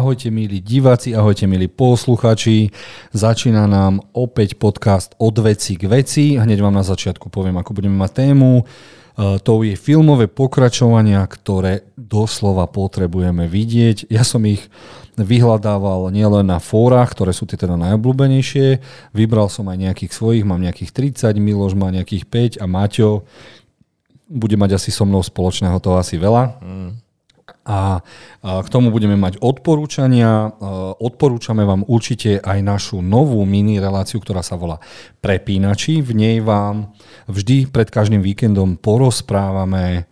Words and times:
Ahojte 0.00 0.32
milí 0.32 0.64
diváci, 0.64 1.12
ahojte 1.12 1.44
milí 1.44 1.68
posluchači. 1.68 2.72
Začína 3.12 3.68
nám 3.68 4.00
opäť 4.16 4.56
podcast 4.56 5.12
od 5.20 5.36
veci 5.44 5.76
k 5.76 5.92
veci. 5.92 6.40
Hneď 6.40 6.64
vám 6.64 6.72
na 6.72 6.80
začiatku 6.80 7.28
poviem, 7.28 7.60
ako 7.60 7.76
budeme 7.76 8.00
mať 8.00 8.24
tému. 8.24 8.64
E, 8.64 9.36
to 9.44 9.60
je 9.60 9.76
filmové 9.76 10.24
pokračovania, 10.24 11.20
ktoré 11.28 11.84
doslova 12.00 12.64
potrebujeme 12.64 13.44
vidieť. 13.44 14.08
Ja 14.08 14.24
som 14.24 14.40
ich 14.48 14.72
vyhľadával 15.20 16.08
nielen 16.08 16.48
na 16.48 16.64
fórach, 16.64 17.12
ktoré 17.12 17.36
sú 17.36 17.44
tie 17.44 17.60
teda 17.60 17.76
najobľúbenejšie. 17.76 18.80
Vybral 19.12 19.52
som 19.52 19.68
aj 19.68 19.84
nejakých 19.84 20.16
svojich, 20.16 20.48
mám 20.48 20.64
nejakých 20.64 21.12
30, 21.12 21.36
Miloš 21.36 21.76
má 21.76 21.92
nejakých 21.92 22.56
5 22.56 22.64
a 22.64 22.64
Maťo 22.64 23.28
bude 24.32 24.56
mať 24.56 24.80
asi 24.80 24.88
so 24.88 25.04
mnou 25.04 25.20
spoločného 25.20 25.76
to 25.76 25.92
asi 26.00 26.16
veľa. 26.16 26.56
Mm 26.64 27.09
a 27.64 28.00
k 28.42 28.68
tomu 28.72 28.88
budeme 28.88 29.14
mať 29.14 29.38
odporúčania. 29.42 30.48
Odporúčame 30.96 31.62
vám 31.64 31.84
určite 31.86 32.40
aj 32.40 32.58
našu 32.64 33.04
novú 33.04 33.44
mini 33.44 33.76
reláciu, 33.82 34.18
ktorá 34.20 34.40
sa 34.40 34.56
volá 34.56 34.80
Prepínači. 35.20 36.00
V 36.00 36.16
nej 36.16 36.40
vám 36.40 36.92
vždy 37.28 37.68
pred 37.68 37.92
každým 37.92 38.24
víkendom 38.24 38.80
porozprávame 38.80 40.10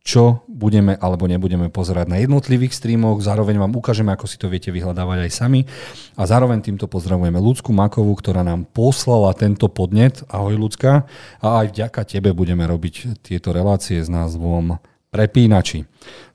čo 0.00 0.48
budeme 0.48 0.96
alebo 0.96 1.28
nebudeme 1.28 1.68
pozerať 1.68 2.08
na 2.08 2.16
jednotlivých 2.24 2.72
streamoch. 2.72 3.20
Zároveň 3.20 3.60
vám 3.60 3.76
ukážeme, 3.76 4.08
ako 4.16 4.26
si 4.26 4.40
to 4.40 4.48
viete 4.48 4.72
vyhľadávať 4.72 5.28
aj 5.28 5.32
sami. 5.32 5.68
A 6.16 6.24
zároveň 6.24 6.64
týmto 6.64 6.88
pozdravujeme 6.88 7.36
Ľudsku 7.36 7.68
Makovú, 7.68 8.16
ktorá 8.16 8.40
nám 8.40 8.64
poslala 8.72 9.36
tento 9.36 9.68
podnet. 9.68 10.24
Ahoj 10.32 10.56
Ľudská. 10.56 11.04
A 11.44 11.46
aj 11.62 11.76
vďaka 11.76 12.00
tebe 12.08 12.32
budeme 12.32 12.64
robiť 12.64 13.20
tieto 13.20 13.52
relácie 13.52 14.00
s 14.00 14.08
názvom 14.08 14.80
prepínači. 15.10 15.84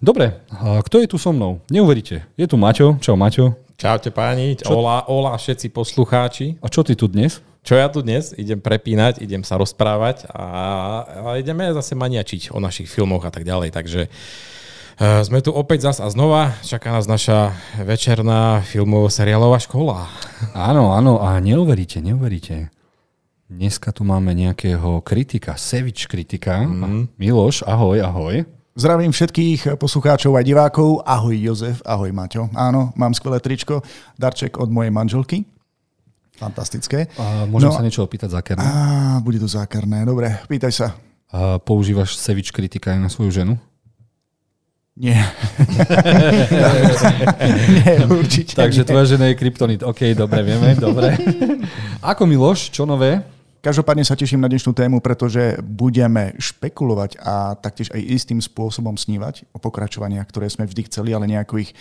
Dobre, 0.03 0.43
kto 0.59 0.99
je 0.99 1.07
tu 1.07 1.15
so 1.15 1.31
mnou? 1.31 1.63
Neuveríte, 1.71 2.27
je 2.35 2.45
tu 2.45 2.59
Maťo. 2.59 2.99
Čau 2.99 3.15
Maťo. 3.15 3.55
Čaute 3.75 4.11
páni, 4.11 4.55
čo... 4.55 4.71
ola, 4.71 5.07
ola 5.07 5.35
všetci 5.35 5.71
poslucháči. 5.71 6.59
A 6.63 6.71
čo 6.71 6.83
ty 6.83 6.95
tu 6.95 7.11
dnes? 7.11 7.43
Čo 7.65 7.75
ja 7.75 7.89
tu 7.89 8.05
dnes? 8.05 8.31
Idem 8.37 8.61
prepínať, 8.61 9.25
idem 9.25 9.41
sa 9.41 9.57
rozprávať 9.57 10.29
a, 10.29 10.45
a 11.03 11.29
ideme 11.41 11.65
zase 11.73 11.97
maniačiť 11.97 12.53
o 12.53 12.61
našich 12.61 12.85
filmoch 12.85 13.25
a 13.25 13.33
tak 13.33 13.41
ďalej. 13.41 13.73
Takže 13.73 14.01
uh, 14.05 15.25
sme 15.25 15.41
tu 15.41 15.49
opäť 15.49 15.91
zas 15.91 15.97
a 15.97 16.07
znova. 16.07 16.55
Čaká 16.61 16.93
nás 16.93 17.09
naša 17.09 17.57
večerná 17.81 18.61
filmovo-seriálová 18.63 19.57
škola. 19.59 20.07
Áno, 20.53 20.93
áno, 20.93 21.19
a 21.25 21.41
neuveríte, 21.41 22.05
neuveríte. 22.05 22.69
Dneska 23.49 23.91
tu 23.91 24.05
máme 24.05 24.37
nejakého 24.37 25.01
kritika, 25.01 25.57
Sevič 25.57 26.05
kritika. 26.05 26.63
Mm. 26.63 27.11
Miloš, 27.17 27.65
ahoj, 27.65 27.97
ahoj. 27.97 28.45
Zdravím 28.75 29.15
všetkých 29.15 29.79
poslucháčov 29.79 30.35
a 30.35 30.43
divákov. 30.43 30.99
Ahoj 31.07 31.31
Jozef, 31.31 31.79
ahoj 31.87 32.11
Maťo. 32.11 32.51
Áno, 32.51 32.91
mám 32.99 33.15
skvelé 33.15 33.39
tričko, 33.39 33.79
darček 34.19 34.59
od 34.59 34.67
mojej 34.67 34.91
manželky. 34.91 35.47
Fantastické. 36.35 37.07
A 37.15 37.47
môžem 37.47 37.71
no, 37.71 37.77
sa 37.79 37.79
niečo 37.79 38.03
opýtať 38.03 38.35
zákerné? 38.35 38.67
Á, 38.67 39.23
bude 39.23 39.39
to 39.39 39.47
zákerné, 39.47 40.03
dobre, 40.03 40.27
pýtaj 40.51 40.75
sa. 40.75 40.87
A 41.31 41.55
používaš 41.55 42.19
Sevič 42.19 42.51
kritika 42.51 42.91
aj 42.91 42.99
na 42.99 43.07
svoju 43.07 43.31
ženu? 43.31 43.55
Nie. 44.99 45.23
Nie, 47.79 48.03
určite 48.11 48.59
Takže 48.59 48.83
nie. 48.83 48.89
tvoja 48.91 49.05
žena 49.07 49.31
je 49.31 49.39
kryptonit. 49.39 49.87
OK, 49.87 50.11
dobre, 50.19 50.43
vieme, 50.43 50.75
dobre. 50.75 51.15
Ako 52.11 52.27
Miloš, 52.27 52.75
čo 52.75 52.83
nové? 52.83 53.23
Každopádne 53.65 54.05
sa 54.05 54.13
teším 54.13 54.45
na 54.45 54.51
dnešnú 54.53 54.77
tému, 54.77 55.01
pretože 55.01 55.57
budeme 55.65 56.37
špekulovať 56.37 57.17
a 57.17 57.57
taktiež 57.57 57.89
aj 57.89 57.97
istým 57.97 58.37
spôsobom 58.37 58.93
snívať 58.93 59.49
o 59.49 59.57
pokračovaniach, 59.57 60.29
ktoré 60.29 60.45
sme 60.53 60.69
vždy 60.69 60.85
chceli, 60.85 61.17
ale 61.17 61.25
nejako 61.25 61.65
ich 61.65 61.73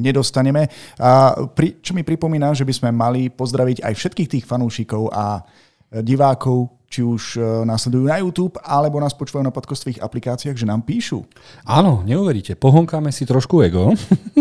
nedostaneme. 0.00 0.72
A 0.96 1.36
pri, 1.52 1.76
čo 1.84 1.92
mi 1.92 2.08
pripomína, 2.08 2.56
že 2.56 2.64
by 2.64 2.72
sme 2.72 2.88
mali 2.88 3.28
pozdraviť 3.28 3.84
aj 3.84 3.92
všetkých 4.00 4.32
tých 4.32 4.48
fanúšikov 4.48 5.12
a 5.12 5.44
divákov, 5.92 6.72
či 6.86 7.02
už 7.02 7.22
e, 7.36 7.40
následujú 7.66 8.06
na 8.06 8.22
YouTube, 8.22 8.54
alebo 8.62 9.02
nás 9.02 9.10
počúvajú 9.10 9.42
na 9.42 9.50
podcastových 9.50 9.98
aplikáciách, 9.98 10.54
že 10.54 10.66
nám 10.66 10.86
píšu. 10.86 11.26
Áno, 11.66 12.06
neuveríte, 12.06 12.54
pohonkáme 12.54 13.10
si 13.10 13.26
trošku 13.26 13.58
ego. 13.66 13.90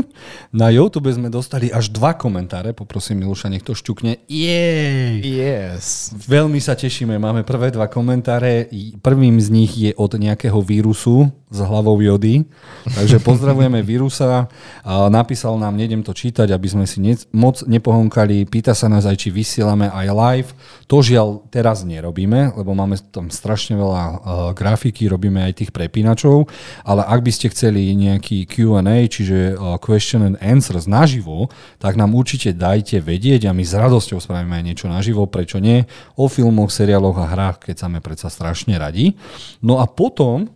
na 0.62 0.70
YouTube 0.70 1.10
sme 1.10 1.34
dostali 1.34 1.74
až 1.74 1.90
dva 1.90 2.14
komentáre, 2.14 2.78
poprosím 2.78 3.26
Miluša, 3.26 3.50
nech 3.50 3.66
to 3.66 3.74
šťukne. 3.74 4.30
Jej! 4.30 5.26
Yes. 5.26 6.14
Veľmi 6.14 6.62
sa 6.62 6.78
tešíme, 6.78 7.18
máme 7.18 7.42
prvé 7.42 7.74
dva 7.74 7.90
komentáre. 7.90 8.70
Prvým 9.02 9.42
z 9.42 9.48
nich 9.50 9.74
je 9.74 9.92
od 9.98 10.14
nejakého 10.14 10.62
vírusu 10.62 11.34
s 11.50 11.60
hlavou 11.62 11.98
jody, 11.98 12.46
takže 12.94 13.18
pozdravujeme 13.28 13.82
vírusa. 13.82 14.46
Napísal 14.86 15.58
nám, 15.58 15.74
nejdem 15.78 16.06
to 16.06 16.14
čítať, 16.14 16.54
aby 16.54 16.68
sme 16.70 16.86
si 16.86 17.02
ne, 17.02 17.18
moc 17.34 17.66
nepohonkali. 17.66 18.46
Pýta 18.46 18.78
sa 18.78 18.86
nás 18.86 19.10
aj, 19.10 19.18
či 19.18 19.30
vysielame 19.34 19.90
aj 19.90 20.08
live. 20.14 20.50
To 20.86 21.02
žiaľ 21.02 21.48
teraz 21.50 21.82
nerobíme 21.82 22.35
robíme, 22.36 22.58
lebo 22.60 22.72
máme 22.76 22.96
tam 23.12 23.32
strašne 23.32 23.80
veľa 23.80 24.04
uh, 24.04 24.18
grafiky, 24.52 25.08
robíme 25.08 25.40
aj 25.48 25.64
tých 25.64 25.72
prepínačov, 25.72 26.52
ale 26.84 27.02
ak 27.08 27.20
by 27.24 27.32
ste 27.32 27.48
chceli 27.52 27.96
nejaký 27.96 28.44
Q&A, 28.46 29.08
čiže 29.08 29.56
uh, 29.56 29.80
question 29.80 30.28
and 30.28 30.38
answers 30.44 30.86
naživo, 30.86 31.48
tak 31.80 31.96
nám 31.96 32.12
určite 32.12 32.52
dajte 32.52 33.00
vedieť 33.00 33.48
a 33.48 33.56
my 33.56 33.64
s 33.64 33.74
radosťou 33.74 34.20
spravíme 34.20 34.60
aj 34.60 34.66
niečo 34.68 34.88
naživo, 34.92 35.24
prečo 35.26 35.64
nie, 35.64 35.88
o 36.20 36.28
filmoch, 36.28 36.72
seriáloch 36.72 37.16
a 37.16 37.32
hrách, 37.32 37.72
keď 37.72 37.76
sa 37.80 37.88
predsa 38.04 38.28
strašne 38.28 38.76
radi. 38.76 39.16
No 39.64 39.80
a 39.80 39.88
potom 39.88 40.52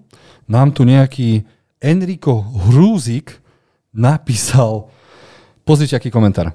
nám 0.49 0.75
tu 0.75 0.83
nejaký 0.83 1.47
Enrico 1.79 2.43
Hrúzik 2.67 3.39
napísal, 3.95 4.91
pozrite 5.63 5.95
aký 5.95 6.11
komentár. 6.11 6.51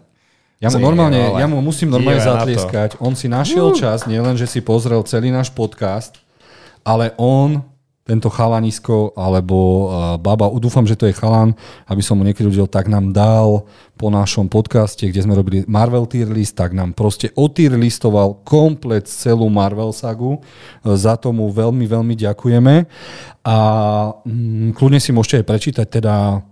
Ja 0.64 0.72
mu, 0.72 0.80
normálne, 0.80 1.20
ja 1.36 1.44
mu 1.44 1.60
musím 1.60 1.92
normálne 1.92 2.25
zatlieskať. 2.25 2.97
On 3.04 3.12
si 3.12 3.28
našiel 3.28 3.76
čas, 3.76 4.08
nielen, 4.08 4.41
že 4.41 4.48
si 4.48 4.64
pozrel 4.64 5.04
celý 5.04 5.28
náš 5.28 5.52
podcast, 5.52 6.16
ale 6.80 7.12
on, 7.20 7.60
tento 8.04 8.28
chalanisko, 8.28 9.16
alebo 9.16 9.56
uh, 9.56 9.88
baba, 10.20 10.52
dúfam, 10.60 10.84
že 10.84 10.97
to 10.97 11.08
je 11.08 11.16
chalan, 11.16 11.56
aby 11.88 12.04
som 12.04 12.20
mu 12.20 12.25
niekedy 12.25 12.44
udelil, 12.48 12.69
tak 12.69 12.88
nám 12.88 13.16
dal 13.16 13.64
po 13.97 14.12
našom 14.12 14.48
podcaste, 14.48 15.08
kde 15.08 15.25
sme 15.25 15.32
robili 15.32 15.64
Marvel 15.64 16.04
tier 16.04 16.28
list, 16.28 16.56
tak 16.56 16.76
nám 16.76 16.92
proste 16.92 17.32
otier 17.32 17.72
listoval 17.76 18.44
komplet 18.44 19.08
celú 19.08 19.48
Marvel 19.48 19.92
sagu. 19.96 20.41
Za 20.84 21.16
tomu 21.16 21.48
veľmi, 21.48 21.88
veľmi 21.88 22.12
ďakujeme. 22.12 22.75
A 23.44 23.56
mm, 24.20 24.76
kľudne 24.76 25.00
si 25.00 25.12
môžete 25.12 25.41
aj 25.41 25.48
prečítať 25.48 25.86
teda 25.88 26.44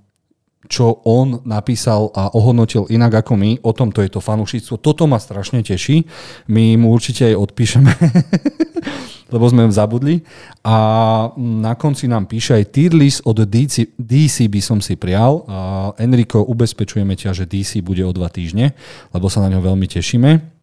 čo 0.70 1.02
on 1.02 1.42
napísal 1.42 2.14
a 2.14 2.30
ohodnotil 2.30 2.86
inak 2.86 3.26
ako 3.26 3.34
my. 3.34 3.50
O 3.66 3.74
tomto 3.74 4.02
je 4.02 4.10
to 4.10 4.22
fanúšictvo. 4.22 4.78
Toto 4.78 5.10
ma 5.10 5.18
strašne 5.18 5.62
teší. 5.62 6.06
My 6.46 6.78
mu 6.78 6.94
určite 6.94 7.26
aj 7.34 7.36
odpíšeme, 7.38 7.92
lebo 9.34 9.44
sme 9.50 9.66
zabudli. 9.74 10.22
A 10.62 10.76
na 11.34 11.74
konci 11.74 12.06
nám 12.06 12.30
píše 12.30 12.54
aj 12.54 12.64
tier 12.70 12.94
list 12.94 13.26
od 13.26 13.42
DC, 13.42 13.98
DC 13.98 14.46
by 14.46 14.60
som 14.62 14.78
si 14.78 14.94
prial. 14.94 15.42
A 15.50 15.58
Enrico, 15.98 16.46
ubezpečujeme 16.46 17.18
ťa, 17.18 17.34
že 17.34 17.44
DC 17.50 17.82
bude 17.82 18.06
o 18.06 18.14
dva 18.14 18.30
týždne, 18.30 18.78
lebo 19.10 19.26
sa 19.26 19.42
na 19.42 19.50
ňo 19.50 19.66
veľmi 19.66 19.90
tešíme. 19.90 20.61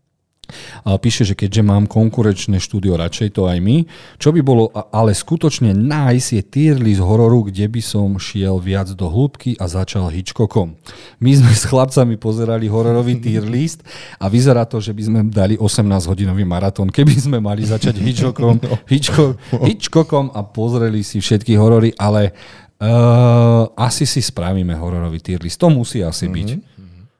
Píše, 0.85 1.23
že 1.25 1.37
keďže 1.37 1.61
mám 1.61 1.85
konkurenčné 1.85 2.57
štúdio, 2.57 2.97
radšej 2.97 3.37
to 3.37 3.45
aj 3.45 3.57
my. 3.61 3.85
Čo 4.17 4.33
by 4.33 4.41
bolo 4.41 4.69
ale 4.89 5.13
skutočne 5.13 5.73
nice 5.73 6.35
je 6.35 6.41
tier 6.41 6.77
list 6.77 7.01
hororu, 7.01 7.47
kde 7.49 7.69
by 7.69 7.81
som 7.81 8.17
šiel 8.17 8.57
viac 8.59 8.91
do 8.93 9.07
hĺbky 9.09 9.57
a 9.57 9.65
začal 9.69 10.09
Hitchcockom. 10.09 10.75
My 11.21 11.31
sme 11.35 11.51
s 11.53 11.65
chlapcami 11.67 12.17
pozerali 12.17 12.65
hororový 12.69 13.21
tier 13.21 13.45
list 13.45 13.85
a 14.17 14.27
vyzerá 14.27 14.65
to, 14.65 14.81
že 14.81 14.93
by 14.93 15.01
sme 15.05 15.19
dali 15.29 15.55
18-hodinový 15.57 16.43
maratón, 16.45 16.89
keby 16.89 17.15
sme 17.17 17.37
mali 17.41 17.65
začať 17.65 18.01
Hitchcockom, 18.05 18.61
Hitchcock, 18.89 19.37
Hitchcockom 19.63 20.33
a 20.33 20.41
pozreli 20.45 21.05
si 21.05 21.21
všetky 21.21 21.55
horory, 21.57 21.93
ale 21.97 22.33
uh, 22.81 23.69
asi 23.75 24.07
si 24.07 24.23
spravíme 24.23 24.73
hororový 24.75 25.19
tier 25.19 25.39
list. 25.43 25.59
To 25.61 25.69
musí 25.69 26.01
asi 26.01 26.25
mm-hmm. 26.25 26.37
byť. 26.37 26.78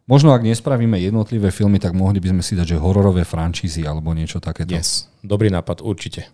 Možno 0.09 0.33
ak 0.33 0.41
nespravíme 0.41 0.97
jednotlivé 0.97 1.53
filmy, 1.53 1.77
tak 1.77 1.93
mohli 1.93 2.17
by 2.17 2.33
sme 2.33 2.41
si 2.41 2.57
dať, 2.57 2.73
že 2.73 2.81
hororové 2.81 3.21
frančízy 3.21 3.85
alebo 3.85 4.09
niečo 4.17 4.41
takéto. 4.41 4.73
Yes, 4.73 5.05
dobrý 5.21 5.53
nápad, 5.53 5.85
určite. 5.85 6.25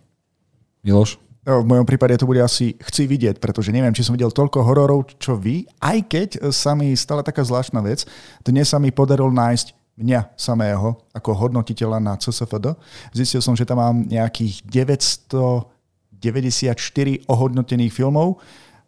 Miloš? 0.80 1.20
No, 1.44 1.60
v 1.60 1.68
mojom 1.68 1.84
prípade 1.84 2.16
to 2.16 2.24
bude 2.24 2.40
asi 2.40 2.72
chci 2.80 3.04
vidieť, 3.06 3.36
pretože 3.36 3.68
neviem, 3.70 3.92
či 3.92 4.02
som 4.02 4.16
videl 4.16 4.32
toľko 4.32 4.64
hororov, 4.64 5.12
čo 5.20 5.36
vy, 5.36 5.68
aj 5.78 5.98
keď 6.08 6.48
sa 6.50 6.72
mi 6.72 6.96
stala 6.96 7.20
taká 7.20 7.44
zvláštna 7.44 7.84
vec. 7.84 8.08
Dnes 8.42 8.72
sa 8.72 8.80
mi 8.80 8.88
podarilo 8.90 9.28
nájsť 9.28 9.76
mňa 10.00 10.40
samého 10.40 10.96
ako 11.12 11.36
hodnotiteľa 11.36 12.00
na 12.00 12.16
CSFD. 12.16 12.72
Zistil 13.12 13.44
som, 13.44 13.52
že 13.54 13.68
tam 13.68 13.78
mám 13.78 14.08
nejakých 14.08 14.64
994 14.64 17.28
ohodnotených 17.28 17.92
filmov 17.92 18.40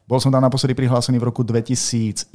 bol 0.08 0.16
som 0.16 0.32
tam 0.32 0.40
naposledy 0.40 0.72
prihlásený 0.72 1.20
v 1.20 1.28
roku 1.28 1.44
2011, 1.44 2.32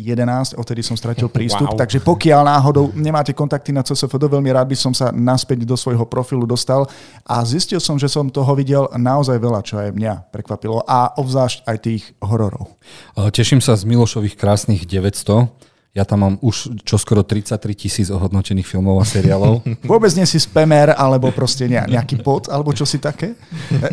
odtedy 0.62 0.86
som 0.86 0.94
stratil 0.94 1.26
prístup, 1.34 1.74
wow. 1.74 1.80
takže 1.82 2.06
pokiaľ 2.06 2.46
náhodou 2.46 2.94
nemáte 2.94 3.34
kontakty 3.34 3.74
na 3.74 3.82
CSFD, 3.82 4.30
veľmi 4.30 4.54
rád 4.54 4.70
by 4.70 4.78
som 4.78 4.94
sa 4.94 5.10
naspäť 5.10 5.66
do 5.66 5.74
svojho 5.74 6.06
profilu 6.06 6.46
dostal 6.46 6.86
a 7.26 7.42
zistil 7.42 7.82
som, 7.82 7.98
že 7.98 8.06
som 8.06 8.30
toho 8.30 8.54
videl 8.54 8.86
naozaj 8.94 9.42
veľa, 9.42 9.66
čo 9.66 9.82
aj 9.82 9.90
mňa 9.90 10.30
prekvapilo 10.30 10.86
a 10.86 11.18
obzvlášť 11.18 11.66
aj 11.66 11.78
tých 11.82 12.04
hororov. 12.22 12.78
Teším 13.18 13.58
sa 13.58 13.74
z 13.74 13.90
Milošových 13.90 14.38
krásnych 14.38 14.86
900. 14.86 15.73
Ja 15.94 16.10
tam 16.10 16.26
mám 16.26 16.36
už 16.42 16.82
čoskoro 16.82 17.22
33 17.22 17.54
tisíc 17.78 18.10
ohodnotených 18.10 18.66
filmov 18.66 18.98
a 18.98 19.06
seriálov. 19.06 19.62
Vôbec 19.86 20.10
nie 20.18 20.26
si 20.26 20.42
spamer, 20.42 20.90
alebo 20.98 21.30
proste 21.30 21.70
nejaký 21.70 22.18
bot, 22.18 22.50
alebo 22.50 22.74
čo 22.74 22.82
si 22.82 22.98
také? 22.98 23.38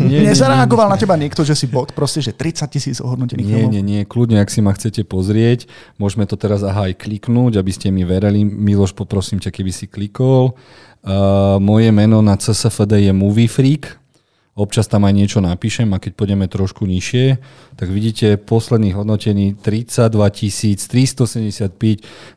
Nie, 0.01 0.25
Nezareagoval 0.25 0.89
nie, 0.89 0.97
nie, 0.97 0.97
na 0.97 1.03
teba 1.05 1.15
niekto, 1.21 1.45
že 1.45 1.53
si 1.53 1.69
bot, 1.69 1.93
proste, 1.93 2.25
že 2.25 2.33
30 2.33 2.73
tisíc 2.73 2.97
ohodnotených 3.05 3.45
nie, 3.45 3.53
filmov? 3.53 3.73
Nie, 3.77 3.83
nie, 3.85 4.01
kľudne, 4.09 4.41
ak 4.41 4.49
si 4.49 4.65
ma 4.65 4.73
chcete 4.73 5.05
pozrieť, 5.05 5.69
môžeme 6.01 6.25
to 6.25 6.41
teraz 6.41 6.65
aha 6.65 6.89
aj 6.89 7.05
kliknúť, 7.05 7.61
aby 7.61 7.69
ste 7.69 7.93
mi 7.93 8.09
verili. 8.09 8.49
Miloš, 8.49 8.97
poprosím 8.97 9.37
ťa, 9.37 9.53
keby 9.53 9.69
si 9.69 9.85
klikol. 9.85 10.57
Uh, 11.05 11.61
moje 11.61 11.93
meno 11.93 12.25
na 12.25 12.41
CSFD 12.41 13.09
je 13.09 13.13
Movie 13.13 13.53
Freak, 13.53 14.00
občas 14.59 14.91
tam 14.91 15.07
aj 15.07 15.15
niečo 15.15 15.39
napíšem 15.39 15.87
a 15.95 16.03
keď 16.03 16.13
pôjdeme 16.19 16.47
trošku 16.51 16.85
nižšie, 16.85 17.39
tak 17.79 17.89
vidíte 17.89 18.37
posledných 18.37 18.99
hodnotení 18.99 19.55
32 19.55 20.11
375 20.91 21.71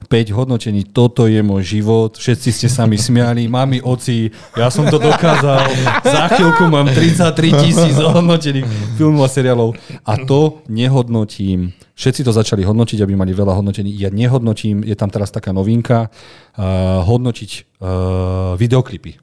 5 0.07 0.37
hodnotení. 0.37 0.85
Toto 0.85 1.25
je 1.25 1.41
môj 1.41 1.79
život, 1.79 2.15
všetci 2.15 2.49
ste 2.53 2.67
sa 2.69 2.85
mi 2.85 3.01
smiali, 3.01 3.49
mami, 3.49 3.81
oci, 3.81 4.29
ja 4.53 4.69
som 4.69 4.85
to 4.87 5.01
dokázal, 5.01 5.67
za 6.05 6.23
chvíľku 6.37 6.69
mám 6.69 6.87
33 6.87 7.61
tisíc 7.65 7.97
hodnotených 7.97 8.67
filmov 8.95 9.25
a 9.25 9.29
seriálov 9.29 9.73
a 10.05 10.13
to 10.21 10.61
nehodnotím. 10.69 11.73
Všetci 11.93 12.25
to 12.25 12.33
začali 12.33 12.65
hodnotiť, 12.65 13.05
aby 13.05 13.13
mali 13.13 13.37
veľa 13.37 13.53
hodnotení. 13.53 13.93
Ja 13.93 14.09
nehodnotím, 14.09 14.81
je 14.81 14.97
tam 14.97 15.13
teraz 15.13 15.29
taká 15.29 15.53
novinka, 15.53 16.09
uh, 16.09 17.05
hodnotiť 17.05 17.51
uh, 17.77 18.57
videoklipy. 18.57 19.21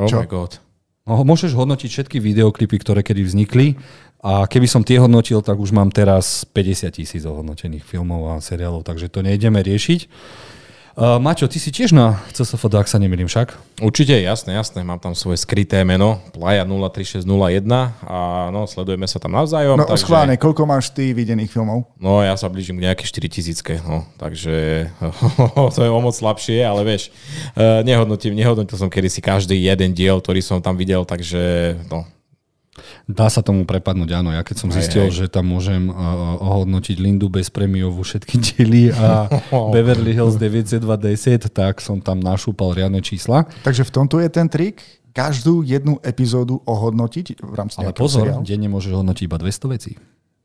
Oh 0.00 0.08
Čo? 0.08 0.24
my 0.24 0.28
god. 0.28 0.69
No, 1.08 1.24
môžeš 1.24 1.56
hodnotiť 1.56 1.90
všetky 1.90 2.18
videoklipy, 2.20 2.76
ktoré 2.76 3.00
kedy 3.00 3.24
vznikli 3.24 3.80
a 4.20 4.44
keby 4.44 4.68
som 4.68 4.84
tie 4.84 5.00
hodnotil, 5.00 5.40
tak 5.40 5.56
už 5.56 5.72
mám 5.72 5.88
teraz 5.88 6.44
50 6.44 6.92
tisíc 6.92 7.24
ohodnotených 7.24 7.80
filmov 7.80 8.36
a 8.36 8.44
seriálov, 8.44 8.84
takže 8.84 9.08
to 9.08 9.24
nejdeme 9.24 9.64
riešiť. 9.64 10.00
Uh, 11.00 11.16
Maťo, 11.16 11.48
ty 11.48 11.56
si 11.56 11.72
tiež 11.72 11.96
na 11.96 12.20
CSFD, 12.28 12.76
ak 12.76 12.84
sa 12.84 13.00
nemýlim 13.00 13.24
však? 13.24 13.56
Určite, 13.80 14.20
jasné, 14.20 14.52
jasné. 14.52 14.84
Mám 14.84 15.00
tam 15.00 15.16
svoje 15.16 15.40
skryté 15.40 15.80
meno, 15.80 16.20
Playa 16.36 16.68
03601 16.68 17.24
a 18.04 18.52
no, 18.52 18.68
sledujeme 18.68 19.08
sa 19.08 19.16
tam 19.16 19.32
navzájom. 19.32 19.80
No 19.80 19.88
takže... 19.88 20.04
schválne, 20.04 20.36
koľko 20.36 20.68
máš 20.68 20.92
ty 20.92 21.16
videných 21.16 21.48
filmov? 21.48 21.88
No 21.96 22.20
ja 22.20 22.36
sa 22.36 22.52
blížim 22.52 22.76
k 22.76 22.84
nejaké 22.84 23.08
4000, 23.08 23.80
no, 23.80 24.04
takže 24.20 24.92
to 25.72 25.80
je 25.80 25.88
o 25.88 26.00
moc 26.04 26.12
slabšie, 26.12 26.60
ale 26.68 26.84
vieš, 26.84 27.08
uh, 27.56 27.80
nehodnotím, 27.80 28.36
nehodnotil 28.36 28.76
som 28.76 28.92
kedysi 28.92 29.24
každý 29.24 29.56
jeden 29.56 29.96
diel, 29.96 30.20
ktorý 30.20 30.44
som 30.44 30.60
tam 30.60 30.76
videl, 30.76 31.08
takže 31.08 31.80
no, 31.88 32.04
Dá 33.06 33.26
sa 33.30 33.42
tomu 33.42 33.66
prepadnúť, 33.66 34.10
áno. 34.16 34.30
Ja 34.30 34.44
keď 34.46 34.56
som 34.66 34.68
zistil, 34.70 35.06
aj, 35.06 35.10
aj. 35.10 35.16
že 35.16 35.26
tam 35.26 35.50
môžem 35.50 35.90
uh, 35.90 35.94
ohodnotiť 36.40 36.96
Lindu 37.00 37.26
bez 37.26 37.50
prémiovú 37.50 38.02
všetky 38.02 38.34
diely 38.38 38.94
a 38.94 39.26
Beverly 39.74 40.14
Hills 40.14 40.38
90210, 40.38 41.50
tak 41.50 41.82
som 41.82 41.98
tam 41.98 42.22
našúpal 42.22 42.72
riadne 42.74 43.02
čísla. 43.02 43.48
Takže 43.66 43.86
v 43.86 43.92
tomto 43.92 44.22
je 44.22 44.28
ten 44.30 44.46
trik? 44.46 44.82
Každú 45.10 45.66
jednu 45.66 45.98
epizódu 46.06 46.62
ohodnotiť 46.62 47.42
v 47.42 47.54
rámci 47.58 47.82
Ale 47.82 47.90
pozor, 47.90 48.30
seriálu? 48.30 48.46
denne 48.46 48.70
môžeš 48.70 48.94
hodnotiť 48.94 49.24
iba 49.26 49.38
200 49.42 49.74
vecí. 49.74 49.92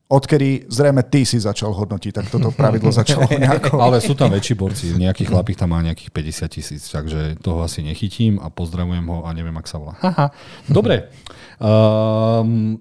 Odkedy 0.05 0.69
zrejme 0.69 1.01
ty 1.09 1.25
si 1.25 1.41
začal 1.41 1.73
hodnotiť, 1.73 2.13
tak 2.13 2.29
toto 2.29 2.53
pravidlo 2.53 2.93
začalo 3.01 3.25
nejako... 3.25 3.81
Ale 3.81 3.97
sú 3.97 4.13
tam 4.13 4.29
väčší 4.29 4.53
borci, 4.53 4.93
nejaký 4.93 5.25
chlapík 5.25 5.57
tam 5.57 5.73
má 5.73 5.81
nejakých 5.81 6.13
50 6.13 6.45
tisíc, 6.53 6.83
takže 6.93 7.41
toho 7.41 7.65
asi 7.65 7.81
nechytím 7.81 8.37
a 8.37 8.53
pozdravujem 8.53 9.01
ho 9.01 9.25
a 9.25 9.33
neviem, 9.33 9.57
ak 9.57 9.65
sa 9.65 9.81
volá. 9.81 9.97
Dobre, 10.69 11.09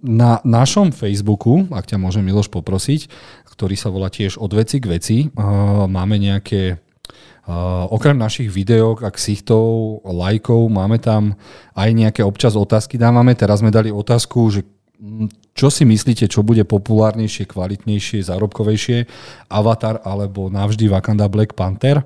na 0.02 0.32
našom 0.42 0.90
Facebooku, 0.90 1.68
ak 1.70 1.90
ťa 1.90 1.98
môžem 2.00 2.26
Miloš 2.26 2.50
poprosiť, 2.50 3.06
ktorý 3.54 3.78
sa 3.78 3.92
volá 3.94 4.10
tiež 4.10 4.40
od 4.40 4.50
veci 4.50 4.82
k 4.82 4.90
veci, 4.90 5.16
uh, 5.30 5.86
máme 5.86 6.18
nejaké 6.18 6.82
Uh, 7.44 7.84
okrem 7.92 8.16
našich 8.16 8.48
videok 8.48 9.04
a 9.04 9.12
ksichtov, 9.12 10.00
lajkov, 10.00 10.64
máme 10.72 10.96
tam 10.96 11.36
aj 11.76 11.92
nejaké 11.92 12.24
občas 12.24 12.56
otázky 12.56 12.96
dávame. 12.96 13.36
Teraz 13.36 13.60
sme 13.60 13.68
dali 13.68 13.92
otázku, 13.92 14.48
že 14.48 14.64
čo 15.54 15.68
si 15.70 15.86
myslíte, 15.86 16.26
čo 16.26 16.42
bude 16.42 16.66
populárnejšie, 16.66 17.46
kvalitnejšie, 17.46 18.26
zárobkovejšie, 18.26 19.06
Avatar 19.52 20.02
alebo 20.02 20.50
navždy 20.50 20.90
Wakanda 20.90 21.30
Black 21.30 21.54
Panther. 21.54 22.02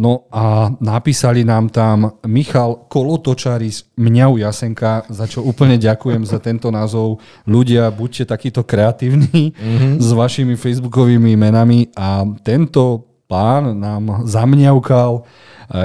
No 0.00 0.24
a 0.32 0.72
napísali 0.80 1.44
nám 1.44 1.68
tam 1.68 2.16
Michal 2.24 2.88
Kolotočaris 2.88 3.92
Mňau 4.00 4.40
Jasenka, 4.40 5.04
za 5.12 5.28
čo 5.28 5.44
úplne 5.44 5.76
ďakujem 5.76 6.24
za 6.24 6.40
tento 6.40 6.72
názov. 6.72 7.20
Ľudia, 7.44 7.92
buďte 7.92 8.32
takíto 8.32 8.64
kreatívni 8.64 9.52
mm-hmm. 9.52 10.00
s 10.00 10.08
vašimi 10.16 10.56
facebookovými 10.56 11.36
menami 11.36 11.92
a 11.92 12.24
tento 12.40 13.09
pán 13.30 13.78
nám 13.78 14.26
zamňaukal. 14.26 15.22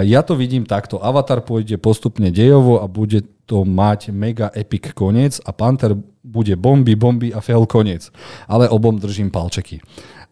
Ja 0.01 0.25
to 0.25 0.33
vidím 0.33 0.65
takto. 0.65 0.97
Avatar 0.97 1.45
pôjde 1.45 1.77
postupne 1.77 2.33
dejovo 2.33 2.81
a 2.81 2.89
bude 2.89 3.21
to 3.45 3.62
mať 3.62 4.09
mega 4.09 4.50
epic 4.57 4.89
koniec 4.97 5.38
a 5.45 5.53
Panther 5.53 5.94
bude 6.25 6.57
bomby, 6.57 6.97
bomby 6.97 7.30
a 7.30 7.38
fail 7.45 7.69
koniec. 7.69 8.09
Ale 8.50 8.65
obom 8.65 8.97
držím 8.97 9.30
palčeky. 9.30 9.86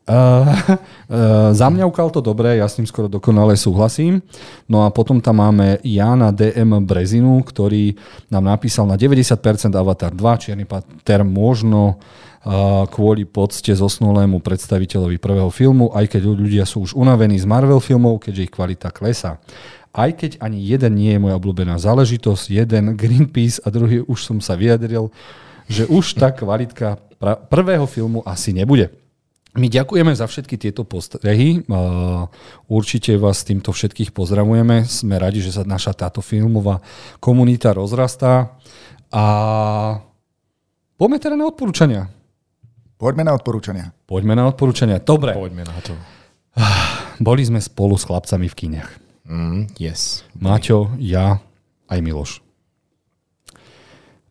Uh, 0.03 0.43
uh, 0.43 1.55
zamňaukal 1.55 2.11
to 2.11 2.19
dobre, 2.19 2.59
ja 2.59 2.67
s 2.67 2.75
ním 2.75 2.83
skoro 2.83 3.07
dokonale 3.07 3.55
súhlasím. 3.55 4.19
No 4.67 4.83
a 4.83 4.91
potom 4.91 5.23
tam 5.23 5.39
máme 5.39 5.79
Jana 5.79 6.35
DM 6.35 6.83
Brezinu, 6.83 7.39
ktorý 7.39 7.95
nám 8.27 8.51
napísal 8.51 8.83
na 8.83 8.99
90% 8.99 9.71
Avatar 9.71 10.11
2, 10.11 10.41
Čierny 10.43 10.67
pater 10.67 11.23
možno 11.23 12.03
kvôli 12.91 13.23
pocte 13.23 13.71
zosnulému 13.71 14.43
predstaviteľovi 14.43 15.15
prvého 15.15 15.47
filmu, 15.47 15.95
aj 15.95 16.11
keď 16.11 16.21
ľudia 16.27 16.67
sú 16.67 16.83
už 16.83 16.91
unavení 16.91 17.39
z 17.39 17.47
Marvel 17.47 17.79
filmov, 17.79 18.19
keďže 18.19 18.43
ich 18.47 18.53
kvalita 18.53 18.91
klesá. 18.91 19.39
Aj 19.95 20.11
keď 20.11 20.43
ani 20.43 20.59
jeden 20.59 20.99
nie 20.99 21.15
je 21.15 21.23
moja 21.23 21.39
obľúbená 21.39 21.79
záležitosť, 21.79 22.51
jeden 22.51 22.99
Greenpeace 22.99 23.63
a 23.63 23.71
druhý 23.71 24.03
už 24.03 24.19
som 24.27 24.43
sa 24.43 24.59
vyjadril, 24.59 25.07
že 25.71 25.87
už 25.87 26.19
tá 26.19 26.35
kvalitka 26.35 26.99
prvého 27.47 27.87
filmu 27.87 28.19
asi 28.27 28.51
nebude. 28.51 28.91
My 29.53 29.69
ďakujeme 29.69 30.09
za 30.17 30.25
všetky 30.25 30.57
tieto 30.57 30.81
postrehy. 30.81 31.61
Určite 32.65 33.13
vás 33.21 33.45
týmto 33.45 33.69
všetkých 33.69 34.09
pozdravujeme. 34.09 34.81
Sme 34.89 35.21
radi, 35.21 35.45
že 35.45 35.53
sa 35.53 35.61
naša 35.61 35.93
táto 35.93 36.25
filmová 36.25 36.81
komunita 37.21 37.69
rozrastá. 37.69 38.57
A 39.13 39.23
poďme 40.97 41.21
teda 41.21 41.37
na 41.37 41.45
odporúčania. 41.45 42.09
Poďme 43.03 43.27
na 43.27 43.35
odporúčania. 43.35 43.91
Poďme 44.07 44.39
na 44.39 44.47
odporúčania. 44.47 45.03
Dobre. 45.03 45.35
Poďme 45.35 45.67
na 45.67 45.75
to. 45.83 45.91
Boli 47.27 47.43
sme 47.43 47.59
spolu 47.59 47.99
s 47.99 48.07
chlapcami 48.07 48.47
v 48.47 48.55
kiniach. 48.55 48.91
Mm, 49.27 49.75
yes. 49.75 50.23
Maťo, 50.39 50.95
ja, 51.03 51.43
aj 51.91 51.99
Miloš. 51.99 52.39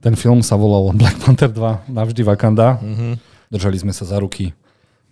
Ten 0.00 0.16
film 0.16 0.40
sa 0.40 0.56
volal 0.56 0.96
Black 0.96 1.20
Panther 1.20 1.52
2, 1.52 1.92
navždy 1.92 2.24
Wakanda. 2.24 2.80
Mm-hmm. 2.80 3.12
Držali 3.52 3.76
sme 3.76 3.92
sa 3.92 4.08
za 4.08 4.16
ruky 4.16 4.56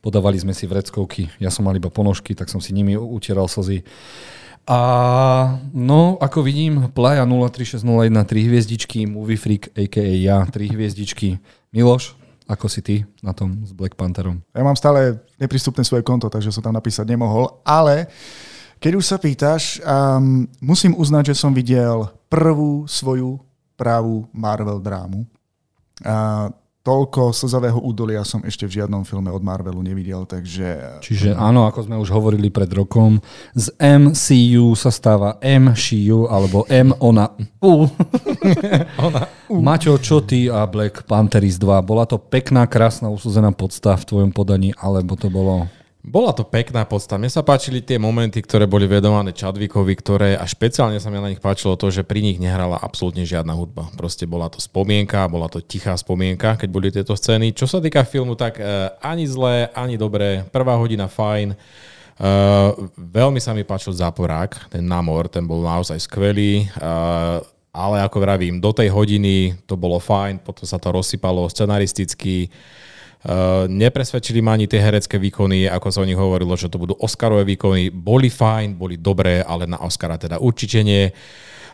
podávali 0.01 0.41
sme 0.41 0.57
si 0.57 0.65
vreckovky, 0.65 1.29
ja 1.39 1.53
som 1.53 1.69
mal 1.69 1.77
iba 1.77 1.93
ponožky, 1.93 2.33
tak 2.33 2.49
som 2.49 2.59
si 2.59 2.73
nimi 2.73 2.97
utieral 2.97 3.47
slzy. 3.47 3.85
A 4.69 4.79
no, 5.73 6.21
ako 6.21 6.45
vidím, 6.45 6.93
Playa 6.93 7.25
03601 7.25 8.13
3 8.13 8.49
hviezdičky, 8.49 8.99
Movie 9.09 9.41
Freak, 9.41 9.73
a.k.a. 9.73 10.15
ja, 10.21 10.45
3 10.45 10.77
hviezdičky. 10.77 11.41
Miloš, 11.73 12.17
ako 12.51 12.67
si 12.67 12.83
ty 12.83 12.97
na 13.23 13.31
tom 13.31 13.63
s 13.63 13.71
Black 13.71 13.95
Pantherom? 13.95 14.43
Ja 14.51 14.67
mám 14.67 14.75
stále 14.75 15.23
neprístupné 15.39 15.87
svoje 15.87 16.03
konto, 16.03 16.27
takže 16.27 16.51
som 16.51 16.67
tam 16.67 16.75
napísať 16.75 17.07
nemohol, 17.07 17.63
ale 17.63 18.11
keď 18.83 18.93
už 18.99 19.05
sa 19.07 19.23
pýtaš, 19.23 19.79
um, 19.87 20.51
musím 20.59 20.99
uznať, 20.99 21.31
že 21.31 21.39
som 21.39 21.55
videl 21.55 22.11
prvú 22.27 22.91
svoju 22.91 23.39
právú 23.79 24.27
Marvel 24.35 24.83
drámu. 24.83 25.23
Uh, 26.01 26.49
toľko 26.91 27.31
slzavého 27.31 27.79
údolia 27.79 28.27
som 28.27 28.43
ešte 28.43 28.67
v 28.67 28.83
žiadnom 28.83 29.07
filme 29.07 29.31
od 29.31 29.39
Marvelu 29.47 29.79
nevidel, 29.79 30.27
takže... 30.27 30.99
Čiže 30.99 31.39
áno, 31.39 31.63
ako 31.71 31.87
sme 31.87 31.95
už 32.03 32.11
hovorili 32.11 32.51
pred 32.51 32.67
rokom, 32.75 33.23
z 33.55 33.71
MCU 33.79 34.75
sa 34.75 34.91
stáva 34.91 35.39
MCU, 35.39 36.27
alebo 36.27 36.67
M 36.67 36.91
ona 36.99 37.31
U. 37.63 37.87
ona 39.07 39.23
U. 39.47 39.63
Maťo, 39.63 40.03
čo 40.03 40.19
ty 40.27 40.51
a 40.51 40.67
Black 40.67 41.07
Pantheris 41.07 41.63
2? 41.63 41.79
Bola 41.87 42.11
to 42.11 42.19
pekná, 42.19 42.67
krásna, 42.67 43.07
usúzená 43.07 43.55
podsta 43.55 43.95
v 43.95 44.07
tvojom 44.11 44.31
podaní, 44.35 44.75
alebo 44.75 45.15
to 45.15 45.31
bolo... 45.31 45.71
Bola 46.01 46.33
to 46.33 46.49
pekná 46.49 46.89
podsta. 46.89 47.21
Mne 47.21 47.29
sa 47.29 47.45
páčili 47.45 47.85
tie 47.85 48.01
momenty, 48.01 48.41
ktoré 48.41 48.65
boli 48.65 48.89
vedované 48.89 49.37
Chadwickovi, 49.37 49.93
ktoré 50.01 50.33
a 50.33 50.49
špeciálne 50.49 50.97
sa 50.97 51.13
mi 51.13 51.21
na 51.21 51.29
nich 51.29 51.45
páčilo 51.45 51.77
to, 51.77 51.93
že 51.93 52.09
pri 52.09 52.25
nich 52.25 52.41
nehrala 52.41 52.81
absolútne 52.81 53.21
žiadna 53.29 53.53
hudba. 53.53 53.85
Proste 54.01 54.25
bola 54.25 54.49
to 54.49 54.65
spomienka, 54.65 55.29
bola 55.29 55.53
to 55.53 55.61
tichá 55.61 55.93
spomienka, 56.01 56.57
keď 56.57 56.69
boli 56.73 56.89
tieto 56.89 57.13
scény. 57.13 57.53
Čo 57.53 57.69
sa 57.69 57.85
týka 57.85 58.01
filmu, 58.09 58.33
tak 58.33 58.57
uh, 58.57 58.97
ani 59.05 59.29
zlé, 59.29 59.69
ani 59.77 60.01
dobré. 60.01 60.41
Prvá 60.49 60.73
hodina 60.81 61.05
fajn. 61.05 61.53
Uh, 62.17 62.89
veľmi 62.97 63.37
sa 63.37 63.53
mi 63.53 63.69
páčil 63.69 63.93
záporák, 63.93 64.73
ten 64.73 64.81
Namor, 64.81 65.29
ten 65.29 65.45
bol 65.45 65.61
naozaj 65.61 66.01
skvelý. 66.01 66.65
Uh, 66.81 67.45
ale 67.77 68.01
ako 68.01 68.25
vravím, 68.25 68.57
do 68.57 68.73
tej 68.73 68.89
hodiny 68.89 69.53
to 69.69 69.77
bolo 69.77 70.01
fajn, 70.01 70.41
potom 70.41 70.65
sa 70.65 70.81
to 70.81 70.97
rozsypalo 70.97 71.45
scenaristicky. 71.53 72.49
Uh, 73.21 73.69
nepresvedčili 73.69 74.41
ma 74.41 74.57
ani 74.57 74.65
tie 74.65 74.81
herecké 74.81 75.21
výkony, 75.21 75.69
ako 75.69 75.93
sa 75.93 76.01
o 76.01 76.09
nich 76.09 76.17
hovorilo, 76.17 76.57
že 76.57 76.73
to 76.73 76.81
budú 76.81 76.97
Oscarové 76.97 77.45
výkony. 77.45 77.93
Boli 77.93 78.33
fajn, 78.33 78.81
boli 78.81 78.97
dobré, 78.97 79.45
ale 79.45 79.69
na 79.69 79.77
Oscara 79.85 80.17
teda 80.17 80.41
určite 80.41 80.81
nie. 80.81 81.13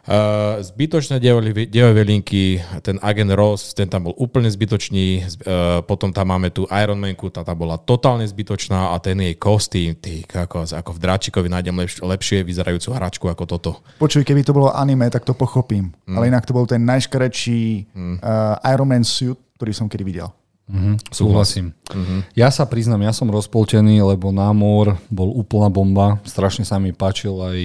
Uh, 0.06 0.62
zbytočné 0.62 1.18
dejové 1.66 2.02
linky, 2.06 2.62
ten 2.78 2.94
agent 3.02 3.34
Ross, 3.34 3.74
ten 3.74 3.90
tam 3.90 4.06
bol 4.06 4.14
úplne 4.14 4.46
zbytočný, 4.46 5.06
uh, 5.22 5.82
potom 5.82 6.14
tam 6.14 6.30
máme 6.30 6.54
tu 6.54 6.62
Iron 6.70 6.98
Manku, 6.98 7.26
tá 7.26 7.42
tam 7.42 7.58
bola 7.58 7.74
totálne 7.74 8.22
zbytočná 8.22 8.94
a 8.94 9.02
ten 9.02 9.18
jej 9.18 9.34
kostým, 9.34 9.98
ty, 9.98 10.22
ako, 10.30 10.62
ako 10.62 10.90
v 10.94 11.02
Dráčikovi 11.02 11.50
nájdem 11.50 11.74
lepš- 11.74 12.06
lepšie 12.06 12.46
vyzerajúcu 12.46 12.88
hračku 12.94 13.26
ako 13.26 13.44
toto. 13.50 13.70
Počuj, 13.98 14.22
keby 14.22 14.46
to 14.46 14.54
bolo 14.54 14.70
anime, 14.70 15.10
tak 15.10 15.26
to 15.26 15.34
pochopím, 15.34 15.90
mm. 16.06 16.14
ale 16.14 16.30
inak 16.30 16.46
to 16.46 16.54
bol 16.54 16.70
ten 16.70 16.86
najškarečší 16.86 17.90
mm. 17.90 18.16
uh, 18.22 18.62
Iron 18.62 18.86
Man 18.86 19.02
suit, 19.02 19.34
ktorý 19.58 19.74
som 19.74 19.90
kedy 19.90 20.06
videl. 20.06 20.30
Mm-hmm, 20.66 21.14
súhlasím. 21.14 21.70
Mm-hmm. 21.94 22.20
Ja 22.35 22.50
sa 22.50 22.66
priznám, 22.66 23.06
ja 23.06 23.14
som 23.14 23.30
rozpoltený, 23.30 24.02
lebo 24.02 24.35
námor 24.35 24.99
bol 25.06 25.30
úplná 25.30 25.70
bomba. 25.70 26.18
Strašne 26.26 26.66
sa 26.66 26.82
mi 26.82 26.90
páčil 26.90 27.38
aj, 27.38 27.58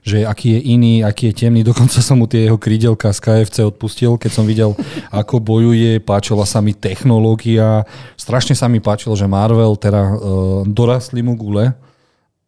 že 0.00 0.24
aký 0.24 0.56
je 0.56 0.60
iný, 0.72 1.04
aký 1.04 1.28
je 1.28 1.44
temný. 1.44 1.60
Dokonca 1.60 2.00
som 2.00 2.16
mu 2.16 2.24
tie 2.24 2.48
jeho 2.48 2.56
krídelka 2.56 3.12
z 3.12 3.20
KFC 3.20 3.68
odpustil, 3.68 4.16
keď 4.16 4.30
som 4.32 4.48
videl, 4.48 4.72
ako 5.12 5.44
bojuje. 5.44 6.00
Páčila 6.00 6.48
sa 6.48 6.64
mi 6.64 6.72
technológia. 6.72 7.84
Strašne 8.16 8.56
sa 8.56 8.64
mi 8.64 8.80
páčilo, 8.80 9.12
že 9.12 9.28
Marvel 9.28 9.76
teda 9.76 10.00
uh, 10.08 10.16
dorastli 10.64 11.20
mu 11.20 11.36
gule 11.36 11.76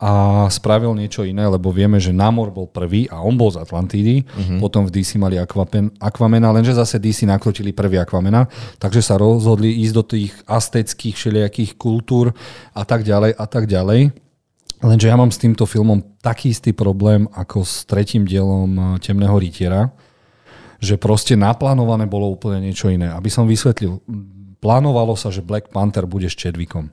a 0.00 0.48
spravil 0.48 0.96
niečo 0.96 1.28
iné, 1.28 1.44
lebo 1.44 1.68
vieme, 1.68 2.00
že 2.00 2.16
Namor 2.16 2.48
bol 2.48 2.64
prvý 2.64 3.04
a 3.12 3.20
on 3.20 3.36
bol 3.36 3.52
z 3.52 3.60
Atlantídy, 3.60 4.24
uh-huh. 4.24 4.56
potom 4.56 4.88
v 4.88 4.96
DC 4.96 5.20
mali 5.20 5.36
Aquapen, 5.36 5.92
Aquamena, 6.00 6.48
lenže 6.56 6.72
zase 6.72 6.96
DC 6.96 7.28
nakrutili 7.28 7.76
prvý 7.76 8.00
Aquamena, 8.00 8.48
takže 8.80 9.04
sa 9.04 9.20
rozhodli 9.20 9.76
ísť 9.84 9.94
do 9.94 10.04
tých 10.08 10.32
asteckých 10.48 11.14
všelijakých 11.20 11.76
kultúr 11.76 12.32
a 12.72 12.82
tak 12.88 13.04
ďalej 13.04 13.36
a 13.36 13.44
tak 13.44 13.68
ďalej. 13.68 14.16
Lenže 14.80 15.12
ja 15.12 15.16
mám 15.20 15.28
s 15.28 15.36
týmto 15.36 15.68
filmom 15.68 16.00
taký 16.24 16.56
istý 16.56 16.72
problém 16.72 17.28
ako 17.36 17.60
s 17.60 17.84
tretím 17.84 18.24
dielom 18.24 18.72
eh, 18.72 18.84
Temného 19.04 19.36
rytiera, 19.36 19.92
že 20.80 20.96
proste 20.96 21.36
naplánované 21.36 22.08
bolo 22.08 22.32
úplne 22.32 22.64
niečo 22.64 22.88
iné. 22.88 23.12
Aby 23.12 23.28
som 23.28 23.44
vysvetlil, 23.44 24.00
plánovalo 24.64 25.12
sa, 25.12 25.28
že 25.28 25.44
Black 25.44 25.68
Panther 25.68 26.08
bude 26.08 26.24
s 26.24 26.36
Chadwickom. 26.40 26.88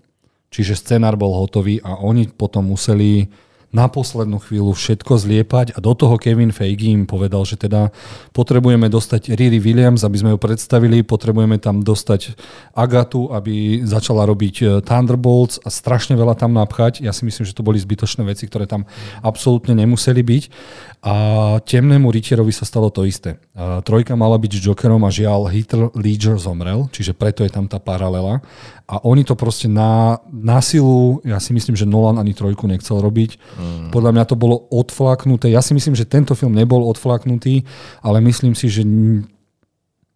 Čiže 0.47 0.79
scenár 0.79 1.19
bol 1.19 1.35
hotový 1.35 1.83
a 1.83 1.99
oni 1.99 2.31
potom 2.31 2.71
museli 2.71 3.27
na 3.67 3.91
poslednú 3.91 4.39
chvíľu 4.39 4.71
všetko 4.71 5.19
zliepať 5.19 5.75
a 5.75 5.83
do 5.83 5.91
toho 5.91 6.15
Kevin 6.15 6.55
Feige 6.55 6.87
im 6.87 7.03
povedal, 7.03 7.43
že 7.43 7.59
teda 7.59 7.91
potrebujeme 8.31 8.87
dostať 8.87 9.35
Riri 9.35 9.59
Williams, 9.59 10.07
aby 10.07 10.17
sme 10.23 10.31
ju 10.33 10.39
predstavili, 10.39 11.03
potrebujeme 11.03 11.59
tam 11.59 11.83
dostať 11.83 12.39
Agatu, 12.71 13.27
aby 13.35 13.83
začala 13.83 14.23
robiť 14.23 14.55
e, 14.63 14.65
Thunderbolts 14.79 15.59
a 15.61 15.69
strašne 15.69 16.15
veľa 16.15 16.39
tam 16.39 16.55
napchať. 16.55 17.03
Ja 17.03 17.11
si 17.11 17.27
myslím, 17.27 17.43
že 17.43 17.51
to 17.51 17.65
boli 17.65 17.75
zbytočné 17.75 18.23
veci, 18.23 18.47
ktoré 18.47 18.71
tam 18.71 18.87
absolútne 19.19 19.75
nemuseli 19.75 20.23
byť. 20.23 20.43
A 21.03 21.15
temnému 21.61 22.07
Richierovi 22.07 22.55
sa 22.55 22.63
stalo 22.63 22.87
to 22.87 23.03
isté. 23.03 23.35
A 23.51 23.83
trojka 23.83 24.15
mala 24.15 24.39
byť 24.39 24.63
Jokerom 24.63 25.03
a 25.03 25.11
žiaľ 25.11 25.51
Hitler 25.51 25.91
Ledger 25.91 26.39
zomrel, 26.39 26.87
čiže 26.95 27.11
preto 27.11 27.43
je 27.43 27.51
tam 27.51 27.67
tá 27.67 27.83
paralela. 27.83 28.39
A 28.87 29.03
oni 29.03 29.27
to 29.27 29.35
proste 29.35 29.67
na, 29.67 30.15
na 30.31 30.63
silu, 30.63 31.19
ja 31.27 31.43
si 31.43 31.51
myslím, 31.51 31.75
že 31.75 31.83
Nolan 31.83 32.15
ani 32.15 32.31
trojku 32.31 32.71
nechcel 32.71 33.03
robiť. 33.03 33.35
Mm. 33.35 33.91
Podľa 33.91 34.11
mňa 34.15 34.23
to 34.23 34.39
bolo 34.39 34.63
odflaknuté. 34.71 35.51
Ja 35.51 35.59
si 35.59 35.75
myslím, 35.75 35.91
že 35.91 36.07
tento 36.07 36.31
film 36.39 36.55
nebol 36.55 36.87
odflaknutý, 36.87 37.67
ale 37.99 38.23
myslím 38.23 38.55
si, 38.55 38.71
že 38.71 38.87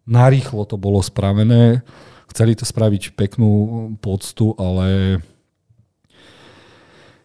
narýchlo 0.08 0.64
to 0.64 0.80
bolo 0.80 1.04
spravené. 1.04 1.84
Chceli 2.32 2.56
to 2.56 2.64
spraviť 2.64 3.12
peknú 3.12 3.52
poctu, 4.00 4.56
ale 4.56 5.20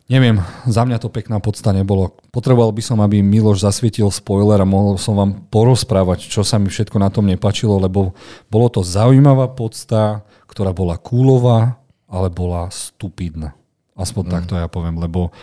Neviem, 0.07 0.39
za 0.63 0.87
mňa 0.87 1.03
to 1.03 1.11
pekná 1.11 1.43
podsta 1.43 1.75
nebolo. 1.75 2.15
Potreboval 2.31 2.71
by 2.71 2.79
som, 2.79 3.03
aby 3.03 3.19
Miloš 3.19 3.59
zasvietil 3.59 4.07
spoiler 4.07 4.55
a 4.55 4.63
mohol 4.63 4.95
som 4.95 5.19
vám 5.19 5.43
porozprávať, 5.51 6.31
čo 6.31 6.47
sa 6.47 6.55
mi 6.55 6.71
všetko 6.71 6.95
na 6.95 7.11
tom 7.11 7.27
nepačilo, 7.27 7.75
lebo 7.75 8.15
bolo 8.47 8.67
to 8.71 8.87
zaujímavá 8.87 9.51
podsta, 9.51 10.23
ktorá 10.47 10.71
bola 10.71 10.95
kúlová, 10.95 11.75
ale 12.07 12.31
bola 12.31 12.71
stupidná. 12.71 13.56
Aspoň 13.97 14.23
mm. 14.23 14.31
takto 14.31 14.53
ja 14.53 14.69
poviem, 14.69 15.01
lebo 15.01 15.33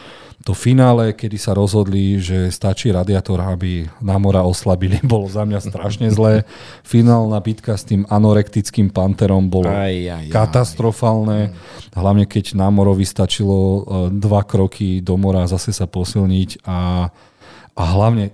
to 0.45 0.53
finále, 0.53 1.17
kedy 1.17 1.41
sa 1.41 1.57
rozhodli, 1.57 2.21
že 2.21 2.53
stačí 2.53 2.93
radiátor, 2.93 3.41
aby 3.41 3.89
námora 3.99 4.45
oslabili, 4.47 5.01
bolo 5.13 5.27
za 5.27 5.43
mňa 5.43 5.59
strašne 5.59 6.07
zlé. 6.13 6.47
Finálna 6.87 7.41
bitka 7.43 7.75
s 7.75 7.83
tým 7.83 8.07
anorektickým 8.07 8.93
panterom 8.95 9.49
bolo 9.49 9.73
aj, 9.73 9.95
aj, 10.07 10.27
katastrofálne. 10.31 11.51
Aj. 11.51 11.99
Hlavne 11.99 12.29
keď 12.31 12.55
námorovi 12.55 13.03
stačilo 13.09 13.59
e, 13.59 13.81
dva 14.15 14.45
kroky 14.47 15.01
do 15.03 15.17
mora 15.17 15.49
zase 15.51 15.73
sa 15.73 15.89
posilniť 15.89 16.63
a, 16.69 17.09
a 17.75 17.83
hlavne, 17.97 18.31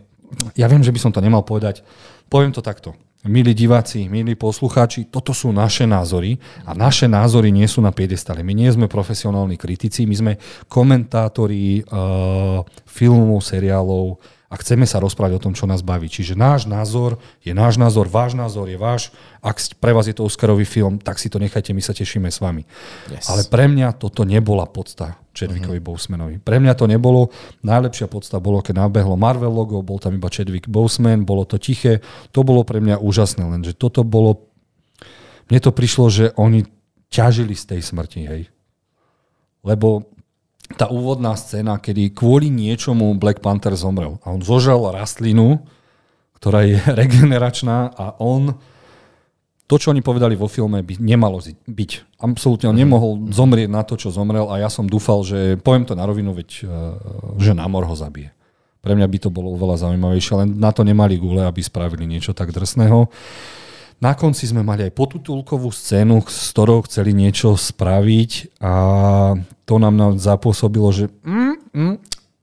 ja 0.58 0.66
viem, 0.66 0.84
že 0.84 0.92
by 0.92 1.00
som 1.00 1.12
to 1.14 1.24
nemal 1.24 1.46
povedať, 1.46 1.86
poviem 2.26 2.50
to 2.50 2.60
takto. 2.60 2.92
Milí 3.20 3.52
diváci, 3.52 4.08
milí 4.08 4.32
poslucháči, 4.32 5.04
toto 5.12 5.36
sú 5.36 5.52
naše 5.52 5.84
názory 5.84 6.40
a 6.64 6.72
naše 6.72 7.04
názory 7.04 7.52
nie 7.52 7.68
sú 7.68 7.84
na 7.84 7.92
piedestale. 7.92 8.40
My 8.40 8.56
nie 8.56 8.72
sme 8.72 8.88
profesionálni 8.88 9.60
kritici, 9.60 10.08
my 10.08 10.16
sme 10.16 10.32
komentátori 10.72 11.84
uh, 11.84 12.64
filmov, 12.88 13.44
seriálov, 13.44 14.16
a 14.50 14.58
chceme 14.58 14.82
sa 14.82 14.98
rozprávať 14.98 15.38
o 15.38 15.44
tom, 15.46 15.54
čo 15.54 15.70
nás 15.70 15.78
baví. 15.78 16.10
Čiže 16.10 16.34
náš 16.34 16.66
názor 16.66 17.22
je 17.38 17.54
náš 17.54 17.78
názor, 17.78 18.10
váš 18.10 18.34
názor 18.34 18.66
je 18.66 18.74
váš. 18.74 19.14
Ak 19.38 19.62
pre 19.78 19.94
vás 19.94 20.10
je 20.10 20.14
to 20.18 20.26
Oscarový 20.26 20.66
film, 20.66 20.98
tak 20.98 21.22
si 21.22 21.30
to 21.30 21.38
nechajte, 21.38 21.70
my 21.70 21.78
sa 21.78 21.94
tešíme 21.94 22.26
s 22.26 22.42
vami. 22.42 22.66
Yes. 23.14 23.30
Ale 23.30 23.46
pre 23.46 23.70
mňa 23.70 23.94
toto 23.94 24.26
nebola 24.26 24.66
podsta 24.66 25.22
Chadwickovi 25.38 25.78
uh-huh. 25.78 25.94
Bosemanovi. 25.94 26.36
Pre 26.42 26.58
mňa 26.58 26.74
to 26.74 26.90
nebolo. 26.90 27.30
Najlepšia 27.62 28.10
podsta 28.10 28.42
bolo, 28.42 28.58
keď 28.58 28.90
nabehlo 28.90 29.14
Marvel 29.14 29.54
logo, 29.54 29.86
bol 29.86 30.02
tam 30.02 30.18
iba 30.18 30.26
Chadwick 30.26 30.66
Boseman, 30.66 31.22
bolo 31.22 31.46
to 31.46 31.54
tiché. 31.54 32.02
To 32.34 32.42
bolo 32.42 32.66
pre 32.66 32.82
mňa 32.82 32.98
úžasné, 32.98 33.46
lenže 33.46 33.78
toto 33.78 34.02
bolo... 34.02 34.50
Mne 35.46 35.62
to 35.62 35.70
prišlo, 35.70 36.10
že 36.10 36.24
oni 36.34 36.66
ťažili 37.06 37.54
z 37.54 37.64
tej 37.70 37.80
smrti, 37.86 38.20
hej. 38.26 38.42
Lebo 39.62 40.10
tá 40.78 40.86
úvodná 40.86 41.34
scéna, 41.34 41.82
kedy 41.82 42.14
kvôli 42.14 42.50
niečomu 42.50 43.14
Black 43.18 43.42
Panther 43.42 43.74
zomrel. 43.74 44.22
A 44.22 44.30
on 44.30 44.42
zožal 44.42 44.90
rastlinu, 44.94 45.66
ktorá 46.38 46.66
je 46.66 46.78
regeneračná 47.00 47.90
a 47.94 48.14
on 48.22 48.54
to, 49.70 49.78
čo 49.78 49.94
oni 49.94 50.02
povedali 50.02 50.34
vo 50.34 50.50
filme, 50.50 50.82
by 50.82 50.98
nemalo 50.98 51.38
byť. 51.46 51.90
Absolútne 52.18 52.66
on 52.66 52.74
mhm. 52.74 52.82
nemohol 52.82 53.12
zomrieť 53.30 53.70
na 53.70 53.86
to, 53.86 53.94
čo 53.94 54.10
zomrel 54.10 54.50
a 54.50 54.58
ja 54.58 54.66
som 54.66 54.90
dúfal, 54.90 55.22
že 55.22 55.54
poviem 55.62 55.86
to 55.86 55.94
na 55.94 56.02
rovinu, 56.02 56.34
veď, 56.34 56.66
e, 56.66 56.78
že 57.38 57.54
Namor 57.54 57.86
ho 57.86 57.94
zabije. 57.94 58.34
Pre 58.80 58.96
mňa 58.96 59.06
by 59.06 59.18
to 59.20 59.30
bolo 59.30 59.54
oveľa 59.54 59.86
zaujímavejšie, 59.86 60.32
len 60.40 60.48
na 60.56 60.72
to 60.72 60.82
nemali 60.82 61.20
gule, 61.20 61.44
aby 61.44 61.60
spravili 61.60 62.08
niečo 62.08 62.32
tak 62.32 62.50
drsného. 62.50 63.12
Na 64.00 64.16
konci 64.16 64.48
sme 64.48 64.64
mali 64.64 64.88
aj 64.88 64.96
potutulkovú 64.96 65.68
scénu, 65.68 66.24
s 66.24 66.56
ktorou 66.56 66.88
chceli 66.88 67.12
niečo 67.12 67.52
spraviť 67.52 68.56
a 68.64 68.74
to 69.68 69.74
nám, 69.76 70.16
zapôsobilo, 70.16 70.88
že 70.88 71.12
mm, 71.20 71.56
mm, 71.76 71.96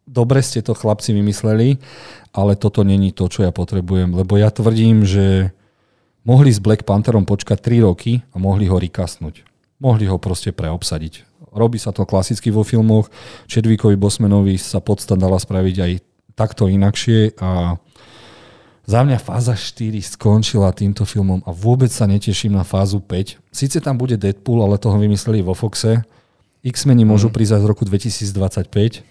dobre 0.05 0.45
ste 0.45 0.61
to 0.61 0.77
chlapci 0.77 1.17
vymysleli, 1.17 1.81
ale 2.29 2.53
toto 2.53 2.85
není 2.85 3.09
to, 3.09 3.25
čo 3.25 3.41
ja 3.41 3.49
potrebujem, 3.49 4.13
lebo 4.13 4.37
ja 4.37 4.53
tvrdím, 4.53 5.01
že 5.01 5.49
mohli 6.21 6.53
s 6.53 6.61
Black 6.61 6.85
Pantherom 6.85 7.25
počkať 7.25 7.57
3 7.57 7.89
roky 7.89 8.21
a 8.31 8.37
mohli 8.37 8.69
ho 8.69 8.77
rikasnúť. 8.77 9.41
Mohli 9.81 10.05
ho 10.13 10.21
proste 10.21 10.53
preobsadiť. 10.53 11.25
Robí 11.57 11.81
sa 11.81 11.89
to 11.89 12.05
klasicky 12.05 12.53
vo 12.53 12.61
filmoch. 12.61 13.09
Chadwickovi 13.49 13.97
Bosmanovi 13.97 14.61
sa 14.61 14.77
podsta 14.77 15.17
dala 15.17 15.41
spraviť 15.41 15.75
aj 15.81 15.91
takto 16.37 16.69
inakšie 16.69 17.33
a 17.41 17.81
za 18.87 19.03
mňa 19.03 19.19
fáza 19.19 19.51
4 19.51 19.99
skončila 19.99 20.71
týmto 20.71 21.03
filmom 21.03 21.43
a 21.43 21.51
vôbec 21.51 21.91
sa 21.91 22.07
neteším 22.07 22.55
na 22.55 22.63
fázu 22.63 23.03
5. 23.03 23.35
Sice 23.51 23.83
tam 23.83 23.99
bude 23.99 24.15
Deadpool, 24.15 24.63
ale 24.63 24.79
toho 24.79 24.95
vymysleli 24.95 25.43
vo 25.43 25.51
Foxe. 25.51 26.07
X-meni 26.63 27.03
mm. 27.03 27.11
môžu 27.11 27.27
prísť 27.27 27.59
z 27.59 27.67
roku 27.67 27.83
2025. 27.83 29.03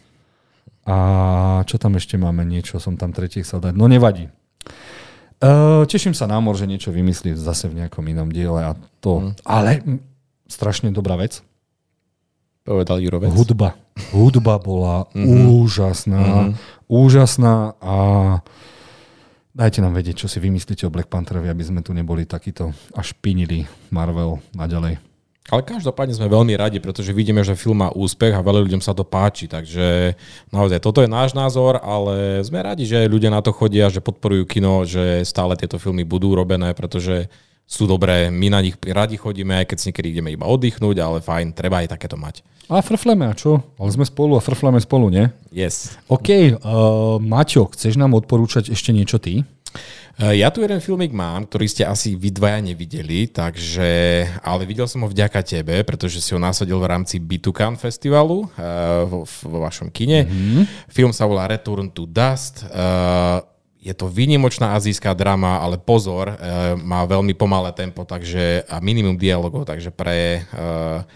A 0.88 0.96
čo 1.68 1.76
tam 1.76 1.92
ešte 2.00 2.16
máme? 2.16 2.48
Niečo 2.48 2.80
som 2.80 2.96
tam 2.96 3.12
tretie 3.12 3.44
chcel 3.44 3.60
dať. 3.60 3.76
No 3.76 3.84
nevadí. 3.84 4.32
Uh, 5.44 5.84
teším 5.84 6.16
sa 6.16 6.24
námor, 6.24 6.56
že 6.56 6.64
niečo 6.64 6.88
vymyslí 6.88 7.36
zase 7.36 7.68
v 7.68 7.84
nejakom 7.84 8.08
inom 8.08 8.32
diele 8.32 8.72
a 8.72 8.72
to. 9.04 9.28
Mm. 9.28 9.32
Ale 9.44 9.70
strašne 10.48 10.88
dobrá 10.88 11.20
vec. 11.20 11.44
Povedal 12.64 13.04
Jurovec. 13.04 13.28
Hudba. 13.28 13.76
Hudba 14.10 14.56
bola 14.56 15.04
mm-hmm. 15.12 15.46
úžasná. 15.62 16.24
Mm-hmm. 16.24 16.52
Úžasná 16.88 17.54
a 17.78 17.96
Dajte 19.56 19.80
nám 19.80 19.96
vedieť, 19.96 20.20
čo 20.20 20.28
si 20.28 20.36
vymyslíte 20.36 20.84
o 20.84 20.92
Black 20.92 21.08
Pantherovi, 21.08 21.48
aby 21.48 21.64
sme 21.64 21.80
tu 21.80 21.96
neboli 21.96 22.28
takýto 22.28 22.76
až 22.92 23.16
pinili 23.24 23.64
Marvel 23.88 24.36
naďalej. 24.52 25.00
Ale 25.48 25.62
každopádne 25.64 26.12
sme 26.12 26.28
veľmi 26.28 26.52
radi, 26.60 26.76
pretože 26.76 27.16
vidíme, 27.16 27.40
že 27.40 27.56
film 27.56 27.80
má 27.80 27.88
úspech 27.88 28.36
a 28.36 28.44
veľa 28.44 28.68
ľuďom 28.68 28.84
sa 28.84 28.92
to 28.92 29.08
páči, 29.08 29.48
takže 29.48 30.12
naozaj 30.52 30.76
toto 30.84 31.00
je 31.00 31.08
náš 31.08 31.32
názor, 31.32 31.80
ale 31.80 32.44
sme 32.44 32.60
radi, 32.60 32.84
že 32.84 33.08
ľudia 33.08 33.32
na 33.32 33.40
to 33.40 33.48
chodia, 33.48 33.88
že 33.88 34.04
podporujú 34.04 34.44
kino, 34.44 34.84
že 34.84 35.24
stále 35.24 35.56
tieto 35.56 35.80
filmy 35.80 36.04
budú 36.04 36.36
robené, 36.36 36.76
pretože 36.76 37.32
sú 37.66 37.90
dobré, 37.90 38.30
my 38.30 38.46
na 38.54 38.62
nich 38.62 38.78
radi 38.78 39.18
chodíme, 39.18 39.58
aj 39.58 39.66
keď 39.66 39.76
si 39.76 39.86
niekedy 39.90 40.08
ideme 40.14 40.30
iba 40.30 40.46
oddychnúť, 40.46 40.96
ale 41.02 41.18
fajn, 41.18 41.50
treba 41.50 41.82
aj 41.82 41.98
takéto 41.98 42.14
mať. 42.14 42.46
A 42.70 42.82
frfleme, 42.82 43.26
a 43.26 43.34
čo? 43.34 43.62
Ale 43.78 43.90
sme 43.90 44.06
spolu 44.06 44.38
a 44.38 44.42
frfleme 44.42 44.78
spolu, 44.78 45.10
nie? 45.10 45.26
Yes. 45.50 45.98
OK, 46.06 46.58
uh, 46.58 47.18
Maťo, 47.22 47.70
chceš 47.74 47.98
nám 47.98 48.14
odporúčať 48.14 48.70
ešte 48.70 48.90
niečo 48.90 49.18
ty? 49.18 49.46
Eh, 50.16 50.40
ja 50.40 50.48
tu 50.48 50.64
jeden 50.64 50.80
filmik 50.80 51.12
mám, 51.12 51.44
ktorý 51.44 51.68
ste 51.68 51.84
asi 51.84 52.16
vy 52.16 52.32
dvaja 52.32 52.64
nevideli, 52.64 53.28
takže, 53.28 54.24
ale 54.40 54.64
videl 54.64 54.88
som 54.88 55.04
ho 55.04 55.12
vďaka 55.12 55.44
tebe, 55.44 55.84
pretože 55.84 56.24
si 56.24 56.32
ho 56.32 56.40
nasadil 56.40 56.80
v 56.80 56.88
rámci 56.88 57.20
Bitukan 57.20 57.76
festivalu 57.76 58.48
uh, 58.48 59.04
vo, 59.04 59.28
vo 59.28 59.58
vašom 59.60 59.92
kine. 59.92 60.24
Mm-hmm. 60.24 60.88
Film 60.88 61.12
sa 61.12 61.28
volá 61.28 61.44
Return 61.44 61.92
to 61.92 62.08
Dust. 62.08 62.64
Uh, 62.72 63.44
je 63.86 63.94
to 63.94 64.10
výnimočná 64.10 64.74
azijská 64.74 65.14
drama, 65.14 65.62
ale 65.62 65.78
pozor, 65.78 66.34
uh, 66.34 66.74
má 66.74 67.06
veľmi 67.06 67.38
pomalé 67.38 67.70
tempo 67.70 68.02
takže, 68.02 68.66
a 68.66 68.82
minimum 68.82 69.14
dialogov, 69.14 69.62
takže 69.62 69.94
pre 69.94 70.42
uh, 70.42 71.06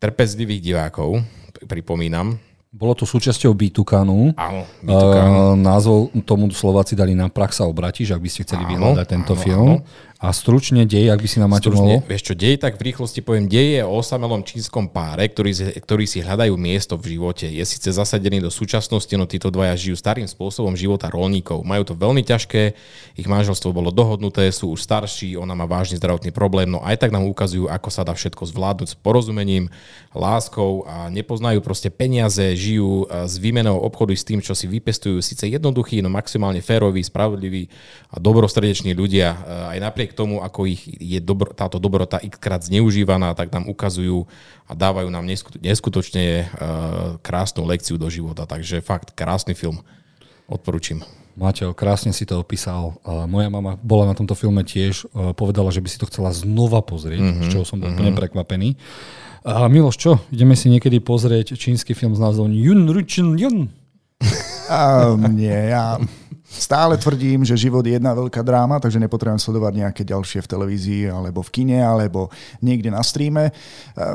trpezlivých 0.00 0.64
divákov, 0.64 1.20
pripomínam, 1.68 2.40
bolo 2.70 2.94
to 2.94 3.02
súčasťou 3.02 3.50
Bitukanu. 3.50 4.30
Áno. 4.38 4.62
Uh, 4.86 5.58
názov 5.58 6.14
tomu 6.22 6.46
Slováci 6.54 6.94
dali 6.94 7.18
na 7.18 7.26
prach 7.26 7.50
sa 7.50 7.66
obratíš, 7.66 8.14
ak 8.14 8.22
by 8.22 8.30
ste 8.30 8.46
chceli 8.46 8.62
vyhľadať 8.62 9.06
tento 9.10 9.34
áno, 9.34 9.42
film. 9.42 9.70
Áno. 9.74 10.08
A 10.20 10.36
stručne 10.36 10.84
dej, 10.84 11.08
ak 11.08 11.24
by 11.24 11.28
si 11.32 11.40
nám 11.40 11.56
Maťo 11.56 11.72
mohol... 11.72 12.04
Vieš 12.04 12.28
čo, 12.28 12.34
dej, 12.36 12.60
tak 12.60 12.76
v 12.76 12.92
rýchlosti 12.92 13.24
poviem, 13.24 13.48
dej 13.48 13.80
je 13.80 13.82
o 13.88 14.04
osamelom 14.04 14.44
čínskom 14.44 14.92
páre, 14.92 15.24
ktorí, 15.24 15.80
ktorí 15.80 16.04
si 16.04 16.20
hľadajú 16.20 16.60
miesto 16.60 17.00
v 17.00 17.16
živote. 17.16 17.48
Je 17.48 17.64
síce 17.64 17.88
zasadený 17.88 18.44
do 18.44 18.52
súčasnosti, 18.52 19.08
no 19.16 19.24
títo 19.24 19.48
dvaja 19.48 19.72
žijú 19.80 19.96
starým 19.96 20.28
spôsobom 20.28 20.76
života 20.76 21.08
rolníkov. 21.08 21.64
Majú 21.64 21.88
to 21.88 21.94
veľmi 21.96 22.20
ťažké, 22.20 22.76
ich 23.16 23.24
manželstvo 23.24 23.72
bolo 23.72 23.88
dohodnuté, 23.88 24.44
sú 24.52 24.76
už 24.76 24.84
starší, 24.84 25.40
ona 25.40 25.56
má 25.56 25.64
vážny 25.64 25.96
zdravotný 25.96 26.36
problém, 26.36 26.68
no 26.68 26.84
aj 26.84 27.00
tak 27.00 27.16
nám 27.16 27.24
ukazujú, 27.24 27.72
ako 27.72 27.88
sa 27.88 28.04
dá 28.04 28.12
všetko 28.12 28.44
zvládnuť 28.44 28.88
s 28.92 28.96
porozumením, 29.00 29.72
láskou 30.12 30.84
a 30.84 31.08
nepoznajú 31.08 31.64
proste 31.64 31.88
peniaze, 31.88 32.52
žijú 32.60 33.08
z 33.08 33.34
výmenou 33.40 33.80
obchodu 33.80 34.12
s 34.12 34.28
tým, 34.28 34.44
čo 34.44 34.52
si 34.52 34.68
vypestujú. 34.68 35.16
Síce 35.24 35.48
jednoduchý, 35.48 36.04
no 36.04 36.12
maximálne 36.12 36.60
férový, 36.60 37.00
spravodlivý 37.00 37.72
a 38.12 38.20
dobrostredečný 38.20 38.92
ľudia. 38.92 39.32
Aj 39.72 39.78
napriek 39.80 40.09
napriek 40.10 40.18
tomu, 40.18 40.42
ako 40.42 40.66
ich 40.66 40.82
je 40.98 41.22
dobro, 41.22 41.54
táto 41.54 41.78
dobrota 41.78 42.18
xkrát 42.18 42.66
zneužívaná, 42.66 43.38
tak 43.38 43.54
nám 43.54 43.70
ukazujú 43.70 44.26
a 44.66 44.74
dávajú 44.74 45.06
nám 45.06 45.22
neskutočne 45.62 46.50
uh, 46.50 47.14
krásnu 47.22 47.62
lekciu 47.62 47.94
do 47.94 48.10
života. 48.10 48.42
Takže 48.50 48.82
fakt, 48.82 49.14
krásny 49.14 49.54
film. 49.54 49.78
Odporúčam. 50.50 51.06
Mateo, 51.38 51.70
krásne 51.70 52.10
si 52.10 52.26
to 52.26 52.42
opísal. 52.42 52.98
Uh, 53.06 53.30
moja 53.30 53.46
mama 53.46 53.78
bola 53.78 54.10
na 54.10 54.18
tomto 54.18 54.34
filme 54.34 54.66
tiež, 54.66 55.06
uh, 55.14 55.30
povedala, 55.30 55.70
že 55.70 55.78
by 55.78 55.88
si 55.88 56.02
to 56.02 56.10
chcela 56.10 56.34
znova 56.34 56.82
pozrieť, 56.82 57.22
mm-hmm, 57.22 57.42
z 57.46 57.54
čoho 57.54 57.62
som 57.62 57.78
bol 57.78 57.86
mm-hmm. 57.86 58.02
úplne 58.02 58.12
prekvapený. 58.18 58.68
Uh, 59.46 59.70
Miloš, 59.70 59.96
čo? 59.96 60.18
Ideme 60.34 60.58
si 60.58 60.66
niekedy 60.68 60.98
pozrieť 60.98 61.54
čínsky 61.54 61.94
film 61.94 62.18
s 62.18 62.20
názvom 62.20 62.50
Yun 62.50 62.90
Ruchin 62.90 63.38
Yun? 63.38 63.70
Um, 64.70 65.32
nie, 65.40 65.72
ja 65.72 65.98
Stále 66.50 66.98
tvrdím, 66.98 67.46
že 67.46 67.54
život 67.54 67.86
je 67.86 67.94
jedna 67.94 68.10
veľká 68.10 68.42
dráma, 68.42 68.82
takže 68.82 68.98
nepotrebujem 68.98 69.38
sledovať 69.38 69.72
nejaké 69.86 70.02
ďalšie 70.02 70.42
v 70.42 70.50
televízii 70.50 71.02
alebo 71.06 71.46
v 71.46 71.50
kine 71.54 71.78
alebo 71.78 72.26
niekde 72.58 72.90
na 72.90 73.06
streame. 73.06 73.48
E, 73.48 73.52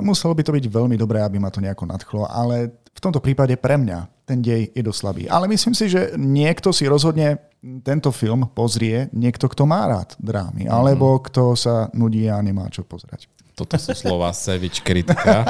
muselo 0.03 0.35
by 0.35 0.43
to 0.43 0.51
byť 0.51 0.67
veľmi 0.67 0.99
dobré, 0.99 1.23
aby 1.23 1.39
ma 1.39 1.47
to 1.47 1.63
nejako 1.63 1.87
nadchlo, 1.87 2.27
ale 2.27 2.75
v 2.91 2.99
tomto 2.99 3.23
prípade 3.23 3.55
pre 3.55 3.79
mňa 3.79 4.27
ten 4.27 4.43
dej 4.43 4.67
je 4.67 4.83
dosť 4.83 4.99
slabý. 4.99 5.23
Ale 5.31 5.47
myslím 5.47 5.71
si, 5.71 5.87
že 5.87 6.11
niekto 6.19 6.75
si 6.75 6.83
rozhodne 6.91 7.39
tento 7.87 8.11
film 8.11 8.51
pozrie, 8.51 9.07
niekto, 9.15 9.47
kto 9.47 9.63
má 9.63 9.87
rád 9.87 10.19
drámy, 10.19 10.67
alebo 10.67 11.23
kto 11.23 11.55
sa 11.55 11.87
nudí 11.95 12.27
a 12.27 12.35
nemá 12.43 12.67
čo 12.67 12.83
pozerať. 12.83 13.31
Toto 13.55 13.79
sú 13.79 13.95
slova 13.95 14.35
Sevič 14.35 14.83
kritika. 14.83 15.47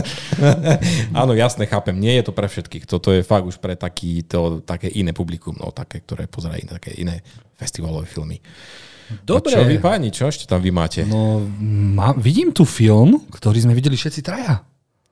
Áno, 1.20 1.36
jasne, 1.36 1.68
chápem. 1.68 1.92
Nie 1.92 2.16
je 2.18 2.24
to 2.24 2.32
pre 2.32 2.48
všetkých. 2.48 2.88
Toto 2.88 3.12
je 3.12 3.20
fakt 3.20 3.44
už 3.44 3.60
pre 3.60 3.76
taký, 3.76 4.24
to, 4.24 4.64
také 4.64 4.88
iné 4.88 5.12
publikum, 5.12 5.52
no, 5.60 5.68
také, 5.68 6.00
ktoré 6.00 6.24
pozerajú 6.24 6.64
také 6.72 6.96
iné 6.96 7.20
festivalové 7.60 8.08
filmy. 8.08 8.40
Dobre. 9.28 9.52
A 9.52 9.60
čo 9.60 9.68
vy 9.68 9.76
páni, 9.76 10.08
čo 10.08 10.24
ešte 10.24 10.48
tam 10.48 10.64
vy 10.64 10.72
máte? 10.72 11.04
No, 11.04 11.44
má, 11.60 12.16
vidím 12.16 12.48
tu 12.48 12.64
film, 12.64 13.20
ktorý 13.28 13.60
sme 13.60 13.76
videli 13.76 14.00
všetci 14.00 14.24
traja. 14.24 14.64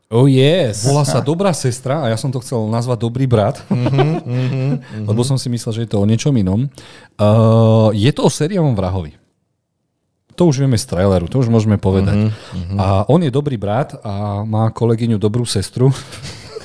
Oh 0.08 0.24
yes. 0.30 0.88
Volá 0.88 1.02
sa 1.02 1.18
Dobrá 1.18 1.50
sestra 1.50 2.00
a 2.00 2.14
ja 2.14 2.16
som 2.16 2.30
to 2.30 2.38
chcel 2.38 2.70
nazvať 2.70 3.02
Dobrý 3.02 3.26
brat, 3.26 3.58
uh-huh, 3.66 3.74
uh-huh, 4.22 4.72
lebo 5.02 5.20
som 5.26 5.34
si 5.34 5.50
myslel, 5.50 5.72
že 5.74 5.82
je 5.84 5.90
to 5.90 5.98
o 5.98 6.06
niečom 6.06 6.30
inom. 6.30 6.70
Uh, 7.18 7.90
je 7.90 8.08
to 8.14 8.24
o 8.24 8.30
sériovom 8.30 8.72
vrahovi 8.78 9.25
to 10.36 10.52
už 10.52 10.62
vieme 10.62 10.76
z 10.76 10.84
traileru, 10.84 11.26
to 11.26 11.40
už 11.40 11.48
môžeme 11.48 11.80
povedať. 11.80 12.28
Uh-huh, 12.28 12.30
uh-huh. 12.30 12.78
A 12.78 12.86
on 13.08 13.24
je 13.24 13.32
dobrý 13.32 13.56
brat 13.56 13.96
a 14.04 14.44
má 14.44 14.68
kolegyňu 14.68 15.16
dobrú 15.16 15.48
sestru. 15.48 15.88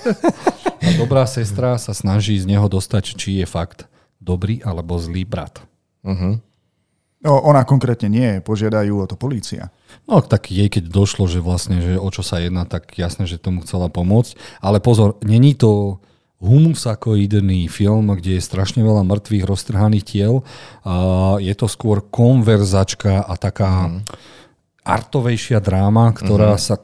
a 0.86 0.90
dobrá 1.00 1.24
sestra 1.24 1.80
sa 1.80 1.96
snaží 1.96 2.36
z 2.36 2.46
neho 2.46 2.68
dostať, 2.68 3.16
či 3.16 3.40
je 3.40 3.48
fakt 3.48 3.88
dobrý 4.20 4.60
alebo 4.62 5.00
zlý 5.00 5.24
brat. 5.24 5.64
Uh-huh. 6.04 6.44
No, 7.22 7.38
ona 7.38 7.62
konkrétne 7.64 8.10
nie, 8.10 8.42
požiadajú 8.42 9.06
o 9.06 9.06
to 9.06 9.14
polícia. 9.14 9.70
No 10.10 10.26
tak 10.26 10.50
jej, 10.50 10.68
keď 10.68 10.90
došlo, 10.90 11.30
že 11.30 11.38
vlastne, 11.38 11.78
že 11.78 12.02
o 12.02 12.10
čo 12.10 12.26
sa 12.26 12.42
jedná, 12.42 12.66
tak 12.66 12.98
jasne, 12.98 13.30
že 13.30 13.38
tomu 13.38 13.62
chcela 13.62 13.94
pomôcť. 13.94 14.36
Ale 14.58 14.82
pozor, 14.82 15.22
není 15.22 15.54
to 15.54 16.02
humusakoidný 16.42 17.70
film, 17.70 18.18
kde 18.18 18.42
je 18.42 18.44
strašne 18.44 18.82
veľa 18.82 19.06
mŕtvych, 19.06 19.46
roztrhaných 19.46 20.06
tiel. 20.10 20.42
Je 21.38 21.54
to 21.54 21.70
skôr 21.70 22.02
konverzačka 22.02 23.22
a 23.22 23.34
taká 23.38 23.94
mm. 23.94 24.00
artovejšia 24.82 25.62
dráma, 25.62 26.10
ktorá 26.18 26.58
mm. 26.58 26.62
sa 26.62 26.76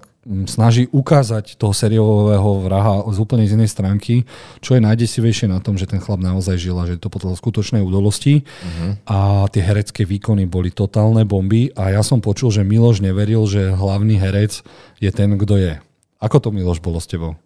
snaží 0.44 0.92
ukázať 0.92 1.56
toho 1.56 1.72
seriólového 1.72 2.60
vraha 2.68 3.00
z 3.16 3.18
úplne 3.18 3.48
z 3.48 3.56
inej 3.56 3.72
stránky, 3.72 4.28
čo 4.60 4.76
je 4.76 4.84
najdesivejšie 4.84 5.48
na 5.48 5.64
tom, 5.64 5.80
že 5.80 5.88
ten 5.88 6.04
chlap 6.04 6.20
naozaj 6.20 6.60
žil 6.60 6.76
a 6.76 6.84
že 6.84 7.00
to 7.00 7.08
podľa 7.08 7.40
skutočnej 7.40 7.80
udalosti 7.80 8.44
uh-huh. 8.44 9.00
a 9.08 9.48
tie 9.48 9.64
herecké 9.64 10.04
výkony 10.04 10.44
boli 10.44 10.68
totálne 10.68 11.24
bomby 11.24 11.72
a 11.80 11.96
ja 11.96 12.04
som 12.04 12.20
počul, 12.20 12.52
že 12.52 12.68
Miloš 12.68 13.00
neveril, 13.00 13.48
že 13.48 13.72
hlavný 13.72 14.20
herec 14.20 14.68
je 15.00 15.10
ten, 15.16 15.32
kto 15.40 15.56
je. 15.64 15.74
Ako 16.20 16.44
to 16.44 16.52
Miloš 16.52 16.84
bolo 16.84 17.00
s 17.00 17.08
tebou? 17.08 17.40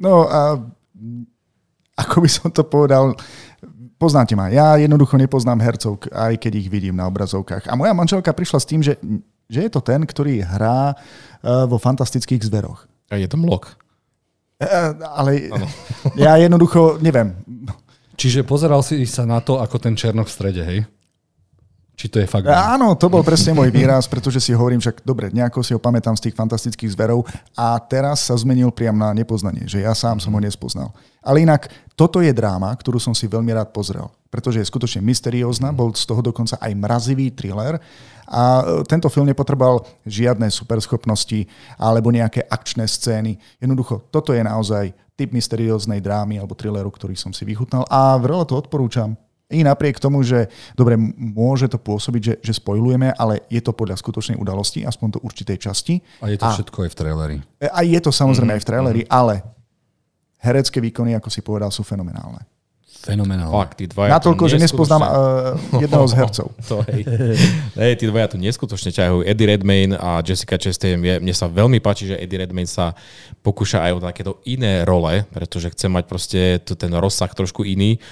No 0.00 0.24
a 0.24 0.56
ako 1.96 2.16
by 2.20 2.28
som 2.28 2.48
to 2.52 2.62
povedal, 2.62 3.16
poznáte 3.96 4.36
ma, 4.36 4.52
ja 4.52 4.76
jednoducho 4.76 5.16
nepoznám 5.16 5.60
hercov, 5.64 6.04
aj 6.12 6.36
keď 6.36 6.52
ich 6.60 6.68
vidím 6.68 6.96
na 7.00 7.08
obrazovkách. 7.08 7.68
A 7.68 7.74
moja 7.74 7.96
manželka 7.96 8.32
prišla 8.32 8.58
s 8.60 8.68
tým, 8.68 8.80
že, 8.84 9.00
že 9.48 9.66
je 9.66 9.70
to 9.72 9.80
ten, 9.80 10.04
ktorý 10.04 10.44
hrá 10.44 10.92
uh, 10.92 11.64
vo 11.64 11.80
fantastických 11.80 12.44
zveroch. 12.44 12.84
A 13.08 13.16
je 13.16 13.28
to 13.28 13.40
mlok. 13.40 13.80
Uh, 14.60 14.92
ale 15.16 15.48
ano. 15.52 15.66
ja 16.24 16.36
jednoducho 16.36 17.00
neviem. 17.00 17.32
Čiže 18.16 18.48
pozeral 18.48 18.80
si 18.80 19.04
sa 19.04 19.28
na 19.28 19.44
to 19.44 19.60
ako 19.60 19.76
ten 19.76 19.92
černok 19.92 20.28
v 20.28 20.36
strede, 20.36 20.62
hej? 20.64 20.80
Či 21.96 22.12
to 22.12 22.20
je 22.20 22.28
fakt... 22.28 22.44
Áno, 22.44 22.92
to 22.92 23.08
bol 23.08 23.24
presne 23.24 23.56
môj 23.56 23.72
výraz, 23.72 24.04
pretože 24.04 24.36
si 24.36 24.52
hovorím, 24.52 24.84
však 24.84 25.00
dobre, 25.00 25.32
nejako 25.32 25.64
si 25.64 25.72
ho 25.72 25.80
pamätám 25.80 26.12
z 26.12 26.28
tých 26.28 26.36
fantastických 26.36 26.92
zverov 26.92 27.24
a 27.56 27.80
teraz 27.80 28.28
sa 28.28 28.36
zmenil 28.36 28.68
priam 28.68 29.00
na 29.00 29.16
nepoznanie, 29.16 29.64
že 29.64 29.80
ja 29.80 29.96
sám 29.96 30.20
som 30.20 30.28
ho 30.36 30.40
nespoznal. 30.44 30.92
Ale 31.24 31.40
inak, 31.40 31.72
toto 31.96 32.20
je 32.20 32.28
dráma, 32.36 32.68
ktorú 32.76 33.00
som 33.00 33.16
si 33.16 33.24
veľmi 33.24 33.48
rád 33.56 33.72
pozrel, 33.72 34.12
pretože 34.28 34.60
je 34.60 34.68
skutočne 34.68 35.00
mysteriózna, 35.08 35.72
bol 35.72 35.96
z 35.96 36.04
toho 36.04 36.20
dokonca 36.20 36.60
aj 36.60 36.76
mrazivý 36.76 37.32
thriller 37.32 37.80
a 38.28 38.60
e, 38.60 38.62
tento 38.84 39.08
film 39.08 39.24
nepotreboval 39.24 39.88
žiadne 40.04 40.52
superschopnosti 40.52 41.48
alebo 41.80 42.12
nejaké 42.12 42.44
akčné 42.44 42.84
scény. 42.84 43.40
Jednoducho, 43.56 44.04
toto 44.12 44.36
je 44.36 44.44
naozaj 44.44 44.92
typ 45.16 45.32
mysterióznej 45.32 46.04
drámy 46.04 46.36
alebo 46.36 46.52
thrilleru, 46.52 46.92
ktorý 46.92 47.16
som 47.16 47.32
si 47.32 47.48
vychutnal 47.48 47.88
a 47.88 48.20
veľa 48.20 48.44
to 48.44 48.60
odporúčam. 48.60 49.16
I 49.46 49.62
napriek 49.62 50.02
tomu, 50.02 50.26
že 50.26 50.50
dobre, 50.74 50.98
môže 51.14 51.70
to 51.70 51.78
pôsobiť, 51.78 52.22
že, 52.22 52.34
že 52.42 52.52
spojujeme, 52.58 53.14
ale 53.14 53.46
je 53.46 53.62
to 53.62 53.70
podľa 53.70 53.94
skutočnej 53.94 54.34
udalosti, 54.34 54.82
aspoň 54.82 55.16
to 55.16 55.18
určitej 55.22 55.58
časti. 55.62 56.02
A 56.18 56.34
je 56.34 56.38
to 56.42 56.46
a, 56.46 56.54
všetko 56.58 56.78
aj 56.82 56.90
v 56.90 56.96
traileri. 56.98 57.36
A 57.62 57.80
je 57.86 58.00
to 58.02 58.10
samozrejme 58.10 58.50
mm-hmm. 58.50 58.58
aj 58.58 58.62
v 58.66 58.68
traileri, 58.68 59.02
mm-hmm. 59.06 59.18
ale 59.22 59.34
herecké 60.42 60.82
výkony, 60.82 61.14
ako 61.14 61.30
si 61.30 61.46
povedal, 61.46 61.70
sú 61.70 61.86
fenomenálne. 61.86 62.42
Fenomenálne. 63.06 63.54
Fakt, 63.54 63.78
tí 63.78 63.86
dvaja 63.86 64.18
Natoľko, 64.18 64.44
že 64.50 64.58
nespoznám 64.58 65.02
uh, 65.06 65.10
jedného 65.78 66.06
z 66.10 66.14
hercov. 66.18 66.50
to, 66.66 66.82
hej. 66.90 67.06
hej, 67.78 67.92
tí 68.02 68.04
dvaja 68.10 68.34
tu 68.34 68.36
neskutočne 68.42 68.90
ťahujú. 68.90 69.22
Eddie 69.22 69.46
Redmayne 69.46 69.94
a 69.94 70.18
Jessica 70.26 70.58
Chastain. 70.58 70.98
Mne 70.98 71.34
sa 71.36 71.46
veľmi 71.46 71.78
páči, 71.78 72.10
že 72.10 72.18
Eddie 72.18 72.42
Redmayne 72.42 72.66
sa 72.66 72.98
pokúša 73.46 73.86
aj 73.86 73.92
o 73.94 74.00
takéto 74.02 74.32
iné 74.42 74.82
role, 74.82 75.22
pretože 75.30 75.70
chce 75.70 75.86
mať 75.86 76.04
proste 76.10 76.40
ten 76.66 76.90
rozsah 76.98 77.30
trošku 77.30 77.62
iný. 77.62 78.02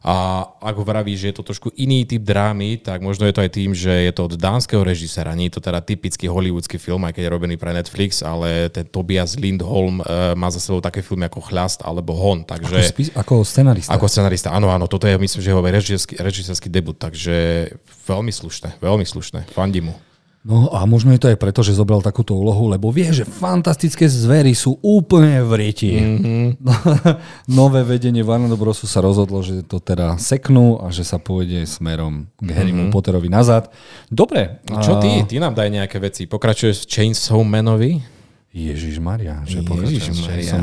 A 0.00 0.48
ako 0.64 0.80
vravíš, 0.80 1.18
že 1.20 1.28
je 1.28 1.36
to 1.36 1.44
trošku 1.44 1.68
iný 1.76 2.08
typ 2.08 2.24
drámy, 2.24 2.80
tak 2.80 3.04
možno 3.04 3.28
je 3.28 3.36
to 3.36 3.44
aj 3.44 3.50
tým, 3.52 3.76
že 3.76 3.92
je 4.08 4.12
to 4.16 4.32
od 4.32 4.34
dánskeho 4.40 4.80
režisera. 4.80 5.36
Nie 5.36 5.52
je 5.52 5.60
to 5.60 5.68
teda 5.68 5.84
typický 5.84 6.24
hollywoodsky 6.24 6.80
film, 6.80 7.04
aj 7.04 7.20
keď 7.20 7.28
je 7.28 7.34
robený 7.36 7.54
pre 7.60 7.76
Netflix, 7.76 8.24
ale 8.24 8.72
ten 8.72 8.88
Tobias 8.88 9.36
Lindholm 9.36 10.00
uh, 10.00 10.32
má 10.32 10.48
za 10.48 10.56
sebou 10.56 10.80
také 10.80 11.04
filmy 11.04 11.28
ako 11.28 11.44
Chľast 11.44 11.84
alebo 11.84 12.16
Hon. 12.16 12.48
Takže, 12.48 12.80
ako, 12.80 12.92
spis- 12.96 13.12
ako 13.12 13.34
scenarista. 13.44 13.92
Ako 13.92 14.06
scenarista, 14.08 14.48
áno, 14.56 14.72
áno. 14.72 14.88
Toto 14.88 15.04
je, 15.04 15.20
myslím, 15.20 15.40
že 15.44 15.52
jeho 15.52 15.60
režisérsky, 15.60 16.14
režisérsky 16.16 16.68
debut, 16.72 16.96
takže 16.96 17.68
veľmi 18.08 18.32
slušné, 18.32 18.80
veľmi 18.80 19.04
slušné. 19.04 19.52
Fandím 19.52 19.92
mu. 19.92 19.94
No 20.40 20.72
a 20.72 20.88
možno 20.88 21.12
je 21.12 21.20
to 21.20 21.28
aj 21.28 21.36
preto, 21.36 21.60
že 21.60 21.76
zobral 21.76 22.00
takúto 22.00 22.32
úlohu, 22.32 22.72
lebo 22.72 22.88
vie, 22.88 23.12
že 23.12 23.28
fantastické 23.28 24.08
zvery 24.08 24.56
sú 24.56 24.80
úplne 24.80 25.44
v 25.44 25.52
rieti. 25.52 25.92
Mm-hmm. 26.00 26.64
Nové 27.60 27.84
vedenie 27.84 28.24
Warner 28.24 28.56
Brosu 28.56 28.88
sa 28.88 29.04
rozhodlo, 29.04 29.44
že 29.44 29.60
to 29.60 29.84
teda 29.84 30.16
seknú 30.16 30.80
a 30.80 30.88
že 30.88 31.04
sa 31.04 31.20
pôjde 31.20 31.68
smerom 31.68 32.24
k 32.40 32.56
Harrymu 32.56 32.88
mm-hmm. 32.88 32.94
Potterovi 32.96 33.28
nazad. 33.28 33.68
Dobre. 34.08 34.64
Čo 34.64 34.96
ty? 34.96 35.28
Ty 35.28 35.44
nám 35.44 35.52
daj 35.52 35.68
nejaké 35.76 36.00
veci. 36.00 36.24
Pokračuješ 36.24 36.88
v 36.88 36.88
Chainsaw 36.88 37.44
Manovi? 37.44 38.19
Ježiš 38.50 38.98
Maria, 38.98 39.46
že 39.46 39.62
Ježiš 39.62 40.10
Maria. 40.26 40.58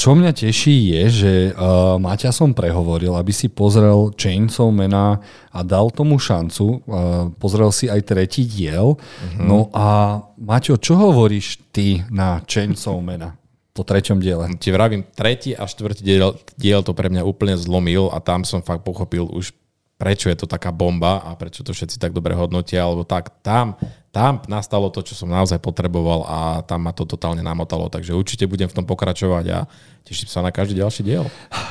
Čo 0.00 0.16
mňa 0.16 0.32
teší 0.32 0.96
je, 0.96 1.02
že 1.12 1.32
uh, 1.52 2.00
Maťa 2.00 2.32
som 2.32 2.56
prehovoril, 2.56 3.12
aby 3.12 3.36
si 3.36 3.52
pozrel 3.52 4.08
Chainsaw 4.16 4.72
Mana 4.72 5.20
a 5.52 5.60
dal 5.60 5.92
tomu 5.92 6.16
šancu. 6.16 6.80
Uh, 6.88 7.28
pozrel 7.36 7.68
si 7.68 7.92
aj 7.92 8.00
tretí 8.08 8.48
diel. 8.48 8.96
Uh-huh. 8.96 9.44
No 9.44 9.68
a 9.76 10.20
Maťo, 10.40 10.80
čo 10.80 10.96
hovoríš 10.96 11.60
ty 11.68 12.00
na 12.08 12.40
Chainsaw 12.48 12.96
Mana? 12.96 13.36
po 13.74 13.82
treťom 13.82 14.22
diele. 14.22 14.54
Ti 14.54 14.70
vravím, 14.70 15.02
tretí 15.02 15.50
a 15.50 15.66
štvrtý 15.66 16.06
diel, 16.06 16.38
diel 16.54 16.86
to 16.86 16.94
pre 16.94 17.10
mňa 17.10 17.26
úplne 17.26 17.58
zlomil 17.58 18.06
a 18.14 18.22
tam 18.22 18.46
som 18.46 18.62
fakt 18.62 18.86
pochopil 18.86 19.26
už 19.26 19.50
prečo 19.94 20.26
je 20.26 20.34
to 20.34 20.46
taká 20.50 20.74
bomba 20.74 21.22
a 21.22 21.38
prečo 21.38 21.62
to 21.62 21.70
všetci 21.70 22.02
tak 22.02 22.10
dobre 22.10 22.34
hodnotia, 22.34 22.82
alebo 22.82 23.06
tak 23.06 23.30
tam, 23.46 23.78
tam 24.10 24.42
nastalo 24.50 24.90
to, 24.90 25.06
čo 25.06 25.14
som 25.14 25.30
naozaj 25.30 25.62
potreboval 25.62 26.26
a 26.26 26.38
tam 26.66 26.82
ma 26.82 26.92
to 26.92 27.06
totálne 27.06 27.46
namotalo, 27.46 27.86
takže 27.86 28.10
určite 28.10 28.50
budem 28.50 28.66
v 28.66 28.74
tom 28.74 28.84
pokračovať 28.90 29.44
a 29.54 29.58
teším 30.02 30.26
sa 30.26 30.42
na 30.42 30.50
každý 30.50 30.82
ďalší 30.82 31.02
diel. 31.06 31.24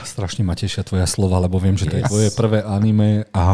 Strašne 0.08 0.48
ma 0.48 0.56
tešia 0.56 0.88
tvoja 0.88 1.04
slova, 1.04 1.44
lebo 1.44 1.60
viem, 1.60 1.76
že 1.76 1.92
to 1.92 2.00
yes. 2.00 2.08
je 2.08 2.10
tvoje 2.10 2.30
prvé 2.32 2.60
anime 2.64 3.28
a 3.36 3.46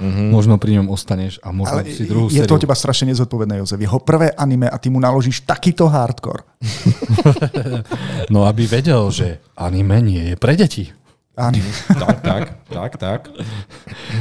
mm-hmm. 0.00 0.28
možno 0.32 0.56
pri 0.56 0.80
ňom 0.80 0.88
ostaneš 0.88 1.36
a 1.44 1.52
možno 1.52 1.84
Ale 1.84 1.92
si 1.92 2.08
druhú 2.08 2.32
Je 2.32 2.40
sériu. 2.40 2.48
to 2.48 2.64
teba 2.64 2.74
strašne 2.74 3.12
nezodpovedné, 3.12 3.60
Jozef. 3.60 3.76
Jeho 3.76 4.00
prvé 4.00 4.32
anime 4.32 4.72
a 4.72 4.80
ty 4.80 4.88
mu 4.88 5.04
naložíš 5.04 5.44
takýto 5.44 5.84
hardcore. 5.84 6.48
no 8.32 8.48
aby 8.48 8.64
vedel, 8.64 9.04
že 9.12 9.44
anime 9.52 10.00
nie 10.00 10.32
je 10.32 10.36
pre 10.40 10.56
deti. 10.56 11.03
Áno. 11.34 11.58
tak, 11.98 12.22
tak, 12.22 12.44
tak, 12.70 12.92
tak. 12.94 13.20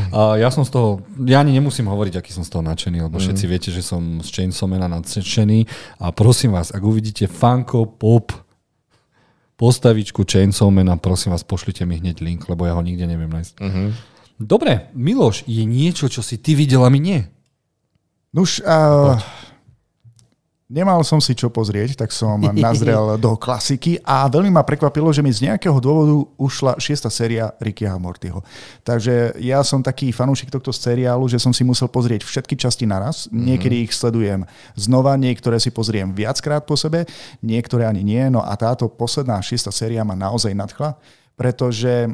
A 0.10 0.41
ja 0.41 0.49
som 0.49 0.65
z 0.65 0.73
toho, 0.73 1.06
ja 1.30 1.45
ani 1.45 1.54
nemusím 1.54 1.86
hovoriť, 1.86 2.17
aký 2.17 2.34
som 2.34 2.41
z 2.41 2.49
toho 2.49 2.65
nadšený, 2.65 3.06
lebo 3.06 3.21
mm. 3.21 3.23
všetci 3.23 3.45
viete, 3.45 3.69
že 3.69 3.86
som 3.86 4.17
z 4.26 4.30
Chainsaw 4.34 4.65
Mana 4.65 4.89
nadšený 4.89 5.69
a 6.02 6.10
prosím 6.10 6.58
vás, 6.58 6.73
ak 6.73 6.82
uvidíte 6.82 7.30
Funko 7.30 7.86
Pop 7.86 8.34
postavičku 9.62 10.26
Chainsaw 10.26 10.73
Mana, 10.73 10.97
prosím 10.97 11.38
vás, 11.38 11.45
pošlite 11.45 11.86
mi 11.86 12.02
hneď 12.02 12.26
link, 12.26 12.49
lebo 12.49 12.65
ja 12.65 12.73
ho 12.73 12.82
nikde 12.82 13.06
neviem 13.06 13.30
nájsť. 13.30 13.62
Mm-hmm. 13.62 13.88
Dobre, 14.41 14.89
Miloš, 14.97 15.45
je 15.45 15.63
niečo, 15.69 16.10
čo 16.10 16.26
si 16.26 16.41
ty 16.41 16.58
videl 16.58 16.82
a 16.82 16.89
my 16.89 16.97
nie? 16.97 17.30
Nuž, 18.34 18.65
uh, 18.65 19.21
Nemal 20.74 21.06
som 21.06 21.22
si 21.22 21.38
čo 21.38 21.54
pozrieť, 21.54 22.02
tak 22.02 22.10
som 22.10 22.42
nazrel 22.50 23.22
do 23.22 23.38
klasiky 23.38 24.02
a 24.02 24.26
veľmi 24.26 24.50
ma 24.50 24.66
prekvapilo, 24.66 25.14
že 25.14 25.22
mi 25.22 25.30
z 25.30 25.46
nejakého 25.46 25.78
dôvodu 25.78 26.26
ušla 26.34 26.82
šiesta 26.82 27.14
séria 27.14 27.54
Rickyho 27.62 27.94
Mortyho. 28.02 28.42
Takže 28.82 29.38
ja 29.38 29.62
som 29.62 29.86
taký 29.86 30.10
fanúšik 30.10 30.50
tohto 30.50 30.74
seriálu, 30.74 31.30
že 31.30 31.38
som 31.38 31.54
si 31.54 31.62
musel 31.62 31.94
pozrieť 31.94 32.26
všetky 32.26 32.58
časti 32.58 32.90
naraz. 32.90 33.30
Mm-hmm. 33.30 33.46
Niekedy 33.54 33.76
ich 33.86 33.94
sledujem 33.94 34.50
znova, 34.74 35.14
niektoré 35.14 35.62
si 35.62 35.70
pozriem 35.70 36.10
viackrát 36.10 36.66
po 36.66 36.74
sebe, 36.74 37.06
niektoré 37.46 37.86
ani 37.86 38.02
nie. 38.02 38.26
No 38.34 38.42
a 38.42 38.58
táto 38.58 38.90
posledná 38.90 39.38
šiesta 39.46 39.70
séria 39.70 40.02
ma 40.02 40.18
naozaj 40.18 40.58
nadchla, 40.58 40.98
pretože 41.38 42.10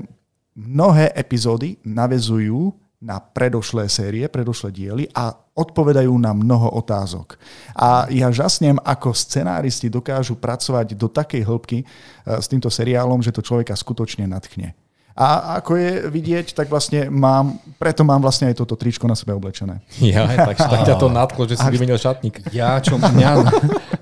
mnohé 0.52 1.15
epizódy 1.15 1.80
navezujú 1.88 2.76
na 2.99 3.23
predošlé 3.23 3.88
série, 3.88 4.27
predošlé 4.27 4.75
diely 4.75 5.05
a 5.15 5.31
odpovedajú 5.55 6.12
na 6.19 6.35
mnoho 6.35 6.75
otázok. 6.75 7.39
A 7.79 8.12
ja 8.12 8.27
žasnem, 8.27 8.75
ako 8.83 9.15
scenáristi 9.15 9.88
dokážu 9.88 10.35
pracovať 10.35 10.99
do 10.99 11.07
takej 11.07 11.47
hĺbky 11.47 11.77
eh, 11.79 11.85
s 12.27 12.51
týmto 12.51 12.67
seriálom, 12.67 13.23
že 13.23 13.31
to 13.31 13.39
človeka 13.39 13.75
skutočne 13.75 14.27
natchne. 14.27 14.75
A 15.19 15.60
ako 15.60 15.75
je 15.75 15.91
vidieť, 16.08 16.55
tak 16.55 16.71
vlastne 16.71 17.12
mám, 17.12 17.60
preto 17.75 18.08
mám 18.08 18.23
vlastne 18.23 18.47
aj 18.47 18.63
toto 18.63 18.79
tričko 18.79 19.03
na 19.03 19.19
sebe 19.19 19.36
oblečené. 19.36 19.84
Ja, 20.10 20.25
tak, 20.25 20.58
tak 20.73 20.88
ťa 20.88 20.95
to 20.95 21.12
nadchlo, 21.12 21.43
že 21.43 21.60
si 21.60 21.67
vymenil 21.67 21.99
šatník. 21.99 22.55
Ja, 22.55 22.79
čo 22.79 22.95
mňa, 22.95 23.51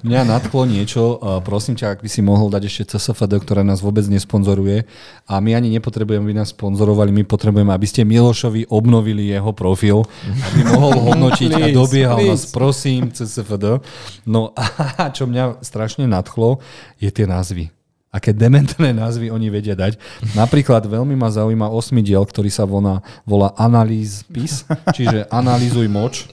mňa 0.05 0.21
nadchlo 0.29 0.69
niečo, 0.69 1.17
prosím 1.41 1.73
ťa, 1.73 1.97
ak 1.97 1.99
by 2.05 2.09
si 2.09 2.21
mohol 2.21 2.53
dať 2.53 2.69
ešte 2.69 2.95
CSFD, 2.95 3.41
ktorá 3.41 3.65
nás 3.65 3.81
vôbec 3.81 4.05
nesponzoruje 4.05 4.85
a 5.25 5.41
my 5.41 5.57
ani 5.57 5.73
nepotrebujeme, 5.73 6.21
aby 6.21 6.37
nás 6.37 6.53
sponzorovali, 6.53 7.09
my 7.09 7.25
potrebujeme, 7.25 7.73
aby 7.73 7.87
ste 7.89 8.05
Milošovi 8.05 8.69
obnovili 8.69 9.33
jeho 9.33 9.51
profil, 9.57 10.05
aby 10.53 10.59
mohol 10.69 10.93
hodnotiť 11.11 11.49
please, 11.49 11.65
a 11.65 11.75
dobiehal 11.75 12.19
please. 12.21 12.29
nás, 12.29 12.41
prosím, 12.53 13.09
CSFD. 13.09 13.81
No 14.29 14.53
a 14.53 15.09
čo 15.09 15.25
mňa 15.25 15.65
strašne 15.65 16.05
nadchlo, 16.05 16.61
je 17.01 17.09
tie 17.09 17.25
názvy 17.25 17.73
aké 18.17 18.33
dementné 18.33 18.89
názvy 18.97 19.29
oni 19.29 19.47
vedia 19.53 19.77
dať. 19.77 20.01
Napríklad 20.33 20.89
veľmi 20.89 21.13
ma 21.13 21.29
zaujíma 21.29 21.69
osmi 21.69 22.01
diel, 22.01 22.25
ktorý 22.25 22.49
sa 22.49 22.65
volá, 22.65 23.05
volá 23.21 23.53
Analýz 23.53 24.25
pis, 24.25 24.65
čiže 24.97 25.29
analýzuj 25.29 25.85
moč. 25.85 26.25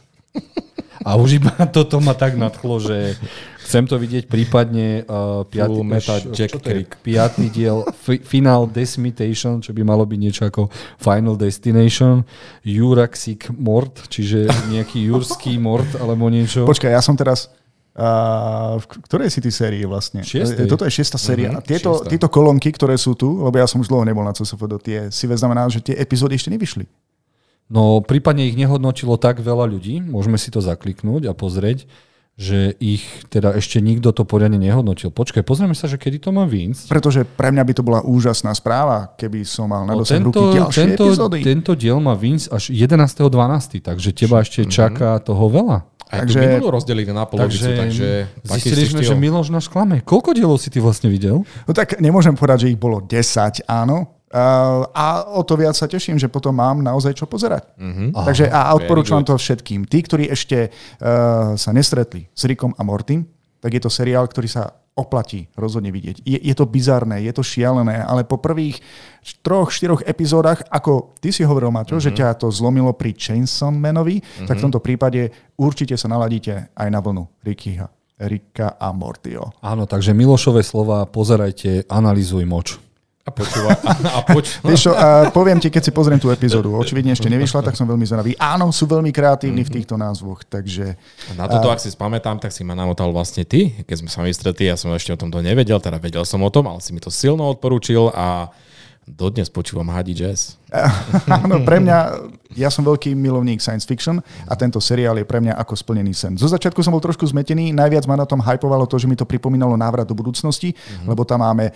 A 1.04 1.20
už 1.20 1.36
iba 1.36 1.52
toto 1.76 2.00
ma 2.00 2.16
tak 2.16 2.34
nadchlo, 2.40 2.80
že 2.80 3.20
chcem 3.68 3.84
to 3.84 4.00
vidieť 4.00 4.24
prípadne 4.24 5.04
uh, 5.04 5.44
piatý, 5.44 5.80
meta 5.84 6.16
Jack 6.32 6.56
piatý 7.04 7.52
diel 7.52 7.84
f- 7.84 8.24
Final 8.24 8.64
Decimatation, 8.68 9.60
čo 9.60 9.76
by 9.76 9.84
malo 9.84 10.08
byť 10.08 10.18
niečo 10.20 10.42
ako 10.48 10.72
Final 10.96 11.36
Destination, 11.36 12.24
Juraxic 12.64 13.52
Mort, 13.52 14.08
čiže 14.08 14.48
nejaký 14.72 15.12
jurský 15.12 15.60
mort 15.60 15.88
alebo 16.00 16.32
niečo. 16.32 16.64
Počkaj, 16.64 16.92
ja 16.96 17.04
som 17.04 17.16
teraz 17.20 17.52
a 17.94 18.74
v 18.74 18.84
ktorej 19.06 19.30
si 19.30 19.38
ty 19.38 19.54
sérii 19.54 19.86
vlastne? 19.86 20.26
Šiestej. 20.26 20.66
Toto 20.66 20.82
je 20.82 20.90
šiesta 20.90 21.14
séria. 21.14 21.54
Uh-huh, 21.54 21.62
a 21.62 21.66
tieto, 21.66 22.02
tieto 22.02 22.26
kolónky, 22.26 22.74
ktoré 22.74 22.98
sú 22.98 23.14
tu, 23.14 23.38
lebo 23.38 23.54
ja 23.54 23.70
som 23.70 23.78
už 23.78 23.86
dlho 23.86 24.02
nebol 24.02 24.26
na 24.26 24.34
CSFD, 24.34 24.72
tie 24.82 24.98
si 25.14 25.30
znamená, 25.30 25.70
že 25.70 25.78
tie 25.78 25.94
epizódy 25.94 26.34
ešte 26.34 26.50
nevyšli. 26.50 26.90
No 27.70 28.02
prípadne 28.02 28.50
ich 28.50 28.58
nehodnotilo 28.58 29.14
tak 29.14 29.38
veľa 29.40 29.70
ľudí, 29.70 30.02
môžeme 30.02 30.36
si 30.36 30.50
to 30.50 30.58
zakliknúť 30.58 31.30
a 31.30 31.32
pozrieť, 31.38 31.86
že 32.34 32.74
ich 32.82 33.06
teda 33.30 33.54
ešte 33.54 33.78
nikto 33.78 34.10
to 34.10 34.26
poriadne 34.26 34.58
nehodnotil. 34.58 35.14
Počkaj, 35.14 35.46
pozrieme 35.46 35.78
sa, 35.78 35.86
že 35.86 36.02
kedy 36.02 36.18
to 36.18 36.30
má 36.34 36.42
výjsť. 36.50 36.90
Pretože 36.90 37.22
pre 37.22 37.54
mňa 37.54 37.62
by 37.62 37.72
to 37.78 37.82
bola 37.86 38.00
úžasná 38.02 38.50
správa, 38.58 39.14
keby 39.14 39.46
som 39.46 39.70
mal 39.70 39.86
na 39.86 39.94
no, 39.94 40.02
dosah 40.02 40.18
ruky 40.18 40.42
ďalšie 40.42 40.82
tento, 40.82 41.04
epizódy. 41.06 41.38
Tento 41.46 41.72
diel 41.78 42.02
má 42.02 42.18
výjsť 42.18 42.46
až 42.50 42.64
11.12., 42.74 43.86
takže 43.86 44.08
teba 44.10 44.42
ešte 44.42 44.66
mm-hmm. 44.66 44.74
čaká 44.74 45.22
toho 45.22 45.46
veľa. 45.46 45.78
A 46.10 46.22
takže, 46.22 46.36
to 46.36 46.46
minulú 46.46 46.68
rozdeliť 46.74 47.06
na 47.10 47.24
polovicu, 47.26 47.64
takže, 47.64 48.28
takže 48.44 48.60
zistili 48.60 48.84
sme, 48.86 49.02
že 49.02 49.14
Miloš 49.16 49.48
nás 49.50 49.66
klame. 49.66 50.02
Koľko 50.02 50.36
dielov 50.36 50.58
si 50.60 50.68
ty 50.70 50.78
vlastne 50.78 51.08
videl? 51.10 51.42
No 51.42 51.72
tak 51.72 51.98
nemôžem 52.02 52.34
povedať, 52.34 52.68
že 52.68 52.70
ich 52.74 52.78
bolo 52.78 53.02
10, 53.02 53.66
áno. 53.66 54.22
Uh, 54.34 54.82
a 54.90 55.30
o 55.30 55.46
to 55.46 55.54
viac 55.54 55.78
sa 55.78 55.86
teším, 55.86 56.18
že 56.18 56.26
potom 56.26 56.58
mám 56.58 56.82
naozaj 56.82 57.14
čo 57.14 57.30
pozerať. 57.30 57.70
Uh-huh. 57.78 58.10
Takže 58.10 58.50
a 58.50 58.74
odporúčam 58.74 59.22
to 59.22 59.38
všetkým. 59.38 59.86
Tí, 59.86 60.02
ktorí 60.02 60.26
ešte 60.26 60.74
uh, 60.74 61.54
sa 61.54 61.70
nestretli 61.70 62.26
s 62.34 62.42
Rickom 62.42 62.74
a 62.74 62.82
Mortym, 62.82 63.30
tak 63.62 63.78
je 63.78 63.82
to 63.86 63.86
seriál, 63.86 64.26
ktorý 64.26 64.50
sa 64.50 64.74
oplatí 64.94 65.46
rozhodne 65.54 65.94
vidieť. 65.94 66.22
Je, 66.26 66.38
je 66.38 66.54
to 66.54 66.66
bizarné, 66.66 67.22
je 67.22 67.32
to 67.34 67.46
šialené, 67.46 68.02
ale 68.02 68.26
po 68.26 68.38
prvých 68.38 68.82
troch, 69.42 69.70
štyroch 69.70 70.02
epizódach, 70.06 70.66
ako 70.66 71.14
ty 71.18 71.34
si 71.34 71.46
hovoril, 71.46 71.70
Maťo, 71.70 71.98
mm-hmm. 71.98 72.06
že 72.06 72.14
mhm. 72.14 72.18
ťa 72.18 72.28
to 72.42 72.46
zlomilo 72.50 72.90
pri 72.94 73.14
Chainsaw 73.14 73.70
Manovi, 73.70 74.18
mm-hmm. 74.18 74.50
tak 74.50 74.58
v 74.58 74.60
mhm. 74.62 74.66
tomto 74.70 74.80
prípade 74.82 75.30
určite 75.58 75.94
sa 75.94 76.10
naladíte 76.10 76.74
aj 76.74 76.88
na 76.90 76.98
vlnu 76.98 77.22
Rickyho. 77.42 77.86
Rika 78.14 78.78
a 78.78 78.94
Mortio. 78.94 79.58
Áno, 79.58 79.90
takže 79.90 80.14
Milošové 80.14 80.62
slova, 80.62 81.02
pozerajte, 81.02 81.90
analýzuj 81.90 82.46
moč. 82.46 82.78
A 83.24 83.32
počúva. 83.32 83.72
A, 83.88 84.20
a 84.20 84.20
poč... 84.20 84.60
Vieš 84.60 84.80
čo, 84.88 84.92
a 84.92 85.32
poviem 85.32 85.56
ti, 85.56 85.72
keď 85.72 85.88
si 85.88 85.92
pozriem 85.96 86.20
tú 86.20 86.28
epizódu, 86.28 86.76
očividne 86.76 87.16
ešte 87.16 87.32
nevyšla, 87.32 87.64
tak 87.64 87.72
som 87.72 87.88
veľmi 87.88 88.04
zvedavý. 88.04 88.36
Áno, 88.36 88.68
sú 88.68 88.84
veľmi 88.84 89.08
kreatívni 89.08 89.64
v 89.64 89.70
mhm. 89.72 89.76
týchto 89.80 89.94
názvoch, 89.96 90.44
takže... 90.44 90.92
Na 91.32 91.48
toto, 91.48 91.72
a... 91.72 91.76
ak 91.76 91.80
si 91.80 91.88
spamätám, 91.88 92.36
tak 92.36 92.52
si 92.52 92.60
ma 92.68 92.76
namotal 92.76 93.08
vlastne 93.16 93.48
ty, 93.48 93.72
keď 93.88 93.96
sme 94.04 94.10
sa 94.12 94.20
vystretli, 94.20 94.68
ja 94.68 94.76
som 94.76 94.92
ešte 94.92 95.16
o 95.16 95.18
tomto 95.18 95.40
nevedel, 95.40 95.80
teda 95.80 95.96
vedel 95.96 96.28
som 96.28 96.44
o 96.44 96.50
tom, 96.52 96.68
ale 96.68 96.84
si 96.84 96.92
mi 96.92 97.00
to 97.00 97.08
silno 97.08 97.48
odporúčil 97.48 98.12
a 98.12 98.52
dodnes 99.04 99.52
počúvam 99.52 99.92
Hadi 99.92 100.16
Jazz. 100.16 100.56
Áno, 101.28 101.60
pre 101.68 101.76
mňa, 101.76 101.98
ja 102.64 102.72
som 102.72 102.84
veľký 102.84 103.12
milovník 103.12 103.60
science 103.60 103.84
fiction 103.84 104.20
a 104.48 104.52
tento 104.56 104.80
seriál 104.80 105.20
je 105.20 105.28
pre 105.28 105.44
mňa 105.44 105.60
ako 105.60 105.76
splnený 105.76 106.16
sen. 106.16 106.32
Zo 106.40 106.48
začiatku 106.48 106.80
som 106.80 106.92
bol 106.92 107.04
trošku 107.04 107.28
zmetený, 107.28 107.76
najviac 107.76 108.08
ma 108.08 108.16
na 108.16 108.24
tom 108.24 108.40
hypovalo 108.40 108.88
to, 108.88 108.96
že 108.96 109.08
mi 109.08 109.16
to 109.16 109.28
pripomínalo 109.28 109.76
návrat 109.76 110.08
do 110.08 110.16
budúcnosti, 110.16 110.72
mm-hmm. 110.72 111.08
lebo 111.08 111.22
tam 111.28 111.44
máme 111.44 111.72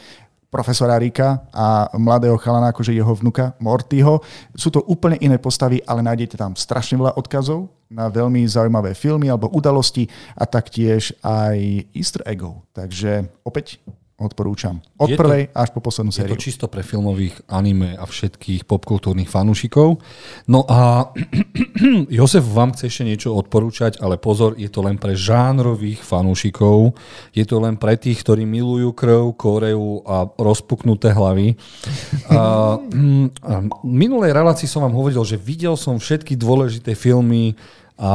profesora 0.49 0.97
Rika 0.97 1.45
a 1.53 1.93
mladého 1.97 2.37
chalana, 2.41 2.73
akože 2.73 2.97
jeho 2.97 3.13
vnuka 3.15 3.53
Mortyho. 3.61 4.25
Sú 4.57 4.73
to 4.73 4.81
úplne 4.89 5.21
iné 5.21 5.37
postavy, 5.37 5.81
ale 5.85 6.01
nájdete 6.01 6.41
tam 6.41 6.57
strašne 6.57 6.97
veľa 6.97 7.17
odkazov 7.21 7.69
na 7.89 8.09
veľmi 8.13 8.45
zaujímavé 8.45 8.93
filmy 8.93 9.33
alebo 9.33 9.49
udalosti 9.53 10.09
a 10.37 10.45
taktiež 10.45 11.17
aj 11.25 11.89
easter 11.97 12.21
eggov. 12.29 12.65
Takže 12.77 13.29
opäť 13.45 13.81
odporúčam. 14.19 14.83
Od 14.99 15.07
Je 15.07 15.15
to- 15.15 15.23
prvej 15.23 15.43
až 15.55 15.71
po 15.71 15.79
poslednú 15.79 16.11
Je 16.11 16.19
sériu. 16.21 16.35
to 16.35 16.43
čisto 16.43 16.67
pre 16.67 16.83
filmových 16.83 17.39
anime 17.47 17.95
a 17.95 18.03
všetkých 18.03 18.67
popkultúrnych 18.67 19.31
fanúšikov. 19.31 20.03
No 20.51 20.67
a 20.67 21.15
Jozef 22.11 22.43
vám 22.43 22.75
chce 22.75 22.91
ešte 22.91 23.07
niečo 23.07 23.31
odporúčať, 23.33 24.03
ale 24.03 24.19
pozor, 24.19 24.59
je 24.59 24.67
to 24.67 24.83
len 24.83 24.99
pre 24.99 25.15
žánrových 25.15 26.03
fanúšikov. 26.03 26.99
Je 27.31 27.47
to 27.47 27.63
len 27.63 27.79
pre 27.79 27.95
tých, 27.95 28.19
ktorí 28.21 28.43
milujú 28.43 28.91
krv, 28.91 29.39
koreu 29.39 30.03
a 30.03 30.27
rozpuknuté 30.27 31.15
hlavy. 31.15 31.55
A, 32.27 32.75
mm, 32.83 33.27
a 33.47 33.53
minulej 33.87 34.35
relácii 34.35 34.67
som 34.67 34.83
vám 34.83 34.99
hovoril, 34.99 35.23
že 35.23 35.39
videl 35.39 35.79
som 35.79 36.03
všetky 36.03 36.35
dôležité 36.35 36.99
filmy 36.99 37.55
a 37.95 38.11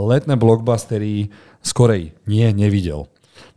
letné 0.00 0.36
blockbustery 0.36 1.28
z 1.60 1.70
Korei. 1.72 2.12
Nie, 2.24 2.52
nevidel. 2.52 3.11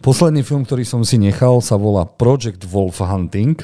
Posledný 0.06 0.46
film, 0.46 0.62
ktorý 0.62 0.86
som 0.86 1.02
si 1.02 1.18
nechal, 1.18 1.66
sa 1.66 1.82
volá 1.82 2.06
Project 2.06 2.62
Wolf 2.70 3.02
Hunting. 3.02 3.58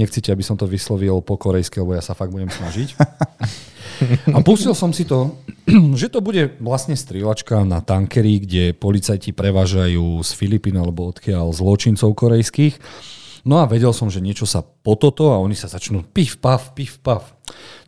Nechcete, 0.00 0.32
aby 0.32 0.40
som 0.40 0.56
to 0.56 0.64
vyslovil 0.64 1.20
po 1.20 1.36
korejsky, 1.36 1.76
lebo 1.76 1.92
ja 1.92 2.00
sa 2.00 2.16
fakt 2.16 2.32
budem 2.32 2.48
snažiť. 2.48 2.96
A 4.32 4.40
pustil 4.40 4.72
som 4.72 4.96
si 4.96 5.04
to, 5.04 5.44
že 6.00 6.08
to 6.08 6.24
bude 6.24 6.56
vlastne 6.56 6.96
strieľačka 6.96 7.68
na 7.68 7.84
tankery, 7.84 8.40
kde 8.40 8.72
policajti 8.72 9.36
prevážajú 9.36 10.24
z 10.24 10.30
Filipín 10.32 10.80
alebo 10.80 11.12
odkiaľ 11.12 11.52
zločincov 11.52 12.16
korejských. 12.16 12.80
No 13.44 13.60
a 13.60 13.68
vedel 13.68 13.92
som, 13.92 14.08
že 14.08 14.24
niečo 14.24 14.48
sa 14.48 14.64
pototo 14.64 15.36
a 15.36 15.38
oni 15.44 15.52
sa 15.52 15.68
začnú 15.68 16.00
pif, 16.16 16.40
paf, 16.40 16.72
pif, 16.72 16.96
paf. 17.04 17.36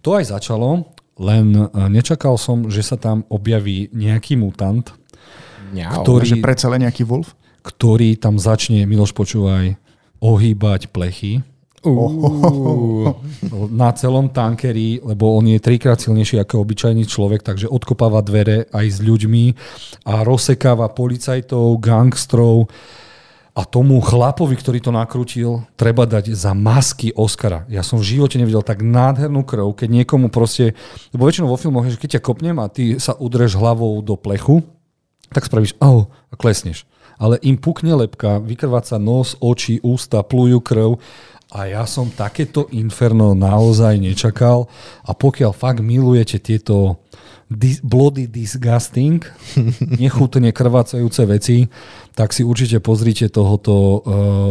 To 0.05 0.21
aj 0.21 0.37
začalo, 0.37 0.93
len 1.17 1.49
e, 1.57 1.65
nečakal 1.89 2.37
som, 2.37 2.69
že 2.69 2.85
sa 2.85 3.01
tam 3.01 3.25
objaví 3.33 3.89
nejaký 3.97 4.37
mutant, 4.37 4.93
Ňau. 5.73 6.05
Ktorý- 6.05 6.37
Takže 6.37 6.45
predsa 6.45 6.69
len 6.69 6.85
nejaký 6.85 7.03
Wolf? 7.09 7.33
Ktorý 7.67 8.15
tam 8.15 8.39
začne, 8.39 8.87
Miloš 8.87 9.11
počúvaj, 9.11 9.75
ohýbať 10.23 10.95
plechy 10.95 11.43
na 13.81 13.91
celom 13.95 14.27
tankeri, 14.31 14.99
lebo 15.03 15.39
on 15.39 15.47
je 15.51 15.59
trikrát 15.63 15.99
silnejší 15.99 16.43
ako 16.43 16.67
obyčajný 16.67 17.07
človek, 17.07 17.47
takže 17.47 17.71
odkopáva 17.71 18.23
dvere 18.23 18.67
aj 18.75 18.87
s 18.87 18.99
ľuďmi 19.03 19.45
a 20.07 20.23
rozsekáva 20.27 20.91
policajtov, 20.91 21.79
gangstrov 21.79 22.67
a 23.57 23.65
tomu 23.65 24.03
chlapovi, 24.05 24.53
ktorý 24.53 24.79
to 24.85 24.93
nakrútil, 24.93 25.65
treba 25.81 26.05
dať 26.05 26.37
za 26.37 26.53
masky 26.53 27.15
Oscara. 27.17 27.65
Ja 27.73 27.81
som 27.81 27.97
v 27.97 28.19
živote 28.19 28.37
nevidel 28.37 28.61
tak 28.61 28.85
nádhernú 28.85 29.49
krv, 29.49 29.73
keď 29.73 29.89
niekomu 30.03 30.29
proste, 30.29 30.77
lebo 31.17 31.25
väčšinou 31.25 31.49
vo 31.49 31.57
filmoch 31.57 31.89
je, 31.89 31.97
že 31.97 32.03
keď 32.03 32.11
ťa 32.19 32.27
kopnem 32.27 32.57
a 32.61 32.69
ty 32.69 33.01
sa 33.01 33.17
udreš 33.17 33.57
hlavou 33.57 34.05
do 34.05 34.19
plechu, 34.19 34.61
tak 35.33 35.49
spravíš 35.49 35.79
oh, 35.81 36.07
a 36.29 36.35
klesneš. 36.37 36.85
Ale 37.17 37.41
im 37.41 37.57
pukne 37.57 37.97
lepka, 37.97 38.39
vykrváca 38.41 39.01
nos, 39.01 39.35
oči, 39.41 39.81
ústa, 39.81 40.21
plujú 40.21 40.61
krv 40.61 41.01
a 41.55 41.71
ja 41.71 41.87
som 41.87 42.11
takéto 42.11 42.67
inferno 42.75 43.33
naozaj 43.33 43.97
nečakal 44.03 44.67
a 45.07 45.15
pokiaľ 45.15 45.55
fakt 45.55 45.81
milujete 45.81 46.43
tieto 46.43 47.01
dis- 47.47 47.79
bloody 47.81 48.27
disgusting, 48.27 49.23
nechutne 50.03 50.51
krvácajúce 50.51 51.23
veci, 51.25 51.71
tak 52.19 52.35
si 52.35 52.43
určite 52.43 52.83
pozrite 52.83 53.31
tohoto 53.31 53.75
uh, 53.75 53.99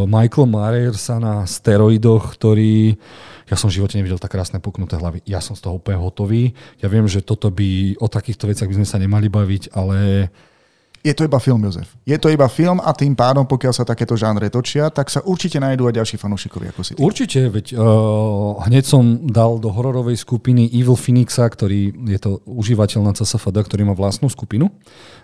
Michael 0.08 0.48
Myersa 0.48 1.20
na 1.20 1.44
steroidoch, 1.44 2.40
ktorý 2.40 2.96
ja 3.46 3.54
som 3.54 3.70
v 3.70 3.78
živote 3.78 4.02
nevidel 4.02 4.18
tak 4.18 4.34
krásne 4.34 4.58
puknuté 4.58 4.98
hlavy. 4.98 5.22
Ja 5.30 5.38
som 5.38 5.54
z 5.54 5.62
toho 5.62 5.78
úplne 5.78 6.02
hotový. 6.02 6.58
Ja 6.82 6.90
viem, 6.90 7.06
že 7.06 7.22
toto 7.22 7.54
by, 7.54 7.94
o 8.02 8.10
takýchto 8.10 8.50
veciach 8.50 8.66
by 8.66 8.82
sme 8.82 8.90
sa 8.90 8.98
nemali 8.98 9.30
baviť, 9.30 9.70
ale 9.78 10.30
Je 11.06 11.14
to 11.14 11.22
iba 11.22 11.38
film, 11.38 11.62
Jozef. 11.62 11.94
Je 12.02 12.18
to 12.18 12.34
iba 12.34 12.50
film 12.50 12.82
a 12.82 12.90
tým 12.90 13.14
pádom, 13.14 13.46
pokiaľ 13.46 13.74
sa 13.78 13.86
takéto 13.86 14.18
žánre 14.18 14.50
točia, 14.50 14.90
tak 14.90 15.14
sa 15.14 15.22
určite 15.22 15.62
nájdú 15.62 15.86
aj 15.86 16.02
ďalší 16.02 16.18
fanúšikovia 16.18 16.74
ako 16.74 16.82
si 16.82 16.98
ty. 16.98 17.00
Určite, 17.06 17.46
veď 17.54 17.78
uh, 17.78 18.58
hneď 18.66 18.90
som 18.90 19.22
dal 19.22 19.62
do 19.62 19.70
hororovej 19.70 20.18
skupiny 20.18 20.66
Evil 20.74 20.98
Phoenixa, 20.98 21.46
ktorý 21.46 21.94
je 22.10 22.18
to 22.18 22.42
užívateľ 22.50 23.06
na 23.06 23.14
CSFD, 23.14 23.54
ktorý 23.54 23.86
má 23.86 23.94
vlastnú 23.94 24.34
skupinu 24.34 24.74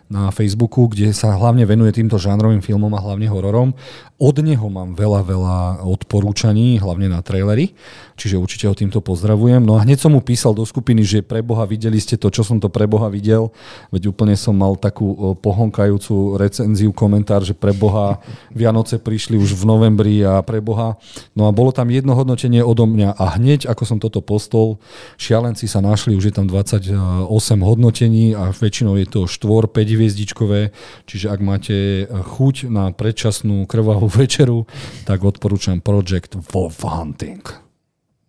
na 0.09 0.31
Facebooku, 0.31 0.87
kde 0.89 1.11
sa 1.11 1.35
hlavne 1.35 1.67
venuje 1.67 1.91
týmto 1.93 2.17
žánrovým 2.17 2.63
filmom 2.63 2.91
a 2.95 3.03
hlavne 3.03 3.27
hororom. 3.29 3.75
Od 4.21 4.37
neho 4.37 4.69
mám 4.69 4.93
veľa, 4.93 5.21
veľa 5.25 5.57
odporúčaní, 5.81 6.77
hlavne 6.77 7.09
na 7.09 7.25
trailery, 7.25 7.73
čiže 8.13 8.37
určite 8.37 8.69
ho 8.69 8.77
týmto 8.77 9.01
pozdravujem. 9.01 9.65
No 9.65 9.81
a 9.81 9.81
hneď 9.81 9.97
som 9.97 10.13
mu 10.13 10.21
písal 10.21 10.53
do 10.53 10.61
skupiny, 10.61 11.01
že 11.01 11.25
pre 11.25 11.41
Boha 11.41 11.65
videli 11.65 11.97
ste 11.97 12.21
to, 12.21 12.29
čo 12.29 12.45
som 12.45 12.61
to 12.61 12.69
pre 12.69 12.85
Boha 12.85 13.09
videl, 13.09 13.49
veď 13.89 14.13
úplne 14.13 14.37
som 14.37 14.53
mal 14.53 14.77
takú 14.77 15.33
pohonkajúcu 15.41 16.37
recenziu, 16.37 16.93
komentár, 16.93 17.41
že 17.41 17.57
pre 17.57 17.73
Boha 17.73 18.21
Vianoce 18.53 19.01
prišli 19.01 19.41
už 19.41 19.57
v 19.57 19.63
novembri 19.65 20.21
a 20.21 20.45
pre 20.45 20.61
Boha. 20.61 21.01
No 21.33 21.49
a 21.49 21.51
bolo 21.51 21.73
tam 21.73 21.89
jedno 21.89 22.13
hodnotenie 22.13 22.61
odo 22.61 22.85
mňa 22.85 23.17
a 23.17 23.41
hneď, 23.41 23.65
ako 23.65 23.83
som 23.89 23.97
toto 23.97 24.21
postol, 24.21 24.77
šialenci 25.17 25.65
sa 25.65 25.81
našli, 25.81 26.13
už 26.13 26.29
je 26.29 26.33
tam 26.37 26.45
28 26.45 27.25
hodnotení 27.65 28.37
a 28.37 28.53
väčšinou 28.53 29.01
je 29.01 29.09
to 29.09 29.25
4, 29.25 29.65
5 29.65 30.00
hviezdičkové, 30.01 30.73
čiže 31.05 31.29
ak 31.29 31.39
máte 31.45 32.09
chuť 32.09 32.73
na 32.73 32.89
predčasnú 32.89 33.69
krvavú 33.69 34.09
večeru, 34.25 34.65
tak 35.05 35.21
odporúčam 35.21 35.77
Project 35.77 36.41
Wolf 36.49 36.81
Hunting. 36.81 37.69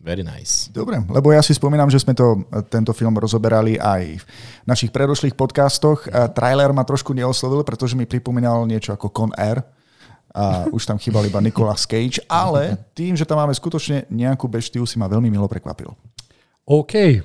Very 0.03 0.27
nice. 0.27 0.67
Dobre, 0.75 0.99
lebo 0.99 1.31
ja 1.31 1.39
si 1.47 1.55
spomínam, 1.55 1.87
že 1.87 2.03
sme 2.03 2.11
to, 2.11 2.43
tento 2.67 2.91
film 2.91 3.15
rozoberali 3.15 3.79
aj 3.79 4.19
v 4.19 4.25
našich 4.67 4.91
predošlých 4.91 5.39
podcastoch. 5.39 6.11
A 6.11 6.27
Trailer 6.27 6.75
ma 6.75 6.83
trošku 6.83 7.15
neoslovil, 7.15 7.63
pretože 7.63 7.95
mi 7.95 8.03
pripomínal 8.03 8.67
niečo 8.67 8.91
ako 8.91 9.15
Con 9.15 9.31
Air. 9.39 9.63
A 10.35 10.67
už 10.77 10.91
tam 10.91 10.99
chýbal 10.99 11.31
iba 11.31 11.39
Nicolas 11.39 11.87
Cage, 11.87 12.19
ale 12.27 12.83
tým, 12.99 13.15
že 13.15 13.23
tam 13.23 13.39
máme 13.39 13.55
skutočne 13.55 14.11
nejakú 14.11 14.51
beštiu, 14.51 14.83
si 14.91 14.99
ma 14.99 15.07
veľmi 15.07 15.31
milo 15.31 15.47
prekvapil. 15.47 15.95
OK, 16.67 17.23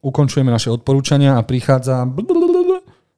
ukončujeme 0.00 0.48
naše 0.48 0.72
odporúčania 0.72 1.36
a 1.36 1.44
prichádza 1.44 2.08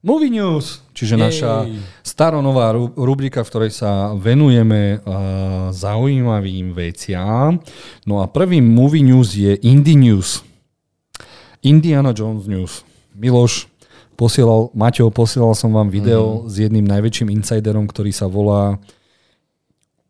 Movie 0.01 0.33
News, 0.33 0.81
čiže 0.97 1.13
Jej. 1.13 1.21
naša 1.21 1.53
staronová 2.01 2.73
ru- 2.73 2.89
rubrika, 2.97 3.45
v 3.45 3.51
ktorej 3.53 3.73
sa 3.77 4.17
venujeme 4.17 4.97
uh, 4.97 5.69
zaujímavým 5.77 6.73
veciam. 6.73 7.61
No 8.09 8.25
a 8.25 8.29
prvým 8.29 8.65
Movie 8.65 9.05
News 9.05 9.37
je 9.37 9.61
Indie 9.61 10.01
News. 10.01 10.41
Indiana 11.61 12.17
Jones 12.17 12.49
News. 12.49 12.81
Miloš, 13.13 13.69
posielal, 14.17 14.73
Maťo, 14.73 15.13
posielal 15.13 15.53
som 15.53 15.77
vám 15.77 15.93
video 15.93 16.45
mm. 16.45 16.49
s 16.49 16.55
jedným 16.57 16.87
najväčším 16.89 17.29
insiderom, 17.37 17.85
ktorý 17.85 18.09
sa 18.09 18.25
volá 18.25 18.81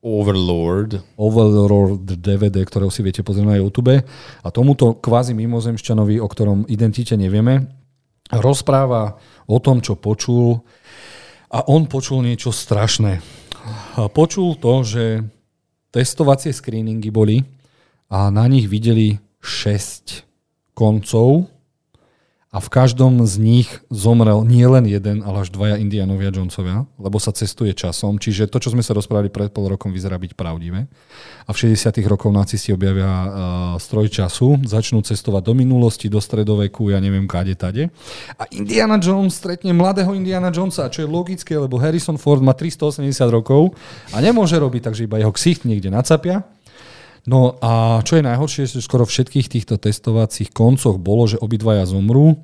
Overlord. 0.00 1.02
Overlord 1.18 2.06
DVD, 2.14 2.62
ktorého 2.62 2.94
si 2.94 3.02
viete 3.02 3.26
pozrieť 3.26 3.46
na 3.50 3.58
YouTube. 3.58 4.00
A 4.40 4.48
tomuto 4.54 4.96
kvázi 4.96 5.34
mimozemšťanovi, 5.34 6.22
o 6.22 6.28
ktorom 6.30 6.64
identite 6.70 7.18
nevieme, 7.18 7.79
rozpráva 8.34 9.18
o 9.50 9.58
tom, 9.58 9.82
čo 9.82 9.98
počul. 9.98 10.62
A 11.50 11.66
on 11.66 11.90
počul 11.90 12.22
niečo 12.22 12.54
strašné. 12.54 13.18
Počul 14.14 14.54
to, 14.62 14.86
že 14.86 15.04
testovacie 15.90 16.54
screeningy 16.54 17.10
boli 17.10 17.42
a 18.06 18.30
na 18.30 18.46
nich 18.46 18.70
videli 18.70 19.18
6 19.42 20.22
koncov 20.74 21.50
a 22.50 22.58
v 22.58 22.66
každom 22.66 23.22
z 23.30 23.38
nich 23.38 23.70
zomrel 23.94 24.42
nie 24.42 24.66
len 24.66 24.82
jeden, 24.82 25.22
ale 25.22 25.46
až 25.46 25.54
dvaja 25.54 25.78
Indianovia 25.78 26.34
Jonesovia, 26.34 26.82
lebo 26.98 27.22
sa 27.22 27.30
cestuje 27.30 27.70
časom. 27.70 28.18
Čiže 28.18 28.50
to, 28.50 28.58
čo 28.58 28.74
sme 28.74 28.82
sa 28.82 28.90
rozprávali 28.90 29.30
pred 29.30 29.54
pol 29.54 29.70
rokom, 29.70 29.94
vyzerá 29.94 30.18
byť 30.18 30.34
pravdivé. 30.34 30.90
A 31.46 31.50
v 31.54 31.70
60. 31.70 31.94
rokoch 32.10 32.34
nacisti 32.34 32.74
objavia 32.74 33.06
uh, 33.06 33.30
stroj 33.78 34.10
času, 34.10 34.66
začnú 34.66 34.98
cestovať 34.98 35.46
do 35.46 35.54
minulosti, 35.54 36.10
do 36.10 36.18
stredoveku, 36.18 36.90
ja 36.90 36.98
neviem, 36.98 37.30
káde, 37.30 37.54
tade. 37.54 37.86
A 38.34 38.50
Indiana 38.50 38.98
Jones 38.98 39.38
stretne 39.38 39.70
mladého 39.70 40.10
Indiana 40.10 40.50
Jonesa, 40.50 40.90
čo 40.90 41.06
je 41.06 41.08
logické, 41.08 41.54
lebo 41.54 41.78
Harrison 41.78 42.18
Ford 42.18 42.42
má 42.42 42.50
380 42.50 43.06
rokov 43.30 43.78
a 44.10 44.18
nemôže 44.18 44.58
robiť, 44.58 44.90
takže 44.90 45.06
iba 45.06 45.22
jeho 45.22 45.30
ksicht 45.30 45.62
niekde 45.70 45.86
nacapia. 45.94 46.42
No 47.28 47.60
a 47.60 48.00
čo 48.04 48.16
je 48.16 48.24
najhoršie, 48.24 48.64
že 48.70 48.84
skoro 48.84 49.04
všetkých 49.04 49.48
týchto 49.48 49.76
testovacích 49.76 50.52
koncoch 50.52 50.96
bolo, 50.96 51.28
že 51.28 51.40
obidvaja 51.40 51.84
zomrú 51.84 52.40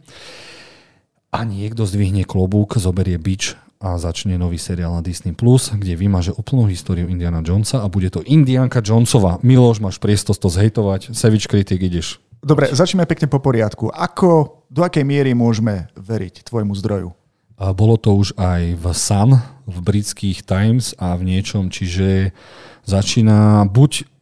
a 1.33 1.45
niekto 1.45 1.85
zdvihne 1.85 2.25
klobúk, 2.25 2.77
zoberie 2.81 3.17
bič 3.17 3.57
a 3.77 4.01
začne 4.01 4.41
nový 4.41 4.57
seriál 4.57 4.97
na 4.97 5.05
Disney+, 5.05 5.37
Plus, 5.37 5.69
kde 5.69 5.97
vymaže 5.97 6.33
úplnú 6.33 6.65
históriu 6.69 7.13
Indiana 7.13 7.45
Jonesa 7.45 7.85
a 7.85 7.93
bude 7.93 8.09
to 8.09 8.25
Indianka 8.25 8.81
Jonesova. 8.81 9.37
Miloš, 9.45 9.85
máš 9.85 10.01
priestor 10.01 10.33
to 10.37 10.49
zhejtovať, 10.49 11.13
Savage 11.13 11.45
Critic, 11.45 11.77
ideš. 11.77 12.17
Dobre, 12.41 12.73
začneme 12.73 13.05
pekne 13.05 13.29
po 13.29 13.37
poriadku. 13.37 13.93
Ako, 13.93 14.65
do 14.73 14.81
akej 14.81 15.05
miery 15.05 15.37
môžeme 15.37 15.93
veriť 15.99 16.49
tvojmu 16.49 16.73
zdroju? 16.73 17.13
A 17.57 17.73
bolo 17.73 17.97
to 17.97 18.13
už 18.13 18.37
aj 18.37 18.77
v 18.77 18.85
Sun, 18.93 19.31
v 19.65 19.77
britských 19.81 20.45
Times 20.45 20.93
a 21.01 21.17
v 21.17 21.25
niečom, 21.25 21.73
čiže 21.73 22.37
začína 22.85 23.65
buď 23.69 24.16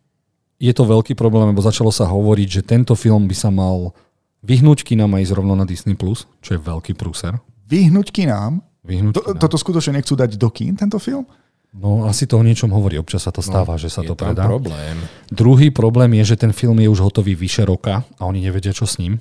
je 0.65 0.73
to 0.73 0.89
veľký 0.89 1.13
problém, 1.13 1.53
lebo 1.53 1.61
začalo 1.61 1.93
sa 1.93 2.09
hovoriť, 2.09 2.49
že 2.49 2.63
tento 2.65 2.97
film 2.97 3.29
by 3.29 3.37
sa 3.37 3.53
mal 3.53 3.93
vyhnúť 4.41 4.81
kinám 4.89 5.13
a 5.13 5.21
ísť 5.21 5.37
rovno 5.37 5.53
na 5.53 5.69
Disney+, 5.69 5.93
čo 6.41 6.51
je 6.57 6.61
veľký 6.61 6.97
prúser. 6.97 7.37
Vyhnúť 7.69 8.09
kinám? 8.13 8.65
Vyhnúť 8.85 9.13
To, 9.13 9.21
kinám. 9.25 9.41
toto 9.41 9.57
skutočne 9.57 10.01
nechcú 10.01 10.17
dať 10.17 10.37
do 10.41 10.49
kín, 10.49 10.73
tento 10.77 10.97
film? 10.97 11.29
No 11.75 12.07
asi 12.07 12.25
to 12.25 12.39
o 12.39 12.45
niečom 12.47 12.71
hovorí, 12.71 12.95
občas 12.97 13.27
sa 13.27 13.35
to 13.35 13.43
stáva, 13.43 13.75
že 13.75 13.91
sa 13.91 14.07
je 14.07 14.09
to 14.09 14.15
tam 14.15 14.31
predá. 14.31 14.47
problém. 14.47 14.95
Druhý 15.27 15.75
problém 15.75 16.15
je, 16.23 16.33
že 16.33 16.47
ten 16.47 16.53
film 16.55 16.79
je 16.79 16.87
už 16.87 17.03
hotový 17.03 17.35
vyše 17.35 17.67
roka 17.67 18.07
a 18.15 18.23
oni 18.31 18.47
nevedia, 18.47 18.71
čo 18.71 18.87
s 18.87 19.03
ním. 19.03 19.19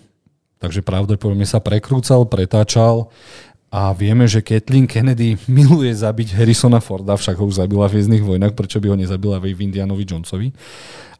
Takže 0.61 0.85
pravdepodobne 0.85 1.49
sa 1.49 1.57
prekrúcal, 1.59 2.29
pretáčal 2.29 3.09
a 3.73 3.89
vieme, 3.97 4.29
že 4.29 4.45
Kathleen 4.45 4.85
Kennedy 4.85 5.33
miluje 5.49 5.89
zabiť 5.89 6.37
Harrisona 6.37 6.77
Forda, 6.77 7.17
však 7.17 7.41
ho 7.41 7.49
už 7.49 7.57
zabila 7.57 7.89
v 7.89 7.97
Hviezdnych 7.97 8.21
vojnách, 8.21 8.53
prečo 8.53 8.77
by 8.77 8.93
ho 8.93 8.97
nezabila 9.01 9.41
v 9.41 9.57
Indianovi 9.57 10.05
Jonesovi. 10.05 10.53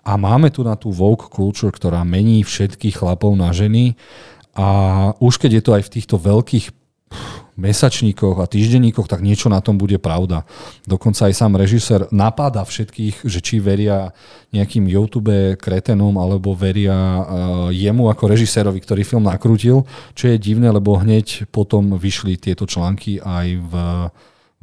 A 0.05 0.13
máme 0.21 0.53
tu 0.53 0.61
na 0.61 0.77
tú 0.77 0.93
woke 0.93 1.33
culture, 1.33 1.73
ktorá 1.73 2.05
mení 2.05 2.45
všetkých 2.45 3.01
chlapov 3.01 3.33
na 3.33 3.49
ženy 3.49 3.97
a 4.53 4.67
už 5.17 5.41
keď 5.41 5.51
je 5.57 5.63
to 5.65 5.71
aj 5.73 5.83
v 5.89 5.93
týchto 5.97 6.15
veľkých 6.21 6.82
mesačníkoch 7.53 8.41
a 8.41 8.49
týždenníkoch, 8.49 9.05
tak 9.05 9.21
niečo 9.21 9.49
na 9.49 9.61
tom 9.61 9.77
bude 9.77 10.01
pravda. 10.01 10.45
Dokonca 10.89 11.29
aj 11.29 11.37
sám 11.37 11.53
režisér 11.57 12.09
napáda 12.09 12.65
všetkých, 12.65 13.25
že 13.25 13.39
či 13.39 13.61
veria 13.61 14.09
nejakým 14.49 14.89
YouTube 14.89 15.57
kretenom 15.57 16.17
alebo 16.17 16.57
veria 16.57 16.93
uh, 16.93 17.23
jemu 17.69 18.09
ako 18.09 18.23
režisérovi, 18.29 18.81
ktorý 18.81 19.01
film 19.05 19.29
nakrútil, 19.29 19.85
čo 20.17 20.33
je 20.33 20.41
divné, 20.41 20.73
lebo 20.73 20.97
hneď 20.97 21.49
potom 21.53 21.93
vyšli 21.97 22.41
tieto 22.41 22.65
články 22.65 23.21
aj 23.21 23.47
v 23.61 23.73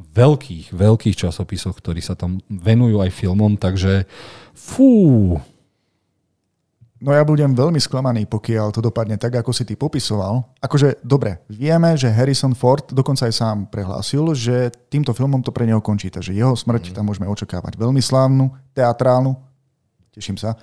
veľkých, 0.01 0.73
veľkých 0.73 1.15
časopisoch, 1.15 1.77
ktorí 1.77 2.01
sa 2.01 2.17
tam 2.17 2.41
venujú 2.49 2.99
aj 2.99 3.11
filmom, 3.13 3.55
takže 3.55 4.09
fú, 4.57 5.37
No 7.01 7.09
ja 7.17 7.25
budem 7.25 7.49
veľmi 7.49 7.81
sklamaný, 7.81 8.29
pokiaľ 8.29 8.77
to 8.77 8.77
dopadne 8.77 9.17
tak, 9.17 9.33
ako 9.33 9.49
si 9.49 9.65
ty 9.65 9.73
popisoval. 9.73 10.45
Akože, 10.61 11.01
dobre, 11.01 11.41
vieme, 11.49 11.97
že 11.97 12.13
Harrison 12.13 12.53
Ford 12.53 12.85
dokonca 12.93 13.25
aj 13.25 13.33
sám 13.33 13.57
prehlásil, 13.73 14.21
že 14.37 14.69
týmto 14.85 15.09
filmom 15.09 15.41
to 15.41 15.49
pre 15.49 15.65
neho 15.65 15.81
končí, 15.81 16.13
takže 16.13 16.29
jeho 16.29 16.53
smrť 16.53 16.93
tam 16.93 17.09
môžeme 17.09 17.25
očakávať. 17.25 17.73
Veľmi 17.73 18.05
slávnu, 18.05 18.53
teatrálnu, 18.77 19.33
teším 20.13 20.37
sa. 20.37 20.53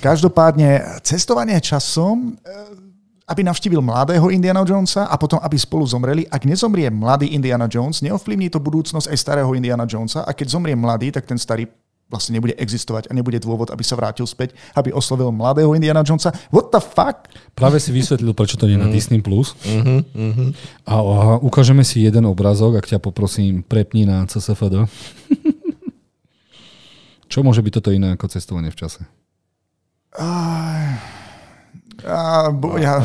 Každopádne, 0.00 1.04
cestovanie 1.04 1.60
časom, 1.60 2.32
eh, 2.32 2.84
aby 3.28 3.44
navštívil 3.44 3.84
mladého 3.84 4.32
Indiana 4.32 4.64
Jonesa 4.64 5.04
a 5.04 5.20
potom, 5.20 5.36
aby 5.44 5.56
spolu 5.60 5.84
zomreli. 5.84 6.24
Ak 6.32 6.48
nezomrie 6.48 6.88
mladý 6.88 7.36
Indiana 7.36 7.68
Jones, 7.68 8.00
neovplyvní 8.00 8.48
to 8.48 8.56
budúcnosť 8.56 9.12
aj 9.12 9.20
starého 9.20 9.52
Indiana 9.52 9.84
Jonesa 9.84 10.24
a 10.24 10.32
keď 10.32 10.56
zomrie 10.56 10.76
mladý, 10.76 11.12
tak 11.12 11.28
ten 11.28 11.36
starý 11.36 11.68
vlastne 12.08 12.36
nebude 12.36 12.54
existovať 12.54 13.10
a 13.10 13.12
nebude 13.16 13.40
dôvod, 13.40 13.72
aby 13.72 13.82
sa 13.82 13.98
vrátil 13.98 14.28
späť, 14.28 14.54
aby 14.76 14.94
oslovil 14.94 15.32
mladého 15.32 15.74
Indiana 15.74 16.04
Jonesa. 16.04 16.30
What 16.52 16.70
the 16.70 16.78
fuck? 16.78 17.26
Práve 17.56 17.80
si 17.80 17.90
vysvetlil, 17.90 18.36
prečo 18.36 18.60
to 18.60 18.68
nie 18.68 18.76
je 18.76 18.84
na 18.84 18.88
Disney+. 18.92 19.24
Plus. 19.24 19.56
A, 20.84 20.94
a 20.94 21.40
ukážeme 21.40 21.80
si 21.80 22.04
jeden 22.04 22.28
obrazok, 22.28 22.76
ak 22.76 22.86
ťa 22.86 23.00
poprosím, 23.00 23.64
prepni 23.64 24.04
na 24.04 24.28
CSFD. 24.28 24.84
Čo 27.32 27.40
môže 27.40 27.64
byť 27.64 27.72
toto 27.80 27.90
iné 27.90 28.14
ako 28.14 28.30
cestovanie 28.30 28.68
v 28.68 28.78
čase? 28.78 29.00
A, 32.04 32.52
bo, 32.52 32.76
ja 32.76 33.00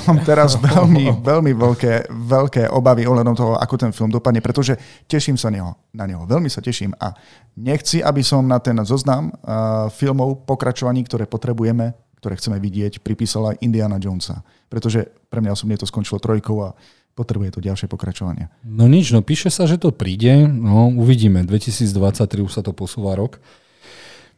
mám 0.00 0.24
teraz 0.24 0.56
veľmi, 0.72 1.20
veľmi 1.20 1.52
veľké, 1.52 2.08
veľké 2.08 2.62
obavy 2.72 3.04
ohľadom 3.04 3.34
toho, 3.36 3.52
ako 3.58 3.74
ten 3.76 3.92
film 3.92 4.08
dopadne, 4.08 4.40
pretože 4.40 4.78
teším 5.04 5.36
sa 5.36 5.52
neho, 5.52 5.76
na 5.92 6.08
neho. 6.08 6.24
Veľmi 6.24 6.48
sa 6.48 6.64
teším 6.64 6.96
a 6.96 7.12
nechci, 7.58 8.00
aby 8.00 8.24
som 8.24 8.46
na 8.46 8.62
ten 8.62 8.78
zoznam 8.86 9.28
uh, 9.28 9.90
filmov, 9.92 10.48
pokračovaní, 10.48 11.04
ktoré 11.04 11.28
potrebujeme, 11.28 11.92
ktoré 12.22 12.38
chceme 12.38 12.62
vidieť, 12.62 13.02
pripísala 13.02 13.58
Indiana 13.60 13.98
Jonesa. 13.98 14.46
Pretože 14.70 15.10
pre 15.28 15.42
mňa 15.42 15.52
osobne 15.52 15.76
to 15.76 15.90
skončilo 15.90 16.22
trojkou 16.22 16.56
a 16.62 16.72
potrebuje 17.12 17.58
to 17.58 17.60
ďalšie 17.60 17.90
pokračovanie. 17.92 18.48
No 18.64 18.88
nič, 18.88 19.12
no 19.12 19.20
píše 19.20 19.52
sa, 19.52 19.68
že 19.68 19.76
to 19.76 19.92
príde, 19.92 20.48
no 20.48 20.88
uvidíme, 20.96 21.44
2023 21.44 22.40
už 22.40 22.52
sa 22.52 22.62
to 22.64 22.72
posúva 22.72 23.12
rok. 23.12 23.36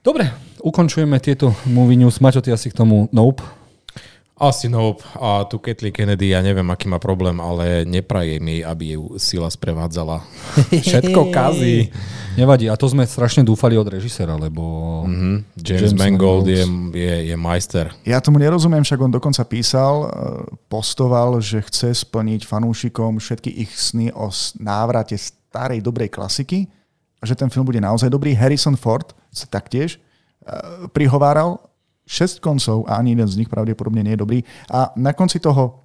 Dobre, 0.05 0.29
ukončujeme 0.61 1.17
tieto 1.17 1.57
movie 1.65 1.97
news. 1.97 2.21
Maťo, 2.21 2.45
ty 2.45 2.53
asi 2.53 2.69
k 2.69 2.77
tomu 2.77 3.09
nope. 3.09 3.41
Asi 4.35 4.67
no, 4.67 4.99
a 5.15 5.47
tu 5.47 5.63
Kathleen 5.63 5.95
Kennedy, 5.95 6.35
ja 6.35 6.43
neviem, 6.43 6.67
aký 6.67 6.91
má 6.91 6.99
problém, 6.99 7.39
ale 7.39 7.87
nepraje 7.87 8.43
mi, 8.43 8.67
aby 8.67 8.99
ju 8.99 9.15
sila 9.15 9.47
sprevádzala. 9.47 10.27
Všetko 10.75 11.31
kazí. 11.31 11.95
Nevadí, 12.35 12.67
a 12.67 12.75
to 12.75 12.91
sme 12.91 13.07
strašne 13.07 13.47
dúfali 13.47 13.79
od 13.79 13.87
režisera, 13.87 14.35
lebo... 14.35 14.63
Mm-hmm. 15.07 15.37
James, 15.63 15.87
James 15.87 15.95
Mangold 15.95 16.51
je, 16.51 16.67
je, 16.99 17.15
je 17.31 17.37
majster. 17.39 17.95
Ja 18.03 18.19
tomu 18.19 18.43
nerozumiem, 18.43 18.83
však 18.83 19.07
on 19.07 19.15
dokonca 19.15 19.47
písal, 19.47 19.95
eh, 20.03 20.11
postoval, 20.67 21.39
že 21.39 21.63
chce 21.63 21.95
splniť 21.95 22.43
fanúšikom 22.43 23.23
všetky 23.23 23.55
ich 23.55 23.71
sny 23.71 24.11
o 24.19 24.35
návrate 24.59 25.15
starej 25.15 25.79
dobrej 25.79 26.11
klasiky 26.11 26.67
a 27.23 27.25
že 27.25 27.39
ten 27.39 27.55
film 27.55 27.63
bude 27.63 27.79
naozaj 27.79 28.11
dobrý. 28.11 28.35
Harrison 28.35 28.75
Ford 28.75 29.15
sa 29.31 29.47
taktiež 29.47 30.03
uh, 30.43 30.91
prihováral 30.91 31.63
6 32.05 32.41
koncov 32.45 32.85
a 32.85 33.01
ani 33.01 33.17
jeden 33.17 33.29
z 33.29 33.39
nich 33.41 33.49
pravdepodobne 33.49 34.05
nie 34.05 34.15
je 34.15 34.23
dobrý. 34.23 34.39
A 34.69 34.93
na 34.95 35.17
konci 35.17 35.41
toho, 35.41 35.85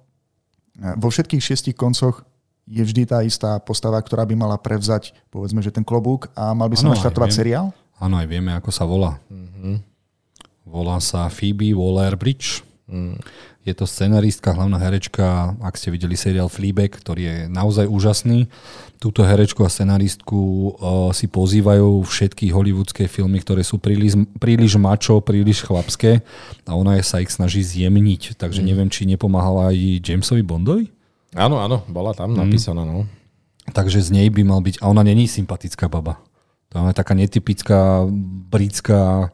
vo 1.00 1.08
všetkých 1.08 1.42
šiestich 1.42 1.76
koncoch 1.76 2.24
je 2.70 2.84
vždy 2.84 3.02
tá 3.08 3.24
istá 3.26 3.58
postava, 3.58 3.98
ktorá 3.98 4.22
by 4.22 4.38
mala 4.38 4.56
prevzať, 4.60 5.16
povedzme, 5.32 5.58
že 5.64 5.74
ten 5.74 5.82
klobúk 5.82 6.30
a 6.38 6.54
mal 6.54 6.70
by 6.70 6.76
sa 6.78 6.92
naštartovať 6.92 7.30
seriál? 7.34 7.74
Áno, 7.98 8.16
aj 8.16 8.28
vieme, 8.30 8.54
ako 8.54 8.70
sa 8.70 8.86
volá. 8.86 9.18
Volá 10.62 11.02
sa 11.02 11.26
Phoebe 11.28 11.74
Waller-Bridge. 11.74 12.62
Je 13.60 13.74
to 13.76 13.84
scenaristka, 13.84 14.56
hlavná 14.56 14.80
herečka, 14.80 15.52
ak 15.60 15.76
ste 15.76 15.92
videli 15.92 16.16
seriál 16.16 16.48
Fleabag, 16.48 16.94
ktorý 16.96 17.22
je 17.22 17.36
naozaj 17.50 17.90
úžasný. 17.90 18.48
Túto 19.00 19.24
herečku 19.24 19.64
a 19.64 19.72
scenaristku 19.72 20.36
uh, 20.36 21.08
si 21.16 21.24
pozývajú 21.24 22.04
všetky 22.04 22.52
hollywoodske 22.52 23.08
filmy, 23.08 23.40
ktoré 23.40 23.64
sú 23.64 23.80
príliš, 23.80 24.20
príliš 24.36 24.76
mačo, 24.76 25.24
príliš 25.24 25.64
chlapské 25.64 26.20
a 26.68 26.76
ona 26.76 27.00
je 27.00 27.08
sa 27.08 27.24
ich 27.24 27.32
snaží 27.32 27.64
zjemniť. 27.64 28.36
Takže 28.36 28.60
neviem, 28.60 28.92
či 28.92 29.08
nepomáhala 29.08 29.72
aj 29.72 30.04
Jamesovi 30.04 30.44
Bondovi? 30.44 30.92
Áno, 31.32 31.64
áno, 31.64 31.80
bola 31.88 32.12
tam 32.12 32.36
napísaná, 32.36 32.84
no. 32.84 33.08
Takže 33.72 34.04
z 34.04 34.12
nej 34.12 34.28
by 34.28 34.44
mal 34.44 34.60
byť, 34.60 34.84
a 34.84 34.92
ona 34.92 35.00
není 35.00 35.24
sympatická 35.24 35.88
baba. 35.88 36.20
To 36.70 36.84
je 36.84 36.92
taká 36.92 37.16
netypická 37.16 38.04
britská 38.52 39.32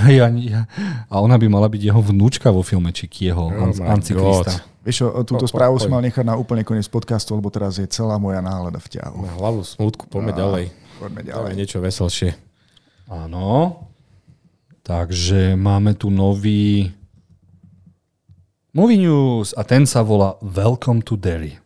ja, 0.18 0.26
ja, 0.32 0.62
a 1.06 1.14
ona 1.20 1.36
by 1.36 1.46
mala 1.48 1.68
byť 1.68 1.82
jeho 1.92 2.00
vnúčka 2.00 2.48
vo 2.48 2.64
filme, 2.64 2.90
či 2.90 3.06
jeho 3.08 3.52
Oh 3.52 3.72
my 3.72 3.92
ancyklista. 3.92 4.64
Vieš 4.82 4.96
čo, 4.98 5.06
túto 5.22 5.46
Po- 5.46 5.50
po- 5.50 5.52
správu 5.54 5.78
som 5.78 5.94
mal 5.94 6.02
nechať 6.02 6.26
na 6.26 6.34
úplne 6.34 6.66
koniec 6.66 6.90
podcastu, 6.90 7.38
lebo 7.38 7.52
teraz 7.54 7.78
je 7.78 7.86
celá 7.86 8.18
moja 8.18 8.42
nálada 8.42 8.82
v 8.82 8.98
ťahu. 8.98 9.18
Na 9.22 9.32
hlavu 9.38 9.62
smutku, 9.62 10.10
poďme 10.10 10.34
ďalej. 10.34 10.64
Poďme 10.98 11.20
Dáme 11.22 11.30
ďalej. 11.30 11.52
niečo 11.54 11.78
veselšie. 11.78 12.34
Áno. 13.06 13.78
Takže 14.82 15.54
máme 15.54 15.94
tu 15.94 16.10
nový 16.10 16.90
Movie 18.74 18.98
News 19.06 19.54
a 19.54 19.62
ten 19.62 19.86
sa 19.86 20.02
volá 20.02 20.34
Welcome 20.42 21.06
to 21.06 21.14
Derry. 21.14 21.60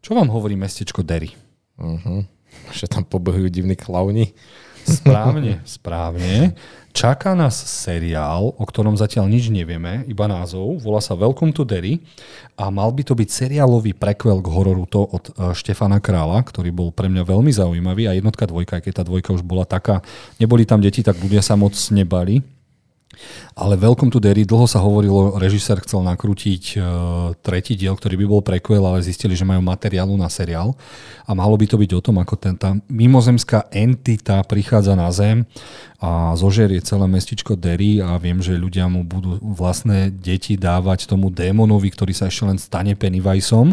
Čo 0.00 0.16
vám 0.16 0.30
hovorí 0.32 0.56
mestečko 0.56 1.02
Derry? 1.04 1.34
Uh-huh. 1.76 2.24
Že 2.72 2.86
tam 2.88 3.02
pobehujú 3.04 3.50
divní 3.52 3.76
klauni. 3.76 4.32
Správne, 4.86 5.60
správne. 5.66 6.54
Čaká 6.96 7.36
nás 7.36 7.52
seriál, 7.52 8.56
o 8.56 8.64
ktorom 8.64 8.96
zatiaľ 8.96 9.28
nič 9.28 9.52
nevieme, 9.52 10.08
iba 10.08 10.24
názov. 10.24 10.80
Volá 10.80 11.04
sa 11.04 11.12
Welcome 11.12 11.52
to 11.52 11.68
Derry 11.68 12.00
a 12.56 12.72
mal 12.72 12.88
by 12.88 13.04
to 13.04 13.12
byť 13.12 13.28
seriálový 13.28 13.92
prequel 13.92 14.40
k 14.40 14.48
hororu 14.48 14.88
to 14.88 15.04
od 15.04 15.28
eh, 15.28 15.52
Štefana 15.52 16.00
Krála, 16.00 16.40
ktorý 16.40 16.72
bol 16.72 16.88
pre 16.96 17.12
mňa 17.12 17.28
veľmi 17.28 17.52
zaujímavý 17.52 18.08
a 18.08 18.16
jednotka, 18.16 18.48
dvojka, 18.48 18.80
keď 18.80 18.92
tá 18.96 19.02
dvojka 19.04 19.36
už 19.36 19.44
bola 19.44 19.68
taká, 19.68 20.00
neboli 20.40 20.64
tam 20.64 20.80
deti, 20.80 21.04
tak 21.04 21.20
ľudia 21.20 21.44
sa 21.44 21.52
moc 21.52 21.76
nebali. 21.92 22.40
Ale 23.56 23.80
Welcome 23.80 24.12
to 24.12 24.20
Derry, 24.20 24.44
dlho 24.44 24.68
sa 24.68 24.84
hovorilo, 24.84 25.40
režisér 25.40 25.80
chcel 25.80 26.04
nakrútiť 26.04 26.62
e, 26.74 26.78
tretí 27.40 27.72
diel, 27.72 27.96
ktorý 27.96 28.20
by 28.20 28.26
bol 28.28 28.42
prequel, 28.44 28.84
ale 28.84 29.00
zistili, 29.00 29.32
že 29.32 29.48
majú 29.48 29.64
materiálu 29.64 30.12
na 30.14 30.28
seriál. 30.28 30.76
A 31.24 31.32
malo 31.32 31.56
by 31.56 31.64
to 31.64 31.80
byť 31.80 31.90
o 31.96 32.04
tom, 32.04 32.20
ako 32.20 32.34
ten, 32.36 32.54
tá 32.54 32.76
mimozemská 32.92 33.66
entita 33.72 34.40
prichádza 34.44 34.92
na 34.92 35.08
Zem 35.08 35.48
a 35.96 36.36
zožerie 36.36 36.84
celé 36.84 37.08
mestičko 37.08 37.56
Derry 37.56 38.04
a 38.04 38.20
viem, 38.20 38.44
že 38.44 38.52
ľudia 38.52 38.84
mu 38.92 39.02
budú 39.02 39.40
vlastné 39.40 40.12
deti 40.12 40.60
dávať 40.60 41.08
tomu 41.08 41.32
démonovi, 41.32 41.88
ktorý 41.88 42.12
sa 42.12 42.28
ešte 42.28 42.44
len 42.44 42.60
stane 42.60 42.92
Pennywiseom. 42.92 43.72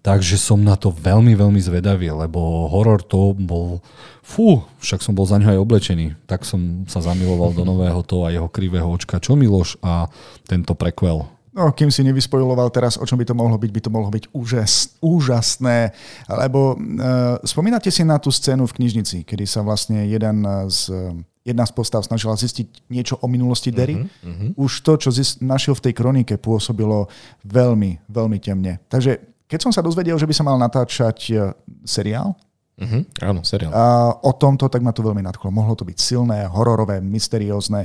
Takže 0.00 0.40
som 0.40 0.56
na 0.64 0.80
to 0.80 0.88
veľmi, 0.88 1.36
veľmi 1.36 1.60
zvedavý, 1.60 2.08
lebo 2.08 2.68
horor 2.72 3.04
to 3.04 3.36
bol... 3.36 3.84
Fú, 4.24 4.64
však 4.80 5.04
som 5.04 5.12
bol 5.12 5.28
za 5.28 5.36
ňo 5.36 5.52
aj 5.52 5.60
oblečený. 5.60 6.06
Tak 6.24 6.48
som 6.48 6.88
sa 6.88 7.04
zamiloval 7.04 7.52
do 7.52 7.66
nového 7.70 8.00
to 8.00 8.24
a 8.24 8.32
jeho 8.32 8.48
krivého 8.48 8.88
očka. 8.88 9.20
Čo 9.20 9.36
Miloš 9.36 9.76
a 9.84 10.08
tento 10.48 10.72
prequel? 10.72 11.28
No, 11.50 11.74
kým 11.74 11.90
si 11.90 12.06
nevyspojoloval 12.06 12.70
teraz, 12.70 12.96
o 12.96 13.04
čom 13.04 13.18
by 13.18 13.26
to 13.26 13.34
mohlo 13.34 13.58
byť, 13.58 13.70
by 13.74 13.80
to 13.82 13.90
mohlo 13.90 14.08
byť 14.08 14.24
úžas, 14.32 14.96
úžasné. 15.02 15.92
Lebo 16.30 16.78
uh, 16.78 17.36
spomínate 17.42 17.90
si 17.90 18.06
na 18.06 18.22
tú 18.22 18.30
scénu 18.32 18.64
v 18.70 18.76
knižnici, 18.80 19.26
kedy 19.26 19.44
sa 19.44 19.60
vlastne 19.66 20.06
jeden 20.06 20.46
z, 20.70 20.94
jedna 21.42 21.66
z 21.66 21.72
postav 21.74 22.06
snažila 22.06 22.38
zistiť 22.38 22.88
niečo 22.88 23.18
o 23.18 23.26
minulosti 23.26 23.74
Derry. 23.74 23.98
Uh-huh, 23.98 24.30
uh-huh. 24.30 24.50
Už 24.62 24.80
to, 24.86 24.94
čo 24.94 25.10
zist, 25.10 25.42
našiel 25.42 25.74
v 25.74 25.90
tej 25.90 25.94
kronike, 25.98 26.38
pôsobilo 26.38 27.10
veľmi, 27.42 27.98
veľmi 28.06 28.38
temne. 28.38 28.78
Takže 28.86 29.29
keď 29.50 29.58
som 29.66 29.74
sa 29.74 29.82
dozvedel, 29.82 30.14
že 30.14 30.30
by 30.30 30.34
sa 30.34 30.46
mal 30.46 30.54
natáčať 30.54 31.34
seriál, 31.82 32.38
Uh-huh, 32.80 33.04
áno, 33.20 33.44
seriál. 33.44 33.76
A 33.76 34.16
o 34.24 34.32
tomto 34.32 34.64
tak 34.72 34.80
ma 34.80 34.88
to 34.88 35.04
veľmi 35.04 35.20
nadchlo. 35.20 35.52
Mohlo 35.52 35.76
to 35.76 35.84
byť 35.84 36.00
silné, 36.00 36.48
hororové, 36.48 37.04
mysteriózne. 37.04 37.84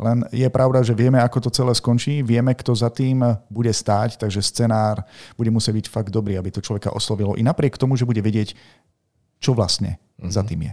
Len 0.00 0.24
je 0.32 0.48
pravda, 0.48 0.80
že 0.80 0.96
vieme, 0.96 1.20
ako 1.20 1.44
to 1.44 1.50
celé 1.52 1.76
skončí, 1.76 2.24
vieme, 2.24 2.56
kto 2.56 2.72
za 2.72 2.88
tým 2.88 3.20
bude 3.52 3.68
stáť, 3.68 4.16
takže 4.16 4.40
scenár 4.40 5.04
bude 5.36 5.52
musieť 5.52 5.84
byť 5.84 5.86
fakt 5.92 6.08
dobrý, 6.08 6.40
aby 6.40 6.48
to 6.48 6.64
človeka 6.64 6.88
oslovilo. 6.88 7.36
I 7.36 7.44
napriek 7.44 7.76
tomu, 7.76 8.00
že 8.00 8.08
bude 8.08 8.24
vedieť, 8.24 8.56
čo 9.44 9.52
vlastne 9.52 10.00
uh-huh. 10.16 10.32
za 10.32 10.40
tým 10.40 10.72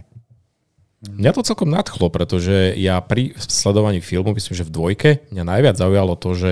Mňa 0.98 1.30
to 1.36 1.44
celkom 1.44 1.68
nadchlo, 1.68 2.08
pretože 2.08 2.72
ja 2.80 2.98
pri 3.04 3.36
sledovaní 3.36 4.00
filmu, 4.00 4.32
myslím, 4.32 4.56
že 4.56 4.66
v 4.66 4.74
dvojke, 4.74 5.10
mňa 5.28 5.44
najviac 5.44 5.76
zaujalo 5.76 6.16
to, 6.16 6.32
že 6.32 6.50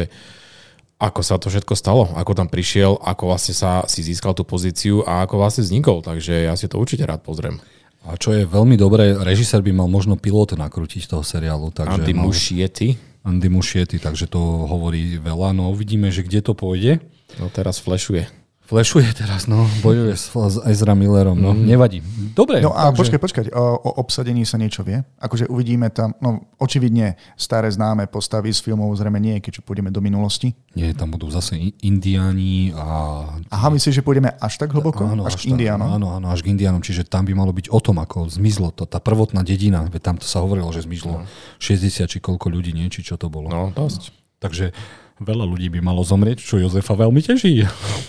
ako 0.97 1.20
sa 1.20 1.36
to 1.36 1.53
všetko 1.53 1.76
stalo, 1.76 2.09
ako 2.16 2.32
tam 2.32 2.49
prišiel, 2.49 2.97
ako 3.05 3.28
vlastne 3.28 3.53
sa 3.53 3.84
si 3.84 4.01
získal 4.01 4.32
tú 4.32 4.49
pozíciu 4.49 5.05
a 5.05 5.28
ako 5.28 5.44
vlastne 5.44 5.61
vznikol. 5.61 6.01
Takže 6.01 6.49
ja 6.49 6.57
si 6.57 6.72
to 6.72 6.80
určite 6.80 7.05
rád 7.05 7.20
pozriem. 7.20 7.61
A 8.07 8.14
čo 8.16 8.32
je 8.32 8.47
veľmi 8.47 8.78
dobré, 8.78 9.12
režisér 9.18 9.61
by 9.66 9.74
mal 9.74 9.88
možno 9.90 10.14
pilot 10.14 10.57
nakrútiť 10.57 11.11
toho 11.11 11.26
seriálu. 11.26 11.74
Takže 11.74 12.01
Andy 12.01 12.14
mal... 12.14 12.30
Muschietti. 12.30 12.97
Andy 13.26 13.51
Muschietti, 13.51 13.99
takže 13.99 14.30
to 14.30 14.38
hovorí 14.38 15.18
veľa. 15.18 15.51
No 15.53 15.74
uvidíme, 15.74 16.09
že 16.14 16.22
kde 16.22 16.40
to 16.40 16.55
pôjde. 16.55 17.03
No 17.42 17.51
teraz 17.51 17.82
flashuje. 17.82 18.30
Flashuje 18.66 19.06
teraz, 19.14 19.46
no, 19.46 19.62
bojuje 19.78 20.18
s, 20.18 20.34
s 20.34 20.58
Ezra 20.66 20.98
Millerom, 20.98 21.38
no, 21.38 21.54
mm. 21.54 21.62
nevadí. 21.70 22.02
Dobre. 22.34 22.58
No 22.58 22.74
a 22.74 22.90
takže... 22.90 22.98
počkaj, 22.98 23.20
počkaj, 23.22 23.44
o, 23.54 23.64
o 23.78 23.90
obsadení 24.02 24.42
sa 24.42 24.58
niečo 24.58 24.82
vie? 24.82 25.06
Akože 25.22 25.46
uvidíme 25.46 25.86
tam, 25.94 26.18
no 26.18 26.50
očividne 26.58 27.14
staré 27.38 27.70
známe 27.70 28.10
postavy 28.10 28.50
z 28.50 28.58
filmov 28.58 28.90
zrejme 28.98 29.22
nie, 29.22 29.38
keďže 29.38 29.62
pôjdeme 29.62 29.94
do 29.94 30.02
minulosti. 30.02 30.50
Nie, 30.74 30.98
tam 30.98 31.14
budú 31.14 31.30
zase 31.30 31.54
indiáni 31.78 32.74
a... 32.74 33.38
Aha, 33.54 33.70
myslíš, 33.70 34.02
že 34.02 34.04
pôjdeme 34.04 34.34
až 34.34 34.58
tak 34.58 34.74
hlboko? 34.74 35.06
Áno, 35.06 35.22
až, 35.22 35.38
až 35.38 35.46
k 35.46 35.54
indiánom? 35.54 35.86
Áno, 35.86 36.18
áno, 36.18 36.26
až 36.34 36.42
k 36.42 36.50
indiánom, 36.50 36.82
čiže 36.82 37.06
tam 37.06 37.22
by 37.22 37.38
malo 37.38 37.54
byť 37.54 37.70
o 37.70 37.78
tom, 37.78 38.02
ako 38.02 38.26
zmizlo 38.26 38.74
to, 38.74 38.82
tá 38.82 38.98
prvotná 38.98 39.46
dedina, 39.46 39.86
veď 39.86 40.02
tam 40.02 40.16
to 40.18 40.26
sa 40.26 40.42
hovorilo, 40.42 40.74
že 40.74 40.82
zmizlo 40.82 41.22
no. 41.22 41.30
60 41.62 42.10
či 42.10 42.18
koľko 42.18 42.50
ľudí, 42.50 42.74
nie, 42.74 42.90
či 42.90 43.06
čo 43.06 43.14
to 43.14 43.30
bolo. 43.30 43.46
No, 43.46 43.70
dosť. 43.70 44.10
Takže 44.42 44.74
Veľa 45.16 45.48
ľudí 45.48 45.72
by 45.72 45.80
malo 45.80 46.04
zomrieť, 46.04 46.44
čo 46.44 46.60
Jozefa 46.60 46.92
veľmi 46.92 47.24
teší. 47.24 47.64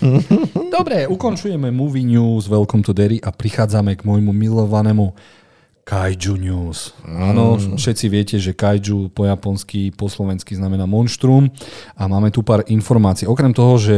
Dobre, 0.76 1.08
ukončujeme 1.08 1.72
Movie 1.72 2.04
News, 2.04 2.52
Welcome 2.52 2.84
to 2.84 2.92
Derry 2.92 3.24
a 3.24 3.32
prichádzame 3.32 3.96
k 3.96 4.04
môjmu 4.04 4.36
milovanému 4.36 5.16
Kaiju 5.88 6.36
News. 6.36 6.92
Áno, 7.08 7.56
mm. 7.56 7.80
všetci 7.80 8.06
viete, 8.12 8.36
že 8.44 8.52
Kaiju 8.52 9.08
po 9.16 9.24
japonsky, 9.24 9.96
po 9.96 10.12
slovensky 10.12 10.52
znamená 10.60 10.84
monštrum 10.84 11.48
a 11.96 12.12
máme 12.12 12.28
tu 12.28 12.44
pár 12.44 12.68
informácií. 12.68 13.24
Okrem 13.24 13.56
toho, 13.56 13.80
že 13.80 13.96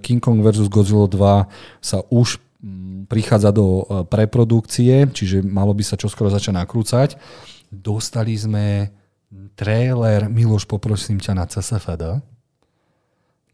King 0.00 0.24
Kong 0.24 0.40
vs. 0.40 0.72
Godzilla 0.72 1.04
2 1.12 1.84
sa 1.84 2.00
už 2.08 2.40
mm, 2.64 3.12
prichádza 3.12 3.52
do 3.52 3.84
e, 3.84 4.08
preprodukcie, 4.08 5.04
čiže 5.12 5.44
malo 5.44 5.76
by 5.76 5.84
sa 5.84 6.00
čoskoro 6.00 6.32
začať 6.32 6.56
nakrúcať. 6.56 7.20
Dostali 7.68 8.32
sme 8.32 8.96
trailer, 9.60 10.32
Miloš, 10.32 10.64
poprosím 10.64 11.20
ťa 11.20 11.36
na 11.36 11.44
CSFD 11.44 12.35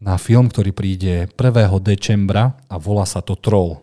na 0.03 0.19
film, 0.19 0.51
ktorý 0.51 0.75
príde 0.75 1.31
1. 1.31 1.79
decembra 1.79 2.59
a 2.67 2.75
volá 2.75 3.07
sa 3.07 3.23
to 3.23 3.39
Troll. 3.39 3.79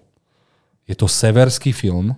Je 0.84 0.92
to 0.92 1.08
severský 1.08 1.72
film 1.72 2.12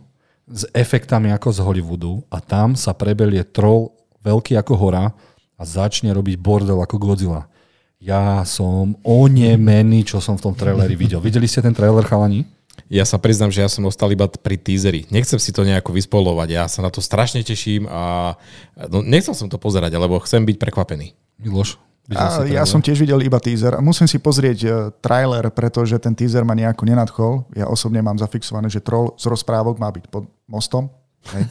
s 0.50 0.66
efektami 0.74 1.30
ako 1.30 1.54
z 1.54 1.58
Hollywoodu 1.62 2.26
a 2.26 2.42
tam 2.42 2.74
sa 2.74 2.90
prebelie 2.98 3.46
troll 3.46 3.94
veľký 4.26 4.58
ako 4.58 4.74
hora 4.74 5.14
a 5.54 5.62
začne 5.62 6.10
robiť 6.10 6.34
bordel 6.34 6.82
ako 6.82 6.98
Godzilla. 6.98 7.46
Ja 8.02 8.42
som 8.42 8.98
onemený, 9.06 10.02
čo 10.02 10.18
som 10.18 10.34
v 10.34 10.50
tom 10.50 10.54
traileri 10.58 10.98
videl. 10.98 11.22
Videli 11.22 11.46
ste 11.46 11.62
ten 11.62 11.70
trailer, 11.70 12.02
chalani? 12.02 12.42
Ja 12.90 13.06
sa 13.06 13.22
priznám, 13.22 13.54
že 13.54 13.62
ja 13.62 13.70
som 13.70 13.86
ostal 13.86 14.10
iba 14.10 14.26
pri 14.26 14.58
teaseri. 14.58 15.06
Nechcem 15.14 15.38
si 15.38 15.54
to 15.54 15.62
nejako 15.62 15.94
vyspolovať. 15.94 16.48
Ja 16.50 16.64
sa 16.66 16.82
na 16.82 16.90
to 16.90 16.98
strašne 16.98 17.46
teším 17.46 17.86
a 17.86 18.34
no, 18.90 19.06
nechcel 19.06 19.38
som 19.38 19.46
to 19.46 19.62
pozerať, 19.62 19.94
lebo 19.94 20.18
chcem 20.18 20.42
byť 20.42 20.56
prekvapený. 20.58 21.14
Miloš? 21.38 21.78
A 22.10 22.42
ja 22.50 22.66
som 22.66 22.82
tiež 22.82 22.98
videl 22.98 23.22
iba 23.22 23.38
teaser. 23.38 23.78
Musím 23.78 24.10
si 24.10 24.18
pozrieť 24.18 24.58
uh, 24.66 24.72
trailer, 24.98 25.54
pretože 25.54 25.94
ten 26.02 26.12
teaser 26.18 26.42
ma 26.42 26.52
nejako 26.52 26.82
nenadchol. 26.82 27.32
Ja 27.54 27.70
osobne 27.70 28.02
mám 28.02 28.18
zafixované, 28.18 28.66
že 28.66 28.82
troll 28.82 29.14
z 29.14 29.30
rozprávok 29.30 29.78
má 29.78 29.86
byť 29.94 30.10
pod 30.10 30.26
mostom. 30.50 30.90
Hej. 31.30 31.46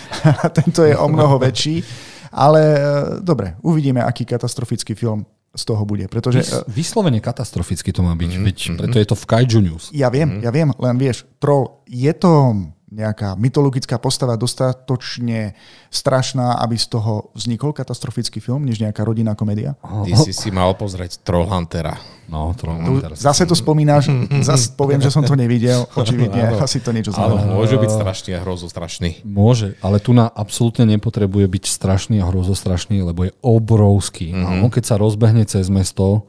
Tento 0.58 0.82
je 0.82 0.98
o 0.98 1.06
mnoho 1.06 1.38
väčší. 1.38 1.86
Ale 2.34 2.60
uh, 2.60 2.80
dobre, 3.22 3.54
uvidíme, 3.62 4.02
aký 4.02 4.26
katastrofický 4.26 4.98
film 4.98 5.22
z 5.52 5.62
toho 5.68 5.84
bude. 5.84 6.08
Pretože, 6.08 6.40
Vys, 6.40 6.52
e, 6.52 6.60
vyslovene 6.72 7.20
katastroficky 7.20 7.92
to 7.92 8.00
má 8.00 8.16
byť, 8.16 8.30
mm-hmm. 8.32 8.46
veď 8.48 8.58
preto 8.80 8.96
je 8.96 9.06
to 9.06 9.16
v 9.16 9.24
Kaiju 9.28 9.60
News. 9.60 9.84
Ja 9.92 10.08
viem, 10.08 10.40
mm-hmm. 10.40 10.44
ja 10.48 10.50
viem, 10.50 10.68
len 10.72 10.96
vieš, 10.96 11.28
troll, 11.36 11.84
je 11.84 12.12
to 12.16 12.56
nejaká 12.92 13.34
mytologická 13.40 13.96
postava 13.96 14.36
dostatočne 14.36 15.56
strašná, 15.88 16.60
aby 16.60 16.76
z 16.76 16.92
toho 16.92 17.32
vznikol 17.32 17.72
katastrofický 17.72 18.38
film, 18.38 18.68
než 18.68 18.84
nejaká 18.84 19.00
rodinná 19.02 19.32
komédia? 19.32 19.74
Ty 19.80 20.12
si 20.20 20.36
si 20.36 20.52
mal 20.52 20.76
pozrieť 20.76 21.24
Trollhuntera. 21.24 21.96
No, 22.28 22.52
Trollhunter. 22.56 23.12
Zase 23.16 23.44
to 23.44 23.52
spomínaš, 23.52 24.08
zase 24.40 24.72
poviem, 24.72 25.04
že 25.04 25.12
som 25.12 25.20
to 25.20 25.36
nevidel, 25.36 25.84
očividne, 26.00 26.56
asi 26.60 26.80
to 26.80 26.92
niečo 26.92 27.12
znamená. 27.12 27.44
Ale 27.44 27.56
môže 27.56 27.76
byť 27.76 27.90
strašný 27.92 28.30
a 28.36 28.40
hrozostrašný. 28.40 29.10
Môže, 29.26 29.76
ale 29.84 30.00
tu 30.00 30.16
na 30.16 30.28
absolútne 30.28 30.88
nepotrebuje 30.88 31.48
byť 31.48 31.64
strašný 31.68 32.24
a 32.24 32.28
hrozostrašný, 32.28 33.04
lebo 33.04 33.28
je 33.28 33.32
obrovský. 33.44 34.32
Mm-hmm. 34.32 34.46
A 34.48 34.50
on 34.64 34.70
keď 34.72 34.84
sa 34.84 34.96
rozbehne 34.96 35.44
cez 35.44 35.68
mesto, 35.68 36.24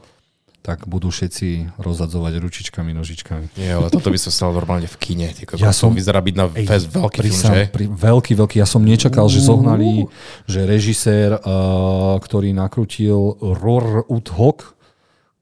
tak 0.63 0.87
budú 0.87 1.11
všetci 1.11 1.75
rozadzovať 1.75 2.39
ručičkami, 2.39 2.95
nožičkami. 2.95 3.59
Nie, 3.59 3.75
ale 3.75 3.91
toto 3.91 4.07
by 4.07 4.15
sa 4.15 4.31
stalo 4.31 4.55
normálne 4.55 4.87
v 4.87 4.95
kine. 4.95 5.27
Tyko, 5.35 5.59
ja 5.59 5.75
som, 5.75 5.91
vyzerá 5.91 6.23
byť 6.23 6.35
na 6.39 6.47
ej, 6.55 6.63
fest 6.63 6.87
veľký 6.87 7.19
film, 7.19 7.41
že? 7.51 7.61
Pri, 7.67 7.85
veľký, 7.91 8.31
veľký. 8.39 8.55
Ja 8.63 8.67
som 8.67 8.79
nečakal, 8.79 9.27
že 9.27 9.43
zohnali, 9.43 10.07
že 10.47 10.63
režisér, 10.63 11.35
uh, 11.35 12.15
ktorý 12.15 12.55
nakrútil 12.55 13.35
Ror 13.43 14.07
Uthok, 14.07 14.79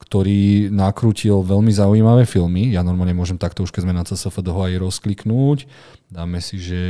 ktorý 0.02 0.74
nakrútil 0.74 1.46
veľmi 1.46 1.70
zaujímavé 1.70 2.26
filmy. 2.26 2.74
Ja 2.74 2.82
normálne 2.82 3.14
môžem 3.14 3.38
takto 3.38 3.62
už, 3.62 3.70
keď 3.70 3.86
sme 3.86 3.94
na 3.94 4.02
CSF 4.02 4.42
ho 4.42 4.62
aj 4.66 4.82
rozkliknúť. 4.82 5.70
Dáme 6.10 6.42
si, 6.42 6.58
že 6.58 6.82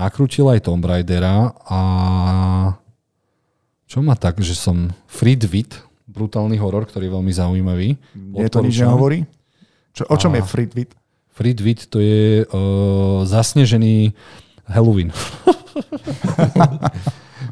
nakrútil 0.00 0.48
aj 0.48 0.64
Tomb 0.64 0.82
Raidera 0.82 1.52
a 1.68 1.80
čo 3.84 4.00
má 4.00 4.16
tak, 4.16 4.40
že 4.40 4.56
som 4.56 4.90
Friedwit, 5.06 5.78
brutálny 6.14 6.56
horor, 6.56 6.86
ktorý 6.86 7.10
je 7.10 7.14
veľmi 7.18 7.32
zaujímavý. 7.34 7.88
Nie 8.14 8.46
to 8.46 8.62
nič 8.62 8.78
nehovorí? 8.78 9.26
Čo, 9.90 10.06
o 10.06 10.16
čom 10.16 10.32
a 10.34 10.38
je 10.38 10.42
Friedwit? 10.46 10.90
Friedwit 11.34 11.90
to 11.90 11.98
je 11.98 12.46
uh, 12.46 13.26
zasnežený 13.26 14.14
Halloween. 14.70 15.10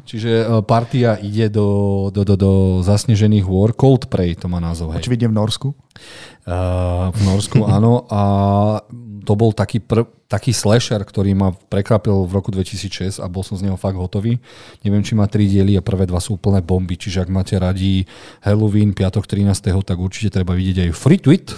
Čiže 0.09 0.47
uh, 0.47 0.59
partia 0.63 1.15
ide 1.19 1.47
do, 1.47 2.07
do, 2.11 2.23
do, 2.23 2.35
do 2.35 2.51
zasnežených 2.83 3.43
hôr. 3.43 3.75
Cold 3.75 4.07
Prey 4.07 4.35
to 4.35 4.47
má 4.51 4.59
názov. 4.59 4.95
Hej. 4.95 5.07
vidím 5.07 5.31
v 5.31 5.39
Norsku? 5.39 5.67
Uh, 6.47 7.11
v 7.11 7.21
Norsku, 7.27 7.63
áno. 7.67 8.07
A 8.11 8.21
to 9.23 9.33
bol 9.33 9.55
taký, 9.55 9.79
pr- 9.79 10.07
taký 10.27 10.51
slasher, 10.51 10.99
ktorý 10.99 11.31
ma 11.33 11.55
prekvapil 11.55 12.27
v 12.27 12.31
roku 12.35 12.51
2006 12.51 13.23
a 13.23 13.27
bol 13.31 13.41
som 13.41 13.55
z 13.55 13.65
neho 13.65 13.79
fakt 13.79 13.95
hotový. 13.95 14.37
Neviem, 14.83 15.01
či 15.01 15.15
má 15.15 15.25
tri 15.25 15.47
diely 15.47 15.79
a 15.79 15.83
prvé 15.83 16.03
dva 16.05 16.19
sú 16.19 16.35
úplné 16.35 16.59
bomby, 16.59 16.99
čiže 16.99 17.23
ak 17.23 17.29
máte 17.31 17.55
radi 17.55 18.03
Halloween, 18.43 18.91
piatok 18.91 19.25
13. 19.25 19.71
tak 19.83 19.97
určite 19.97 20.29
treba 20.35 20.53
vidieť 20.53 20.87
aj 20.87 20.89
Free 20.91 21.19
Tweet 21.23 21.55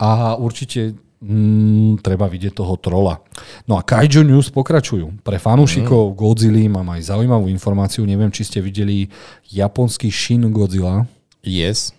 a 0.00 0.34
určite 0.40 0.96
mm, 1.20 2.00
treba 2.00 2.26
vidieť 2.26 2.56
toho 2.56 2.74
trola. 2.80 3.20
No 3.68 3.76
a 3.76 3.84
Kaiju 3.84 4.24
News 4.24 4.48
pokračujú. 4.50 5.22
Pre 5.22 5.38
fanúšikov 5.38 6.12
mm. 6.12 6.16
Godzilla 6.16 6.64
mám 6.72 6.96
aj 6.96 7.14
zaujímavú 7.14 7.46
informáciu. 7.52 8.02
Neviem, 8.08 8.32
či 8.32 8.48
ste 8.48 8.58
videli 8.64 9.12
japonský 9.52 10.08
Shin 10.08 10.48
Godzilla. 10.50 11.04
Yes 11.44 11.92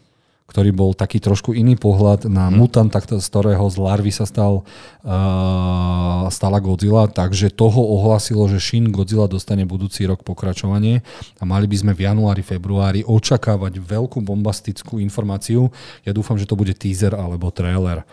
ktorý 0.55 0.71
bol 0.71 0.95
taký 0.95 1.19
trošku 1.19 1.51
iný 1.51 1.75
pohľad 1.75 2.31
na 2.31 2.47
hmm. 2.47 2.55
mutanta, 2.55 3.03
z 3.03 3.27
ktorého 3.27 3.67
z 3.67 3.75
larvy 3.75 4.15
sa 4.15 4.23
stal, 4.23 4.63
uh, 5.03 6.31
stala 6.31 6.63
Godzilla, 6.63 7.11
takže 7.11 7.51
toho 7.51 7.83
ohlasilo, 7.83 8.47
že 8.47 8.63
Shin 8.63 8.87
Godzilla 8.87 9.27
dostane 9.27 9.67
budúci 9.67 10.07
rok 10.07 10.23
pokračovanie 10.23 11.03
a 11.35 11.43
mali 11.43 11.67
by 11.67 11.75
sme 11.75 11.91
v 11.91 12.07
januári, 12.07 12.39
februári 12.39 13.03
očakávať 13.03 13.83
veľkú 13.83 14.23
bombastickú 14.23 15.03
informáciu. 15.03 15.67
Ja 16.07 16.15
dúfam, 16.15 16.39
že 16.39 16.47
to 16.47 16.55
bude 16.55 16.71
teaser 16.71 17.11
alebo 17.11 17.51
trailer. 17.51 18.07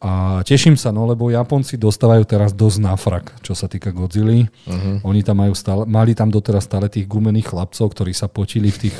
A 0.00 0.40
teším 0.48 0.80
sa, 0.80 0.96
no 0.96 1.04
lebo 1.04 1.28
Japonci 1.28 1.76
dostávajú 1.76 2.24
teraz 2.24 2.56
dosť 2.56 2.78
na 2.80 2.96
frak, 2.96 3.36
čo 3.44 3.52
sa 3.52 3.68
týka 3.68 3.92
Godzilla. 3.92 4.48
Uh-huh. 4.48 4.96
Oni 5.04 5.20
tam 5.20 5.44
majú 5.44 5.52
stále, 5.52 5.84
mali 5.84 6.16
tam 6.16 6.32
doteraz 6.32 6.64
stále 6.64 6.88
tých 6.88 7.04
gumených 7.04 7.52
chlapcov, 7.52 7.92
ktorí 7.92 8.16
sa 8.16 8.32
potili 8.32 8.72
v 8.72 8.88
tých 8.88 8.96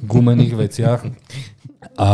gumených 0.00 0.54
veciach. 0.56 1.00
A 1.96 2.10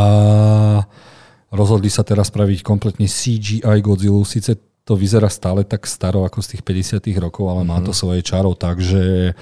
rozhodli 1.50 1.88
sa 1.88 2.02
teraz 2.02 2.28
spraviť 2.28 2.62
kompletne 2.62 3.06
CGI 3.06 3.80
Godzilla. 3.80 4.22
Sice 4.22 4.54
to 4.82 4.94
vyzerá 4.94 5.26
stále 5.26 5.66
tak 5.66 5.82
staro 5.84 6.22
ako 6.22 6.38
z 6.38 6.48
tých 6.54 6.62
50 6.62 7.18
rokov, 7.18 7.50
ale 7.50 7.62
má 7.62 7.78
to 7.80 7.90
Mhm. 7.90 7.98
svoje 7.98 8.20
čaro, 8.22 8.54
takže 8.54 9.34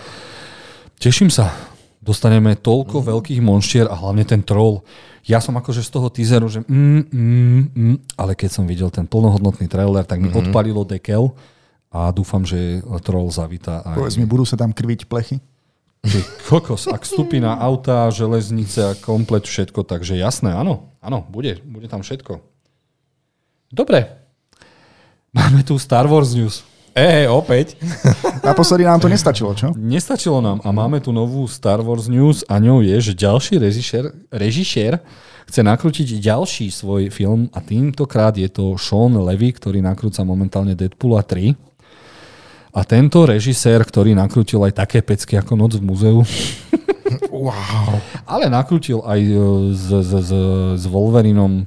teším 0.96 1.28
sa. 1.28 1.52
Dostaneme 2.00 2.52
toľko 2.54 3.00
Mhm. 3.00 3.06
veľkých 3.06 3.40
monštier 3.40 3.86
a 3.88 3.96
hlavne 3.96 4.24
ten 4.24 4.40
troll. 4.40 4.84
Ja 5.24 5.40
som 5.40 5.56
akože 5.56 5.80
z 5.80 5.90
toho 5.90 6.08
teaseru, 6.08 6.48
že 6.48 6.60
mm, 6.60 7.08
mm, 7.08 7.62
mm, 7.72 7.96
ale 8.16 8.36
keď 8.36 8.50
som 8.52 8.68
videl 8.68 8.92
ten 8.92 9.08
plnohodnotný 9.08 9.68
trailer, 9.68 10.04
tak 10.04 10.20
mi 10.20 10.28
Mhm. 10.28 10.36
odpalilo 10.48 10.84
dekel 10.84 11.32
a 11.88 12.12
dúfam, 12.12 12.44
že 12.44 12.84
troll 13.00 13.28
zavítá 13.32 13.80
aj... 13.84 13.96
Povedz 13.96 14.16
mi, 14.16 14.28
budú 14.28 14.44
sa 14.44 14.56
tam 14.56 14.72
krviť 14.72 15.08
plechy? 15.08 15.40
Že 16.04 16.20
kokos, 16.44 16.84
ak 16.92 17.08
vstúpi 17.08 17.40
na 17.40 17.56
auta, 17.56 18.12
železnice 18.12 18.92
a 18.92 18.92
komplet 18.92 19.48
všetko, 19.48 19.88
takže 19.88 20.20
jasné, 20.20 20.52
áno, 20.52 20.92
áno, 21.00 21.24
bude, 21.32 21.58
bude 21.64 21.88
tam 21.88 22.04
všetko. 22.04 22.44
Dobre. 23.72 24.20
Máme 25.34 25.64
tu 25.64 25.80
Star 25.80 26.06
Wars 26.06 26.36
News. 26.36 26.62
Ej, 26.94 27.26
opäť. 27.26 27.74
Naposledy 28.46 28.86
nám 28.86 29.02
to 29.02 29.10
nestačilo, 29.10 29.50
čo? 29.58 29.74
Nestačilo 29.74 30.38
nám 30.38 30.62
a 30.62 30.70
máme 30.70 31.02
tu 31.02 31.10
novú 31.10 31.42
Star 31.50 31.82
Wars 31.82 32.06
News 32.06 32.46
a 32.46 32.62
ňou 32.62 32.86
je, 32.86 33.10
že 33.10 33.18
ďalší 33.18 33.58
režisér, 33.58 34.14
režisér 34.30 35.02
chce 35.50 35.60
nakrútiť 35.66 36.22
ďalší 36.22 36.70
svoj 36.70 37.10
film 37.10 37.50
a 37.50 37.58
týmtokrát 37.58 38.38
je 38.38 38.46
to 38.46 38.78
Sean 38.78 39.10
Levy, 39.10 39.52
ktorý 39.52 39.82
nakrúca 39.82 40.22
momentálne 40.22 40.78
Deadpoola 40.78 41.26
3. 41.26 41.73
A 42.74 42.82
tento 42.82 43.22
režisér, 43.22 43.86
ktorý 43.86 44.18
nakrútil 44.18 44.58
aj 44.66 44.74
také 44.74 44.98
pecky 44.98 45.38
ako 45.38 45.54
Noc 45.54 45.78
v 45.78 45.86
múzeu, 45.86 46.18
Wow. 47.30 48.00
ale 48.26 48.50
nakrútil 48.50 49.02
aj 49.04 49.20
e, 49.20 49.34
s, 49.70 49.86
s, 49.86 50.10
s, 50.10 50.30
s 50.74 50.84
Wolverinom, 50.88 51.66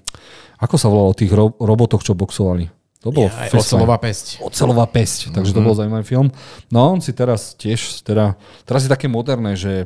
ako 0.58 0.76
sa 0.76 0.88
volalo, 0.90 1.14
tých 1.14 1.32
ro- 1.32 1.56
robotoch, 1.56 2.04
čo 2.04 2.12
boxovali. 2.12 2.68
To 3.06 3.14
bolo 3.14 3.30
Ja, 3.30 3.48
ocelová 3.54 4.02
pesť. 4.02 4.42
Ocelová 4.42 4.90
pesť, 4.90 5.32
takže 5.32 5.54
to 5.54 5.62
bol 5.62 5.78
zaujímavý 5.78 6.04
film. 6.04 6.28
No 6.68 6.92
on 6.92 7.00
si 7.00 7.14
teraz 7.14 7.54
tiež, 7.54 8.02
teda, 8.04 8.36
teraz 8.66 8.84
je 8.84 8.92
také 8.92 9.06
moderné, 9.06 9.54
že 9.54 9.86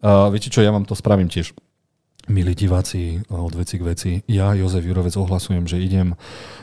uh, 0.00 0.30
viete 0.30 0.48
čo, 0.48 0.62
ja 0.62 0.70
vám 0.70 0.86
to 0.86 0.94
spravím 0.94 1.26
tiež. 1.26 1.50
Milí 2.28 2.52
diváci 2.52 3.24
od 3.32 3.56
veci 3.56 3.80
k 3.80 3.82
veci, 3.88 4.10
ja, 4.28 4.52
Jozef 4.52 4.84
Jurovec, 4.84 5.16
ohlasujem, 5.16 5.64
že 5.64 5.80
idem 5.80 6.12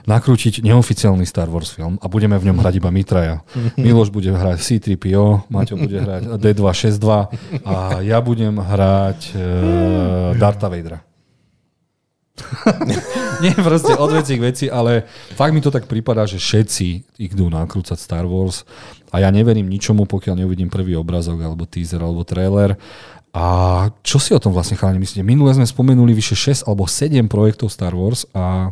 nakrútiť 0.05 0.61
neoficiálny 0.61 1.25
Star 1.25 1.49
Wars 1.49 1.73
film 1.73 1.97
a 1.97 2.05
budeme 2.05 2.37
v 2.37 2.53
ňom 2.53 2.61
hrať 2.61 2.73
iba 2.77 2.93
Mitraja. 2.93 3.41
Miloš 3.81 4.13
bude 4.13 4.29
hrať 4.29 4.61
C-3PO, 4.61 5.49
Maťo 5.49 5.81
bude 5.81 5.97
hrať 5.97 6.37
D262 6.37 7.05
a 7.65 7.97
ja 8.05 8.21
budem 8.21 8.61
hrať 8.61 9.19
uh, 9.33 10.37
Darta 10.37 10.69
Vadera. 10.69 11.01
Nie, 13.43 13.57
proste 13.57 13.97
od 13.97 14.11
veci 14.11 14.37
k 14.37 14.45
veci, 14.45 14.65
ale 14.69 15.07
fakt 15.33 15.55
mi 15.55 15.65
to 15.65 15.73
tak 15.73 15.89
prípada, 15.89 16.29
že 16.29 16.37
všetci 16.37 17.17
idú 17.25 17.49
nakrúcať 17.49 17.97
Star 17.97 18.29
Wars 18.29 18.67
a 19.15 19.23
ja 19.23 19.31
neverím 19.31 19.71
ničomu, 19.71 20.03
pokiaľ 20.03 20.43
neuvidím 20.43 20.67
prvý 20.67 20.99
obrazok, 20.99 21.39
alebo 21.39 21.63
teaser, 21.63 22.03
alebo 22.03 22.27
trailer. 22.27 22.75
A 23.35 23.43
čo 23.99 24.15
si 24.15 24.31
o 24.31 24.39
tom 24.39 24.55
vlastne 24.55 24.79
chalani 24.79 25.03
myslíte? 25.03 25.19
Minule 25.19 25.51
sme 25.51 25.67
spomenuli 25.67 26.15
vyše 26.15 26.39
6 26.39 26.71
alebo 26.71 26.87
7 26.87 27.27
projektov 27.27 27.67
Star 27.67 27.91
Wars 27.91 28.23
a 28.31 28.71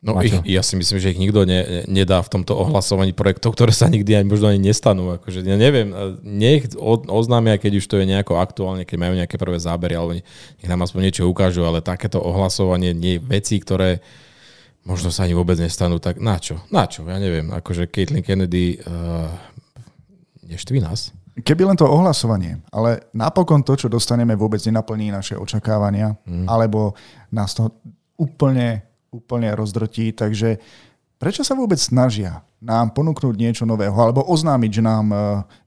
No 0.00 0.16
Maťo. 0.16 0.40
ich, 0.40 0.56
ja 0.56 0.64
si 0.64 0.80
myslím, 0.80 0.96
že 0.96 1.12
ich 1.12 1.20
nikto 1.20 1.44
ne, 1.44 1.84
nedá 1.84 2.24
v 2.24 2.32
tomto 2.40 2.56
ohlasovaní 2.56 3.12
projektov, 3.12 3.52
ktoré 3.52 3.68
sa 3.68 3.84
nikdy 3.84 4.16
ani 4.16 4.32
možno 4.32 4.48
ani 4.48 4.72
nestanú. 4.72 5.12
Akože, 5.12 5.44
ja 5.44 5.60
neviem, 5.60 5.92
nech 6.24 6.72
oznámia, 7.04 7.60
keď 7.60 7.72
už 7.76 7.84
to 7.84 8.00
je 8.00 8.08
nejako 8.08 8.40
aktuálne, 8.40 8.88
keď 8.88 8.96
majú 8.96 9.14
nejaké 9.20 9.36
prvé 9.36 9.60
zábery, 9.60 10.00
alebo 10.00 10.16
ne- 10.16 10.24
nech 10.56 10.68
nám 10.72 10.88
aspoň 10.88 11.12
niečo 11.12 11.28
ukážu, 11.28 11.68
ale 11.68 11.84
takéto 11.84 12.16
ohlasovanie 12.16 12.96
nie 12.96 13.20
veci, 13.20 13.60
ktoré 13.60 14.00
možno 14.88 15.12
sa 15.12 15.28
ani 15.28 15.36
vôbec 15.36 15.60
nestanú, 15.60 16.00
tak 16.00 16.16
na 16.16 16.40
čo? 16.40 16.64
Na 16.72 16.88
čo? 16.88 17.04
Ja 17.04 17.20
neviem. 17.20 17.52
Akože 17.52 17.84
Caitlyn 17.84 18.24
Kennedy 18.24 18.80
uh, 18.80 19.28
neštví 20.48 20.80
nás. 20.80 21.12
Keby 21.38 21.62
len 21.62 21.78
to 21.78 21.86
ohlasovanie, 21.86 22.58
ale 22.74 23.06
napokon 23.14 23.62
to, 23.62 23.78
čo 23.78 23.86
dostaneme, 23.86 24.34
vôbec 24.34 24.58
nenaplní 24.66 25.14
naše 25.14 25.38
očakávania, 25.38 26.18
mm. 26.26 26.50
alebo 26.50 26.98
nás 27.30 27.54
to 27.54 27.70
úplne, 28.18 28.82
úplne 29.14 29.54
rozdrotí. 29.54 30.10
Takže 30.10 30.58
prečo 31.16 31.46
sa 31.46 31.54
vôbec 31.54 31.78
snažia 31.78 32.42
nám 32.60 32.92
ponúknuť 32.92 33.34
niečo 33.40 33.64
nového, 33.64 33.94
alebo 33.96 34.26
oznámiť, 34.26 34.70
že 34.70 34.82
nám 34.84 35.06
uh, 35.08 35.20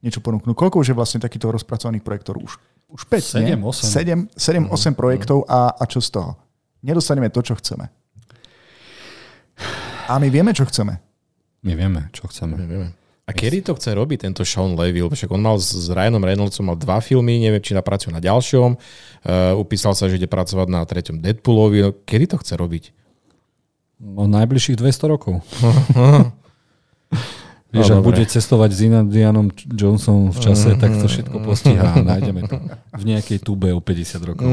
niečo 0.03 0.21
ponúknú? 0.21 0.53
Koľko 0.53 0.83
už 0.83 0.93
je 0.93 0.97
vlastne 0.99 1.19
takýchto 1.23 1.49
rozpracovaných 1.49 2.05
projektov? 2.05 2.37
Už, 2.37 2.61
už 2.93 3.01
5, 3.09 3.41
Sedem, 3.41 3.61
osem. 3.65 4.29
7, 4.29 4.69
7 4.69 4.69
8 4.69 4.93
projektov 4.93 5.49
a, 5.49 5.73
a 5.73 5.83
čo 5.89 5.97
z 5.97 6.13
toho? 6.13 6.37
Nedostaneme 6.85 7.33
to, 7.33 7.41
čo 7.41 7.57
chceme. 7.57 7.89
A 10.05 10.19
my 10.19 10.27
vieme, 10.29 10.53
čo 10.53 10.67
chceme. 10.67 10.99
my 11.63 11.73
vieme, 11.73 12.11
čo 12.11 12.27
chceme. 12.27 12.59
Nevieme. 12.59 13.02
A 13.23 13.31
kedy 13.31 13.63
to 13.63 13.71
chce 13.73 13.95
robiť 13.95 14.27
tento 14.27 14.43
Sean 14.43 14.75
Levy? 14.75 14.99
Lebo 14.99 15.15
však 15.15 15.31
on 15.31 15.39
mal 15.39 15.55
s 15.55 15.71
Ryanom 15.87 16.19
Reynoldsom 16.19 16.67
mal 16.67 16.75
dva 16.75 16.99
filmy, 16.99 17.39
neviem, 17.39 17.63
či 17.63 17.71
napracuje 17.71 18.11
na 18.11 18.19
ďalšom. 18.19 18.75
Uh, 18.75 19.55
upísal 19.55 19.95
sa, 19.95 20.11
že 20.11 20.19
ide 20.19 20.27
pracovať 20.27 20.67
na 20.67 20.83
treťom 20.83 21.23
Deadpoolovi. 21.23 21.77
No, 21.79 21.89
kedy 22.03 22.25
to 22.27 22.37
chce 22.37 22.59
robiť? 22.59 22.83
No, 24.03 24.27
najbližších 24.27 24.75
200 24.75 25.07
rokov. 25.07 25.39
Vieš, 27.73 27.89
No, 27.89 27.95
ak 27.97 28.05
dobre. 28.05 28.09
bude 28.13 28.23
cestovať 28.29 28.69
s 28.69 28.79
Indianom 28.85 29.49
Johnsonom 29.49 30.29
v 30.29 30.37
čase, 30.37 30.77
tak 30.77 30.93
to 30.93 31.09
všetko 31.09 31.41
postíha 31.41 31.89
a 31.97 32.05
nájdeme 32.05 32.45
to 32.45 32.61
v 32.93 33.03
nejakej 33.03 33.41
tube 33.41 33.65
o 33.73 33.81
50 33.81 34.29
rokov. 34.29 34.45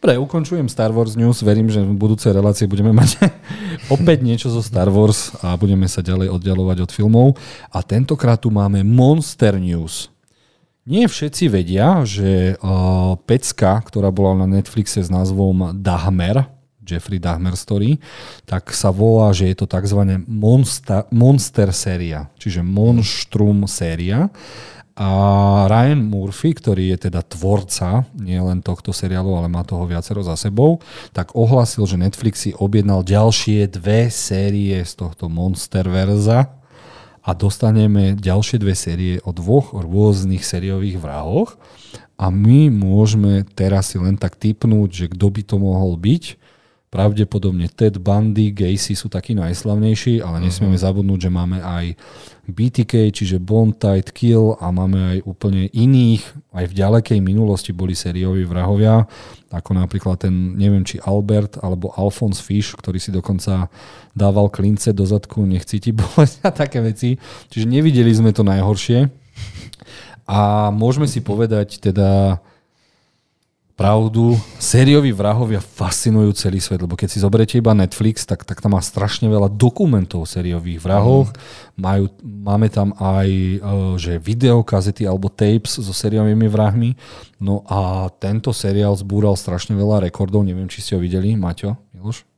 Dobre, 0.00 0.16
ukončujem 0.16 0.64
Star 0.72 0.96
Wars 0.96 1.12
News. 1.12 1.44
Verím, 1.44 1.68
že 1.68 1.84
v 1.84 1.92
budúcej 1.92 2.32
relácii 2.32 2.64
budeme 2.64 2.88
mať 2.88 3.20
opäť 4.00 4.24
niečo 4.24 4.48
zo 4.48 4.64
Star 4.64 4.88
Wars 4.88 5.36
a 5.44 5.52
budeme 5.60 5.84
sa 5.92 6.00
ďalej 6.00 6.32
oddialovať 6.32 6.88
od 6.88 6.90
filmov. 6.90 7.36
A 7.68 7.84
tentokrát 7.84 8.40
tu 8.40 8.48
máme 8.48 8.80
Monster 8.80 9.60
News. 9.60 10.08
Nie 10.88 11.04
všetci 11.04 11.52
vedia, 11.52 12.00
že 12.08 12.56
uh, 12.56 13.12
pecka, 13.28 13.76
ktorá 13.76 14.08
bola 14.08 14.48
na 14.48 14.48
Netflixe 14.48 15.04
s 15.04 15.12
názvom 15.12 15.76
Dahmer, 15.76 16.48
Jeffrey 16.80 17.20
Dahmer 17.20 17.52
Story, 17.52 18.00
tak 18.48 18.72
sa 18.72 18.88
volá, 18.88 19.28
že 19.36 19.52
je 19.52 19.56
to 19.60 19.68
tzv. 19.68 20.00
Monster, 20.24 21.04
monster 21.12 21.76
séria, 21.76 22.32
čiže 22.40 22.64
Monstrum 22.64 23.68
séria. 23.68 24.32
A 25.00 25.08
Ryan 25.64 26.04
Murphy, 26.04 26.52
ktorý 26.52 26.92
je 26.92 27.08
teda 27.08 27.24
tvorca 27.24 28.04
nie 28.20 28.36
len 28.36 28.60
tohto 28.60 28.92
seriálu, 28.92 29.32
ale 29.32 29.48
má 29.48 29.64
toho 29.64 29.88
viacero 29.88 30.20
za 30.20 30.36
sebou, 30.36 30.84
tak 31.16 31.32
ohlasil, 31.32 31.88
že 31.88 31.96
Netflix 31.96 32.44
si 32.44 32.50
objednal 32.52 33.00
ďalšie 33.00 33.64
dve 33.72 34.12
série 34.12 34.76
z 34.84 34.92
tohto 35.00 35.32
Monsterverza 35.32 36.52
a 37.24 37.30
dostaneme 37.32 38.12
ďalšie 38.12 38.60
dve 38.60 38.76
série 38.76 39.24
o 39.24 39.32
dvoch 39.32 39.72
rôznych 39.72 40.44
sériových 40.44 41.00
vrahoch 41.00 41.56
a 42.20 42.28
my 42.28 42.68
môžeme 42.68 43.48
teraz 43.56 43.92
si 43.92 43.96
len 43.96 44.20
tak 44.20 44.36
typnúť, 44.36 44.88
že 44.92 45.06
kto 45.16 45.26
by 45.32 45.42
to 45.48 45.56
mohol 45.56 45.96
byť. 45.96 46.36
Pravdepodobne 46.90 47.70
Ted 47.70 48.02
Bundy, 48.02 48.50
Gacy 48.50 48.98
sú 48.98 49.06
takí 49.06 49.30
najslavnejší, 49.38 50.26
ale 50.26 50.42
nesmieme 50.42 50.74
zabudnúť, 50.74 51.22
že 51.22 51.30
máme 51.30 51.62
aj 51.62 51.94
BTK, 52.50 53.14
čiže 53.14 53.38
Bond, 53.38 53.78
Tight 53.78 54.10
Kill 54.10 54.58
a 54.58 54.74
máme 54.74 54.98
aj 54.98 55.18
úplne 55.22 55.70
iných, 55.70 56.26
aj 56.50 56.66
v 56.66 56.76
ďalekej 56.82 57.22
minulosti 57.22 57.70
boli 57.70 57.94
sérioví 57.94 58.42
vrahovia, 58.42 59.06
ako 59.54 59.70
napríklad 59.78 60.26
ten, 60.26 60.58
neviem 60.58 60.82
či 60.82 60.98
Albert 61.06 61.62
alebo 61.62 61.94
Alphonse 61.94 62.42
Fish, 62.42 62.74
ktorý 62.74 62.98
si 62.98 63.14
dokonca 63.14 63.70
dával 64.10 64.50
klince 64.50 64.90
do 64.90 65.06
zadku, 65.06 65.46
nech 65.46 65.70
cíti 65.70 65.94
bolesť 65.98 66.42
a 66.42 66.50
také 66.50 66.82
veci. 66.82 67.14
Čiže 67.54 67.70
nevideli 67.70 68.10
sme 68.10 68.34
to 68.34 68.42
najhoršie. 68.42 69.06
A 70.26 70.70
môžeme 70.74 71.06
si 71.06 71.22
povedať 71.22 71.78
teda 71.78 72.42
pravdu, 73.80 74.36
sérioví 74.60 75.08
vrahovia 75.08 75.64
fascinujú 75.64 76.36
celý 76.36 76.60
svet, 76.60 76.84
lebo 76.84 77.00
keď 77.00 77.08
si 77.08 77.24
zoberiete 77.24 77.56
iba 77.56 77.72
Netflix, 77.72 78.28
tak, 78.28 78.44
tak 78.44 78.60
tam 78.60 78.76
má 78.76 78.82
strašne 78.84 79.24
veľa 79.24 79.48
dokumentov 79.48 80.22
o 80.22 80.28
sériových 80.28 80.84
vrahoch. 80.84 81.32
Majú, 81.80 82.12
máme 82.20 82.68
tam 82.68 82.92
aj 83.00 83.28
e, 83.32 83.56
že 83.96 84.20
videokazety 84.20 85.08
alebo 85.08 85.32
tapes 85.32 85.80
so 85.80 85.96
sériovými 85.96 86.44
vrahmi. 86.44 86.92
No 87.40 87.64
a 87.64 88.12
tento 88.20 88.52
seriál 88.52 88.92
zbúral 89.00 89.32
strašne 89.40 89.72
veľa 89.72 90.04
rekordov. 90.04 90.44
Neviem, 90.44 90.68
či 90.68 90.84
ste 90.84 90.92
ho 90.94 91.00
videli, 91.00 91.32
Maťo, 91.32 91.80
Miloš? 91.96 92.29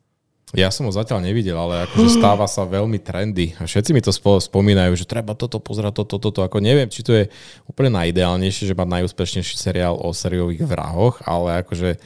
Ja 0.53 0.69
som 0.69 0.85
ho 0.85 0.93
zatiaľ 0.93 1.25
nevidel, 1.25 1.57
ale 1.57 1.89
akože 1.89 2.13
stáva 2.21 2.45
sa 2.45 2.69
veľmi 2.69 3.01
trendy. 3.01 3.57
A 3.57 3.65
všetci 3.65 3.91
mi 3.97 4.05
to 4.05 4.13
spo- 4.13 4.41
spomínajú, 4.41 4.93
že 4.97 5.09
treba 5.09 5.33
toto 5.33 5.57
pozerať, 5.59 6.05
toto, 6.05 6.21
toto. 6.21 6.41
Ako 6.45 6.61
neviem, 6.61 6.93
či 6.93 7.01
to 7.01 7.17
je 7.17 7.25
úplne 7.65 7.97
najideálnejšie, 7.97 8.69
že 8.69 8.79
mať 8.79 9.01
najúspešnejší 9.01 9.57
seriál 9.57 9.97
o 9.97 10.13
sériových 10.13 10.69
vrahoch, 10.69 11.25
ale 11.25 11.65
akože 11.65 11.97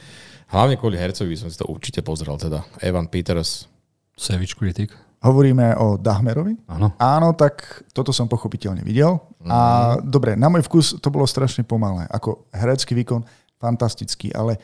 hlavne 0.51 0.79
kvôli 0.79 0.95
hercovi 0.95 1.35
som 1.35 1.51
si 1.51 1.59
to 1.59 1.67
určite 1.67 1.99
pozrel. 2.01 2.39
Teda 2.39 2.63
Evan 2.79 3.11
Peters. 3.11 3.67
Savage 4.17 4.57
Critic. 4.57 4.89
Hovoríme 5.21 5.77
o 5.77 5.97
Dahmerovi? 5.97 6.57
Áno. 6.69 6.93
Áno, 6.97 7.33
tak 7.33 7.85
toto 7.93 8.13
som 8.13 8.29
pochopiteľne 8.29 8.81
videl. 8.81 9.17
A 9.49 9.93
dobre, 10.01 10.33
na 10.37 10.49
môj 10.49 10.65
vkus 10.65 10.97
to 10.97 11.09
bolo 11.09 11.25
strašne 11.25 11.65
pomalé. 11.65 12.05
Ako 12.09 12.49
herecký 12.53 12.93
výkon 12.93 13.25
fantastický, 13.57 14.29
ale 14.33 14.61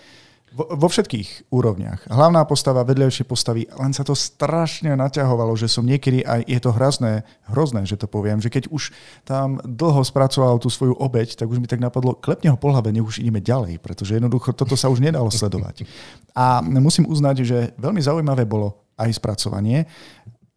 Vo, 0.54 0.70
vo 0.70 0.86
všetkých 0.86 1.50
úrovniach. 1.50 2.06
Hlavná 2.14 2.46
postava, 2.46 2.86
vedľajšie 2.86 3.26
postavy, 3.26 3.66
len 3.74 3.90
sa 3.90 4.06
to 4.06 4.14
strašne 4.14 4.94
naťahovalo, 4.94 5.58
že 5.58 5.66
som 5.66 5.82
niekedy 5.82 6.22
aj, 6.22 6.46
je 6.46 6.60
to 6.62 6.70
hrozné, 6.70 7.26
hrozné, 7.50 7.90
že 7.90 7.98
to 7.98 8.06
poviem, 8.06 8.38
že 8.38 8.54
keď 8.54 8.70
už 8.70 8.94
tam 9.26 9.58
dlho 9.66 10.06
spracoval 10.06 10.62
tú 10.62 10.70
svoju 10.70 10.94
obeď, 10.94 11.42
tak 11.42 11.50
už 11.50 11.58
mi 11.58 11.66
tak 11.66 11.82
napadlo, 11.82 12.14
klepne 12.14 12.54
ho 12.54 12.58
po 12.62 12.70
hlave, 12.70 12.94
nech 12.94 13.02
už 13.02 13.26
ideme 13.26 13.42
ďalej, 13.42 13.82
pretože 13.82 14.14
jednoducho 14.14 14.54
toto 14.54 14.78
sa 14.78 14.94
už 14.94 15.02
nedalo 15.02 15.34
sledovať. 15.34 15.90
A 16.38 16.62
musím 16.62 17.10
uznať, 17.10 17.36
že 17.42 17.58
veľmi 17.82 18.02
zaujímavé 18.06 18.46
bolo 18.46 18.78
aj 18.94 19.10
spracovanie. 19.10 19.90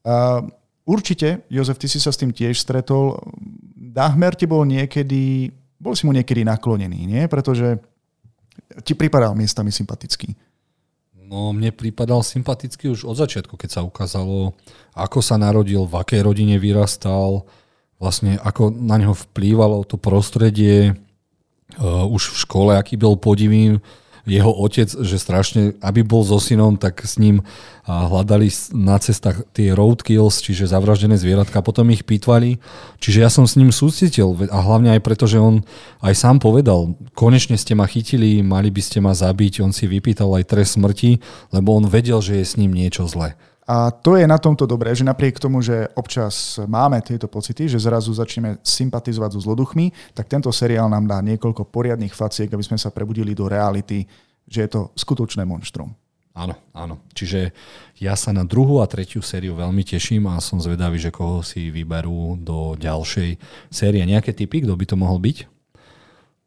Uh, 0.05 0.44
určite, 0.84 1.49
Jozef, 1.49 1.80
ty 1.80 1.88
si 1.88 1.97
sa 1.97 2.12
s 2.12 2.20
tým 2.20 2.36
tiež 2.36 2.61
stretol. 2.61 3.16
Dahmer 3.72 4.36
ti 4.36 4.44
bol 4.44 4.68
niekedy, 4.68 5.49
bol 5.80 5.97
si 5.97 6.05
mu 6.05 6.12
niekedy 6.12 6.44
naklonený, 6.44 7.01
nie? 7.09 7.24
Pretože 7.32 7.80
ti 8.82 8.92
pripadal 8.92 9.34
miestami 9.34 9.72
sympatický? 9.72 10.34
No, 11.26 11.50
mne 11.50 11.74
pripadal 11.74 12.22
sympatický 12.22 12.94
už 12.94 13.02
od 13.02 13.18
začiatku, 13.18 13.59
keď 13.59 13.70
sa 13.70 13.80
ukázalo, 13.82 14.54
ako 14.94 15.18
sa 15.18 15.34
narodil, 15.34 15.82
v 15.82 15.98
akej 15.98 16.22
rodine 16.22 16.54
vyrastal, 16.54 17.42
vlastne 17.98 18.38
ako 18.38 18.70
na 18.70 18.94
neho 19.02 19.11
vplývalo 19.11 19.82
to 19.82 19.98
prostredie, 19.98 20.94
uh, 21.82 22.07
už 22.07 22.30
v 22.30 22.36
škole, 22.46 22.72
aký 22.78 22.94
bol 22.94 23.18
podivý, 23.18 23.82
jeho 24.27 24.51
otec, 24.51 24.91
že 24.91 25.22
strašne, 25.22 25.79
aby 25.79 26.03
bol 26.03 26.27
so 26.27 26.43
synom, 26.43 26.74
tak 26.74 27.07
s 27.07 27.16
ním 27.16 27.47
hľadali 27.87 28.51
na 28.74 28.99
cestách 28.99 29.47
tie 29.55 29.70
roadkills, 29.70 30.43
čiže 30.43 30.66
zavraždené 30.66 31.14
zvieratka, 31.14 31.62
potom 31.62 31.87
ich 31.95 32.03
pýtvali. 32.03 32.59
Čiže 32.99 33.18
ja 33.22 33.31
som 33.31 33.47
s 33.47 33.55
ním 33.55 33.70
súcitil 33.70 34.35
a 34.51 34.59
hlavne 34.59 34.99
aj 34.99 35.01
preto, 35.07 35.31
že 35.31 35.39
on 35.39 35.62
aj 36.03 36.18
sám 36.18 36.43
povedal, 36.43 36.99
konečne 37.14 37.55
ste 37.55 37.79
ma 37.79 37.87
chytili, 37.87 38.43
mali 38.43 38.74
by 38.74 38.83
ste 38.83 38.99
ma 38.99 39.14
zabiť, 39.14 39.62
on 39.62 39.70
si 39.70 39.87
vypýtal 39.87 40.35
aj 40.35 40.51
trest 40.51 40.74
smrti, 40.74 41.22
lebo 41.55 41.79
on 41.79 41.87
vedel, 41.87 42.18
že 42.18 42.43
je 42.43 42.45
s 42.45 42.59
ním 42.59 42.74
niečo 42.74 43.07
zlé. 43.07 43.39
A 43.67 43.91
to 43.91 44.14
je 44.14 44.23
na 44.31 44.39
tomto 44.39 44.62
dobré, 44.62 44.95
že 44.95 45.03
napriek 45.03 45.43
tomu, 45.43 45.59
že 45.59 45.91
občas 45.99 46.62
máme 46.71 47.03
tieto 47.03 47.27
pocity, 47.27 47.67
že 47.67 47.83
zrazu 47.83 48.14
začneme 48.14 48.62
sympatizovať 48.62 49.35
so 49.35 49.41
zloduchmi, 49.43 49.91
tak 50.14 50.31
tento 50.31 50.55
seriál 50.55 50.87
nám 50.87 51.11
dá 51.11 51.19
niekoľko 51.19 51.67
poriadnych 51.67 52.14
faciek, 52.14 52.47
aby 52.47 52.62
sme 52.62 52.79
sa 52.79 52.95
prebudili 52.95 53.35
do 53.35 53.51
reality, 53.51 54.07
že 54.47 54.67
je 54.67 54.71
to 54.71 54.81
skutočné 54.95 55.43
monštrum. 55.43 55.91
Áno, 56.37 56.55
áno. 56.77 57.01
Čiže 57.17 57.51
ja 57.99 58.12
sa 58.12 58.31
na 58.31 58.45
druhú 58.45 58.85
a 58.85 58.87
tretiu 58.87 59.25
sériu 59.25 59.57
veľmi 59.57 59.83
teším 59.83 60.29
a 60.29 60.39
som 60.39 60.61
zvedavý, 60.61 61.01
že 61.01 61.11
koho 61.11 61.41
si 61.41 61.73
vyberú 61.73 62.37
do 62.39 62.77
ďalšej 62.77 63.41
série. 63.73 64.05
Nejaké 64.05 64.37
typy, 64.37 64.62
kto 64.62 64.77
by 64.77 64.85
to 64.85 64.95
mohol 65.01 65.17
byť? 65.17 65.55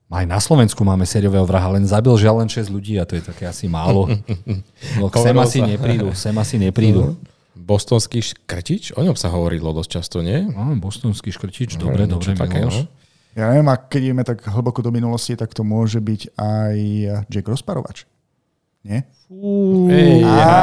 Aj 0.10 0.26
na 0.26 0.42
Slovensku 0.42 0.82
máme 0.82 1.06
sériového 1.06 1.46
vraha, 1.46 1.78
len 1.78 1.86
zabil 1.86 2.10
žiaľ 2.18 2.42
len 2.42 2.50
6 2.50 2.74
ľudí 2.74 2.98
a 2.98 3.06
to 3.06 3.14
je 3.14 3.24
také 3.24 3.46
asi 3.46 3.70
málo. 3.70 4.10
No, 4.98 5.14
sem 5.14 5.38
asi 5.38 5.60
neprídu, 5.62 6.10
sem 6.18 6.34
asi 6.34 6.58
neprídu. 6.58 7.14
Bostonský 7.54 8.24
škrtič? 8.26 8.98
O 8.98 9.06
ňom 9.06 9.14
sa 9.14 9.30
hovorilo 9.30 9.70
dosť 9.70 9.90
často, 10.02 10.18
nie? 10.26 10.50
No, 10.50 10.74
bostonský 10.82 11.30
škrtič, 11.30 11.78
dobre, 11.78 12.10
no, 12.10 12.18
dobre, 12.18 12.34
také, 12.34 12.66
no. 12.66 12.74
Ja 13.38 13.54
neviem, 13.54 13.70
ak 13.70 13.94
keď 13.94 14.02
ideme 14.10 14.24
tak 14.26 14.42
hlboko 14.42 14.82
do 14.82 14.90
minulosti, 14.90 15.38
tak 15.38 15.54
to 15.54 15.62
môže 15.62 16.02
byť 16.02 16.34
aj 16.34 16.76
Jack 17.30 17.46
Rozparovač. 17.46 18.10
Nie? 18.82 19.06
Hey, 19.92 20.26
ja. 20.26 20.58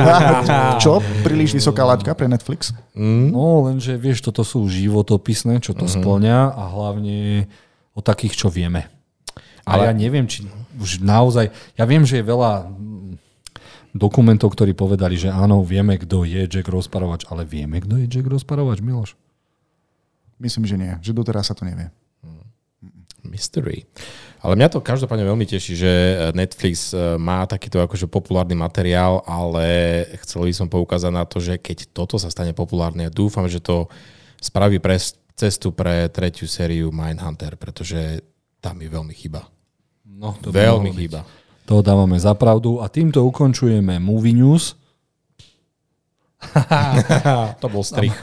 Čo? 0.82 1.04
Príliš 1.26 1.52
vysoká 1.52 1.84
laťka 1.84 2.16
pre 2.16 2.24
Netflix? 2.24 2.72
Mm. 2.96 3.34
No, 3.34 3.68
lenže 3.68 4.00
vieš, 4.00 4.24
toto 4.24 4.46
sú 4.46 4.64
životopisné, 4.64 5.60
čo 5.60 5.76
to 5.76 5.84
mm-hmm. 5.84 6.00
splňa 6.00 6.38
a 6.54 6.62
hlavne 6.72 7.44
o 7.98 8.00
takých, 8.00 8.46
čo 8.46 8.46
vieme. 8.46 8.86
Ale, 9.66 9.90
Ale 9.90 9.90
ja 9.90 9.94
neviem, 10.06 10.30
či 10.30 10.46
už 10.78 11.02
naozaj... 11.02 11.50
Ja 11.74 11.84
viem, 11.84 12.06
že 12.06 12.22
je 12.22 12.30
veľa 12.30 12.70
dokumentov, 13.90 14.54
ktorí 14.54 14.72
povedali, 14.78 15.18
že 15.18 15.28
áno, 15.28 15.66
vieme, 15.66 15.98
kto 15.98 16.22
je 16.22 16.46
Jack 16.46 16.70
Rozparovač, 16.70 17.26
ale 17.26 17.42
vieme, 17.42 17.82
kto 17.82 17.98
je 17.98 18.06
Jack 18.06 18.30
Rozparovač, 18.30 18.78
Miloš? 18.78 19.18
Myslím, 20.38 20.70
že 20.70 20.78
nie. 20.78 20.94
Že 21.02 21.18
doteraz 21.18 21.50
sa 21.50 21.58
to 21.58 21.66
nevie. 21.66 21.90
Mystery. 23.26 23.84
Ale 24.40 24.54
mňa 24.54 24.70
to 24.70 24.80
každopádne 24.80 25.26
veľmi 25.26 25.44
teší, 25.44 25.74
že 25.74 25.92
Netflix 26.32 26.94
e, 26.94 27.18
má 27.18 27.42
takýto 27.44 27.82
akože 27.82 28.06
populárny 28.06 28.54
materiál, 28.54 29.20
ale 29.26 30.06
chcel 30.22 30.46
by 30.46 30.54
som 30.54 30.70
poukázať 30.70 31.12
na 31.12 31.26
to, 31.26 31.42
že 31.42 31.58
keď 31.58 31.90
toto 31.90 32.16
sa 32.16 32.30
stane 32.30 32.54
populárne, 32.54 33.10
ja 33.10 33.12
dúfam, 33.12 33.44
že 33.50 33.58
to 33.58 33.90
spraví 34.38 34.78
pre 34.78 34.96
cestu 35.38 35.70
pre 35.70 36.10
tretiu 36.10 36.50
sériu 36.50 36.90
Mindhunter, 36.90 37.54
pretože 37.54 38.26
tam 38.58 38.82
mi 38.82 38.90
veľmi 38.90 39.14
chýba. 39.14 39.46
No, 40.02 40.34
to 40.42 40.50
veľmi 40.50 40.90
chýba. 40.98 41.22
To 41.70 41.78
dávame 41.78 42.18
za 42.18 42.34
pravdu 42.34 42.82
a 42.82 42.90
týmto 42.90 43.22
ukončujeme 43.22 44.02
Movie 44.02 44.34
News. 44.34 44.74
to 47.62 47.66
bol 47.70 47.82
strich. 47.86 48.14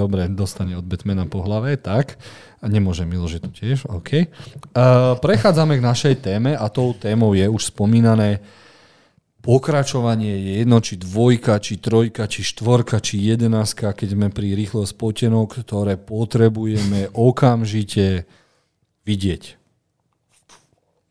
Dobre, 0.00 0.22
dostane 0.28 0.76
od 0.76 0.84
Batmana 0.84 1.24
po 1.28 1.40
hlave, 1.44 1.76
tak. 1.76 2.16
A 2.60 2.68
nemôže 2.68 3.08
Milo, 3.08 3.24
že 3.24 3.40
to 3.40 3.48
tiež, 3.48 3.88
OK. 3.88 4.28
Uh, 4.76 5.16
prechádzame 5.16 5.80
k 5.80 5.86
našej 5.88 6.14
téme 6.20 6.52
a 6.52 6.68
tou 6.68 6.92
témou 6.92 7.32
je 7.32 7.48
už 7.48 7.72
spomínané 7.72 8.44
pokračovanie 9.40 10.36
je 10.36 10.52
jedno, 10.64 10.78
či 10.84 11.00
dvojka, 11.00 11.60
či 11.60 11.80
trojka, 11.80 12.28
či 12.28 12.44
štvorka, 12.44 13.00
či 13.00 13.32
jedenáctka, 13.32 13.96
keď 13.96 14.08
sme 14.12 14.28
pri 14.28 14.52
rýchlo 14.52 14.84
spotenok, 14.84 15.64
ktoré 15.64 15.96
potrebujeme 15.96 17.08
okamžite 17.16 18.28
vidieť. 19.08 19.56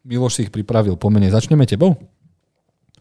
Miloš 0.06 0.32
si 0.40 0.42
ich 0.48 0.54
pripravil 0.54 0.96
pomene. 0.96 1.30
Začneme 1.30 1.68
tebou? 1.68 1.98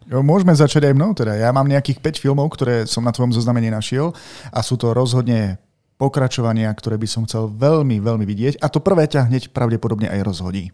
Jo, 0.09 0.25
môžeme 0.25 0.57
začať 0.57 0.89
aj 0.89 0.95
mnou. 0.97 1.13
Teda. 1.13 1.37
Ja 1.37 1.53
mám 1.53 1.69
nejakých 1.69 2.01
5 2.01 2.25
filmov, 2.25 2.49
ktoré 2.57 2.89
som 2.89 3.05
na 3.05 3.13
tvojom 3.13 3.37
zozname 3.37 3.61
nenašiel 3.61 4.17
a 4.49 4.59
sú 4.65 4.81
to 4.81 4.97
rozhodne 4.97 5.61
pokračovania, 6.01 6.73
ktoré 6.73 6.97
by 6.97 7.09
som 7.11 7.23
chcel 7.29 7.53
veľmi, 7.53 8.01
veľmi 8.01 8.25
vidieť. 8.25 8.65
A 8.65 8.73
to 8.73 8.81
prvé 8.81 9.05
ťa 9.05 9.29
hneď 9.29 9.53
pravdepodobne 9.53 10.09
aj 10.09 10.21
rozhodí. 10.25 10.73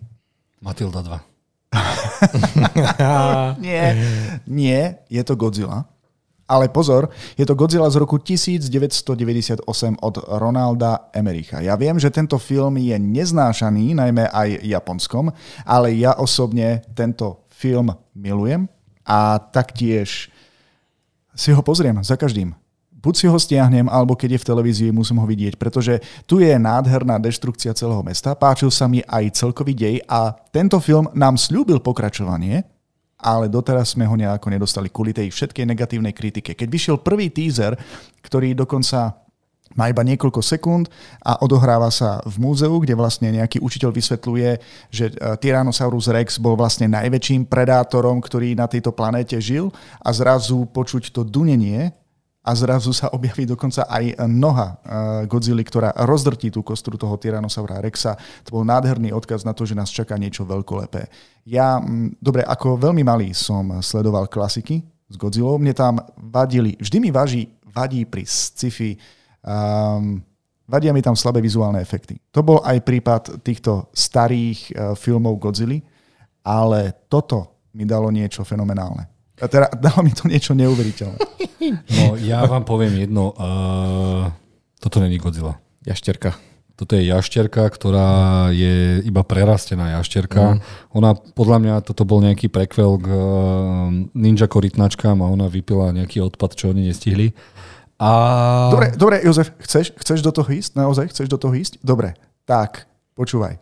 Matilda 0.62 1.02
2. 1.02 1.18
nie, 3.66 3.84
nie, 4.46 4.82
je 5.10 5.22
to 5.24 5.36
Godzilla. 5.36 5.84
Ale 6.44 6.68
pozor, 6.68 7.08
je 7.40 7.44
to 7.48 7.56
Godzilla 7.56 7.88
z 7.88 7.96
roku 7.96 8.20
1998 8.20 9.64
od 9.96 10.14
Ronalda 10.28 11.08
Emericha. 11.16 11.64
Ja 11.64 11.72
viem, 11.80 11.96
že 11.96 12.12
tento 12.12 12.36
film 12.36 12.76
je 12.76 12.92
neznášaný, 13.00 13.96
najmä 13.96 14.28
aj 14.28 14.60
japonskom, 14.60 15.32
ale 15.64 15.96
ja 15.96 16.12
osobne 16.20 16.84
tento 16.92 17.48
film 17.48 17.96
milujem 18.12 18.68
a 19.08 19.40
taktiež 19.40 20.28
si 21.32 21.50
ho 21.50 21.64
pozriem 21.64 21.96
za 22.04 22.20
každým 22.20 22.52
buď 23.04 23.14
si 23.14 23.26
ho 23.28 23.36
stiahnem, 23.36 23.84
alebo 23.92 24.16
keď 24.16 24.34
je 24.34 24.40
v 24.40 24.48
televízii, 24.48 24.90
musím 24.96 25.20
ho 25.20 25.28
vidieť, 25.28 25.60
pretože 25.60 26.00
tu 26.24 26.40
je 26.40 26.56
nádherná 26.56 27.20
deštrukcia 27.20 27.76
celého 27.76 28.00
mesta, 28.00 28.32
páčil 28.32 28.72
sa 28.72 28.88
mi 28.88 29.04
aj 29.04 29.36
celkový 29.36 29.76
dej 29.76 29.96
a 30.08 30.32
tento 30.48 30.80
film 30.80 31.12
nám 31.12 31.36
slúbil 31.36 31.84
pokračovanie, 31.84 32.64
ale 33.20 33.52
doteraz 33.52 33.92
sme 33.92 34.08
ho 34.08 34.16
nejako 34.16 34.48
nedostali 34.48 34.88
kvôli 34.88 35.12
tej 35.12 35.28
všetkej 35.28 35.68
negatívnej 35.68 36.16
kritike. 36.16 36.56
Keď 36.56 36.68
vyšiel 36.68 36.96
prvý 37.04 37.28
teaser, 37.28 37.76
ktorý 38.24 38.56
dokonca 38.56 39.24
má 39.74 39.90
iba 39.90 40.04
niekoľko 40.04 40.44
sekúnd 40.44 40.86
a 41.24 41.40
odohráva 41.42 41.88
sa 41.88 42.22
v 42.28 42.36
múzeu, 42.36 42.76
kde 42.78 42.94
vlastne 42.94 43.32
nejaký 43.32 43.58
učiteľ 43.58 43.90
vysvetľuje, 43.90 44.50
že 44.92 45.04
e, 45.10 45.12
Tyrannosaurus 45.40 46.12
Rex 46.12 46.38
bol 46.38 46.54
vlastne 46.54 46.86
najväčším 46.92 47.48
predátorom, 47.48 48.22
ktorý 48.22 48.54
na 48.54 48.70
tejto 48.70 48.94
planéte 48.94 49.34
žil 49.40 49.72
a 49.98 50.12
zrazu 50.14 50.68
počuť 50.70 51.10
to 51.10 51.26
dunenie 51.26 51.90
a 52.44 52.50
zrazu 52.52 52.92
sa 52.92 53.08
objaví 53.08 53.48
dokonca 53.48 53.88
aj 53.88 54.20
noha 54.28 54.76
eh, 54.76 54.76
Godzilla, 55.24 55.64
ktorá 55.64 55.96
rozdrtí 56.04 56.52
tú 56.52 56.60
kostru 56.60 57.00
toho 57.00 57.16
Tyrannosaura 57.16 57.80
Rexa. 57.80 58.20
To 58.44 58.60
bol 58.60 58.64
nádherný 58.68 59.16
odkaz 59.16 59.48
na 59.48 59.56
to, 59.56 59.64
že 59.64 59.72
nás 59.72 59.88
čaká 59.88 60.20
niečo 60.20 60.44
veľkolepé. 60.44 61.08
Ja, 61.48 61.80
mm, 61.80 62.20
dobre, 62.20 62.44
ako 62.44 62.76
veľmi 62.76 63.00
malý 63.00 63.32
som 63.32 63.80
sledoval 63.80 64.28
klasiky 64.28 64.84
s 65.08 65.16
Godzillou. 65.16 65.56
Mne 65.56 65.72
tam 65.72 65.96
vadili, 66.20 66.76
vždy 66.76 66.98
mi 67.00 67.08
važí, 67.08 67.48
vadí 67.64 68.04
pri 68.04 68.28
sci-fi, 68.28 68.92
um, 69.40 70.20
vadia 70.68 70.92
mi 70.92 71.00
tam 71.00 71.16
slabé 71.16 71.40
vizuálne 71.40 71.80
efekty. 71.80 72.20
To 72.28 72.44
bol 72.44 72.60
aj 72.60 72.84
prípad 72.84 73.22
týchto 73.40 73.88
starých 73.96 74.58
uh, 74.68 74.92
filmov 74.92 75.40
Godzilla, 75.40 75.80
ale 76.44 77.08
toto 77.08 77.72
mi 77.72 77.88
dalo 77.88 78.12
niečo 78.12 78.44
fenomenálne. 78.44 79.13
A 79.42 79.50
teda 79.50 79.66
dalo 79.74 80.06
mi 80.06 80.14
to 80.14 80.30
niečo 80.30 80.54
neuveriteľné. 80.54 81.18
No 81.90 82.14
ja 82.20 82.46
vám 82.46 82.62
poviem 82.62 82.94
jedno. 83.02 83.34
Uh, 83.34 84.30
toto 84.78 85.02
není 85.02 85.18
Godzilla. 85.18 85.58
Jašterka. 85.82 86.38
Toto 86.74 86.98
je 86.98 87.06
jašterka, 87.06 87.70
ktorá 87.70 88.50
je 88.50 88.98
iba 89.06 89.22
prerastená 89.22 89.94
jašterka. 89.94 90.58
Mm. 90.58 90.60
Ona, 90.98 91.10
podľa 91.14 91.58
mňa, 91.62 91.74
toto 91.86 92.02
bol 92.02 92.18
nejaký 92.18 92.50
prekvel 92.50 92.98
k 92.98 93.06
uh, 93.06 93.24
ninja 94.10 94.50
korytnačkám 94.50 95.22
a 95.22 95.30
ona 95.30 95.46
vypila 95.46 95.94
nejaký 95.94 96.18
odpad, 96.26 96.58
čo 96.58 96.74
oni 96.74 96.90
nestihli. 96.90 97.30
A... 98.02 98.10
Dobre, 98.74 98.90
dobre, 98.98 99.16
Jozef, 99.22 99.54
chceš, 99.62 99.94
chceš 100.02 100.18
do 100.18 100.34
toho 100.34 100.50
ísť? 100.50 100.74
Naozaj 100.74 101.14
chceš 101.14 101.30
do 101.30 101.38
toho 101.38 101.54
ísť? 101.54 101.78
Dobre, 101.78 102.18
tak, 102.42 102.90
počúvaj. 103.14 103.54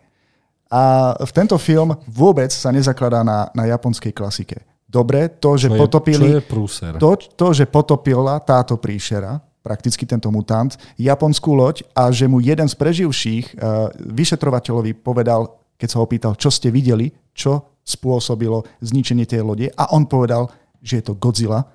A 0.73 1.13
v 1.21 1.31
tento 1.37 1.53
film 1.61 1.93
vôbec 2.09 2.49
sa 2.49 2.73
nezakladá 2.73 3.21
na, 3.21 3.53
na 3.53 3.69
japonskej 3.69 4.09
klasike. 4.09 4.65
Dobre, 4.93 5.25
to, 5.41 5.57
že 5.57 5.67
Čo 5.67 5.73
je, 5.73 5.79
potopili... 5.81 6.21
čo 6.21 6.37
je 6.37 6.41
prúser? 6.45 6.91
To, 7.01 7.17
to, 7.17 7.47
že 7.49 7.65
potopila 7.65 8.37
táto 8.45 8.77
príšera, 8.77 9.41
prakticky 9.65 10.05
tento 10.05 10.29
mutant, 10.29 10.77
japonskú 11.01 11.57
loď 11.57 11.81
a 11.97 12.13
že 12.13 12.29
mu 12.29 12.37
jeden 12.37 12.69
z 12.69 12.75
preživších 12.77 13.57
uh, 13.57 13.89
vyšetrovateľovi 13.97 14.93
povedal, 15.01 15.57
keď 15.81 15.87
sa 15.89 15.97
ho 15.97 16.05
opýtal, 16.05 16.37
čo 16.37 16.53
ste 16.53 16.69
videli, 16.69 17.09
čo 17.33 17.73
spôsobilo 17.81 18.61
zničenie 18.85 19.25
tej 19.25 19.41
lode 19.41 19.67
a 19.73 19.89
on 19.97 20.05
povedal, 20.05 20.53
že 20.77 21.01
je 21.01 21.03
to 21.09 21.17
Godzilla, 21.17 21.65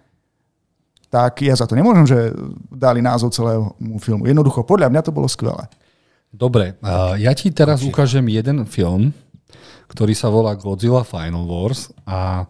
tak 1.08 1.42
ja 1.42 1.56
za 1.56 1.64
to 1.64 1.74
nemôžem, 1.74 2.06
že 2.06 2.18
dali 2.68 3.00
názov 3.00 3.32
celého 3.32 3.72
filmu. 3.98 4.28
Jednoducho, 4.28 4.62
podľa 4.62 4.92
mňa 4.92 5.02
to 5.02 5.10
bolo 5.10 5.26
skvelé. 5.26 5.66
Dobre, 6.28 6.76
uh, 6.84 7.16
ja 7.16 7.32
ti 7.32 7.48
teraz 7.48 7.80
ukážem 7.80 8.28
jeden 8.28 8.68
film, 8.68 9.16
ktorý 9.88 10.12
sa 10.12 10.28
volá 10.28 10.52
Godzilla 10.52 11.02
Final 11.02 11.48
Wars 11.48 11.88
a 12.04 12.44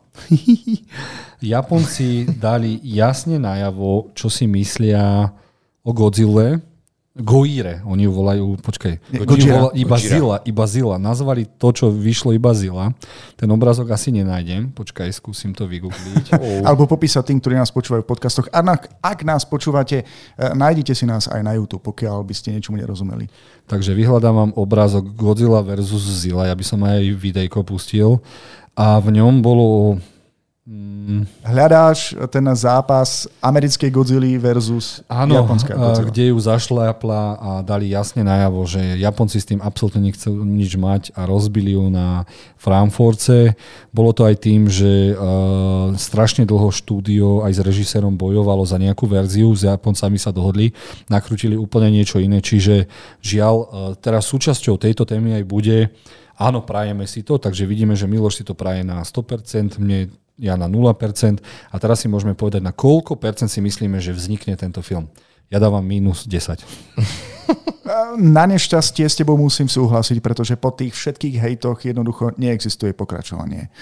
Japonci 1.41 2.27
dali 2.27 2.83
jasne 2.83 3.39
najavo, 3.39 4.11
čo 4.13 4.27
si 4.27 4.51
myslia 4.51 5.31
o 5.87 5.91
Godzille. 5.95 6.59
Goire, 7.19 7.83
oni 7.83 8.07
ju 8.07 8.13
volajú, 8.15 8.47
počkaj, 8.63 9.11
Gojira. 9.27 9.55
volá, 9.59 9.71
iba 9.75 9.97
Gojira. 9.99 10.15
Zilla, 10.15 10.37
iba 10.47 10.65
Zilla. 10.71 10.97
Nazvali 11.03 11.51
to, 11.59 11.75
čo 11.75 11.91
vyšlo 11.91 12.31
iba 12.31 12.55
Zilla. 12.55 12.95
Ten 13.35 13.51
obrázok 13.51 13.91
asi 13.91 14.15
nenájdem, 14.15 14.71
počkaj, 14.71 15.11
skúsim 15.11 15.51
to 15.51 15.67
vygoogliť. 15.67 16.39
Alebo 16.69 16.87
popísať 16.87 17.35
tým, 17.35 17.43
ktorí 17.43 17.59
nás 17.59 17.75
počúvajú 17.75 18.07
v 18.07 18.11
podcastoch. 18.15 18.47
A 18.55 18.63
na, 18.63 18.79
ak 19.03 19.27
nás 19.27 19.43
počúvate, 19.43 20.07
eh, 20.07 20.53
nájdete 20.55 20.95
si 20.95 21.11
nás 21.11 21.27
aj 21.27 21.43
na 21.43 21.59
YouTube, 21.59 21.83
pokiaľ 21.83 22.23
by 22.23 22.35
ste 22.39 22.55
niečomu 22.55 22.79
nerozumeli. 22.79 23.27
Takže 23.67 23.99
vyhľadám 23.99 24.35
vám 24.39 24.53
obrázok 24.55 25.11
Godzilla 25.19 25.59
versus 25.67 26.07
Zilla, 26.23 26.47
ja 26.47 26.55
by 26.55 26.65
som 26.65 26.81
aj 26.87 27.03
videjko 27.19 27.67
pustil. 27.67 28.23
A 28.79 29.03
v 29.03 29.19
ňom 29.19 29.43
bolo... 29.43 29.99
Mm, 30.69 31.25
Hľadáš 31.49 32.13
ten 32.29 32.45
zápas 32.53 33.25
americkej 33.41 33.89
Godzilla 33.89 34.29
versus 34.37 35.01
áno, 35.09 35.41
japonská 35.41 35.73
a, 35.73 35.81
Godzilla. 35.81 36.09
kde 36.13 36.25
ju 36.29 36.37
zašľapla 36.37 37.23
a 37.41 37.51
dali 37.65 37.89
jasne 37.89 38.21
najavo, 38.21 38.69
že 38.69 39.01
Japonci 39.01 39.41
s 39.41 39.49
tým 39.49 39.65
absolútne 39.65 40.05
nechcú 40.05 40.29
nič 40.29 40.77
mať 40.77 41.17
a 41.17 41.25
rozbili 41.25 41.73
ju 41.73 41.89
na 41.89 42.29
Frankfurtce. 42.61 43.57
Bolo 43.97 44.13
to 44.13 44.29
aj 44.29 44.45
tým, 44.45 44.69
že 44.69 45.17
uh, 45.17 45.97
strašne 45.97 46.45
dlho 46.45 46.69
štúdio 46.69 47.49
aj 47.49 47.57
s 47.57 47.65
režisérom 47.65 48.13
bojovalo 48.21 48.61
za 48.69 48.77
nejakú 48.77 49.09
verziu, 49.09 49.49
s 49.57 49.65
Japoncami 49.65 50.21
sa 50.21 50.37
dohodli, 50.37 50.77
nakrútili 51.09 51.57
úplne 51.57 51.89
niečo 51.97 52.21
iné, 52.21 52.45
čiže 52.45 52.93
žiaľ, 53.25 53.57
uh, 53.57 53.67
teraz 53.97 54.29
súčasťou 54.29 54.77
tejto 54.77 55.09
témy 55.09 55.41
aj 55.41 55.45
bude 55.49 55.79
Áno, 56.39 56.63
prajeme 56.63 57.03
si 57.03 57.27
to, 57.27 57.35
takže 57.35 57.67
vidíme, 57.67 57.99
že 57.99 58.07
Miloš 58.07 58.39
si 58.39 58.45
to 58.47 58.55
praje 58.55 58.87
na 58.87 59.03
100%, 59.03 59.83
mne 59.83 60.07
ja 60.39 60.55
na 60.55 60.71
0%. 60.71 61.43
A 61.69 61.77
teraz 61.83 62.01
si 62.01 62.07
môžeme 62.07 62.33
povedať, 62.39 62.63
na 62.63 62.71
koľko 62.71 63.19
percent 63.19 63.51
si 63.51 63.59
myslíme, 63.59 63.99
že 63.99 64.15
vznikne 64.15 64.55
tento 64.55 64.81
film. 64.81 65.11
Ja 65.51 65.59
dávam 65.59 65.83
minus 65.83 66.25
10. 66.25 66.63
Na 68.21 68.45
nešťastie 68.45 69.09
s 69.09 69.17
tebou 69.17 69.41
musím 69.41 69.65
súhlasiť, 69.65 70.21
pretože 70.21 70.61
po 70.61 70.69
tých 70.77 70.93
všetkých 70.93 71.41
hejtoch 71.41 71.89
jednoducho 71.89 72.37
neexistuje 72.37 72.93
pokračovanie. 72.93 73.73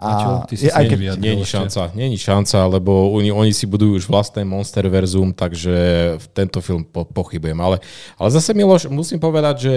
Maťo, 0.00 0.46
ty 0.48 0.54
si 0.56 0.70
je- 0.70 0.72
aj 0.72 0.84
keď. 0.86 0.98
Není 1.18 1.44
šanca, 1.44 1.92
není 1.92 2.16
šanca, 2.16 2.70
lebo 2.70 3.10
oni, 3.12 3.28
oni 3.34 3.52
si 3.52 3.66
budujú 3.66 4.00
už 4.00 4.06
vlastné 4.08 4.46
monsterverzum, 4.48 5.34
takže 5.36 5.76
v 6.16 6.26
tento 6.32 6.62
film 6.64 6.86
po, 6.86 7.04
pochybujem. 7.04 7.58
Ale, 7.60 7.82
ale 8.16 8.28
zase 8.30 8.54
Miloš, 8.56 8.88
musím 8.88 9.20
povedať, 9.20 9.56
že 9.60 9.74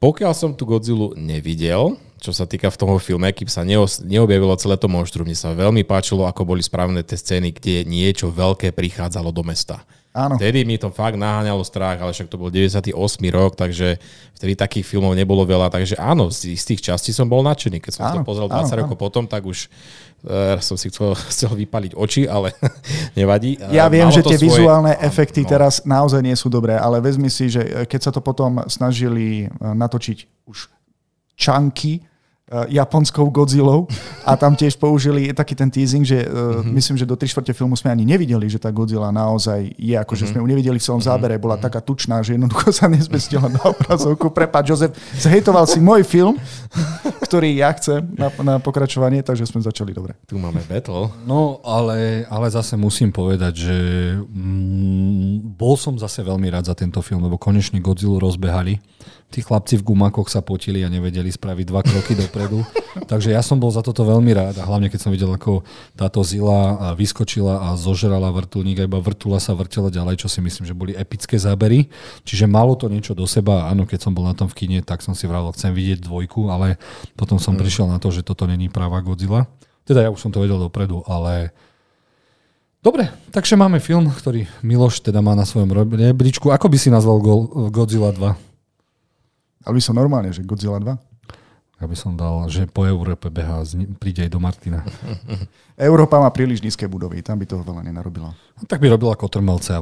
pokiaľ 0.00 0.32
som 0.32 0.56
tu 0.56 0.64
Godzilla 0.64 1.12
nevidel, 1.18 1.98
čo 2.20 2.36
sa 2.36 2.44
týka 2.44 2.68
v 2.68 2.76
tom 2.76 2.92
filme, 3.00 3.32
kým 3.32 3.48
sa 3.48 3.64
neos, 3.64 4.04
neobjavilo 4.04 4.52
celé 4.54 4.76
to 4.76 4.86
monštrum, 4.86 5.24
mne 5.24 5.34
sa 5.34 5.56
veľmi 5.56 5.82
páčilo, 5.82 6.28
ako 6.28 6.44
boli 6.44 6.60
spravené 6.60 7.00
tie 7.00 7.16
scény, 7.16 7.50
kde 7.50 7.88
niečo 7.88 8.28
veľké 8.28 8.76
prichádzalo 8.76 9.32
do 9.32 9.40
mesta. 9.40 9.80
áno. 10.12 10.36
Vtedy 10.36 10.66
mi 10.66 10.74
to 10.76 10.90
fakt 10.90 11.14
naháňalo 11.16 11.62
strach, 11.64 11.96
ale 11.96 12.10
však 12.12 12.28
to 12.28 12.36
bol 12.36 12.50
98. 12.52 12.92
rok, 13.30 13.56
takže 13.56 13.96
vtedy 14.36 14.52
takých 14.52 14.84
filmov 14.84 15.14
nebolo 15.14 15.46
veľa, 15.46 15.70
takže 15.70 15.94
áno, 15.96 16.28
z, 16.28 16.52
z 16.52 16.64
tých 16.66 16.80
častí 16.82 17.14
som 17.14 17.30
bol 17.30 17.40
nadšený. 17.46 17.78
Keď 17.78 17.92
som 17.94 18.02
Áno, 18.04 18.20
to 18.20 18.28
pozrel 18.28 18.50
20 18.50 18.58
áno, 18.68 18.78
rokov 18.84 18.96
potom, 18.98 19.24
tak 19.30 19.46
už 19.46 19.70
uh, 20.26 20.58
som 20.58 20.74
si 20.74 20.90
chcel, 20.90 21.14
chcel 21.32 21.54
vypaliť 21.54 21.94
oči, 21.94 22.26
ale 22.26 22.50
nevadí. 23.18 23.54
Ja 23.70 23.86
Eh, 23.86 23.96
viem, 23.96 24.10
malo 24.10 24.16
že 24.18 24.26
tie 24.26 24.34
svoje- 24.36 24.60
vizuálne 24.60 24.92
áno, 24.98 25.04
efekty 25.06 25.46
no. 25.46 25.48
teraz 25.48 25.86
naozaj 25.86 26.20
nie 26.26 26.34
sú 26.34 26.50
dobré, 26.50 26.74
ale 26.74 26.98
vezmi 26.98 27.30
si, 27.30 27.46
že 27.46 27.62
e, 27.62 27.70
keď 27.86 28.00
sa 28.02 28.12
to 28.12 28.18
potom 28.18 28.66
snažili 28.66 29.46
natočiť 29.62 30.18
už 30.50 30.58
čanky 31.38 32.02
japonskou 32.50 33.30
Godzillou 33.30 33.86
a 34.26 34.34
tam 34.34 34.58
tiež 34.58 34.74
použili 34.74 35.30
taký 35.30 35.54
ten 35.54 35.70
teasing, 35.70 36.02
že 36.02 36.26
uh, 36.26 36.66
myslím, 36.66 36.98
že 36.98 37.06
do 37.06 37.14
3 37.14 37.30
čtvrte 37.30 37.54
filmu 37.54 37.78
sme 37.78 37.94
ani 37.94 38.02
nevideli, 38.02 38.50
že 38.50 38.58
tá 38.58 38.74
Godzilla 38.74 39.14
naozaj 39.14 39.78
je, 39.78 39.94
ako 39.94 40.18
že 40.18 40.34
sme 40.34 40.42
ju 40.42 40.46
nevideli 40.50 40.82
v 40.82 40.82
celom 40.82 40.98
zábere, 40.98 41.38
bola 41.38 41.54
taká 41.54 41.78
tučná, 41.78 42.18
že 42.26 42.34
jednoducho 42.34 42.74
sa 42.74 42.90
nezmestila 42.90 43.46
na 43.46 43.62
obrazovku. 43.70 44.34
Prepač, 44.34 44.74
Jozef, 44.74 44.90
zhejtoval 45.14 45.70
si 45.70 45.78
môj 45.78 46.02
film, 46.02 46.34
ktorý 47.30 47.54
ja 47.54 47.70
chcem 47.78 48.02
na, 48.18 48.28
na 48.42 48.54
pokračovanie, 48.58 49.22
takže 49.22 49.46
sme 49.46 49.62
začali 49.62 49.94
dobre. 49.94 50.18
Tu 50.26 50.34
máme 50.34 50.58
battle. 50.66 51.14
No, 51.22 51.62
ale, 51.62 52.26
ale 52.26 52.50
zase 52.50 52.74
musím 52.74 53.14
povedať, 53.14 53.70
že 53.70 53.76
mm, 54.26 55.54
bol 55.54 55.78
som 55.78 55.94
zase 55.94 56.26
veľmi 56.26 56.50
rád 56.50 56.66
za 56.66 56.74
tento 56.74 56.98
film, 56.98 57.22
lebo 57.22 57.38
konečne 57.38 57.78
Godzilla 57.78 58.18
rozbehali. 58.18 58.82
Tí 59.30 59.40
chlapci 59.40 59.78
v 59.78 59.86
gumakoch 59.86 60.26
sa 60.26 60.42
potili 60.42 60.82
a 60.82 60.90
nevedeli 60.90 61.30
spraviť 61.30 61.64
dva 61.64 61.86
kroky 61.86 62.18
dopredu. 62.18 62.66
Takže 63.10 63.30
ja 63.30 63.38
som 63.40 63.62
bol 63.62 63.70
za 63.70 63.78
toto 63.78 64.02
veľmi 64.02 64.34
rád 64.34 64.58
a 64.58 64.66
hlavne 64.66 64.90
keď 64.90 65.06
som 65.06 65.14
videl, 65.14 65.30
ako 65.30 65.62
táto 65.94 66.18
zila 66.26 66.90
vyskočila 66.98 67.70
a 67.70 67.78
zožrala 67.78 68.34
vrtulník 68.34 68.82
a 68.82 68.90
iba 68.90 68.98
vrtula 68.98 69.38
sa 69.38 69.54
vrtela 69.54 69.86
ďalej, 69.86 70.18
čo 70.18 70.26
si 70.26 70.42
myslím, 70.42 70.66
že 70.66 70.74
boli 70.74 70.98
epické 70.98 71.38
zábery. 71.38 71.86
Čiže 72.26 72.50
malo 72.50 72.74
to 72.74 72.90
niečo 72.90 73.14
do 73.14 73.22
seba. 73.22 73.70
Áno, 73.70 73.86
keď 73.86 74.02
som 74.02 74.12
bol 74.12 74.26
na 74.26 74.34
tom 74.34 74.50
v 74.50 74.66
kine, 74.66 74.78
tak 74.82 74.98
som 74.98 75.14
si 75.14 75.30
vravil, 75.30 75.54
chcem 75.54 75.70
vidieť 75.70 76.02
dvojku, 76.02 76.50
ale 76.50 76.74
potom 77.14 77.38
som 77.38 77.54
Mm. 77.54 77.62
prišiel 77.62 77.86
na 77.86 78.02
to, 78.02 78.10
že 78.10 78.26
toto 78.26 78.50
není 78.50 78.66
práva 78.66 78.98
Godzilla. 78.98 79.46
Teda 79.86 80.02
ja 80.02 80.10
už 80.10 80.18
som 80.18 80.34
to 80.34 80.42
vedel 80.42 80.58
dopredu, 80.58 81.06
ale 81.06 81.54
Dobre, 82.80 83.12
takže 83.28 83.60
máme 83.60 83.76
film, 83.76 84.08
ktorý 84.08 84.48
Miloš 84.64 85.04
teda 85.04 85.20
má 85.20 85.36
na 85.36 85.44
svojom 85.44 85.68
rebríčku. 85.92 86.48
Ako 86.48 86.64
by 86.64 86.80
si 86.80 86.88
nazval 86.88 87.20
Go- 87.20 87.68
Godzilla 87.68 88.08
2? 88.08 88.49
Ale 89.64 89.76
by 89.76 89.82
som 89.82 89.94
normálne, 89.96 90.32
že 90.32 90.40
Godzilla 90.40 90.80
2. 90.80 91.10
Ja 91.80 91.88
by 91.88 91.96
som 91.96 92.12
dal, 92.12 92.44
že 92.52 92.68
po 92.68 92.84
Európe 92.84 93.32
behá, 93.32 93.64
zni- 93.64 93.88
príde 93.96 94.20
aj 94.20 94.28
do 94.28 94.36
Martina. 94.36 94.84
Európa 95.80 96.20
má 96.20 96.28
príliš 96.28 96.60
nízke 96.60 96.84
budovy, 96.84 97.24
tam 97.24 97.40
by 97.40 97.48
toho 97.48 97.64
veľa 97.64 97.80
nenarobilo. 97.80 98.36
No, 98.36 98.62
tak 98.68 98.84
by 98.84 98.92
robila 98.92 99.16
kotrmelce 99.16 99.72
a 99.72 99.80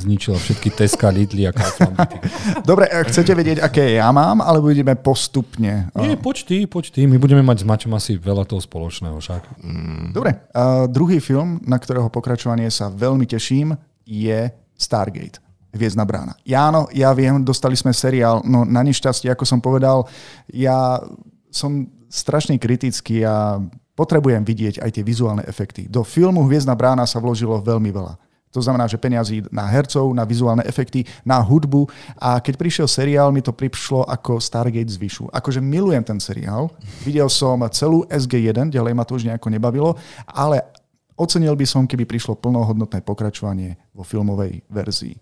zničila 0.00 0.40
všetky 0.40 0.72
Teska, 0.72 1.12
Lidly 1.12 1.44
a 1.44 1.52
Kauflandy. 1.52 2.24
Dobre, 2.72 2.88
e, 2.88 3.04
chcete 3.04 3.36
vedieť, 3.36 3.60
aké 3.60 4.00
ja 4.00 4.08
mám, 4.16 4.40
alebo 4.40 4.72
ideme 4.72 4.96
postupne? 4.96 5.92
Nie, 5.92 6.16
poď 6.16 6.36
ty, 6.48 6.56
poď 6.64 6.88
ty. 6.88 7.04
My 7.04 7.20
budeme 7.20 7.44
mať 7.44 7.64
s 7.64 7.68
Maťom 7.68 7.92
asi 7.92 8.16
veľa 8.16 8.48
toho 8.48 8.64
spoločného 8.64 9.20
však. 9.20 9.60
Dobre, 10.16 10.40
a 10.56 10.88
druhý 10.88 11.20
film, 11.20 11.60
na 11.68 11.76
ktorého 11.76 12.08
pokračovanie 12.08 12.72
sa 12.72 12.88
veľmi 12.88 13.28
teším, 13.28 13.76
je 14.08 14.48
Stargate. 14.80 15.44
Hviezdna 15.76 16.08
brána. 16.08 16.34
Ja 16.42 16.72
áno, 16.72 16.88
ja 16.90 17.12
viem, 17.12 17.44
dostali 17.44 17.76
sme 17.76 17.92
seriál, 17.92 18.40
no 18.42 18.64
na 18.64 18.80
nešťastie, 18.82 19.30
ako 19.30 19.44
som 19.44 19.60
povedal, 19.60 20.08
ja 20.48 20.98
som 21.52 21.86
strašne 22.08 22.56
kritický 22.56 23.22
a 23.22 23.60
potrebujem 23.96 24.44
vidieť 24.44 24.80
aj 24.80 24.90
tie 24.96 25.04
vizuálne 25.04 25.44
efekty. 25.48 25.88
Do 25.88 26.04
filmu 26.04 26.44
Hviezdna 26.44 26.76
brána 26.76 27.08
sa 27.08 27.20
vložilo 27.20 27.60
veľmi 27.60 27.90
veľa. 27.92 28.16
To 28.54 28.64
znamená, 28.64 28.88
že 28.88 28.96
peniazy 28.96 29.44
na 29.52 29.68
hercov, 29.68 30.08
na 30.16 30.24
vizuálne 30.24 30.64
efekty, 30.64 31.04
na 31.28 31.36
hudbu 31.44 31.84
a 32.16 32.40
keď 32.40 32.54
prišiel 32.56 32.88
seriál, 32.88 33.28
mi 33.28 33.44
to 33.44 33.52
prišlo 33.52 34.08
ako 34.08 34.40
Stargate 34.40 34.88
zvyšu. 34.88 35.28
Akože 35.28 35.60
milujem 35.60 36.00
ten 36.00 36.16
seriál, 36.16 36.72
videl 37.04 37.28
som 37.28 37.60
celú 37.68 38.08
SG1, 38.08 38.72
ďalej 38.72 38.92
ma 38.96 39.04
to 39.04 39.20
už 39.20 39.28
nejako 39.28 39.52
nebavilo, 39.52 39.92
ale 40.24 40.64
ocenil 41.20 41.52
by 41.52 41.68
som, 41.68 41.84
keby 41.84 42.08
prišlo 42.08 42.40
plnohodnotné 42.40 43.04
pokračovanie 43.04 43.76
vo 43.92 44.00
filmovej 44.00 44.64
verzii. 44.72 45.20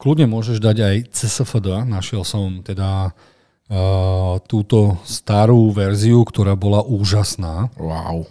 Kľudne 0.00 0.26
môžeš 0.32 0.58
dať 0.64 0.76
aj 0.80 0.94
CSFD. 1.12 1.84
Našiel 1.84 2.24
som 2.24 2.64
teda 2.64 3.12
uh, 3.12 4.40
túto 4.48 4.96
starú 5.04 5.68
verziu, 5.70 6.24
ktorá 6.24 6.56
bola 6.56 6.80
úžasná. 6.80 7.68
Wow. 7.76 8.24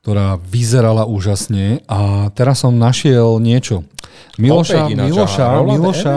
ktorá 0.00 0.40
vyzerala 0.40 1.04
úžasne 1.04 1.84
a 1.84 2.32
teraz 2.32 2.64
som 2.64 2.72
našiel 2.72 3.36
niečo. 3.36 3.84
Miloša, 4.40 4.88
Miloša, 4.88 5.46
Miloša. 5.60 6.14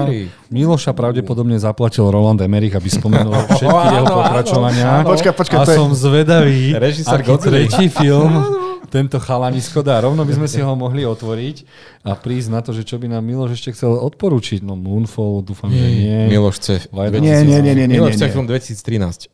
Miloša 0.47 0.91
pravdepodobne 0.95 1.59
zaplatil 1.59 2.07
Roland 2.07 2.39
Emmerich, 2.39 2.71
aby 2.71 2.87
spomenul 2.87 3.35
všetky 3.59 3.87
jeho 3.99 4.07
pokračovania. 4.07 5.03
áno. 5.03 5.11
Počkaj, 5.11 5.33
počkaj, 5.35 5.57
a 5.59 5.65
som 5.67 5.91
zvedavý, 5.91 6.71
aký 6.79 7.35
tretí 7.43 7.91
film, 7.91 8.31
tento 8.93 9.17
chalanisko 9.17 9.81
dá. 9.81 9.97
Rovno 10.05 10.21
by 10.21 10.37
sme 10.37 10.45
si 10.45 10.61
ho 10.61 10.69
mohli 10.77 11.01
otvoriť 11.01 11.65
a 12.05 12.13
prísť 12.13 12.53
na 12.53 12.61
to, 12.61 12.77
že 12.77 12.85
čo 12.85 13.01
by 13.01 13.09
nám 13.09 13.25
Miloš 13.25 13.57
ešte 13.57 13.73
chcel 13.73 13.97
odporučiť. 13.97 14.61
No 14.61 14.77
Moonfall, 14.77 15.41
dúfam, 15.41 15.73
že 15.73 15.81
nie. 15.81 16.29
Miloš 16.29 16.61
chce... 16.61 16.73
Nie, 16.93 17.41
nie, 17.41 17.57
nie, 17.57 17.73
nie, 17.73 17.73
nie, 17.89 17.97
Miloš 17.97 18.13
nie, 18.13 18.17
chce 18.21 18.27
nie. 18.29 18.33
film 18.37 18.45
2013. 18.45 19.33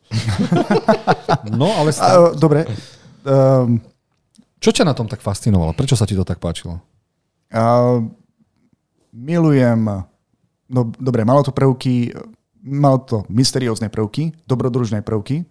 No, 1.52 1.70
ale 1.76 1.94
stále. 1.94 2.32
A, 2.32 2.34
dobre. 2.34 2.66
Um, 3.22 3.78
Čo 4.58 4.74
ťa 4.74 4.82
na 4.82 4.96
tom 4.96 5.06
tak 5.06 5.22
fascinovalo? 5.22 5.76
Prečo 5.76 5.94
sa 5.94 6.08
ti 6.08 6.16
to 6.16 6.24
tak 6.24 6.40
páčilo? 6.40 6.80
a, 7.52 8.00
milujem... 9.12 10.08
No 10.70 10.80
dobre, 11.02 11.26
malo 11.26 11.42
to 11.42 11.50
prvky, 11.50 12.14
malo 12.62 13.02
to 13.02 13.16
mysteriózne 13.26 13.90
prvky, 13.90 14.30
dobrodružné 14.46 15.02
prvky. 15.04 15.44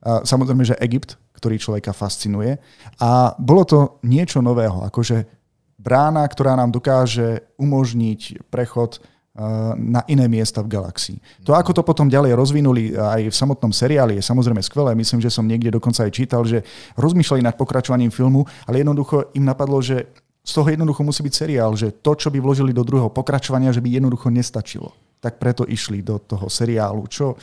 A, 0.00 0.22
samozrejme, 0.24 0.62
že 0.64 0.78
Egypt, 0.80 1.20
ktorý 1.36 1.60
človeka 1.60 1.92
fascinuje. 1.92 2.56
A 2.98 3.36
bolo 3.36 3.62
to 3.68 3.78
niečo 4.08 4.40
nového, 4.40 4.88
akože 4.88 5.28
brána, 5.76 6.24
ktorá 6.24 6.56
nám 6.56 6.72
dokáže 6.72 7.46
umožniť 7.60 8.48
prechod 8.48 8.98
uh, 8.98 9.76
na 9.76 10.02
iné 10.08 10.26
miesta 10.26 10.64
v 10.64 10.72
galaxii. 10.72 11.18
To, 11.44 11.52
ako 11.52 11.76
to 11.76 11.82
potom 11.84 12.08
ďalej 12.08 12.32
rozvinuli 12.34 12.96
aj 12.96 13.28
v 13.28 13.36
samotnom 13.36 13.70
seriáli, 13.70 14.18
je 14.18 14.24
samozrejme 14.24 14.64
skvelé. 14.64 14.96
Myslím, 14.96 15.20
že 15.20 15.30
som 15.30 15.44
niekde 15.44 15.70
dokonca 15.76 16.08
aj 16.08 16.12
čítal, 16.16 16.42
že 16.48 16.64
rozmýšľali 16.96 17.44
nad 17.44 17.54
pokračovaním 17.54 18.10
filmu, 18.10 18.48
ale 18.64 18.80
jednoducho 18.82 19.30
im 19.36 19.44
napadlo, 19.44 19.78
že 19.84 20.08
z 20.46 20.52
toho 20.54 20.70
jednoducho 20.70 21.02
musí 21.02 21.26
byť 21.26 21.34
seriál, 21.34 21.74
že 21.74 21.90
to, 21.90 22.14
čo 22.14 22.30
by 22.30 22.38
vložili 22.38 22.70
do 22.70 22.86
druhého 22.86 23.10
pokračovania, 23.10 23.74
že 23.74 23.82
by 23.82 23.98
jednoducho 23.98 24.30
nestačilo. 24.30 24.94
Tak 25.18 25.42
preto 25.42 25.66
išli 25.66 26.06
do 26.06 26.22
toho 26.22 26.46
seriálu, 26.46 27.02
čo 27.10 27.34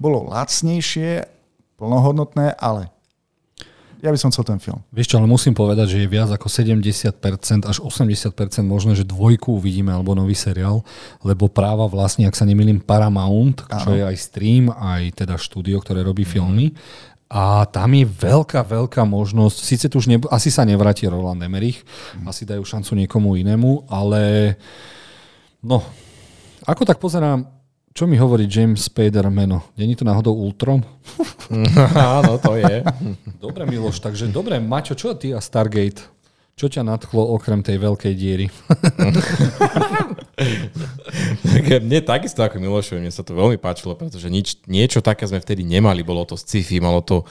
bolo 0.00 0.32
lacnejšie, 0.32 1.28
plnohodnotné, 1.76 2.56
ale 2.56 2.88
ja 3.98 4.14
by 4.14 4.18
som 4.18 4.30
chcel 4.30 4.46
ten 4.46 4.62
film. 4.62 4.78
Vieš 4.94 5.10
čo, 5.10 5.16
ale 5.18 5.26
musím 5.26 5.58
povedať, 5.58 5.98
že 5.98 5.98
je 6.06 6.08
viac 6.08 6.30
ako 6.30 6.46
70% 6.46 7.66
až 7.66 7.76
80% 7.82 8.30
možné, 8.62 8.94
že 8.94 9.02
dvojku 9.02 9.58
uvidíme 9.58 9.90
alebo 9.90 10.14
nový 10.14 10.38
seriál, 10.38 10.86
lebo 11.26 11.50
práva 11.50 11.90
vlastne, 11.90 12.30
ak 12.30 12.38
sa 12.38 12.46
nemýlim, 12.46 12.78
Paramount, 12.78 13.66
čo 13.66 13.90
Áno. 13.90 13.98
je 13.98 14.02
aj 14.06 14.16
stream, 14.16 14.70
aj 14.70 15.18
teda 15.18 15.34
štúdio, 15.34 15.82
ktoré 15.82 16.06
robí 16.06 16.22
filmy. 16.22 16.70
A 17.28 17.68
tam 17.68 17.92
je 17.92 18.08
veľká, 18.08 18.64
veľká 18.64 19.04
možnosť, 19.04 19.58
síce 19.60 19.86
tu 19.92 20.00
už 20.00 20.08
ne, 20.08 20.16
asi 20.32 20.48
sa 20.48 20.64
nevráti 20.64 21.04
Roland 21.04 21.44
Emmerich, 21.44 21.84
asi 22.24 22.48
dajú 22.48 22.64
šancu 22.64 23.04
niekomu 23.04 23.36
inému, 23.36 23.84
ale 23.92 24.56
no, 25.60 25.84
ako 26.64 26.88
tak 26.88 26.96
pozerám, 26.96 27.57
čo 27.94 28.06
mi 28.06 28.16
hovorí 28.16 28.46
James 28.46 28.86
Spader 28.86 29.26
meno? 29.30 29.62
Není 29.76 29.96
to 29.96 30.04
náhodou 30.04 30.34
Ultron? 30.34 30.84
Áno, 32.18 32.38
to 32.38 32.54
je. 32.54 32.84
Dobre, 33.40 33.66
Miloš, 33.66 33.98
takže 33.98 34.30
dobre, 34.30 34.60
Maťo, 34.62 34.94
čo 34.94 35.14
ty 35.18 35.34
a 35.34 35.40
Stargate? 35.40 36.06
Čo 36.58 36.66
ťa 36.66 36.82
nadchlo 36.82 37.22
okrem 37.22 37.62
tej 37.62 37.78
veľkej 37.78 38.14
diery? 38.18 38.50
Mne 41.86 42.02
takisto 42.02 42.42
ako 42.42 42.58
Milošovi, 42.58 42.98
mne 42.98 43.14
sa 43.14 43.22
to 43.22 43.30
veľmi 43.30 43.62
páčilo, 43.62 43.94
pretože 43.94 44.26
nič, 44.26 44.58
niečo 44.66 44.98
také 44.98 45.22
sme 45.30 45.38
vtedy 45.38 45.62
nemali. 45.62 46.02
Bolo 46.02 46.26
to 46.26 46.34
sci-fi, 46.34 46.82
malo 46.82 46.98
to 46.98 47.22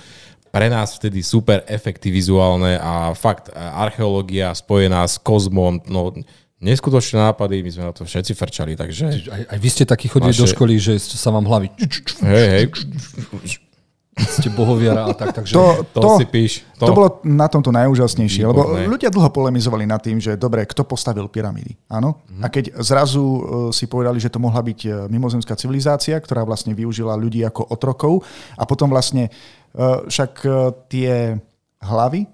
pre 0.47 0.71
nás 0.71 0.95
vtedy 0.95 1.19
super 1.27 1.59
efekty 1.67 2.07
vizuálne 2.07 2.79
a 2.79 3.11
fakt 3.11 3.51
archeológia 3.51 4.55
spojená 4.55 5.03
s 5.03 5.19
kozmom, 5.19 5.83
no 5.91 6.15
neskutočné 6.57 7.21
nápady, 7.21 7.61
my 7.61 7.69
sme 7.69 7.83
na 7.89 7.93
to 7.93 8.01
všetci 8.01 8.33
frčali, 8.33 8.73
takže 8.73 9.05
Aj, 9.29 9.41
aj 9.53 9.57
vy 9.61 9.69
ste 9.69 9.83
takí 9.85 10.09
chodili 10.09 10.33
Vaše- 10.33 10.41
do 10.41 10.47
školy, 10.49 10.73
že 10.81 10.97
sa 10.97 11.29
vám 11.29 11.45
hlavy 11.45 11.69
hej, 12.25 12.47
hej, 12.49 12.65
ste 14.17 14.49
bohoviara 14.49 15.05
a 15.05 15.13
tak, 15.13 15.37
takže... 15.37 15.53
To, 15.53 15.85
to, 15.93 16.01
to, 16.01 16.09
si 16.17 16.25
píš. 16.25 16.65
to, 16.81 16.89
to 16.89 16.93
bolo 16.97 17.21
na 17.21 17.45
tomto 17.45 17.69
najúžasnejšie, 17.69 18.49
lebo 18.49 18.73
ľudia 18.89 19.13
dlho 19.13 19.29
polemizovali 19.29 19.85
nad 19.85 20.01
tým, 20.01 20.17
že 20.17 20.33
dobre, 20.33 20.65
kto 20.65 20.81
postavil 20.89 21.29
pyramídy, 21.29 21.77
áno? 21.85 22.25
Mhm. 22.25 22.41
A 22.41 22.47
keď 22.49 22.65
zrazu 22.81 23.21
e, 23.21 23.41
si 23.69 23.85
povedali, 23.85 24.17
že 24.17 24.33
to 24.33 24.41
mohla 24.41 24.65
byť 24.65 24.79
e, 24.85 24.89
mimozemská 25.13 25.53
civilizácia, 25.53 26.17
ktorá 26.17 26.41
vlastne 26.41 26.73
využila 26.73 27.13
ľudí 27.13 27.45
ako 27.45 27.69
otrokov 27.69 28.25
a 28.57 28.65
potom 28.65 28.89
vlastne 28.89 29.29
e, 29.29 29.31
však 30.09 30.31
tie 30.89 31.37
hlavy 31.85 32.25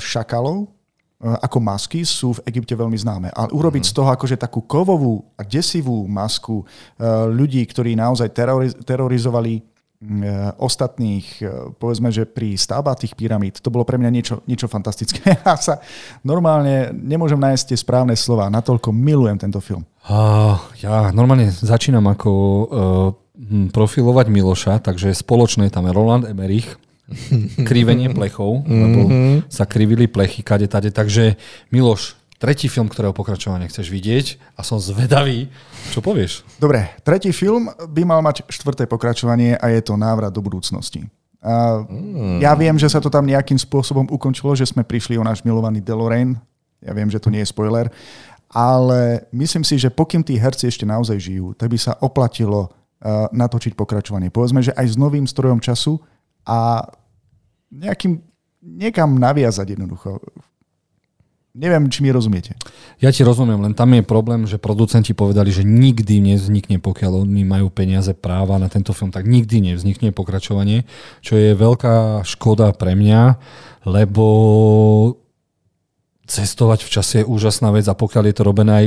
šakalov 0.00 0.79
ako 1.20 1.60
masky 1.60 2.00
sú 2.00 2.32
v 2.40 2.42
Egypte 2.48 2.72
veľmi 2.72 2.96
známe. 2.96 3.28
Ale 3.36 3.52
urobiť 3.52 3.92
z 3.92 3.92
toho 3.92 4.08
akože 4.08 4.40
takú 4.40 4.64
kovovú 4.64 5.20
a 5.36 5.44
desivú 5.44 6.08
masku 6.08 6.64
e, 6.64 7.04
ľudí, 7.28 7.60
ktorí 7.68 7.92
naozaj 7.92 8.32
teroriz- 8.32 8.76
terorizovali 8.80 9.60
mm, 10.00 10.20
e, 10.24 10.28
ostatných, 10.56 11.26
povedzme, 11.76 12.08
že 12.08 12.24
pri 12.24 12.56
stavbách 12.56 13.04
tých 13.04 13.12
pyramíd, 13.20 13.60
to 13.60 13.68
bolo 13.68 13.84
pre 13.84 14.00
mňa 14.00 14.10
niečo, 14.10 14.34
niečo 14.48 14.64
fantastické. 14.64 15.20
Ja 15.44 15.60
sa 15.60 15.84
normálne 16.24 16.88
nemôžem 16.96 17.36
nájsť 17.36 17.76
tie 17.76 17.78
správne 17.78 18.16
slova, 18.16 18.48
natoľko 18.48 18.88
milujem 18.88 19.36
tento 19.36 19.60
film. 19.60 19.84
Uh, 20.08 20.56
ja 20.80 21.12
normálne 21.12 21.52
začínam 21.52 22.08
ako 22.08 22.32
uh, 22.32 22.66
profilovať 23.76 24.26
Miloša, 24.32 24.74
takže 24.80 25.12
spoločné 25.12 25.68
tam 25.68 25.84
je 25.84 25.92
Roland 25.92 26.24
Emmerich, 26.24 26.80
krivenie 27.68 28.10
plechov, 28.14 28.64
lebo 28.66 29.00
sa 29.50 29.66
krivili 29.66 30.06
plechy 30.06 30.42
kade 30.46 30.70
tade, 30.70 30.90
takže 30.94 31.34
Miloš, 31.74 32.16
tretí 32.40 32.72
film, 32.72 32.88
ktorého 32.88 33.12
pokračovanie 33.12 33.68
chceš 33.68 33.92
vidieť 33.92 34.56
a 34.56 34.64
som 34.64 34.80
zvedavý, 34.80 35.52
čo 35.92 36.00
povieš? 36.00 36.42
Dobre, 36.56 36.96
tretí 37.04 37.30
film 37.36 37.68
by 37.68 38.02
mal 38.08 38.24
mať 38.24 38.48
štvrté 38.48 38.88
pokračovanie 38.88 39.60
a 39.60 39.68
je 39.68 39.80
to 39.84 40.00
Návrat 40.00 40.32
do 40.32 40.40
budúcnosti. 40.40 41.04
A 41.40 41.84
Ja 42.40 42.52
viem, 42.52 42.76
že 42.76 42.88
sa 42.88 43.00
to 43.00 43.08
tam 43.08 43.24
nejakým 43.24 43.56
spôsobom 43.56 44.04
ukončilo, 44.12 44.52
že 44.52 44.68
sme 44.68 44.84
prišli 44.84 45.16
o 45.16 45.24
náš 45.24 45.40
milovaný 45.40 45.80
DeLorean. 45.80 46.36
Ja 46.80 46.92
viem, 46.92 47.08
že 47.08 47.20
to 47.20 47.32
nie 47.32 47.40
je 47.40 47.48
spoiler. 47.48 47.88
Ale 48.50 49.24
myslím 49.32 49.62
si, 49.64 49.78
že 49.80 49.92
pokým 49.92 50.20
tí 50.20 50.36
herci 50.36 50.68
ešte 50.68 50.84
naozaj 50.84 51.16
žijú, 51.22 51.54
tak 51.54 51.70
by 51.70 51.78
sa 51.80 51.96
oplatilo 52.02 52.68
uh, 52.68 53.30
natočiť 53.32 53.72
pokračovanie. 53.72 54.28
Povedzme, 54.28 54.60
že 54.60 54.74
aj 54.74 54.86
s 54.90 54.96
novým 55.00 55.24
strojom 55.24 55.62
času 55.62 56.02
a 56.44 56.84
nejakým, 57.70 58.20
niekam 58.62 59.16
naviazať 59.16 59.78
jednoducho. 59.78 60.18
Neviem, 61.50 61.90
či 61.90 62.06
mi 62.06 62.14
rozumiete. 62.14 62.54
Ja 63.02 63.10
ti 63.10 63.26
rozumiem, 63.26 63.58
len 63.58 63.74
tam 63.74 63.90
je 63.90 64.06
problém, 64.06 64.46
že 64.46 64.62
producenti 64.62 65.10
povedali, 65.10 65.50
že 65.50 65.66
nikdy 65.66 66.22
nevznikne, 66.22 66.78
pokiaľ 66.78 67.26
oni 67.26 67.42
majú 67.42 67.74
peniaze 67.74 68.14
práva 68.14 68.54
na 68.62 68.70
tento 68.70 68.94
film, 68.94 69.10
tak 69.10 69.26
nikdy 69.26 69.74
nevznikne 69.74 70.14
pokračovanie, 70.14 70.86
čo 71.18 71.34
je 71.34 71.58
veľká 71.58 72.22
škoda 72.22 72.70
pre 72.78 72.94
mňa, 72.94 73.34
lebo 73.82 74.26
cestovať 76.30 76.86
v 76.86 76.92
čase 76.94 77.14
je 77.22 77.26
úžasná 77.26 77.74
vec 77.74 77.90
a 77.90 77.98
pokiaľ 77.98 78.30
je 78.30 78.34
to 78.38 78.46
robené 78.46 78.72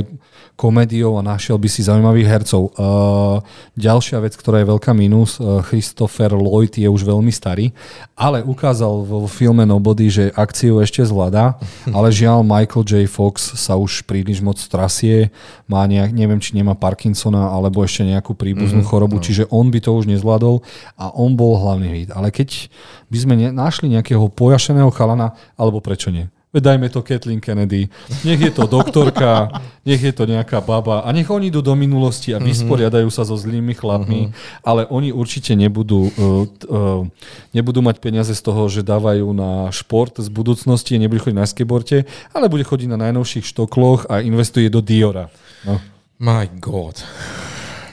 komédiou 0.54 1.18
a 1.18 1.22
našiel 1.26 1.58
by 1.58 1.66
si 1.66 1.82
zaujímavých 1.82 2.30
hercov. 2.30 2.70
Uh, 2.78 3.42
ďalšia 3.74 4.22
vec, 4.22 4.38
ktorá 4.38 4.62
je 4.62 4.70
veľká 4.70 4.94
minus, 4.94 5.42
uh, 5.42 5.58
Christopher 5.66 6.30
Lloyd 6.30 6.78
je 6.78 6.86
už 6.86 7.02
veľmi 7.02 7.30
starý, 7.34 7.74
ale 8.14 8.46
ukázal 8.46 9.02
vo 9.02 9.26
filme 9.26 9.66
Nobody, 9.66 10.06
že 10.06 10.24
akciu 10.30 10.78
ešte 10.78 11.02
zvláda, 11.02 11.58
ale 11.96 12.14
žiaľ 12.14 12.46
Michael 12.46 12.86
J. 12.86 12.92
Fox 13.10 13.58
sa 13.58 13.74
už 13.74 14.06
príliš 14.06 14.38
moc 14.38 14.56
trasie, 14.62 15.34
má 15.66 15.82
nejak, 15.90 16.14
neviem, 16.14 16.38
či 16.38 16.54
nemá 16.54 16.78
Parkinsona 16.78 17.50
alebo 17.50 17.82
ešte 17.82 18.06
nejakú 18.06 18.38
príbuznú 18.38 18.86
mm-hmm, 18.86 18.90
chorobu, 18.94 19.18
no. 19.18 19.24
čiže 19.26 19.50
on 19.50 19.74
by 19.74 19.82
to 19.82 19.90
už 19.90 20.06
nezvládol 20.06 20.62
a 20.94 21.10
on 21.18 21.34
bol 21.34 21.58
hlavný 21.58 22.06
hit. 22.06 22.10
Ale 22.14 22.30
keď 22.30 22.70
by 23.10 23.18
sme 23.18 23.34
našli 23.50 23.90
nejakého 23.90 24.30
pojašeného 24.30 24.90
chalana, 24.94 25.34
alebo 25.58 25.82
prečo 25.82 26.14
nie? 26.14 26.30
Dajme 26.54 26.86
to 26.86 27.02
Kathleen 27.02 27.42
Kennedy, 27.42 27.90
nech 28.22 28.38
je 28.38 28.52
to 28.54 28.70
doktorka, 28.70 29.50
nech 29.82 29.98
je 29.98 30.14
to 30.14 30.22
nejaká 30.22 30.62
baba 30.62 31.02
a 31.02 31.10
nech 31.10 31.26
oni 31.26 31.50
idú 31.50 31.58
do 31.58 31.74
minulosti 31.74 32.30
a 32.30 32.38
vysporiadajú 32.38 33.10
sa 33.10 33.26
so 33.26 33.34
zlými 33.34 33.74
chlapmi, 33.74 34.30
ale 34.62 34.86
oni 34.86 35.10
určite 35.10 35.58
nebudú, 35.58 36.14
uh, 36.14 36.46
uh, 36.70 37.02
nebudú 37.50 37.82
mať 37.82 37.98
peniaze 37.98 38.30
z 38.30 38.42
toho, 38.42 38.70
že 38.70 38.86
dávajú 38.86 39.26
na 39.34 39.66
šport 39.74 40.14
z 40.14 40.30
budúcnosti, 40.30 40.94
nebudú 40.94 41.26
chodiť 41.26 41.38
na 41.42 41.46
skateboarde, 41.50 42.06
ale 42.30 42.46
bude 42.46 42.62
chodiť 42.62 42.86
na 42.86 43.10
najnovších 43.10 43.50
štokloch 43.50 44.06
a 44.06 44.22
investuje 44.22 44.70
do 44.70 44.78
Diora. 44.78 45.34
No. 45.66 45.82
My 46.22 46.46
God. 46.62 47.02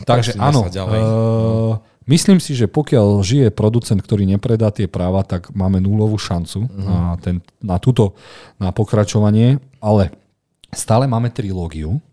Takže 0.06 0.38
áno, 0.38 0.70
uh, 0.70 1.91
myslím 2.12 2.44
si, 2.44 2.52
že 2.54 2.68
pokiaľ 2.68 3.24
žije 3.24 3.48
producent, 3.56 4.04
ktorý 4.04 4.28
nepredá 4.28 4.68
tie 4.70 4.92
práva, 4.92 5.24
tak 5.24 5.48
máme 5.56 5.80
nulovú 5.80 6.20
šancu 6.20 6.68
Mhm. 6.68 6.84
na, 6.84 7.00
ten, 7.18 7.36
na 7.64 7.80
túto, 7.80 8.14
na 8.60 8.76
pokračovanie, 8.76 9.64
ale 9.80 10.12
stále 10.76 11.08
máme 11.08 11.32
trilógiu, 11.32 12.04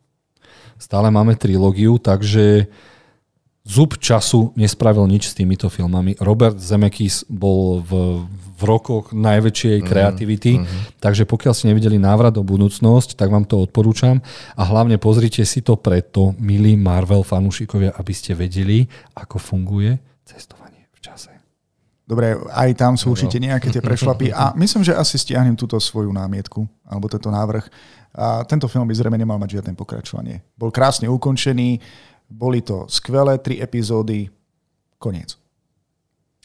stále 0.78 1.10
máme 1.10 1.34
trilógiu, 1.34 1.98
takže 1.98 2.70
Zub 3.68 4.00
času 4.00 4.56
nespravil 4.56 5.04
nič 5.04 5.28
s 5.28 5.36
týmito 5.36 5.68
filmami. 5.68 6.16
Robert 6.24 6.56
Zemeckis 6.56 7.28
bol 7.28 7.84
v, 7.84 8.24
v 8.56 8.60
rokoch 8.64 9.12
najväčšej 9.12 9.84
kreativity, 9.84 10.64
takže 11.04 11.28
pokiaľ 11.28 11.52
ste 11.52 11.68
nevideli 11.68 12.00
návrat 12.00 12.32
do 12.32 12.40
budúcnosť, 12.40 13.12
tak 13.12 13.28
vám 13.28 13.44
to 13.44 13.60
odporúčam 13.60 14.24
a 14.56 14.64
hlavne 14.64 14.96
pozrite 14.96 15.44
si 15.44 15.60
to 15.60 15.76
preto, 15.76 16.32
milí 16.40 16.80
Marvel 16.80 17.20
fanúšikovia, 17.20 17.92
aby 17.92 18.12
ste 18.16 18.32
vedeli, 18.32 18.88
ako 19.12 19.36
funguje 19.36 20.00
cestovanie 20.24 20.88
v 20.96 20.98
čase. 21.04 21.28
Dobre, 22.08 22.40
aj 22.40 22.72
tam 22.72 22.96
sú 22.96 23.12
určite 23.12 23.36
nejaké 23.36 23.68
tie 23.68 23.84
prešlapy 23.84 24.32
a 24.32 24.52
myslím, 24.64 24.80
že 24.80 24.96
asi 24.96 25.20
stiahnem 25.20 25.60
túto 25.60 25.76
svoju 25.76 26.08
námietku 26.08 26.64
alebo 26.88 27.04
tento 27.12 27.28
návrh. 27.28 27.68
A 28.16 28.48
tento 28.48 28.64
film 28.66 28.88
by 28.88 28.96
zrejme 28.96 29.20
nemal 29.20 29.36
mať 29.36 29.60
žiadne 29.60 29.76
pokračovanie. 29.76 30.40
Bol 30.56 30.72
krásne 30.72 31.12
ukončený, 31.12 31.76
boli 32.28 32.60
to 32.60 32.84
skvelé 32.92 33.40
tri 33.40 33.58
epizódy, 33.58 34.28
koniec. 35.00 35.34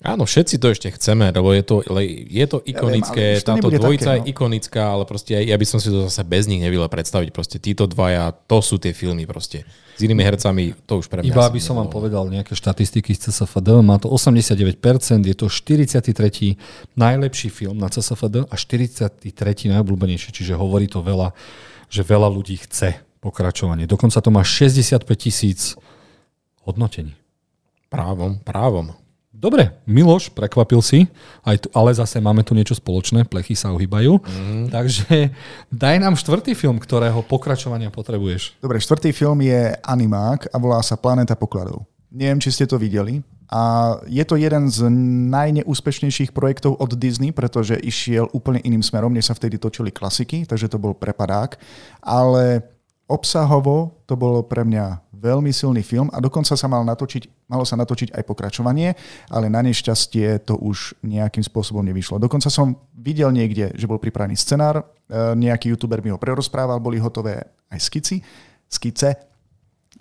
Áno, 0.04 0.28
všetci 0.28 0.60
to 0.60 0.68
ešte 0.68 0.92
chceme, 1.00 1.32
lebo 1.32 1.56
je 1.56 1.64
to, 1.64 1.80
je 2.28 2.46
to 2.50 2.60
ikonické, 2.68 3.38
ja 3.38 3.40
viem, 3.40 3.48
táto 3.56 3.72
dvojica 3.72 4.12
také, 4.12 4.20
no. 4.20 4.26
je 4.28 4.32
ikonická, 4.36 4.84
ale 4.84 5.04
proste 5.08 5.32
ja 5.32 5.56
by 5.56 5.64
som 5.64 5.80
si 5.80 5.88
to 5.88 6.12
zase 6.12 6.28
bez 6.28 6.44
nich 6.44 6.60
nevedel 6.60 6.92
predstaviť. 6.92 7.32
Proste 7.32 7.56
títo 7.56 7.88
dvaja, 7.88 8.36
to 8.36 8.60
sú 8.60 8.76
tie 8.84 8.92
filmy 8.92 9.24
proste. 9.24 9.64
S 9.96 10.04
inými 10.04 10.20
hercami 10.28 10.76
to 10.84 11.00
už 11.00 11.08
pre 11.08 11.24
mňa... 11.24 11.32
Iba 11.32 11.48
by 11.48 11.62
som 11.64 11.80
vám 11.80 11.88
povedal 11.88 12.28
nejaké 12.28 12.52
štatistiky 12.52 13.16
z 13.16 13.32
CSFD, 13.32 13.80
má 13.80 13.96
to 13.96 14.12
89%, 14.12 14.76
je 15.24 15.36
to 15.40 15.48
43. 15.48 16.60
najlepší 17.00 17.48
film 17.48 17.80
na 17.80 17.88
CSFD 17.88 18.44
a 18.44 18.56
43. 18.60 19.24
najobľúbenejší, 19.72 20.36
čiže 20.36 20.60
hovorí 20.60 20.92
to 20.92 21.00
veľa, 21.00 21.32
že 21.88 22.04
veľa 22.04 22.28
ľudí 22.28 22.60
chce 22.60 23.13
pokračovanie. 23.24 23.88
Dokonca 23.88 24.20
to 24.20 24.28
má 24.28 24.44
65 24.44 25.08
tisíc 25.16 25.80
hodnotení. 26.68 27.16
Právom, 27.88 28.44
právom. 28.44 28.92
Dobre, 29.34 29.76
Miloš, 29.84 30.32
prekvapil 30.32 30.80
si, 30.80 31.04
aj 31.44 31.66
tu, 31.66 31.68
ale 31.76 31.92
zase 31.92 32.22
máme 32.24 32.48
tu 32.48 32.56
niečo 32.56 32.80
spoločné, 32.80 33.28
plechy 33.28 33.58
sa 33.58 33.76
ohýbajú. 33.76 34.22
Mm. 34.24 34.66
Takže 34.72 35.36
daj 35.68 35.96
nám 36.00 36.16
štvrtý 36.16 36.56
film, 36.56 36.80
ktorého 36.80 37.20
pokračovania 37.28 37.92
potrebuješ. 37.92 38.62
Dobre, 38.64 38.80
štvrtý 38.80 39.12
film 39.12 39.44
je 39.44 39.76
animák 39.84 40.48
a 40.48 40.56
volá 40.62 40.80
sa 40.80 40.96
Planeta 40.96 41.36
pokladov. 41.36 41.84
Neviem, 42.14 42.40
či 42.40 42.56
ste 42.56 42.70
to 42.70 42.80
videli. 42.80 43.20
A 43.52 43.98
je 44.08 44.24
to 44.26 44.40
jeden 44.40 44.72
z 44.72 44.88
najneúspešnejších 45.34 46.32
projektov 46.32 46.80
od 46.80 46.96
Disney, 46.98 47.36
pretože 47.36 47.78
išiel 47.78 48.32
úplne 48.32 48.64
iným 48.64 48.82
smerom, 48.82 49.14
než 49.14 49.30
sa 49.30 49.38
vtedy 49.38 49.60
točili 49.60 49.94
klasiky, 49.94 50.48
takže 50.48 50.72
to 50.72 50.82
bol 50.82 50.96
prepadák. 50.98 51.60
Ale 52.02 52.66
obsahovo 53.08 54.04
to 54.08 54.16
bolo 54.16 54.44
pre 54.44 54.64
mňa 54.64 55.14
veľmi 55.24 55.56
silný 55.56 55.80
film 55.80 56.12
a 56.12 56.20
dokonca 56.20 56.52
sa 56.52 56.68
mal 56.68 56.84
natočiť, 56.84 57.48
malo 57.48 57.64
sa 57.64 57.80
natočiť 57.80 58.12
aj 58.12 58.24
pokračovanie, 58.28 58.92
ale 59.32 59.48
na 59.48 59.64
nešťastie 59.64 60.44
to 60.44 60.60
už 60.60 61.00
nejakým 61.00 61.40
spôsobom 61.40 61.80
nevyšlo. 61.88 62.20
Dokonca 62.20 62.52
som 62.52 62.76
videl 62.92 63.32
niekde, 63.32 63.72
že 63.72 63.88
bol 63.88 64.04
pripravený 64.04 64.36
scenár, 64.36 64.84
e, 64.84 64.84
nejaký 65.40 65.72
youtuber 65.72 66.04
mi 66.04 66.12
ho 66.12 66.20
prerozprával, 66.20 66.84
boli 66.84 67.00
hotové 67.00 67.40
aj 67.72 67.80
skici, 67.80 68.20
skice, 68.68 69.16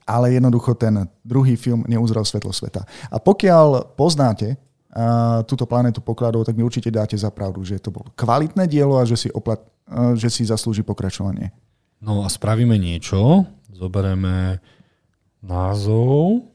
ale 0.02 0.34
jednoducho 0.34 0.74
ten 0.74 1.06
druhý 1.22 1.54
film 1.54 1.86
neuzrel 1.86 2.26
svetlo 2.26 2.50
sveta. 2.50 2.82
A 3.06 3.22
pokiaľ 3.22 3.94
poznáte 3.94 4.58
a 4.92 5.40
e, 5.40 5.46
túto 5.46 5.64
planetu 5.70 6.02
pokladov, 6.02 6.44
tak 6.44 6.58
mi 6.58 6.66
určite 6.66 6.90
dáte 6.90 7.14
za 7.14 7.30
pravdu, 7.30 7.62
že 7.62 7.78
to 7.78 7.94
bolo 7.94 8.10
kvalitné 8.18 8.66
dielo 8.66 8.98
a 8.98 9.06
že 9.06 9.16
si, 9.16 9.28
oplat, 9.30 9.62
e, 9.86 10.18
že 10.18 10.28
si 10.34 10.42
zaslúži 10.42 10.82
pokračovanie. 10.82 11.54
No 12.02 12.26
a 12.26 12.28
spravíme 12.28 12.74
niečo, 12.82 13.46
zoberieme 13.70 14.58
názov. 15.38 16.50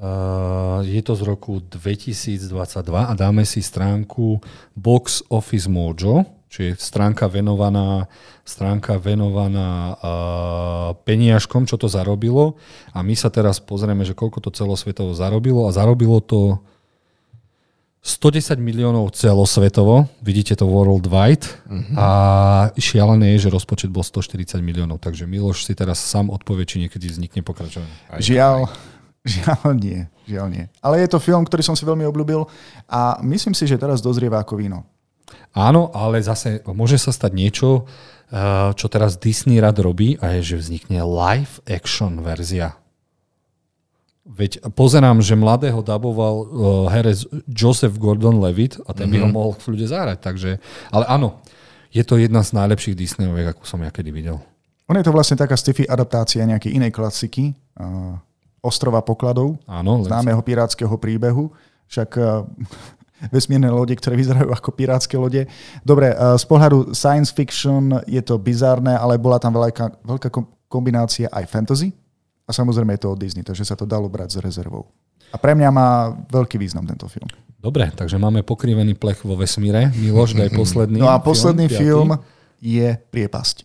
Uh, 0.00 0.80
je 0.86 1.02
to 1.02 1.18
z 1.18 1.22
roku 1.26 1.58
2022 1.58 2.46
a 2.88 3.12
dáme 3.18 3.42
si 3.42 3.58
stránku 3.58 4.38
Box 4.72 5.26
Office 5.28 5.66
Mojo, 5.66 6.24
čiže 6.46 6.78
stránka 6.78 7.26
venovaná, 7.26 8.06
stránka 8.46 9.02
venovaná 9.02 9.98
uh, 9.98 10.96
peniažkom, 11.04 11.66
čo 11.66 11.74
to 11.74 11.90
zarobilo. 11.90 12.54
A 12.94 13.02
my 13.02 13.18
sa 13.18 13.34
teraz 13.34 13.58
pozrieme, 13.58 14.06
že 14.06 14.14
koľko 14.14 14.46
to 14.46 14.54
celosvetovo 14.54 15.10
zarobilo. 15.12 15.66
A 15.66 15.74
zarobilo 15.74 16.22
to 16.22 16.62
110 18.00 18.56
miliónov 18.64 19.12
celosvetovo, 19.12 20.08
vidíte 20.24 20.56
to 20.56 20.64
worldwide 20.64 21.44
uh-huh. 21.68 22.00
a 22.00 22.08
šialené 22.80 23.36
je, 23.36 23.44
že 23.44 23.48
rozpočet 23.52 23.92
bol 23.92 24.00
140 24.00 24.56
miliónov, 24.64 25.04
takže 25.04 25.28
Miloš 25.28 25.68
si 25.68 25.76
teraz 25.76 26.00
sám 26.00 26.32
odpovie, 26.32 26.64
či 26.64 26.80
niekedy 26.80 27.12
vznikne 27.12 27.44
pokračovanie. 27.44 27.92
Žiaľ, 28.16 28.72
žiaľ 29.36 29.68
nie, 29.76 30.08
žiaľ 30.24 30.46
nie. 30.48 30.64
Ale 30.80 31.04
je 31.04 31.12
to 31.12 31.20
film, 31.20 31.44
ktorý 31.44 31.60
som 31.60 31.76
si 31.76 31.84
veľmi 31.84 32.08
obľúbil 32.08 32.48
a 32.88 33.20
myslím 33.20 33.52
si, 33.52 33.68
že 33.68 33.76
teraz 33.76 34.00
dozrieva 34.00 34.40
ako 34.40 34.56
víno. 34.56 34.88
Áno, 35.52 35.92
ale 35.92 36.24
zase 36.24 36.64
môže 36.72 36.96
sa 36.96 37.12
stať 37.12 37.36
niečo, 37.36 37.84
eh, 38.32 38.72
čo 38.80 38.88
teraz 38.88 39.20
Disney 39.20 39.60
rad 39.60 39.76
robí 39.76 40.16
a 40.24 40.40
je, 40.40 40.56
že 40.56 40.56
vznikne 40.56 41.04
live 41.04 41.60
action 41.68 42.24
verzia 42.24 42.79
Veď 44.30 44.62
pozerám, 44.78 45.18
že 45.18 45.34
mladého 45.34 45.82
daboval 45.82 46.34
uh, 46.38 46.46
herec 46.86 47.26
Joseph 47.50 47.98
Gordon-Levitt 47.98 48.78
a 48.86 48.94
ten 48.94 49.10
mm-hmm. 49.10 49.12
by 49.12 49.16
ho 49.18 49.28
mhm. 49.28 49.34
mohol 49.34 49.52
v 49.58 49.66
ľude 49.74 49.86
zahrať. 49.90 50.18
Takže, 50.22 50.50
ale 50.94 51.04
áno, 51.10 51.42
je 51.90 52.06
to 52.06 52.14
jedna 52.14 52.46
z 52.46 52.54
najlepších 52.54 52.94
Disneyoviek, 52.94 53.50
akú 53.50 53.66
som 53.66 53.82
ja 53.82 53.90
kedy 53.90 54.14
videl. 54.14 54.38
On 54.86 54.94
je 54.94 55.06
to 55.06 55.14
vlastne 55.14 55.38
taká 55.38 55.58
sci-fi 55.58 55.86
adaptácia 55.86 56.46
nejakej 56.46 56.78
inej 56.78 56.94
klasiky, 56.94 57.54
uh, 57.78 58.14
Ostrova 58.60 59.00
pokladov, 59.00 59.56
áno, 59.64 60.04
známeho 60.04 60.38
pirátskeho 60.44 60.92
príbehu. 61.00 61.48
Však 61.90 62.10
uh, 62.20 62.46
vesmírne 63.34 63.68
lode, 63.68 63.92
ktoré 63.98 64.14
vyzerajú 64.14 64.48
ako 64.54 64.68
pirátske 64.72 65.16
lode. 65.18 65.44
Dobre, 65.84 66.12
z 66.16 66.44
pohľadu 66.48 66.96
science 66.96 67.28
fiction 67.28 68.00
je 68.08 68.22
to 68.24 68.40
bizárne, 68.40 68.96
ale 68.96 69.20
bola 69.20 69.36
tam 69.36 69.52
veľká, 69.52 70.00
veľká 70.00 70.28
kombinácia 70.70 71.28
aj 71.28 71.44
fantasy, 71.50 71.92
a 72.50 72.52
samozrejme 72.52 72.98
je 72.98 73.02
to 73.06 73.14
od 73.14 73.18
Disney, 73.22 73.46
takže 73.46 73.62
sa 73.62 73.78
to 73.78 73.86
dalo 73.86 74.10
brať 74.10 74.34
s 74.34 74.38
rezervou. 74.42 74.90
A 75.30 75.38
pre 75.38 75.54
mňa 75.54 75.70
má 75.70 76.10
veľký 76.26 76.58
význam 76.58 76.82
tento 76.82 77.06
film. 77.06 77.30
Dobre, 77.54 77.86
takže 77.94 78.18
máme 78.18 78.42
pokrivený 78.42 78.98
plech 78.98 79.22
vo 79.22 79.38
vesmíre. 79.38 79.94
Miloš, 79.94 80.34
daj 80.34 80.50
posledný 80.58 80.98
No 80.98 81.06
a 81.06 81.22
posledný 81.22 81.70
film, 81.70 82.18
film 82.18 82.18
je 82.58 82.98
Priepasť. 82.98 83.62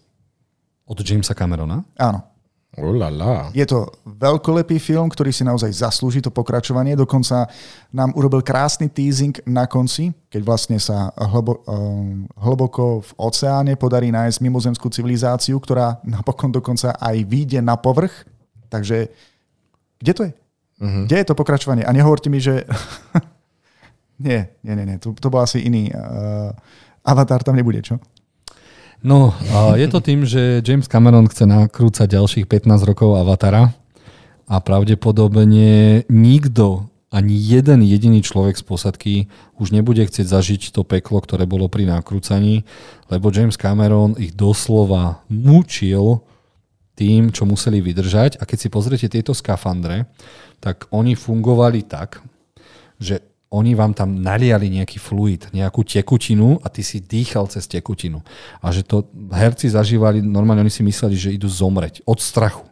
Od 0.86 1.02
Jamesa 1.02 1.34
Camerona? 1.34 1.82
Áno. 1.98 2.36
Ulala. 2.76 3.56
Je 3.56 3.64
to 3.64 3.88
veľkolepý 4.04 4.76
film, 4.84 5.08
ktorý 5.08 5.32
si 5.32 5.48
naozaj 5.48 5.72
zaslúži 5.72 6.20
to 6.20 6.28
pokračovanie. 6.28 6.92
Dokonca 7.00 7.48
nám 7.96 8.12
urobil 8.20 8.44
krásny 8.44 8.92
teasing 8.92 9.32
na 9.48 9.64
konci, 9.64 10.12
keď 10.28 10.42
vlastne 10.44 10.76
sa 10.76 11.08
hlbo, 11.16 11.64
um, 11.64 12.28
hlboko 12.36 13.00
v 13.00 13.12
oceáne 13.16 13.80
podarí 13.80 14.12
nájsť 14.12 14.44
mimozemskú 14.44 14.92
civilizáciu, 14.92 15.56
ktorá 15.56 16.04
napokon 16.04 16.52
dokonca 16.52 16.92
aj 17.00 17.16
vyjde 17.24 17.64
na 17.64 17.80
povrch 17.80 18.28
Takže 18.70 19.10
kde 20.00 20.14
to 20.14 20.22
je? 20.30 20.34
Uh-huh. 20.82 21.04
Kde 21.08 21.16
je 21.24 21.28
to 21.28 21.40
pokračovanie? 21.40 21.88
A 21.88 21.92
nehovorte 21.96 22.28
mi, 22.28 22.44
že... 22.44 22.68
nie, 24.26 24.52
nie, 24.64 24.74
nie, 24.76 24.86
nie. 24.86 24.98
To, 25.00 25.16
to 25.16 25.28
bol 25.32 25.44
asi 25.44 25.64
iný. 25.64 25.90
Uh, 25.92 26.52
avatar 27.08 27.44
tam 27.44 27.56
nebude, 27.56 27.80
čo? 27.80 28.02
No, 29.06 29.32
uh, 29.32 29.78
je 29.78 29.88
to 29.88 30.00
tým, 30.02 30.26
že 30.26 30.66
James 30.66 30.90
Cameron 30.90 31.30
chce 31.30 31.46
nakrúcať 31.46 32.18
ďalších 32.18 32.46
15 32.50 32.90
rokov 32.90 33.16
Avatara 33.16 33.72
a 34.46 34.56
pravdepodobne 34.62 36.04
nikto, 36.10 36.90
ani 37.16 37.32
jeden 37.38 37.80
jediný 37.86 38.20
človek 38.20 38.60
z 38.60 38.64
posadky 38.66 39.14
už 39.56 39.72
nebude 39.72 40.04
chcieť 40.04 40.28
zažiť 40.28 40.62
to 40.76 40.84
peklo, 40.84 41.24
ktoré 41.24 41.48
bolo 41.48 41.72
pri 41.72 41.88
nakrúcaní, 41.88 42.68
lebo 43.08 43.32
James 43.32 43.56
Cameron 43.56 44.20
ich 44.20 44.36
doslova 44.36 45.24
mučil 45.32 46.26
tým, 46.96 47.30
čo 47.30 47.44
museli 47.44 47.84
vydržať. 47.84 48.40
A 48.40 48.48
keď 48.48 48.58
si 48.58 48.68
pozriete 48.72 49.08
tieto 49.12 49.36
skafandre, 49.36 50.08
tak 50.64 50.88
oni 50.90 51.14
fungovali 51.14 51.84
tak, 51.86 52.24
že 52.98 53.20
oni 53.56 53.72
vám 53.78 53.96
tam 53.96 54.20
naliali 54.20 54.68
nejaký 54.68 55.00
fluid, 55.00 55.48
nejakú 55.56 55.86
tekutinu 55.86 56.60
a 56.60 56.68
ty 56.68 56.82
si 56.82 57.00
dýchal 57.00 57.48
cez 57.48 57.70
tekutinu. 57.70 58.20
A 58.60 58.74
že 58.74 58.84
to 58.84 59.08
herci 59.32 59.72
zažívali, 59.72 60.20
normálne 60.20 60.66
oni 60.66 60.74
si 60.74 60.84
mysleli, 60.84 61.16
že 61.16 61.36
idú 61.36 61.48
zomreť 61.48 62.04
od 62.04 62.20
strachu. 62.20 62.68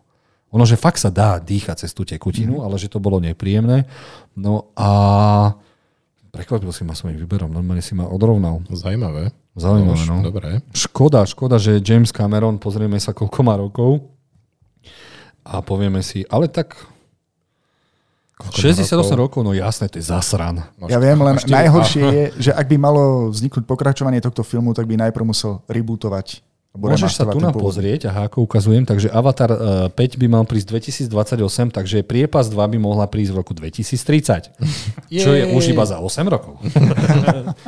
Ono, 0.53 0.65
že 0.69 0.77
fakt 0.77 1.01
sa 1.01 1.09
dá 1.09 1.41
dýchať 1.41 1.87
cez 1.87 1.91
tú 1.97 2.05
tekutinu, 2.05 2.61
mm. 2.61 2.63
ale 2.67 2.75
že 2.77 2.91
to 2.91 3.01
bolo 3.01 3.17
nepríjemné. 3.17 3.89
No 4.37 4.69
a 4.77 4.89
prekvapil 6.29 6.69
si 6.69 6.85
ma 6.85 6.93
svojim 6.93 7.17
výberom, 7.17 7.49
normálne 7.49 7.81
si 7.81 7.97
ma 7.97 8.05
odrovnal. 8.05 8.61
Zajímavé. 8.69 9.33
Zaujímavé, 9.57 10.03
no. 10.09 10.21
Dobre. 10.25 10.61
Škoda, 10.73 11.25
škoda, 11.29 11.61
že 11.61 11.81
James 11.81 12.09
Cameron, 12.09 12.57
pozrieme 12.57 12.97
sa, 12.97 13.13
koľko 13.13 13.39
má 13.45 13.53
rokov, 13.57 14.12
a 15.43 15.59
povieme 15.59 15.99
si, 16.01 16.23
ale 16.31 16.47
tak 16.47 16.75
68 18.51 18.91
rokov? 18.91 19.15
rokov, 19.15 19.41
no 19.45 19.55
jasné, 19.55 19.87
to 19.87 20.01
je 20.01 20.05
zasran. 20.09 20.65
Ja 20.89 20.99
viem, 20.99 21.15
len 21.21 21.39
najhoršie 21.39 22.03
je, 22.03 22.25
že 22.49 22.51
ak 22.51 22.65
by 22.67 22.77
malo 22.81 23.31
vzniknúť 23.31 23.63
pokračovanie 23.63 24.19
tohto 24.19 24.43
filmu, 24.43 24.75
tak 24.75 24.89
by 24.89 24.99
najprv 24.99 25.23
musel 25.23 25.63
rebootovať. 25.69 26.43
Môžeš 26.73 27.21
sa 27.21 27.29
tu 27.29 27.37
nám 27.37 27.53
pozrieť, 27.53 28.09
aha, 28.09 28.25
ako 28.25 28.49
ukazujem, 28.49 28.81
takže 28.81 29.05
Avatar 29.13 29.53
5 29.93 29.93
e, 29.93 30.17
by 30.17 30.25
mal 30.25 30.41
prísť 30.41 30.73
2028, 31.05 31.69
takže 31.69 32.01
Priepas 32.01 32.49
2 32.49 32.57
by 32.57 32.77
mohla 32.81 33.05
prísť 33.05 33.29
v 33.29 33.37
roku 33.37 33.53
2030. 33.53 34.57
čo 35.21 35.29
je 35.37 35.43
už 35.53 35.69
iba 35.69 35.85
za 35.85 36.01
8 36.01 36.25
rokov. 36.25 36.57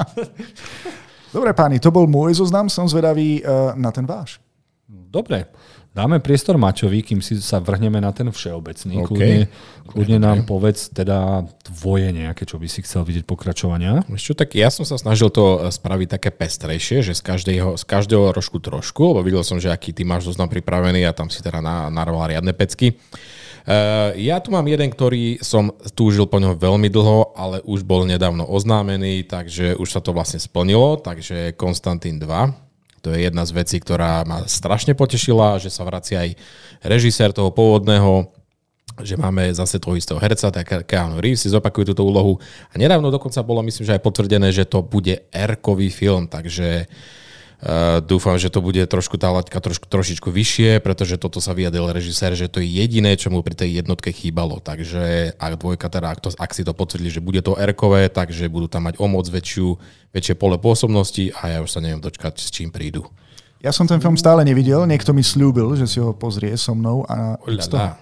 Dobre 1.35 1.53
páni, 1.53 1.77
to 1.77 1.93
bol 1.93 2.09
môj 2.09 2.41
zoznam, 2.41 2.65
som 2.65 2.89
zvedavý 2.89 3.45
uh, 3.45 3.77
na 3.77 3.93
ten 3.93 4.09
váš. 4.09 4.41
Dobre, 4.89 5.53
Dáme 5.95 6.19
priestor 6.19 6.59
Maťovi, 6.59 7.07
kým 7.07 7.23
si 7.23 7.39
sa 7.39 7.63
vrhneme 7.63 8.03
na 8.03 8.11
ten 8.11 8.27
všeobecný. 8.27 8.99
OK. 8.99 9.15
Kľudne, 9.15 9.47
kľudne 9.87 10.17
Dobre. 10.19 10.27
nám 10.27 10.39
povedz 10.43 10.91
teda 10.91 11.47
tvoje 11.63 12.11
nejaké, 12.11 12.43
čo 12.43 12.59
by 12.59 12.67
si 12.67 12.83
chcel 12.83 13.07
vidieť 13.07 13.23
pokračovania. 13.23 14.03
Ešte 14.11 14.43
tak, 14.43 14.59
ja 14.59 14.67
som 14.67 14.83
sa 14.83 14.99
snažil 14.99 15.31
to 15.31 15.55
e, 15.55 15.71
spraviť 15.71 16.19
také 16.19 16.35
pestrejšie, 16.35 16.99
že 16.99 17.15
z 17.15 17.21
každého, 17.23 17.79
z 17.79 17.83
každého 17.87 18.35
rožku 18.35 18.59
trošku, 18.59 19.15
lebo 19.15 19.23
videl 19.23 19.47
som, 19.47 19.55
že 19.55 19.71
aký 19.71 19.95
ty 19.95 20.03
máš 20.03 20.27
zoznam 20.27 20.51
pripravený 20.51 21.07
a 21.07 21.15
tam 21.15 21.31
si 21.31 21.39
teda 21.39 21.63
na- 21.63 21.87
narval 21.87 22.27
riadne 22.27 22.51
pecky. 22.51 22.99
Uh, 23.65 24.13
ja 24.21 24.37
tu 24.37 24.53
mám 24.53 24.69
jeden, 24.69 24.93
ktorý 24.93 25.41
som 25.41 25.73
túžil 25.97 26.29
po 26.29 26.37
ňom 26.37 26.53
veľmi 26.53 26.85
dlho, 26.85 27.33
ale 27.33 27.65
už 27.65 27.81
bol 27.81 28.05
nedávno 28.05 28.45
oznámený, 28.45 29.25
takže 29.25 29.73
už 29.81 29.89
sa 29.89 30.05
to 30.05 30.13
vlastne 30.13 30.37
splnilo, 30.37 31.01
takže 31.01 31.57
Konstantín 31.57 32.21
2. 32.21 32.64
To 33.05 33.13
je 33.13 33.29
jedna 33.29 33.45
z 33.45 33.53
vecí, 33.53 33.77
ktorá 33.77 34.25
ma 34.25 34.49
strašne 34.49 34.97
potešila, 34.97 35.61
že 35.61 35.69
sa 35.69 35.85
vracia 35.85 36.25
aj 36.25 36.33
režisér 36.81 37.29
toho 37.29 37.53
pôvodného, 37.53 38.33
že 39.05 39.13
máme 39.13 39.45
zase 39.53 39.77
toho 39.77 39.93
istého 39.93 40.17
herca, 40.17 40.49
tak 40.49 40.89
Keanu 40.89 41.21
Reeves 41.21 41.45
si 41.45 41.53
zopakuje 41.53 41.93
túto 41.93 42.01
úlohu. 42.01 42.41
A 42.73 42.81
nedávno 42.81 43.13
dokonca 43.13 43.45
bolo, 43.45 43.61
myslím, 43.61 43.85
že 43.85 43.95
aj 43.95 44.01
potvrdené, 44.01 44.49
že 44.49 44.65
to 44.65 44.81
bude 44.81 45.29
R-kový 45.29 45.93
film, 45.93 46.25
takže 46.25 46.89
uh, 46.89 47.24
dúfam, 48.05 48.35
že 48.35 48.51
to 48.51 48.59
bude 48.59 48.81
trošku 48.85 49.15
tá 49.15 49.31
laťka 49.31 49.57
trošku, 49.57 49.85
trošičku 49.87 50.29
vyššie, 50.29 50.83
pretože 50.83 51.15
toto 51.15 51.39
sa 51.39 51.55
vyjadril 51.55 51.89
režisér, 51.89 52.35
že 52.35 52.51
to 52.51 52.59
je 52.61 52.67
jediné, 52.67 53.15
čo 53.15 53.31
mu 53.31 53.41
pri 53.41 53.55
tej 53.55 53.81
jednotke 53.81 54.11
chýbalo. 54.11 54.59
Takže 54.59 55.35
ak 55.39 55.53
dvojka 55.59 55.87
teda, 55.87 56.13
ak, 56.13 56.19
to, 56.21 56.29
ak 56.35 56.51
si 56.51 56.67
to 56.67 56.75
potvrdili, 56.75 57.09
že 57.09 57.23
bude 57.23 57.39
to 57.41 57.57
R-kové, 57.57 58.11
takže 58.11 58.51
budú 58.51 58.67
tam 58.67 58.91
mať 58.91 58.99
o 58.99 59.07
moc 59.07 59.25
väčšiu, 59.25 59.67
väčšie 60.11 60.35
pole 60.37 60.59
pôsobnosti 60.59 61.31
a 61.41 61.57
ja 61.57 61.59
už 61.63 61.71
sa 61.71 61.79
neviem 61.79 62.03
dočkať, 62.03 62.37
s 62.37 62.51
čím 62.51 62.69
prídu. 62.69 63.07
Ja 63.63 63.73
som 63.73 63.89
ten 63.89 63.97
film 63.97 64.13
stále 64.13 64.45
nevidel, 64.45 64.85
niekto 64.85 65.09
mi 65.15 65.25
slúbil, 65.25 65.73
že 65.73 65.89
si 65.89 65.97
ho 65.97 66.13
pozrie 66.13 66.53
so 66.53 66.77
mnou 66.77 67.01
a 67.09 67.39
z 67.41 67.71
toho-. 67.71 67.97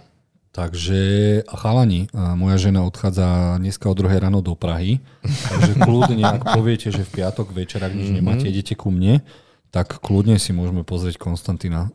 Takže 0.54 1.02
a 1.50 1.56
chalani, 1.58 2.06
a 2.14 2.38
moja 2.38 2.62
žena 2.70 2.86
odchádza 2.86 3.58
dneska 3.58 3.90
o 3.90 3.98
druhé 3.98 4.22
ráno 4.22 4.38
do 4.38 4.54
Prahy, 4.54 5.02
takže 5.26 5.74
kľudne, 5.82 6.22
ak 6.22 6.54
poviete, 6.54 6.94
že 6.94 7.02
v 7.02 7.10
piatok 7.10 7.50
večer, 7.58 7.82
ak 7.82 7.90
nič 7.90 8.14
nemáte, 8.14 8.46
idete 8.46 8.78
ku 8.78 8.94
mne, 8.94 9.26
tak 9.74 9.98
kľudne 10.00 10.38
si 10.38 10.54
môžeme 10.54 10.86
pozrieť 10.86 11.18
Konstantina. 11.18 11.90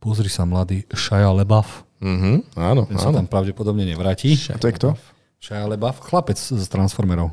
Pozri 0.00 0.32
sa, 0.32 0.48
mladý 0.48 0.88
Shia 0.90 1.28
LeBaff. 1.28 1.84
Mhm, 2.00 2.56
áno, 2.58 2.88
Ten 2.88 2.98
sa 2.98 3.12
áno. 3.12 3.22
tam 3.22 3.26
pravdepodobne 3.28 3.84
nevráti. 3.84 4.34
A 4.50 4.56
to 4.58 4.66
je 4.66 4.74
kto? 4.74 4.88
Shia 5.38 5.68
LeBaff, 5.68 6.00
chlapec 6.02 6.40
z 6.40 6.64
Transformerov. 6.66 7.30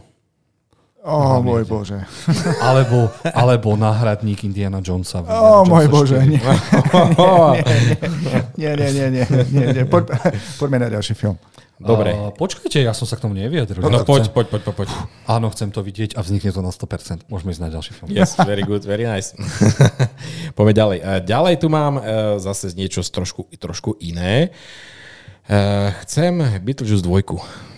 Ó, 1.00 1.40
môj 1.40 1.64
bože. 1.64 2.04
Alebo, 2.68 3.08
alebo 3.24 3.80
náhradník 3.80 4.44
Indiana 4.44 4.84
Jonesa. 4.84 5.24
Indiana 5.24 5.64
môj 5.64 5.88
Jonesa 5.88 5.96
bože. 5.96 6.18
4. 6.20 6.36
Nie, 8.60 8.72
nie, 8.76 8.90
nie, 8.92 9.08
nie, 9.08 9.24
nie, 9.24 9.44
nie, 9.48 9.66
nie. 9.80 9.84
Poď, 9.88 10.12
poďme 10.60 10.84
na 10.84 10.90
ďalší 10.92 11.16
film. 11.16 11.40
Dobre. 11.80 12.12
A, 12.12 12.36
počkajte, 12.36 12.84
ja 12.84 12.92
som 12.92 13.08
sa 13.08 13.16
k 13.16 13.24
tomu 13.24 13.40
nevyjadril. 13.40 13.80
No, 13.80 13.88
no 13.88 14.04
poď, 14.04 14.28
chcem- 14.28 14.36
poď, 14.36 14.46
poď, 14.52 14.62
poď, 14.68 14.76
poď. 14.84 14.90
Áno, 15.24 15.48
chcem 15.48 15.72
to 15.72 15.80
vidieť 15.80 16.20
a 16.20 16.22
vznikne 16.22 16.52
to 16.52 16.60
na 16.60 16.76
100%. 16.76 17.32
Môžeme 17.32 17.56
ísť 17.56 17.64
na 17.64 17.72
ďalší 17.72 17.92
film. 17.96 18.12
Yes, 18.12 18.36
very 18.36 18.68
good, 18.68 18.84
very 18.84 19.08
nice. 19.08 19.32
Poďme 20.60 20.76
ďalej. 20.76 20.98
E, 21.00 21.06
Ďalej 21.24 21.56
tu 21.64 21.72
mám 21.72 21.96
e, 21.96 22.02
zase 22.44 22.76
niečo 22.76 23.00
z 23.00 23.10
trošku, 23.16 23.48
trošku 23.56 23.96
iné. 24.04 24.52
E, 25.48 25.56
Chcem 26.04 26.60
Beetlejuice 26.60 27.08
2. 27.08 27.69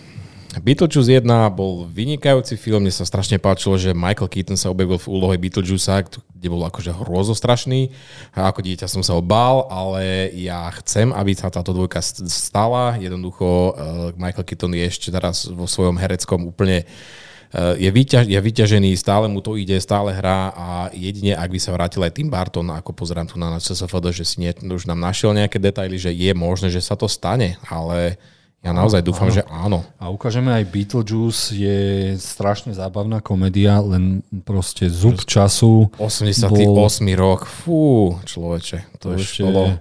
Beetlejuice 0.60 1.24
1 1.24 1.24
bol 1.56 1.88
vynikajúci 1.88 2.60
film, 2.60 2.84
mne 2.84 2.92
sa 2.92 3.08
strašne 3.08 3.40
páčilo, 3.40 3.80
že 3.80 3.96
Michael 3.96 4.28
Keaton 4.28 4.60
sa 4.60 4.68
objavil 4.68 5.00
v 5.00 5.08
úlohe 5.08 5.36
Beetlejuicea, 5.40 6.04
kde 6.04 6.48
bol 6.52 6.60
akože 6.68 6.92
hrozostrašný. 6.92 7.88
A 8.36 8.52
ako 8.52 8.60
dieťa 8.60 8.84
som 8.84 9.00
sa 9.00 9.16
ho 9.16 9.24
bál, 9.24 9.64
ale 9.72 10.28
ja 10.36 10.68
chcem, 10.84 11.08
aby 11.08 11.32
sa 11.32 11.48
táto 11.48 11.72
dvojka 11.72 12.04
st- 12.04 12.28
stala. 12.28 13.00
Jednoducho 13.00 13.46
e, 13.48 13.72
Michael 14.20 14.44
Keaton 14.44 14.76
je 14.76 14.84
ešte 14.84 15.08
teraz 15.08 15.48
vo 15.48 15.64
svojom 15.64 15.96
hereckom 15.96 16.44
úplne 16.44 16.84
je, 17.52 17.90
vyťaž, 17.92 18.32
je 18.32 18.40
vyťažený, 18.40 18.96
stále 18.96 19.28
mu 19.28 19.44
to 19.44 19.60
ide, 19.60 19.76
stále 19.76 20.08
hrá 20.08 20.56
a 20.56 20.66
jedine, 20.96 21.36
ak 21.36 21.52
by 21.52 21.60
sa 21.60 21.76
vrátil 21.76 22.00
aj 22.00 22.16
Tim 22.16 22.32
Burton, 22.32 22.72
ako 22.72 22.96
pozerám 22.96 23.28
tu 23.28 23.36
na 23.36 23.60
CSFD, 23.60 24.08
že 24.08 24.24
si 24.24 24.36
nie, 24.40 24.56
už 24.56 24.88
nám 24.88 24.96
našiel 24.96 25.36
nejaké 25.36 25.60
detaily, 25.60 26.00
že 26.00 26.16
je 26.16 26.32
možné, 26.32 26.72
že 26.72 26.80
sa 26.80 26.96
to 26.96 27.04
stane, 27.04 27.60
ale 27.68 28.16
ja 28.62 28.70
naozaj 28.70 29.02
dúfam, 29.02 29.26
že 29.26 29.42
áno. 29.50 29.82
A 29.98 30.06
ukážeme 30.06 30.54
aj 30.54 30.70
Beetlejuice, 30.70 31.50
je 31.58 31.78
strašne 32.14 32.70
zábavná 32.70 33.18
komédia, 33.18 33.82
len 33.82 34.22
proste 34.46 34.86
zub 34.86 35.18
času. 35.26 35.90
88. 35.98 36.46
Bol- 36.46 37.18
rok, 37.18 37.42
fú, 37.50 38.14
človeče, 38.22 39.02
to, 39.02 39.10
to 39.10 39.18
ešte- 39.18 39.42
ešte 39.42 39.50
bolo... 39.50 39.74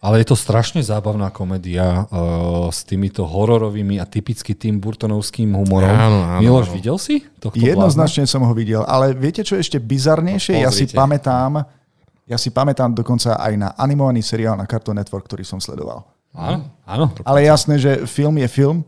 Ale 0.00 0.24
je 0.24 0.32
to 0.32 0.36
strašne 0.38 0.80
zábavná 0.80 1.28
komédia 1.28 2.08
uh, 2.08 2.72
s 2.72 2.88
týmito 2.88 3.20
hororovými 3.28 4.00
a 4.00 4.08
typicky 4.08 4.56
tým 4.56 4.80
burtonovským 4.80 5.52
humorom. 5.52 5.92
Áno, 5.92 6.18
áno, 6.24 6.40
Miloš, 6.40 6.72
áno. 6.72 6.76
videl 6.80 6.96
si 6.96 7.20
tohto 7.36 7.60
Jednoznačne 7.60 8.24
som 8.24 8.40
ho 8.48 8.52
videl, 8.56 8.80
ale 8.88 9.12
viete, 9.12 9.44
čo 9.44 9.60
je 9.60 9.68
ešte 9.68 9.76
bizarnejšie? 9.76 10.56
No, 10.56 10.64
ja 10.64 10.72
si 10.72 10.88
pamätám, 10.88 11.68
ja 12.24 12.40
si 12.40 12.48
pamätám 12.48 12.96
dokonca 12.96 13.36
aj 13.36 13.52
na 13.60 13.68
animovaný 13.76 14.24
seriál 14.24 14.56
na 14.56 14.64
Cartoon 14.64 14.96
Network, 14.96 15.28
ktorý 15.28 15.44
som 15.44 15.60
sledoval. 15.60 16.00
Áno, 16.30 16.70
áno. 16.86 17.10
Ale 17.22 17.42
jasné, 17.42 17.74
že 17.76 18.06
film 18.06 18.38
je 18.38 18.46
film, 18.46 18.86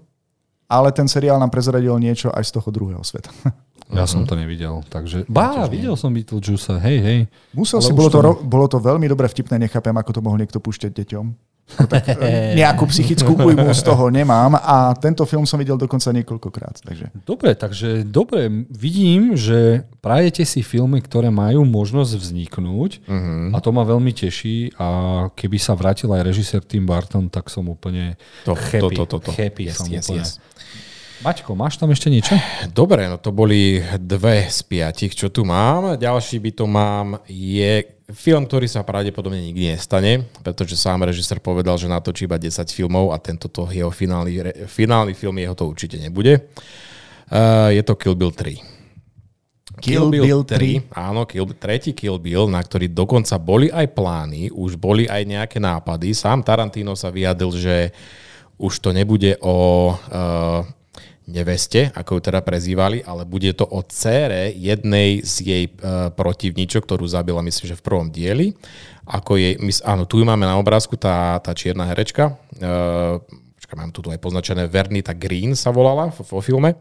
ale 0.65 0.89
ten 0.91 1.05
seriál 1.05 1.37
nám 1.37 1.51
prezradil 1.51 1.93
niečo 1.99 2.31
aj 2.31 2.45
z 2.47 2.53
toho 2.57 2.69
druhého 2.71 3.03
sveta. 3.03 3.31
Ja 3.93 4.09
som 4.09 4.25
to 4.25 4.33
nevidel, 4.33 4.81
takže... 4.89 5.29
Bá, 5.29 5.69
videl 5.69 5.93
som 6.01 6.17
Beetlejuice, 6.17 6.81
hej, 6.81 6.97
hej. 7.05 7.19
Musel 7.53 7.77
Ale 7.77 7.85
si, 7.85 7.93
bolo 7.93 8.09
to, 8.09 8.17
to- 8.17 8.25
ro- 8.25 8.41
bolo 8.41 8.65
to 8.65 8.81
veľmi 8.81 9.05
dobre 9.05 9.29
vtipné, 9.29 9.61
nechápem, 9.61 9.93
ako 9.93 10.17
to 10.17 10.25
mohol 10.25 10.41
niekto 10.41 10.65
púšťať 10.65 10.97
deťom. 10.97 11.25
No 11.81 11.87
tak, 11.89 12.05
nejakú 12.61 12.85
psychickú 12.89 13.33
újmu 13.33 13.73
z 13.73 13.83
toho 13.83 14.09
nemám 14.09 14.57
a 14.57 14.93
tento 14.97 15.25
film 15.25 15.47
som 15.47 15.57
videl 15.57 15.77
dokonca 15.77 16.13
niekoľkokrát. 16.13 16.85
Takže. 16.85 17.11
Dobre, 17.25 17.57
takže 17.57 18.05
dobre, 18.05 18.49
vidím, 18.69 19.35
že 19.37 19.83
prajete 20.01 20.45
si 20.45 20.61
filmy, 20.61 21.01
ktoré 21.01 21.33
majú 21.33 21.65
možnosť 21.65 22.13
vzniknúť 22.19 22.91
a 23.53 23.59
to 23.63 23.71
ma 23.71 23.83
veľmi 23.83 24.13
teší 24.13 24.75
a 24.77 24.87
keby 25.33 25.57
sa 25.57 25.73
vrátil 25.73 26.11
aj 26.13 26.23
režisér 26.27 26.61
Tim 26.63 26.85
Burton, 26.85 27.31
tak 27.31 27.49
som 27.49 27.65
úplne 27.67 28.15
To, 28.45 28.53
happy. 28.53 28.81
to, 28.97 29.05
to, 29.05 29.05
to, 29.07 29.19
to. 29.27 29.31
happy 29.33 29.71
Yes, 29.71 29.79
som 29.79 29.87
yes, 29.89 30.05
úplne. 30.07 30.25
yes. 30.27 30.31
Maťko, 31.23 31.55
máš 31.55 31.79
tam 31.79 31.95
ešte 31.95 32.11
niečo? 32.11 32.35
Dobre, 32.75 33.07
no 33.07 33.15
to 33.15 33.31
boli 33.31 33.79
dve 33.95 34.51
z 34.51 34.59
piatich, 34.67 35.15
čo 35.15 35.31
tu 35.31 35.47
mám. 35.47 35.95
Ďalší 35.95 36.43
by 36.43 36.51
to 36.51 36.65
mám 36.67 37.23
je 37.31 38.03
film, 38.11 38.43
ktorý 38.43 38.67
sa 38.67 38.83
pravdepodobne 38.83 39.39
nikdy 39.39 39.71
nestane, 39.71 40.27
pretože 40.43 40.75
sám 40.75 41.07
režisér 41.07 41.39
povedal, 41.39 41.79
že 41.79 41.87
natočí 41.87 42.27
iba 42.27 42.43
10 42.43 42.67
filmov 42.75 43.15
a 43.15 43.23
tento 43.23 43.47
to 43.47 43.71
jeho 43.71 43.95
finálny, 43.95 44.67
finálny 44.67 45.15
film 45.15 45.39
jeho 45.39 45.55
to 45.55 45.71
určite 45.71 45.95
nebude. 45.95 46.43
Uh, 47.31 47.71
je 47.71 47.87
to 47.87 47.95
Kill 47.95 48.19
Bill 48.19 48.35
3. 48.35 49.79
Kill 49.79 50.11
Bill 50.11 50.43
3. 50.43 50.91
Áno, 50.91 51.23
Kill, 51.23 51.47
tretí 51.55 51.95
Kill 51.95 52.19
Bill, 52.19 52.51
na 52.51 52.59
ktorý 52.59 52.91
dokonca 52.91 53.39
boli 53.39 53.71
aj 53.71 53.95
plány, 53.95 54.51
už 54.51 54.75
boli 54.75 55.07
aj 55.07 55.23
nejaké 55.23 55.63
nápady. 55.63 56.19
Sám 56.19 56.43
Tarantino 56.43 56.99
sa 56.99 57.15
vyjadil, 57.15 57.55
že 57.55 57.95
už 58.59 58.83
to 58.83 58.91
nebude 58.91 59.39
o 59.39 59.91
uh, 59.95 60.67
neveste, 61.33 61.89
ako 61.97 62.21
ju 62.21 62.31
teda 62.31 62.45
prezývali, 62.45 63.01
ale 63.03 63.25
bude 63.25 63.51
to 63.57 63.65
o 63.65 63.81
cére 63.89 64.53
jednej 64.53 65.25
z 65.25 65.35
jej 65.41 65.65
uh, 65.73 66.13
protivníčok, 66.13 66.85
ktorú 66.85 67.09
zabila, 67.09 67.41
myslím, 67.41 67.73
že 67.73 67.79
v 67.81 67.87
prvom 67.89 68.09
dieli. 68.13 68.53
Ako 69.09 69.41
jej, 69.41 69.57
mys, 69.59 69.81
áno, 69.83 70.05
tu 70.05 70.21
ju 70.21 70.25
máme 70.29 70.45
na 70.45 70.61
obrázku, 70.61 70.95
tá, 71.01 71.41
tá 71.41 71.57
čierna 71.57 71.89
herečka. 71.89 72.37
Uh, 72.61 73.19
počkaj, 73.57 73.77
mám 73.81 73.91
tu 73.91 74.05
aj 74.07 74.21
poznačené 74.21 74.69
Vernita 74.69 75.17
Green 75.17 75.57
sa 75.57 75.73
volala 75.73 76.13
vo, 76.13 76.23
vo 76.23 76.41
filme. 76.45 76.77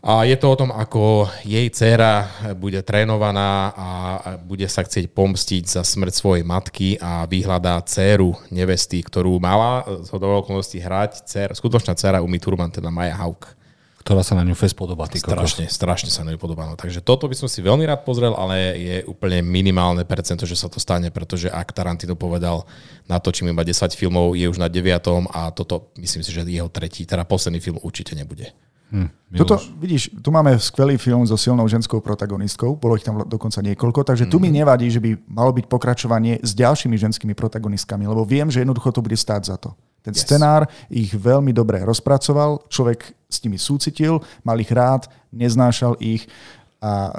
A 0.00 0.24
je 0.24 0.32
to 0.40 0.48
o 0.48 0.56
tom, 0.56 0.72
ako 0.72 1.28
jej 1.44 1.68
dcéra 1.68 2.24
bude 2.56 2.80
trénovaná 2.80 3.68
a 3.76 3.88
bude 4.40 4.64
sa 4.64 4.80
chcieť 4.80 5.12
pomstiť 5.12 5.68
za 5.68 5.84
smrť 5.84 6.14
svojej 6.16 6.40
matky 6.40 6.96
a 6.96 7.28
vyhľadá 7.28 7.76
dceru 7.84 8.32
nevesty, 8.48 9.04
ktorú 9.04 9.36
mala 9.36 9.84
z 10.00 10.08
hodou 10.08 10.40
okolností 10.40 10.80
hrať 10.80 11.28
dcer, 11.28 11.52
skutočná 11.52 11.92
dcera 11.92 12.24
Umi 12.24 12.40
Turman, 12.40 12.72
teda 12.72 12.88
Maja 12.88 13.12
Hauk. 13.20 13.52
Ktorá 14.00 14.24
sa 14.24 14.32
na 14.32 14.48
ňu 14.48 14.56
fest 14.56 14.72
podobá. 14.72 15.04
Ty 15.04 15.20
kokos. 15.20 15.36
Strašne, 15.36 15.68
strašne 15.68 16.08
sa 16.08 16.24
na 16.24 16.32
ňu 16.32 16.40
podobá. 16.40 16.64
No, 16.64 16.80
takže 16.80 17.04
toto 17.04 17.28
by 17.28 17.36
som 17.36 17.52
si 17.52 17.60
veľmi 17.60 17.84
rád 17.84 18.00
pozrel, 18.00 18.32
ale 18.32 18.80
je 18.80 18.96
úplne 19.04 19.44
minimálne 19.44 20.08
percento, 20.08 20.48
že 20.48 20.56
sa 20.56 20.72
to 20.72 20.80
stane, 20.80 21.12
pretože 21.12 21.52
ak 21.52 21.76
Tarantino 21.76 22.16
povedal, 22.16 22.64
natočím 23.04 23.52
iba 23.52 23.60
10 23.60 23.92
filmov, 23.92 24.32
je 24.32 24.48
už 24.48 24.56
na 24.56 24.72
9 24.72 25.28
a 25.28 25.52
toto 25.52 25.92
myslím 26.00 26.24
si, 26.24 26.32
že 26.32 26.48
jeho 26.48 26.72
tretí, 26.72 27.04
teda 27.04 27.28
posledný 27.28 27.60
film 27.60 27.76
určite 27.84 28.16
nebude. 28.16 28.48
Hm, 28.90 29.08
Toto, 29.38 29.62
vidíš, 29.78 30.10
tu 30.18 30.34
máme 30.34 30.58
skvelý 30.58 30.98
film 30.98 31.22
so 31.22 31.38
silnou 31.38 31.62
ženskou 31.70 32.02
protagonistkou, 32.02 32.74
bolo 32.74 32.98
ich 32.98 33.06
tam 33.06 33.22
dokonca 33.22 33.62
niekoľko, 33.62 34.02
takže 34.02 34.26
tu 34.26 34.42
mi 34.42 34.50
nevadí, 34.50 34.90
že 34.90 34.98
by 34.98 35.14
malo 35.30 35.54
byť 35.54 35.70
pokračovanie 35.70 36.42
s 36.42 36.50
ďalšími 36.58 36.98
ženskými 36.98 37.34
protagonistkami, 37.38 38.10
lebo 38.10 38.26
viem, 38.26 38.50
že 38.50 38.66
jednoducho 38.66 38.90
to 38.90 38.98
bude 38.98 39.14
stáť 39.14 39.42
za 39.46 39.56
to. 39.62 39.70
Ten 40.02 40.18
yes. 40.18 40.26
scenár 40.26 40.66
ich 40.90 41.14
veľmi 41.14 41.54
dobre 41.54 41.78
rozpracoval, 41.86 42.66
človek 42.66 43.14
s 43.30 43.38
nimi 43.46 43.54
súcitil, 43.54 44.18
mal 44.42 44.58
ich 44.58 44.72
rád, 44.74 45.06
neznášal 45.30 45.94
ich 46.02 46.26
A, 46.80 47.12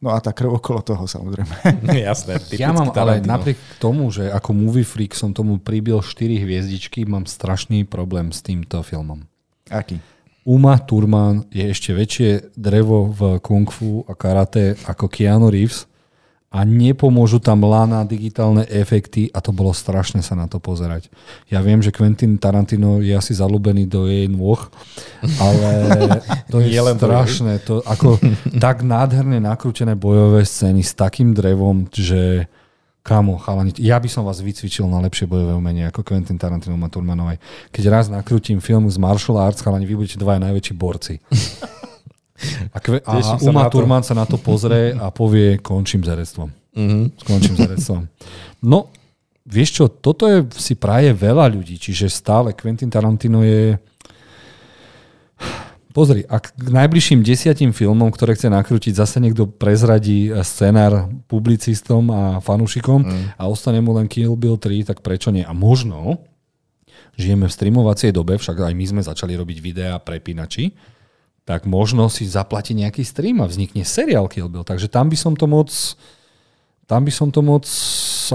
no 0.00 0.08
a 0.08 0.16
tá 0.24 0.32
krv 0.32 0.56
okolo 0.56 0.80
toho 0.80 1.04
samozrejme. 1.04 1.52
Jasné. 2.08 2.40
Ja 2.56 2.72
mám 2.72 2.88
ale 2.96 3.20
napriek 3.20 3.60
tomu, 3.76 4.08
že 4.08 4.32
ako 4.32 4.56
movie 4.56 4.88
freak 4.88 5.12
som 5.12 5.36
tomu 5.36 5.60
pribil 5.60 6.00
4 6.00 6.40
hviezdičky, 6.40 7.04
mám 7.04 7.28
strašný 7.28 7.84
problém 7.84 8.32
s 8.32 8.40
týmto 8.40 8.80
filmom. 8.80 9.20
Aký? 9.68 10.00
Uma 10.42 10.74
Thurman 10.82 11.46
je 11.54 11.70
ešte 11.70 11.94
väčšie 11.94 12.58
drevo 12.58 13.06
v 13.14 13.38
kung 13.38 13.70
fu 13.70 14.02
a 14.10 14.18
karate 14.18 14.74
ako 14.90 15.06
Keanu 15.06 15.46
Reeves 15.46 15.86
a 16.52 16.68
nepomôžu 16.68 17.40
tam 17.40 17.64
lana 17.64 18.04
digitálne 18.04 18.68
efekty 18.68 19.32
a 19.32 19.40
to 19.40 19.56
bolo 19.56 19.72
strašné 19.72 20.20
sa 20.20 20.36
na 20.36 20.44
to 20.50 20.60
pozerať. 20.60 21.08
Ja 21.48 21.64
viem, 21.64 21.80
že 21.80 21.94
Quentin 21.94 22.36
Tarantino 22.36 23.00
je 23.00 23.16
asi 23.16 23.32
zalúbený 23.32 23.88
do 23.88 24.04
jej 24.04 24.28
nôh, 24.28 24.60
ale 25.40 25.70
to 26.52 26.60
je 26.60 26.76
len 26.76 26.98
strašné. 27.00 27.64
To, 27.64 27.80
ako 27.86 28.20
tak 28.60 28.84
nádherne 28.84 29.40
nakrútené 29.40 29.96
bojové 29.96 30.44
scény 30.44 30.84
s 30.84 30.92
takým 30.92 31.32
drevom, 31.32 31.88
že 31.88 32.52
kamo, 33.02 33.38
chalani, 33.42 33.74
ja 33.82 33.98
by 33.98 34.06
som 34.06 34.22
vás 34.22 34.38
vycvičil 34.38 34.86
na 34.86 35.02
lepšie 35.02 35.26
bojové 35.26 35.58
umenie 35.58 35.90
ako 35.90 36.06
Quentin 36.06 36.38
Tarantino 36.38 36.78
a 36.78 36.88
Turmanovej. 36.90 37.42
Keď 37.74 37.84
raz 37.90 38.06
nakrútim 38.06 38.62
film 38.62 38.86
z 38.86 38.96
martial 38.98 39.42
arts, 39.42 39.62
chalani, 39.62 39.86
vy 39.86 39.98
budete 39.98 40.22
dvaja 40.22 40.38
najväčší 40.38 40.74
borci. 40.78 41.18
A, 42.74 42.82
kve, 42.82 42.98
a 43.06 43.38
Uma 43.46 43.70
Turman 43.70 44.02
sa 44.02 44.18
na 44.18 44.26
to 44.26 44.34
pozrie 44.34 44.90
a 44.98 45.14
povie, 45.14 45.62
končím 45.62 46.02
s 46.02 46.10
herectvom. 46.10 46.50
Mm-hmm. 46.74 47.04
Skončím 47.22 47.54
s 47.54 47.60
herectvom. 47.62 48.02
No, 48.66 48.90
vieš 49.46 49.78
čo, 49.78 49.84
toto 49.86 50.26
je, 50.26 50.42
si 50.58 50.74
praje 50.74 51.14
veľa 51.14 51.46
ľudí, 51.52 51.78
čiže 51.78 52.10
stále 52.10 52.50
Quentin 52.56 52.90
Tarantino 52.90 53.46
je... 53.46 53.78
Pozri, 55.92 56.24
ak 56.24 56.56
k 56.56 56.68
najbližším 56.72 57.20
desiatim 57.20 57.76
filmom, 57.76 58.08
ktoré 58.08 58.32
chce 58.32 58.48
nakrútiť, 58.48 58.96
zase 58.96 59.20
niekto 59.20 59.44
prezradí 59.44 60.32
scenár 60.40 61.12
publicistom 61.28 62.08
a 62.08 62.22
fanúšikom 62.40 63.04
mm. 63.04 63.24
a 63.36 63.42
ostane 63.44 63.84
mu 63.84 63.92
len 63.92 64.08
Kill 64.08 64.32
Bill 64.32 64.56
3, 64.56 64.88
tak 64.88 65.04
prečo 65.04 65.28
nie? 65.28 65.44
A 65.44 65.52
možno 65.52 66.24
žijeme 67.20 67.44
v 67.44 67.52
streamovacej 67.52 68.08
dobe, 68.16 68.40
však 68.40 68.64
aj 68.64 68.72
my 68.72 68.84
sme 68.88 69.02
začali 69.04 69.36
robiť 69.36 69.58
videá 69.60 70.00
prepínači, 70.00 70.72
tak 71.44 71.68
možno 71.68 72.08
si 72.08 72.24
zaplatí 72.24 72.72
nejaký 72.72 73.04
stream 73.04 73.44
a 73.44 73.50
vznikne 73.50 73.84
seriál 73.84 74.32
Kill 74.32 74.48
Bill. 74.48 74.64
Takže 74.64 74.88
tam 74.88 75.12
by 75.12 75.16
som 75.20 75.36
to 75.36 75.44
moc 75.44 75.68
tam 76.86 77.08
by 77.08 77.12
som 77.14 77.32
to 77.32 77.40
moc 77.40 77.64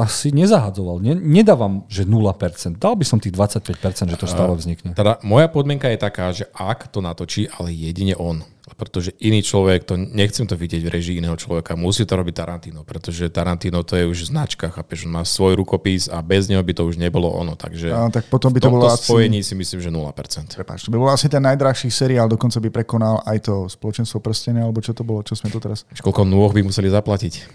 asi 0.02 0.34
nezahadzoval. 0.34 1.00
Nedávam, 1.18 1.86
že 1.88 2.04
0%. 2.04 2.78
Dal 2.78 2.96
by 2.98 3.06
som 3.06 3.22
tých 3.22 3.34
25%, 3.34 4.14
že 4.14 4.18
to 4.18 4.28
stále 4.28 4.54
vznikne. 4.58 4.98
Teda 4.98 5.22
moja 5.22 5.48
podmienka 5.48 5.88
je 5.94 6.00
taká, 6.00 6.34
že 6.34 6.50
ak 6.54 6.90
to 6.90 7.00
natočí, 7.04 7.48
ale 7.48 7.72
jedine 7.72 8.18
on 8.18 8.42
pretože 8.78 9.10
iný 9.18 9.42
človek, 9.42 9.90
to 9.90 9.98
nechcem 9.98 10.46
to 10.46 10.54
vidieť 10.54 10.86
v 10.86 10.94
režii 10.94 11.18
iného 11.18 11.34
človeka, 11.34 11.74
musí 11.74 12.06
to 12.06 12.14
robiť 12.14 12.34
Tarantino, 12.38 12.86
pretože 12.86 13.26
Tarantino 13.34 13.82
to 13.82 13.98
je 13.98 14.06
už 14.06 14.30
značka, 14.30 14.70
chápeš, 14.70 15.10
on 15.10 15.18
má 15.18 15.26
svoj 15.26 15.58
rukopis 15.58 16.06
a 16.14 16.22
bez 16.22 16.46
neho 16.46 16.62
by 16.62 16.78
to 16.78 16.86
už 16.86 17.02
nebolo 17.02 17.26
ono, 17.34 17.58
takže 17.58 17.90
no, 17.90 18.14
tak 18.14 18.30
potom 18.30 18.54
by 18.54 18.62
to 18.62 18.70
bolo 18.70 18.86
asi... 18.86 19.10
spojení 19.10 19.42
si 19.42 19.58
myslím, 19.58 19.82
že 19.82 19.90
0%. 19.90 20.62
Prepáč, 20.62 20.86
to 20.86 20.94
by 20.94 21.02
bol 21.02 21.10
asi 21.10 21.26
ten 21.26 21.42
najdrahší 21.42 21.90
seriál, 21.90 22.30
dokonca 22.30 22.62
by 22.62 22.70
prekonal 22.70 23.26
aj 23.26 23.50
to 23.50 23.66
spoločenstvo 23.66 24.22
prstenia, 24.22 24.70
alebo 24.70 24.78
čo 24.78 24.94
to 24.94 25.02
bolo, 25.02 25.26
čo 25.26 25.34
sme 25.34 25.50
tu 25.50 25.58
teraz. 25.58 25.82
Koľko 25.98 26.30
nôh 26.30 26.54
by 26.54 26.62
museli 26.62 26.94
zaplatiť? 26.94 27.34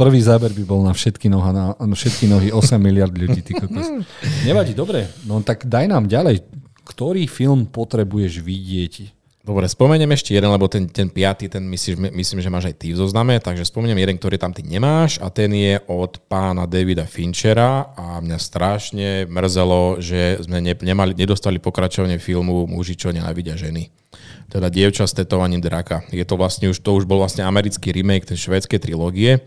Prvý 0.00 0.20
záber 0.22 0.54
by 0.54 0.62
bol 0.62 0.86
na 0.86 0.94
všetky, 0.94 1.26
noha, 1.26 1.50
na, 1.50 1.74
na 1.74 1.94
všetky 1.94 2.30
nohy 2.30 2.54
8 2.54 2.78
miliard 2.78 3.10
ľudí. 3.10 3.42
Ty 3.42 3.66
Nevadí, 4.46 4.78
dobre, 4.78 5.10
no 5.26 5.42
tak 5.42 5.66
daj 5.66 5.90
nám 5.90 6.06
ďalej 6.06 6.57
ktorý 6.88 7.28
film 7.28 7.68
potrebuješ 7.68 8.40
vidieť? 8.40 8.94
Dobre, 9.48 9.64
spomeniem 9.64 10.12
ešte 10.12 10.36
jeden, 10.36 10.52
lebo 10.52 10.68
ten, 10.68 10.84
ten 10.92 11.08
piatý, 11.08 11.48
ten 11.48 11.64
myslím, 11.64 12.12
myslím, 12.12 12.44
že 12.44 12.52
máš 12.52 12.68
aj 12.68 12.84
ty 12.84 12.92
v 12.92 13.00
zozname, 13.00 13.40
takže 13.40 13.64
spomeniem 13.64 13.96
jeden, 13.96 14.20
ktorý 14.20 14.36
tam 14.36 14.52
ty 14.52 14.60
nemáš 14.60 15.16
a 15.24 15.32
ten 15.32 15.48
je 15.56 15.80
od 15.88 16.20
pána 16.28 16.68
Davida 16.68 17.08
Finchera 17.08 17.96
a 17.96 18.20
mňa 18.20 18.36
strašne 18.36 19.24
mrzelo, 19.24 20.04
že 20.04 20.36
sme 20.44 20.60
ne, 20.60 20.76
nemali, 20.76 21.16
nedostali 21.16 21.56
pokračovanie 21.56 22.20
filmu 22.20 22.68
Muži, 22.68 22.92
čo 22.92 23.08
nenávidia 23.08 23.56
ženy. 23.56 23.88
Teda 24.52 24.68
Dievča 24.68 25.08
s 25.08 25.16
tetovaním 25.16 25.64
draka. 25.64 26.04
Je 26.12 26.28
to 26.28 26.36
vlastne 26.36 26.68
už, 26.68 26.84
to 26.84 26.92
už 26.92 27.08
bol 27.08 27.24
vlastne 27.24 27.40
americký 27.40 27.88
remake 27.88 28.28
tej 28.28 28.52
švédskej 28.52 28.84
trilógie 28.84 29.40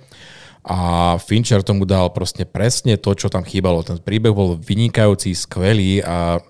a 0.65 1.13
Fincher 1.21 1.65
tomu 1.65 1.89
dal 1.89 2.09
proste 2.13 2.45
presne 2.45 2.97
to, 2.97 3.13
čo 3.13 3.29
tam 3.29 3.45
chýbalo. 3.45 3.81
Ten 3.81 3.97
príbeh 3.97 4.33
bol 4.33 4.57
vynikajúci, 4.57 5.33
skvelý 5.33 6.01
a 6.05 6.41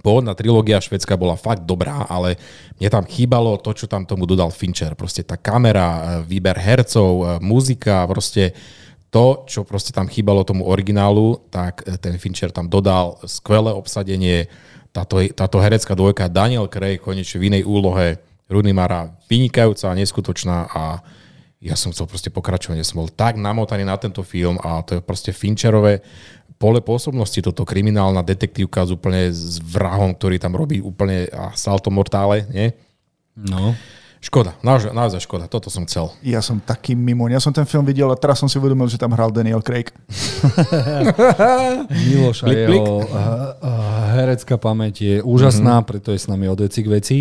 pôvodná 0.00 0.36
trilógia 0.36 0.80
švedská 0.82 1.16
bola 1.16 1.36
fakt 1.36 1.64
dobrá, 1.64 2.04
ale 2.08 2.36
mne 2.80 2.88
tam 2.92 3.04
chýbalo 3.04 3.56
to, 3.60 3.72
čo 3.72 3.86
tam 3.88 4.04
tomu 4.04 4.28
dodal 4.28 4.52
Fincher. 4.52 4.96
Proste 4.96 5.24
tá 5.24 5.40
kamera, 5.40 5.86
e, 5.86 6.00
výber 6.28 6.56
hercov, 6.56 7.10
e, 7.20 7.24
muzika, 7.40 8.04
proste 8.08 8.56
to, 9.08 9.46
čo 9.48 9.64
proste 9.64 9.96
tam 9.96 10.10
chýbalo 10.10 10.44
tomu 10.44 10.68
originálu, 10.68 11.48
tak 11.48 11.86
e, 11.86 11.96
ten 11.96 12.20
Fincher 12.20 12.52
tam 12.52 12.68
dodal 12.68 13.16
skvelé 13.24 13.72
obsadenie, 13.72 14.50
táto, 14.92 15.20
táto 15.36 15.60
herecká 15.60 15.92
dvojka 15.92 16.32
Daniel 16.32 16.72
Craig 16.72 17.04
konečne 17.04 17.36
v 17.36 17.52
inej 17.52 17.62
úlohe, 17.68 18.16
Rooney 18.48 18.72
Mara 18.72 19.10
vynikajúca, 19.26 19.92
neskutočná 19.92 20.70
a 20.70 21.02
ja 21.60 21.74
som 21.74 21.90
chcel 21.90 22.06
proste 22.06 22.30
pokračovať. 22.30 22.78
Ja 22.78 22.86
som 22.86 23.02
bol 23.02 23.10
tak 23.10 23.34
namotaný 23.40 23.82
na 23.82 23.98
tento 23.98 24.22
film 24.22 24.60
a 24.62 24.84
to 24.86 24.98
je 24.98 25.00
proste 25.02 25.34
Fincherové 25.34 26.04
pole 26.56 26.80
pôsobnosti 26.80 27.36
toto 27.44 27.68
kriminálna 27.68 28.24
detektívka 28.24 28.88
s 28.88 28.90
úplne 28.92 29.28
s 29.28 29.60
vrahom, 29.60 30.16
ktorý 30.16 30.40
tam 30.40 30.56
robí 30.56 30.80
úplne 30.80 31.28
salto 31.52 31.92
mortále, 31.92 32.48
nie? 32.48 32.72
No. 33.36 33.76
Škoda, 34.16 34.56
naozaj, 34.64 34.90
naozaj 34.96 35.20
škoda, 35.22 35.44
toto 35.46 35.68
som 35.68 35.84
chcel. 35.86 36.08
Ja 36.24 36.40
som 36.40 36.58
taký 36.58 36.96
mimo, 36.96 37.28
ja 37.28 37.38
som 37.38 37.52
ten 37.52 37.68
film 37.68 37.84
videl 37.84 38.08
a 38.08 38.16
teraz 38.16 38.40
som 38.40 38.48
si 38.48 38.56
uvedomil, 38.56 38.88
že 38.88 38.98
tam 38.98 39.12
hral 39.12 39.30
Daniel 39.30 39.60
Craig. 39.60 39.92
Miloš 42.10 42.42
a 42.42 42.50
jeho 42.50 43.04
herecká 44.16 44.56
pamäť 44.56 44.94
je 45.04 45.16
úžasná, 45.20 45.78
mm-hmm. 45.78 45.88
preto 45.92 46.08
je 46.16 46.18
s 46.18 46.26
nami 46.26 46.48
od 46.48 46.58
veci 46.58 46.80
k 46.80 46.88
veci. 46.88 47.18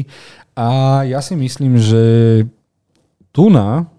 A 0.56 1.04
ja 1.04 1.20
si 1.20 1.36
myslím, 1.36 1.76
že 1.78 2.04
tu 3.36 3.52
na 3.52 3.92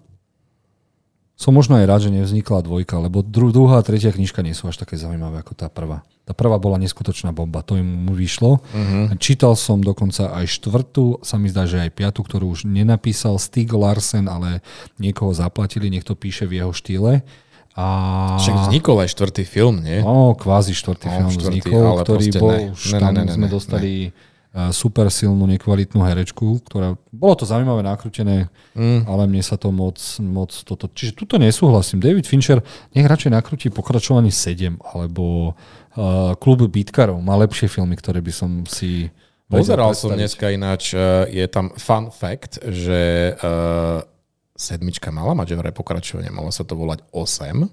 som 1.37 1.53
možno 1.53 1.77
aj 1.77 1.85
rád, 1.85 2.01
že 2.09 2.11
nevznikla 2.17 2.65
dvojka, 2.65 2.97
lebo 2.97 3.21
dru, 3.21 3.53
druhá 3.53 3.77
a 3.77 3.85
tretia 3.85 4.09
knižka 4.09 4.41
nie 4.41 4.57
sú 4.57 4.73
až 4.73 4.81
také 4.81 4.97
zaujímavé 4.97 5.45
ako 5.45 5.53
tá 5.53 5.69
prvá. 5.69 6.01
Tá 6.25 6.33
prvá 6.33 6.57
bola 6.57 6.81
neskutočná 6.81 7.29
bomba, 7.29 7.61
to 7.61 7.77
im 7.77 8.09
vyšlo. 8.09 8.59
Uh-huh. 8.59 9.05
Čítal 9.21 9.53
som 9.53 9.79
dokonca 9.79 10.33
aj 10.33 10.49
štvrtú, 10.49 11.21
sa 11.21 11.37
mi 11.37 11.47
zdá, 11.47 11.69
že 11.69 11.79
aj 11.79 11.93
piatu, 11.93 12.25
ktorú 12.25 12.51
už 12.51 12.65
nenapísal 12.65 13.37
Stig 13.37 13.69
Larsen, 13.69 14.25
ale 14.25 14.65
niekoho 14.97 15.31
zaplatili, 15.31 15.93
niekto 15.93 16.17
píše 16.17 16.49
v 16.49 16.65
jeho 16.65 16.73
štýle. 16.73 17.21
A... 17.77 17.85
Však 18.41 18.73
vznikol 18.73 19.05
aj 19.05 19.13
štvrtý 19.13 19.45
film, 19.45 19.85
nie? 19.85 20.01
No, 20.01 20.33
kvázi 20.33 20.73
štvrtý 20.73 21.05
no, 21.05 21.13
film 21.13 21.29
štvrtý, 21.37 21.59
vznikol, 21.61 21.95
ktorý 22.01 22.25
bol, 22.41 22.49
ne. 22.49 22.73
už 22.73 22.83
ne, 22.91 22.99
tam 22.99 23.13
ne, 23.13 23.23
ne, 23.23 23.33
sme 23.37 23.47
ne, 23.47 23.53
dostali 23.53 23.91
ne 24.09 24.26
super 24.73 25.11
silnú, 25.13 25.45
nekvalitnú 25.45 26.01
herečku, 26.01 26.63
ktorá... 26.65 26.97
Bolo 27.13 27.33
to 27.37 27.45
zaujímavé 27.45 27.85
nakrútené, 27.85 28.49
mm. 28.73 29.05
ale 29.05 29.29
mne 29.29 29.43
sa 29.45 29.53
to 29.53 29.69
moc, 29.69 30.01
moc 30.17 30.49
toto... 30.65 30.89
Čiže 30.89 31.13
tuto 31.13 31.35
nesúhlasím. 31.37 32.01
David 32.01 32.25
Fincher 32.25 32.65
nech 32.97 33.05
radšej 33.05 33.31
nakrúti 33.37 33.67
pokračovanie 33.69 34.33
7, 34.33 34.81
alebo 34.81 35.53
uh, 35.53 36.33
Klub 36.41 36.65
bitkarov. 36.65 37.21
Má 37.21 37.37
lepšie 37.37 37.69
filmy, 37.69 37.93
ktoré 37.99 38.17
by 38.23 38.33
som 38.33 38.51
si... 38.65 39.13
Pozeral 39.47 39.95
som 39.95 40.11
dneska 40.11 40.51
ináč, 40.51 40.91
uh, 40.97 41.23
je 41.29 41.45
tam 41.47 41.71
fun 41.77 42.09
fact, 42.09 42.59
že 42.67 43.31
uh, 43.37 44.03
sedmička 44.57 45.13
mala 45.13 45.37
mať 45.37 45.53
vraj 45.53 45.69
pokračovanie, 45.69 46.33
malo 46.33 46.49
sa 46.49 46.65
to 46.65 46.73
volať 46.73 47.05
8, 47.13 47.69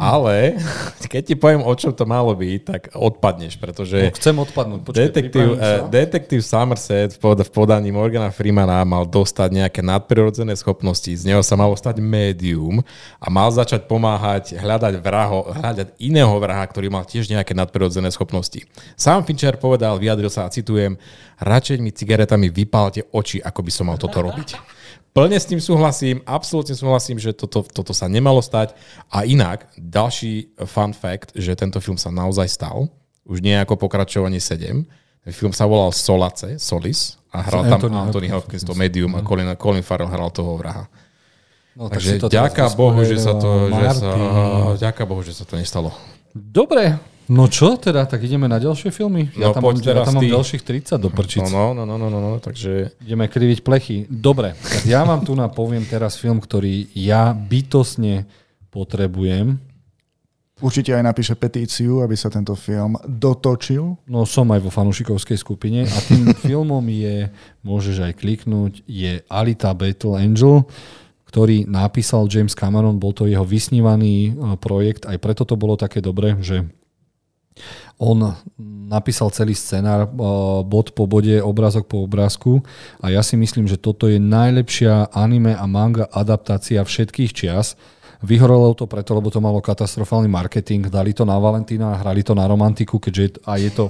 ale 0.00 0.56
keď 1.12 1.22
ti 1.22 1.34
poviem, 1.36 1.60
o 1.60 1.72
čom 1.76 1.92
to 1.92 2.08
malo 2.08 2.32
byť, 2.32 2.60
tak 2.64 2.82
odpadneš, 2.96 3.60
pretože... 3.60 4.08
No, 4.08 4.16
chcem 4.16 4.36
odpadnúť, 4.40 4.80
počkej, 4.80 5.00
detektív, 5.04 5.48
uh, 5.60 5.84
detektív 5.92 6.40
Somerset 6.40 7.20
v 7.20 7.50
podaní 7.52 7.92
Morgana 7.92 8.32
Freemana 8.32 8.80
mal 8.88 9.04
dostať 9.04 9.52
nejaké 9.52 9.84
nadprirodzené 9.84 10.56
schopnosti, 10.56 11.12
z 11.12 11.28
neho 11.28 11.44
sa 11.44 11.52
malo 11.60 11.76
stať 11.76 12.00
médium 12.00 12.80
a 13.20 13.26
mal 13.28 13.52
začať 13.52 13.84
pomáhať 13.84 14.56
hľadať, 14.56 15.04
vraho, 15.04 15.52
hľadať 15.52 16.00
iného 16.00 16.32
vraha, 16.40 16.64
ktorý 16.64 16.88
mal 16.88 17.04
tiež 17.04 17.28
nejaké 17.28 17.52
nadprirodzené 17.52 18.08
schopnosti. 18.08 18.64
Sám 18.96 19.28
Fincher 19.28 19.60
povedal, 19.60 20.00
vyjadril 20.00 20.32
sa 20.32 20.48
a 20.48 20.52
citujem, 20.52 20.96
radšej 21.36 21.76
mi 21.84 21.92
cigaretami 21.92 22.48
vypálte 22.48 23.04
oči, 23.12 23.44
ako 23.44 23.60
by 23.60 23.70
som 23.70 23.84
mal 23.92 24.00
toto 24.00 24.24
robiť. 24.24 24.79
Plne 25.10 25.38
s 25.42 25.46
tým 25.50 25.58
súhlasím, 25.58 26.22
absolútne 26.22 26.78
súhlasím, 26.78 27.18
že 27.18 27.34
toto, 27.34 27.66
toto 27.66 27.90
sa 27.90 28.06
nemalo 28.06 28.38
stať. 28.38 28.78
A 29.10 29.26
inak, 29.26 29.66
ďalší 29.74 30.54
fun 30.70 30.94
fact, 30.94 31.34
že 31.34 31.58
tento 31.58 31.82
film 31.82 31.98
sa 31.98 32.14
naozaj 32.14 32.46
stal, 32.46 32.86
už 33.26 33.42
nie 33.42 33.58
ako 33.58 33.74
pokračovanie 33.74 34.38
7. 34.38 34.86
Ten 35.20 35.32
film 35.34 35.50
sa 35.50 35.66
volal 35.66 35.90
Solace, 35.90 36.62
Solis 36.62 37.18
a 37.34 37.42
hral 37.42 37.66
tam 37.66 37.90
Anthony, 37.90 37.96
Anthony 37.98 38.28
Hopkins, 38.30 38.62
to 38.62 38.74
medium 38.78 39.12
a 39.18 39.22
Colin, 39.26 39.50
Colin 39.58 39.84
Farrell 39.84 40.10
hral 40.10 40.30
toho 40.30 40.54
vraha. 40.54 40.86
No, 41.74 41.86
Takže 41.86 42.18
ďaká 42.26 42.70
Bohu, 42.74 42.98
že 43.06 43.18
sa 43.18 43.34
to, 43.38 43.70
že 43.70 43.86
sa, 44.02 44.10
ďaká 44.74 45.02
Bohu, 45.06 45.22
že 45.22 45.34
sa 45.34 45.46
to 45.46 45.54
nestalo. 45.54 45.94
Dobre, 46.34 46.98
No 47.30 47.46
čo 47.46 47.78
teda, 47.78 48.10
tak 48.10 48.26
ideme 48.26 48.50
na 48.50 48.58
ďalšie 48.58 48.90
filmy? 48.90 49.30
Ja 49.38 49.54
No, 49.54 49.54
tam, 49.54 49.62
mám, 49.70 49.78
ja 49.78 50.02
tam 50.02 50.18
mám 50.18 50.26
ty. 50.26 50.34
ďalších 50.34 50.62
30 50.66 50.98
do 50.98 51.14
prčic. 51.14 51.46
No, 51.46 51.70
no, 51.70 51.86
no, 51.86 51.94
no, 51.94 52.10
no, 52.10 52.18
no, 52.18 52.18
no, 52.18 52.38
takže 52.42 52.90
Ideme 53.06 53.30
kriviť 53.30 53.62
plechy. 53.62 54.10
Dobre, 54.10 54.58
tak 54.58 54.82
ja 54.82 55.06
vám 55.06 55.22
tu 55.22 55.38
napoviem 55.38 55.86
teraz 55.86 56.18
film, 56.18 56.42
ktorý 56.42 56.90
ja 56.90 57.30
bytosne 57.30 58.26
potrebujem. 58.74 59.62
Určite 60.60 60.92
aj 60.92 61.06
napíše 61.06 61.38
petíciu, 61.38 62.02
aby 62.02 62.18
sa 62.18 62.28
tento 62.34 62.52
film 62.58 62.98
dotočil. 63.06 63.94
No 64.10 64.26
som 64.26 64.50
aj 64.50 64.60
vo 64.60 64.74
fanúšikovskej 64.74 65.38
skupine 65.38 65.86
a 65.86 65.98
tým 66.04 66.34
filmom 66.50 66.82
je, 66.90 67.30
môžeš 67.62 68.10
aj 68.10 68.12
kliknúť, 68.18 68.82
je 68.90 69.22
Alita 69.30 69.70
Battle 69.70 70.18
Angel, 70.18 70.66
ktorý 71.30 71.62
napísal 71.64 72.26
James 72.26 72.58
Cameron, 72.58 72.98
bol 72.98 73.14
to 73.14 73.30
jeho 73.30 73.46
vysnívaný 73.46 74.34
e, 74.34 74.58
projekt, 74.58 75.06
aj 75.06 75.14
preto 75.22 75.46
to 75.46 75.54
bolo 75.54 75.78
také 75.78 76.02
dobré, 76.02 76.34
že 76.42 76.66
on 78.00 78.32
napísal 78.88 79.28
celý 79.30 79.52
scenár 79.52 80.08
e, 80.08 80.10
bod 80.64 80.96
po 80.96 81.04
bode, 81.04 81.36
obrázok 81.44 81.84
po 81.84 82.02
obrázku 82.02 82.64
a 83.04 83.12
ja 83.12 83.20
si 83.20 83.36
myslím, 83.36 83.68
že 83.68 83.76
toto 83.76 84.08
je 84.08 84.16
najlepšia 84.16 85.12
anime 85.12 85.52
a 85.52 85.64
manga 85.68 86.08
adaptácia 86.08 86.80
všetkých 86.80 87.30
čias. 87.36 87.76
Vyhorelo 88.20 88.76
to 88.76 88.84
preto, 88.84 89.16
lebo 89.16 89.32
to 89.32 89.40
malo 89.40 89.64
katastrofálny 89.64 90.28
marketing, 90.28 90.92
dali 90.92 91.16
to 91.16 91.24
na 91.24 91.40
Valentína, 91.40 91.96
hrali 92.04 92.20
to 92.20 92.36
na 92.36 92.44
romantiku, 92.44 93.00
keďže 93.00 93.22
je, 93.24 93.30
a 93.48 93.56
je 93.56 93.70
to 93.72 93.84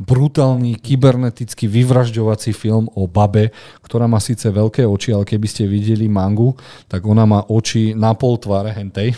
brutálny 0.00 0.80
kybernetický 0.80 1.68
vyvražďovací 1.68 2.56
film 2.56 2.88
o 2.96 3.04
babe, 3.04 3.52
ktorá 3.84 4.08
má 4.08 4.24
síce 4.24 4.48
veľké 4.48 4.88
oči, 4.88 5.12
ale 5.12 5.28
keby 5.28 5.44
ste 5.44 5.68
videli 5.68 6.08
mangu, 6.08 6.56
tak 6.88 7.04
ona 7.04 7.28
má 7.28 7.44
oči 7.44 7.92
na 7.92 8.16
pol 8.16 8.40
tváre 8.40 8.72
hentej, 8.72 9.12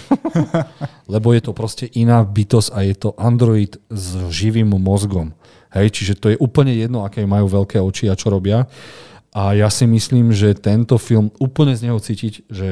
lebo 1.15 1.31
je 1.31 1.47
to 1.47 1.55
proste 1.55 1.87
iná 1.95 2.27
bytosť 2.27 2.75
a 2.75 2.79
je 2.83 2.95
to 2.99 3.15
android 3.23 3.79
s 3.87 4.19
živým 4.35 4.75
mozgom. 4.83 5.31
Hej, 5.71 5.95
čiže 5.95 6.15
to 6.19 6.27
je 6.35 6.41
úplne 6.43 6.75
jedno, 6.75 7.07
aké 7.07 7.23
majú 7.23 7.63
veľké 7.63 7.79
oči 7.79 8.11
a 8.11 8.19
čo 8.19 8.35
robia. 8.35 8.67
A 9.37 9.53
ja 9.53 9.69
si 9.69 9.85
myslím, 9.85 10.33
že 10.33 10.57
tento 10.57 10.97
film 10.97 11.29
úplne 11.37 11.77
z 11.77 11.85
neho 11.85 12.01
cítiť, 12.01 12.49
že 12.49 12.69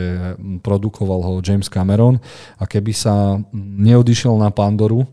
produkoval 0.65 1.21
ho 1.21 1.33
James 1.45 1.69
Cameron 1.69 2.17
a 2.57 2.65
keby 2.65 2.89
sa 2.97 3.37
neodišiel 3.85 4.33
na 4.41 4.49
Pandoru, 4.49 5.05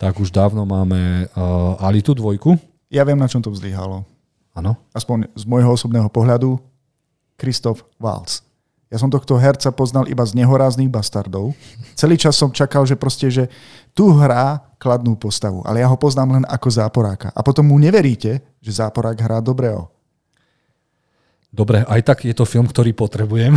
tak 0.00 0.16
už 0.16 0.32
dávno 0.32 0.64
máme 0.64 1.28
uh, 1.28 1.76
Alitu 1.84 2.16
dvojku. 2.16 2.56
Ja 2.88 3.04
viem, 3.04 3.20
na 3.20 3.28
čom 3.28 3.44
to 3.44 3.52
vzlyhalo. 3.52 4.08
Áno. 4.56 4.80
Aspoň 4.96 5.28
z 5.36 5.44
môjho 5.44 5.76
osobného 5.76 6.08
pohľadu. 6.08 6.56
Christoph 7.36 7.84
Waltz. 8.00 8.40
Ja 8.88 8.96
som 8.96 9.12
tohto 9.12 9.36
herca 9.36 9.74
poznal 9.74 10.08
iba 10.08 10.24
z 10.24 10.38
nehoráznych 10.38 10.88
bastardov. 10.88 11.52
Celý 11.98 12.16
čas 12.16 12.38
som 12.38 12.48
čakal, 12.48 12.86
že 12.88 12.96
proste, 12.96 13.28
že 13.28 13.52
tu 13.92 14.08
hrá 14.14 14.72
kladnú 14.80 15.18
postavu, 15.20 15.60
ale 15.68 15.82
ja 15.82 15.90
ho 15.90 15.98
poznám 15.98 16.40
len 16.40 16.44
ako 16.48 16.68
záporáka. 16.70 17.28
A 17.34 17.44
potom 17.44 17.68
mu 17.68 17.76
neveríte, 17.76 18.40
že 18.62 18.78
záporák 18.78 19.18
hrá 19.18 19.42
dobrého. 19.44 19.93
Dobre, 21.54 21.86
aj 21.86 22.02
tak 22.02 22.26
je 22.26 22.34
to 22.34 22.42
film, 22.42 22.66
ktorý 22.66 22.90
potrebujem. 22.98 23.54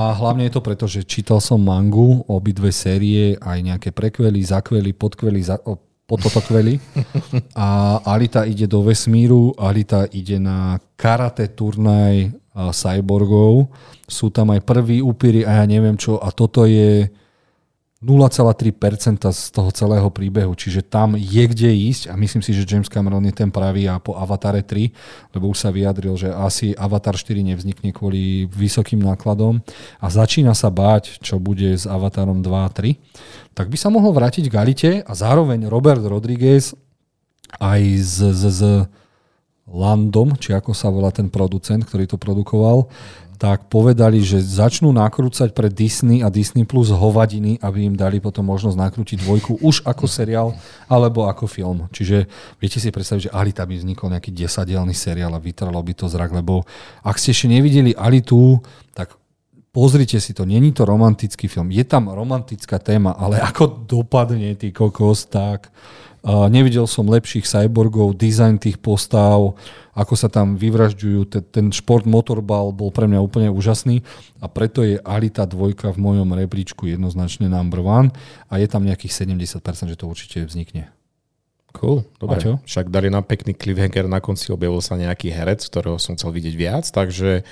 a 0.00 0.16
hlavne 0.16 0.48
je 0.48 0.52
to 0.56 0.64
preto, 0.64 0.88
že 0.88 1.04
čítal 1.04 1.36
som 1.36 1.60
mangu, 1.60 2.24
obidve 2.24 2.72
série, 2.72 3.36
aj 3.36 3.58
nejaké 3.60 3.92
prekvely, 3.92 4.40
zakvely, 4.40 4.96
podkvely, 4.96 5.44
za, 5.44 5.60
pototokvely. 6.08 6.80
A 7.52 8.00
Alita 8.08 8.48
ide 8.48 8.64
do 8.64 8.80
vesmíru, 8.80 9.52
Alita 9.60 10.08
ide 10.16 10.40
na 10.40 10.80
karate 10.96 11.52
turnaj 11.52 12.32
cyborgov. 12.72 13.68
Sú 14.08 14.32
tam 14.32 14.56
aj 14.56 14.64
prví 14.64 15.04
upíry 15.04 15.44
a 15.44 15.60
ja 15.60 15.64
neviem 15.68 16.00
čo. 16.00 16.16
A 16.16 16.32
toto 16.32 16.64
je 16.64 17.04
0,3% 17.98 19.26
z 19.34 19.50
toho 19.50 19.74
celého 19.74 20.06
príbehu, 20.14 20.54
čiže 20.54 20.86
tam 20.86 21.18
je 21.18 21.44
kde 21.50 21.66
ísť 21.90 22.06
a 22.06 22.14
myslím 22.14 22.46
si, 22.46 22.54
že 22.54 22.62
James 22.62 22.86
Cameron 22.86 23.26
je 23.26 23.34
ten 23.34 23.50
pravý 23.50 23.90
a 23.90 23.98
po 23.98 24.14
Avatare 24.14 24.62
3, 24.62 25.34
lebo 25.34 25.50
už 25.50 25.58
sa 25.58 25.74
vyjadril, 25.74 26.14
že 26.14 26.30
asi 26.30 26.78
Avatar 26.78 27.18
4 27.18 27.42
nevznikne 27.42 27.90
kvôli 27.90 28.46
vysokým 28.54 29.02
nákladom 29.02 29.58
a 29.98 30.06
začína 30.14 30.54
sa 30.54 30.70
báť, 30.70 31.18
čo 31.18 31.42
bude 31.42 31.74
s 31.74 31.90
Avatarom 31.90 32.38
2 32.38 32.46
a 32.54 32.70
3, 32.70 32.94
tak 33.58 33.66
by 33.66 33.74
sa 33.74 33.90
mohol 33.90 34.14
vrátiť 34.14 34.46
k 34.46 34.54
Alite 34.54 34.90
a 35.02 35.12
zároveň 35.18 35.66
Robert 35.66 36.06
Rodriguez 36.06 36.78
aj 37.58 37.82
z, 37.98 38.16
z, 38.30 38.42
z 38.46 38.62
Landom, 39.68 40.38
či 40.40 40.56
ako 40.56 40.72
sa 40.72 40.88
volá 40.88 41.12
ten 41.12 41.28
producent, 41.28 41.82
ktorý 41.82 42.08
to 42.08 42.16
produkoval, 42.16 42.88
tak 43.38 43.70
povedali, 43.70 44.18
že 44.18 44.42
začnú 44.42 44.90
nakrúcať 44.90 45.54
pre 45.54 45.70
Disney 45.70 46.26
a 46.26 46.28
Disney 46.28 46.66
Plus 46.66 46.90
hovadiny, 46.90 47.62
aby 47.62 47.86
im 47.86 47.94
dali 47.94 48.18
potom 48.18 48.42
možnosť 48.50 48.74
nakrútiť 48.74 49.22
dvojku 49.22 49.62
už 49.62 49.86
ako 49.86 50.04
seriál 50.10 50.58
alebo 50.90 51.30
ako 51.30 51.46
film. 51.46 51.86
Čiže 51.94 52.26
viete 52.58 52.82
si 52.82 52.90
predstaviť, 52.90 53.30
že 53.30 53.34
Alita 53.34 53.62
by 53.62 53.78
vznikol 53.78 54.10
nejaký 54.10 54.34
desadielný 54.34 54.90
seriál 54.90 55.30
a 55.38 55.40
vytralo 55.40 55.78
by 55.78 55.94
to 55.94 56.10
zrak, 56.10 56.34
lebo 56.34 56.66
ak 57.06 57.14
ste 57.14 57.30
ešte 57.30 57.46
nevideli 57.46 57.94
Alitu, 57.94 58.58
tak 58.90 59.14
pozrite 59.70 60.18
si 60.18 60.34
to, 60.34 60.42
není 60.42 60.74
to 60.74 60.82
romantický 60.82 61.46
film. 61.46 61.70
Je 61.70 61.86
tam 61.86 62.10
romantická 62.10 62.82
téma, 62.82 63.14
ale 63.14 63.38
ako 63.38 63.86
dopadne 63.86 64.58
ty 64.58 64.74
kokos, 64.74 65.30
tak 65.30 65.70
nevidel 66.26 66.86
som 66.90 67.06
lepších 67.06 67.46
cyborgov, 67.46 68.18
dizajn 68.18 68.58
tých 68.58 68.78
postav, 68.78 69.54
ako 69.98 70.14
sa 70.14 70.30
tam 70.30 70.54
vyvražďujú. 70.54 71.20
Ten, 71.50 71.74
šport 71.74 72.06
motorbal 72.06 72.70
bol 72.70 72.94
pre 72.94 73.10
mňa 73.10 73.18
úplne 73.18 73.48
úžasný 73.50 74.06
a 74.38 74.46
preto 74.46 74.86
je 74.86 75.02
Alita 75.02 75.42
2 75.42 75.74
v 75.74 75.98
mojom 75.98 76.28
rebríčku 76.38 76.86
jednoznačne 76.86 77.50
number 77.50 77.82
one 77.82 78.14
a 78.46 78.62
je 78.62 78.66
tam 78.70 78.86
nejakých 78.86 79.26
70%, 79.26 79.58
že 79.90 79.98
to 79.98 80.06
určite 80.06 80.46
vznikne. 80.46 80.94
Cool, 81.76 82.06
dobre. 82.16 82.40
A 82.40 82.42
čo? 82.42 82.52
Však 82.64 82.88
dali 82.88 83.12
nám 83.12 83.28
pekný 83.28 83.52
cliffhanger, 83.52 84.08
na 84.08 84.24
konci 84.24 84.50
objavil 84.50 84.80
sa 84.80 84.96
nejaký 84.96 85.28
herec, 85.28 85.60
ktorého 85.68 86.00
som 86.00 86.16
chcel 86.16 86.32
vidieť 86.32 86.54
viac, 86.56 86.84
takže 86.88 87.44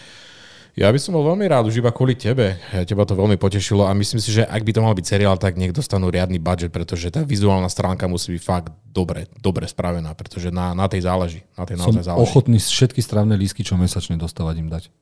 ja 0.77 0.93
by 0.93 1.01
som 1.01 1.17
bol 1.17 1.25
veľmi 1.25 1.49
rád, 1.49 1.73
už 1.73 1.81
iba 1.81 1.89
kvôli 1.89 2.13
tebe. 2.13 2.61
Teba 2.85 3.09
to 3.09 3.17
veľmi 3.17 3.41
potešilo 3.41 3.89
a 3.89 3.97
myslím 3.97 4.21
si, 4.21 4.29
že 4.29 4.45
ak 4.45 4.61
by 4.61 4.77
to 4.77 4.85
mal 4.85 4.93
byť 4.93 5.07
seriál, 5.09 5.41
tak 5.41 5.57
nech 5.57 5.73
dostanú 5.73 6.13
riadny 6.13 6.37
budget, 6.37 6.69
pretože 6.69 7.09
tá 7.09 7.25
vizuálna 7.25 7.73
stránka 7.73 8.05
musí 8.05 8.37
byť 8.37 8.43
fakt 8.45 8.69
dobre, 8.85 9.25
dobre 9.41 9.65
spravená, 9.65 10.13
pretože 10.13 10.53
na, 10.53 10.77
na 10.77 10.85
tej 10.85 11.09
záleží. 11.09 11.41
Na 11.57 11.65
tej 11.65 11.81
Som 11.81 11.97
naozaj 11.97 12.13
záleží. 12.13 12.25
ochotný 12.29 12.61
všetky 12.61 13.01
strávne 13.01 13.41
lísky, 13.41 13.65
čo 13.65 13.81
mesačne 13.81 14.21
dostávať 14.21 14.55
im 14.61 14.69
dať. 14.69 14.93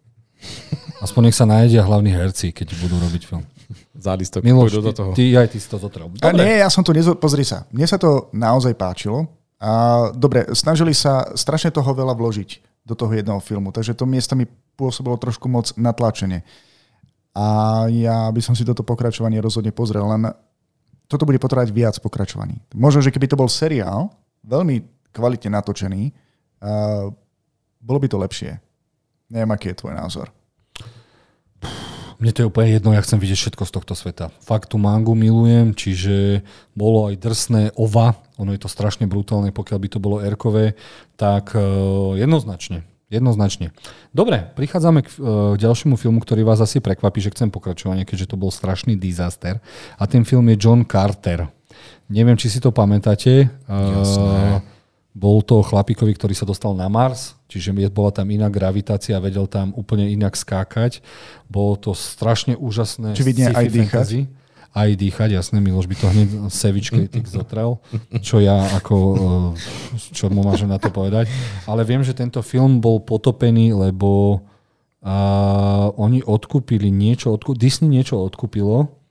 Aspoň 1.02 1.34
nech 1.34 1.36
sa 1.36 1.42
najedia 1.42 1.82
hlavní 1.82 2.14
herci, 2.14 2.54
keď 2.54 2.70
budú 2.78 2.94
robiť 3.02 3.22
film. 3.26 3.42
Zálistok, 3.98 4.46
Miloš, 4.46 4.78
do 4.78 4.94
ty, 4.94 4.94
toho. 4.94 5.10
ty 5.10 5.24
aj 5.34 5.48
ty 5.50 5.58
si 5.58 5.66
to 5.66 5.82
zotrel. 5.82 6.06
A 6.22 6.30
nie, 6.30 6.62
ja 6.62 6.70
som 6.70 6.86
to 6.86 6.94
nezo... 6.94 7.18
Pozri 7.18 7.42
sa, 7.42 7.66
mne 7.74 7.90
sa 7.90 7.98
to 7.98 8.30
naozaj 8.30 8.78
páčilo. 8.78 9.26
A 9.58 10.06
dobre, 10.14 10.46
snažili 10.54 10.94
sa 10.94 11.34
strašne 11.34 11.74
toho 11.74 11.90
veľa 11.90 12.14
vložiť 12.14 12.73
do 12.84 12.94
toho 12.94 13.12
jedného 13.16 13.40
filmu, 13.40 13.72
takže 13.72 13.96
to 13.96 14.04
miestami 14.04 14.44
pôsobilo 14.76 15.16
trošku 15.16 15.48
moc 15.48 15.72
natlačenie. 15.80 16.44
A 17.34 17.46
ja 17.90 18.30
by 18.30 18.40
som 18.44 18.54
si 18.54 18.62
toto 18.62 18.86
pokračovanie 18.86 19.42
rozhodne 19.42 19.74
pozrel, 19.74 20.06
len 20.06 20.30
toto 21.10 21.26
bude 21.26 21.40
potrebovať 21.42 21.74
viac 21.74 21.96
pokračovaní. 21.98 22.60
Možno, 22.76 23.02
že 23.02 23.10
keby 23.10 23.26
to 23.26 23.40
bol 23.40 23.50
seriál, 23.50 24.12
veľmi 24.46 24.84
kvalitne 25.10 25.50
natočený, 25.56 26.02
uh, 26.10 27.10
bolo 27.80 27.98
by 27.98 28.06
to 28.06 28.20
lepšie. 28.20 28.52
Neviem, 29.32 29.50
aký 29.50 29.72
je 29.72 29.80
tvoj 29.80 29.94
názor. 29.96 30.28
Mne 32.24 32.32
to 32.32 32.40
je 32.40 32.48
úplne 32.48 32.72
jedno, 32.72 32.96
ja 32.96 33.04
chcem 33.04 33.20
vidieť 33.20 33.36
všetko 33.36 33.68
z 33.68 33.72
tohto 33.76 33.92
sveta. 33.92 34.32
Fakt 34.40 34.72
tú 34.72 34.80
mangu 34.80 35.12
milujem, 35.12 35.76
čiže 35.76 36.40
bolo 36.72 37.12
aj 37.12 37.20
drsné 37.20 37.62
ova, 37.76 38.16
ono 38.40 38.56
je 38.56 38.64
to 38.64 38.72
strašne 38.72 39.04
brutálne, 39.04 39.52
pokiaľ 39.52 39.76
by 39.76 39.88
to 39.92 40.00
bolo 40.00 40.24
erkové, 40.24 40.72
tak 41.20 41.52
uh, 41.52 42.16
jednoznačne. 42.16 42.80
Jednoznačne. 43.12 43.76
Dobre, 44.16 44.40
prichádzame 44.56 45.04
k 45.04 45.08
uh, 45.20 45.52
ďalšiemu 45.60 46.00
filmu, 46.00 46.24
ktorý 46.24 46.48
vás 46.48 46.64
asi 46.64 46.80
prekvapí, 46.80 47.20
že 47.20 47.28
chcem 47.36 47.52
pokračovanie, 47.52 48.08
keďže 48.08 48.32
to 48.32 48.40
bol 48.40 48.48
strašný 48.48 48.96
disaster. 48.96 49.60
A 50.00 50.08
ten 50.08 50.24
film 50.24 50.48
je 50.48 50.56
John 50.56 50.88
Carter. 50.88 51.52
Neviem, 52.08 52.40
či 52.40 52.48
si 52.48 52.56
to 52.56 52.72
pamätáte. 52.72 53.52
Jasné. 53.68 54.64
Uh, 55.14 55.22
bol 55.24 55.46
to 55.46 55.62
chlapíkovi, 55.62 56.10
ktorý 56.18 56.34
sa 56.34 56.42
dostal 56.42 56.74
na 56.74 56.90
Mars, 56.90 57.38
čiže 57.46 57.70
bola 57.94 58.10
tam 58.10 58.26
iná 58.34 58.50
gravitácia, 58.50 59.22
vedel 59.22 59.46
tam 59.46 59.70
úplne 59.78 60.10
inak 60.10 60.34
skákať. 60.34 61.06
Bolo 61.46 61.78
to 61.78 61.94
strašne 61.94 62.58
úžasné. 62.58 63.14
Čividne 63.14 63.54
aj 63.54 63.70
dýchať. 63.70 64.26
Aj 64.74 64.90
dýchať, 64.90 65.38
jasné, 65.38 65.62
Miloš 65.62 65.86
by 65.86 65.96
to 66.02 66.10
hneď 66.10 66.28
Savage 66.50 66.90
Critic 66.94 67.30
zotrel, 67.30 67.78
čo 68.26 68.42
ja 68.42 68.58
ako, 68.74 68.96
eh, 69.14 70.10
čo 70.10 70.34
mu 70.34 70.42
môžem 70.42 70.66
na 70.66 70.82
to 70.82 70.90
povedať. 70.90 71.30
Ale 71.70 71.86
viem, 71.86 72.02
že 72.02 72.10
tento 72.10 72.42
film 72.42 72.82
bol 72.82 72.98
potopený, 72.98 73.70
lebo 73.70 74.42
a, 74.98 75.94
oni 75.94 76.26
odkúpili 76.26 76.90
niečo, 76.90 77.30
odkú, 77.30 77.54
Disney 77.54 77.86
niečo 77.86 78.18
odkúpilo 78.18 79.03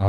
a 0.00 0.08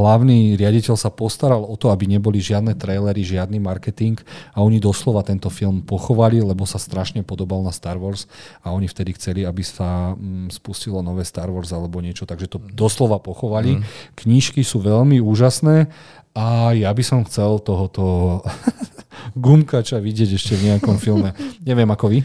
hlavný 0.00 0.56
riaditeľ 0.56 0.96
sa 0.96 1.12
postaral 1.12 1.60
o 1.60 1.76
to, 1.76 1.92
aby 1.92 2.08
neboli 2.08 2.40
žiadne 2.40 2.72
trailery, 2.72 3.20
žiadny 3.20 3.60
marketing 3.60 4.16
a 4.56 4.64
oni 4.64 4.80
doslova 4.80 5.20
tento 5.20 5.52
film 5.52 5.84
pochovali, 5.84 6.40
lebo 6.40 6.64
sa 6.64 6.80
strašne 6.80 7.20
podobal 7.20 7.60
na 7.60 7.68
Star 7.68 8.00
Wars 8.00 8.24
a 8.64 8.72
oni 8.72 8.88
vtedy 8.88 9.12
chceli, 9.20 9.44
aby 9.44 9.60
sa 9.60 10.16
mm, 10.16 10.56
spustilo 10.56 11.04
nové 11.04 11.28
Star 11.28 11.52
Wars 11.52 11.68
alebo 11.68 12.00
niečo, 12.00 12.24
takže 12.24 12.48
to 12.48 12.64
doslova 12.72 13.20
pochovali. 13.20 13.76
Mm. 13.76 13.84
Knížky 14.16 14.64
sú 14.64 14.80
veľmi 14.80 15.20
úžasné 15.20 15.92
a 16.32 16.72
ja 16.72 16.88
by 16.88 17.04
som 17.04 17.28
chcel 17.28 17.60
tohoto 17.60 18.40
gumkača 19.36 20.00
vidieť 20.00 20.40
ešte 20.40 20.56
v 20.56 20.72
nejakom 20.72 20.96
filme. 21.04 21.36
Neviem 21.60 21.92
ako 21.92 22.08
vy. 22.08 22.24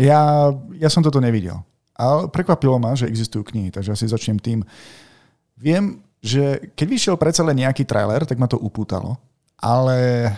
Ja, 0.00 0.56
ja 0.80 0.88
som 0.88 1.04
toto 1.04 1.20
nevidel. 1.20 1.60
Ale 2.00 2.32
prekvapilo 2.32 2.80
ma, 2.80 2.96
že 2.96 3.12
existujú 3.12 3.44
knihy, 3.44 3.68
takže 3.68 3.92
asi 3.92 4.08
začnem 4.08 4.40
tým. 4.40 4.64
Viem, 5.58 6.00
že 6.22 6.70
keď 6.78 6.86
vyšiel 6.86 7.16
predsa 7.18 7.42
len 7.42 7.62
nejaký 7.62 7.82
trailer, 7.82 8.22
tak 8.22 8.38
ma 8.38 8.46
to 8.46 8.58
upútalo, 8.58 9.18
ale 9.58 10.30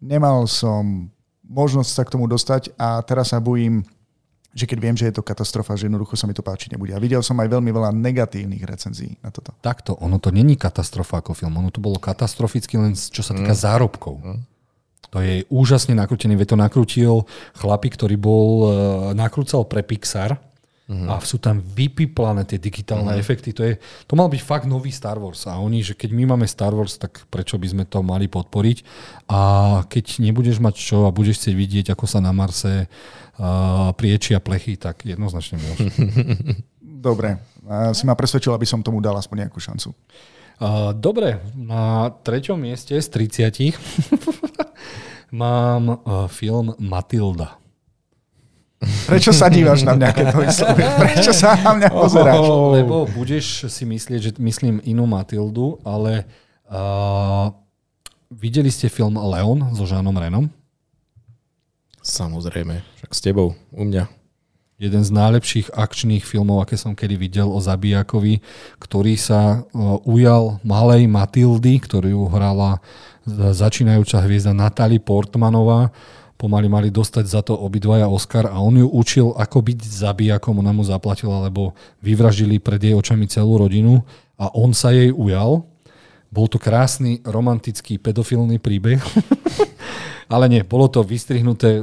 nemal 0.00 0.48
som 0.48 1.12
možnosť 1.44 1.90
sa 1.90 2.02
k 2.06 2.12
tomu 2.16 2.24
dostať 2.30 2.72
a 2.80 3.04
teraz 3.04 3.36
sa 3.36 3.42
bojím, 3.42 3.84
že 4.50 4.66
keď 4.66 4.78
viem, 4.82 4.96
že 4.98 5.06
je 5.10 5.14
to 5.14 5.26
katastrofa, 5.26 5.78
že 5.78 5.86
jednoducho 5.86 6.18
sa 6.18 6.26
mi 6.26 6.34
to 6.34 6.42
páčiť 6.42 6.74
nebude. 6.74 6.90
A 6.94 7.02
videl 7.02 7.22
som 7.22 7.38
aj 7.38 7.48
veľmi 7.50 7.70
veľa 7.70 7.90
negatívnych 7.94 8.62
recenzií 8.66 9.14
na 9.22 9.30
toto. 9.30 9.54
Takto, 9.62 9.94
ono 9.98 10.18
to 10.18 10.34
není 10.34 10.58
katastrofa 10.58 11.22
ako 11.22 11.38
film, 11.38 11.54
ono 11.58 11.70
to 11.70 11.78
bolo 11.78 12.02
katastroficky 12.02 12.78
len 12.78 12.94
čo 12.94 13.22
sa 13.22 13.34
týka 13.34 13.54
mm. 13.54 13.60
zárobkov. 13.60 14.14
Mm. 14.18 14.40
To 15.10 15.18
je 15.18 15.42
úžasne 15.50 15.98
nakrútený, 15.98 16.38
veď 16.38 16.54
to 16.54 16.58
nakrútil 16.58 17.14
chlapík, 17.58 17.98
ktorý 17.98 18.14
bol, 18.14 18.48
uh, 18.62 18.70
nakrúcal 19.10 19.66
pre 19.66 19.82
Pixar, 19.82 20.38
Uh-huh. 20.90 21.06
A 21.06 21.22
sú 21.22 21.38
tam 21.38 21.62
vypiplané 21.62 22.42
tie 22.42 22.58
digitálne 22.58 23.14
uh-huh. 23.14 23.22
efekty. 23.22 23.54
To, 23.54 23.62
je, 23.62 23.78
to 24.10 24.18
mal 24.18 24.26
byť 24.26 24.42
fakt 24.42 24.66
nový 24.66 24.90
Star 24.90 25.22
Wars. 25.22 25.46
A 25.46 25.62
oni, 25.62 25.86
že 25.86 25.94
keď 25.94 26.10
my 26.10 26.34
máme 26.34 26.50
Star 26.50 26.74
Wars, 26.74 26.98
tak 26.98 27.22
prečo 27.30 27.54
by 27.62 27.66
sme 27.70 27.84
to 27.86 28.02
mali 28.02 28.26
podporiť? 28.26 28.82
A 29.30 29.40
keď 29.86 30.18
nebudeš 30.18 30.58
mať 30.58 30.74
čo 30.74 31.06
a 31.06 31.14
budeš 31.14 31.46
chcieť 31.46 31.54
vidieť, 31.54 31.86
ako 31.94 32.10
sa 32.10 32.18
na 32.18 32.34
Marse 32.34 32.90
uh, 32.90 33.94
priečia 33.94 34.42
plechy, 34.42 34.74
tak 34.74 35.06
jednoznačne 35.06 35.62
môžeš. 35.62 35.94
Dobre. 37.06 37.38
Uh, 37.62 37.94
si 37.94 38.02
ma 38.02 38.18
presvedčil, 38.18 38.50
aby 38.50 38.66
som 38.66 38.82
tomu 38.82 38.98
dal 38.98 39.14
aspoň 39.14 39.46
nejakú 39.46 39.62
šancu. 39.62 39.94
Uh, 40.60 40.92
dobre, 40.92 41.40
na 41.56 42.12
treťom 42.20 42.60
mieste 42.60 42.92
z 42.92 43.08
30 43.08 43.72
mám 45.40 46.04
uh, 46.04 46.28
film 46.28 46.76
Matilda. 46.76 47.59
Prečo 48.80 49.36
sa 49.36 49.52
dívaš 49.52 49.84
na 49.84 49.92
mňa, 49.92 50.08
keď 50.16 50.26
to 50.32 50.38
vyslovím? 50.40 50.88
Prečo 51.04 51.32
sa 51.36 51.52
na 51.52 51.72
mňa 51.76 51.88
pozeráš? 51.92 52.40
Oh, 52.40 52.72
lebo 52.72 53.04
budeš 53.12 53.68
si 53.68 53.84
myslieť, 53.84 54.20
že 54.20 54.30
myslím 54.40 54.80
inú 54.88 55.04
Matildu, 55.04 55.76
ale 55.84 56.24
uh, 56.72 57.52
videli 58.32 58.72
ste 58.72 58.88
film 58.88 59.20
Leon 59.20 59.76
so 59.76 59.84
Žánom 59.84 60.16
Renom? 60.16 60.48
Samozrejme, 62.00 62.80
však 62.80 63.12
s 63.12 63.20
tebou, 63.20 63.52
u 63.68 63.84
mňa. 63.84 64.08
Jeden 64.80 65.04
z 65.04 65.12
najlepších 65.12 65.76
akčných 65.76 66.24
filmov, 66.24 66.64
aké 66.64 66.80
som 66.80 66.96
kedy 66.96 67.20
videl 67.20 67.52
o 67.52 67.60
zabijakovi, 67.60 68.40
ktorý 68.80 69.12
sa 69.20 69.60
uh, 69.60 70.00
ujal 70.08 70.56
malej 70.64 71.04
Matildy, 71.04 71.84
ktorú 71.84 72.32
hrala 72.32 72.80
začínajúca 73.28 74.24
hviezda 74.24 74.56
Natalie 74.56 74.96
Portmanová 74.96 75.92
pomaly 76.40 76.72
mali 76.72 76.88
dostať 76.88 77.24
za 77.28 77.44
to 77.44 77.52
obidvaja 77.52 78.08
Oscar 78.08 78.48
a 78.48 78.56
on 78.64 78.80
ju 78.80 78.88
učil, 78.88 79.36
ako 79.36 79.60
byť 79.60 79.78
zabijakom, 79.84 80.56
ona 80.56 80.72
mu 80.72 80.80
zaplatila, 80.80 81.44
lebo 81.44 81.76
vyvraždili 82.00 82.56
pred 82.56 82.80
jej 82.80 82.96
očami 82.96 83.28
celú 83.28 83.60
rodinu 83.60 84.00
a 84.40 84.48
on 84.56 84.72
sa 84.72 84.88
jej 84.96 85.12
ujal. 85.12 85.68
Bol 86.32 86.48
to 86.48 86.56
krásny, 86.56 87.20
romantický, 87.28 88.00
pedofilný 88.00 88.56
príbeh. 88.56 89.04
Ale 90.32 90.46
nie, 90.46 90.62
bolo 90.62 90.86
to 90.86 91.02
vystrihnuté. 91.02 91.82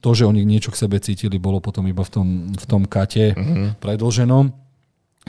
To, 0.00 0.10
že 0.16 0.24
oni 0.24 0.48
niečo 0.48 0.72
k 0.72 0.80
sebe 0.80 0.96
cítili, 0.96 1.36
bolo 1.36 1.60
potom 1.60 1.84
iba 1.84 2.00
v 2.00 2.10
tom, 2.10 2.28
v 2.56 2.64
tom 2.64 2.88
kate 2.88 3.36
mm-hmm. 3.36 3.78
predlženom 3.78 4.69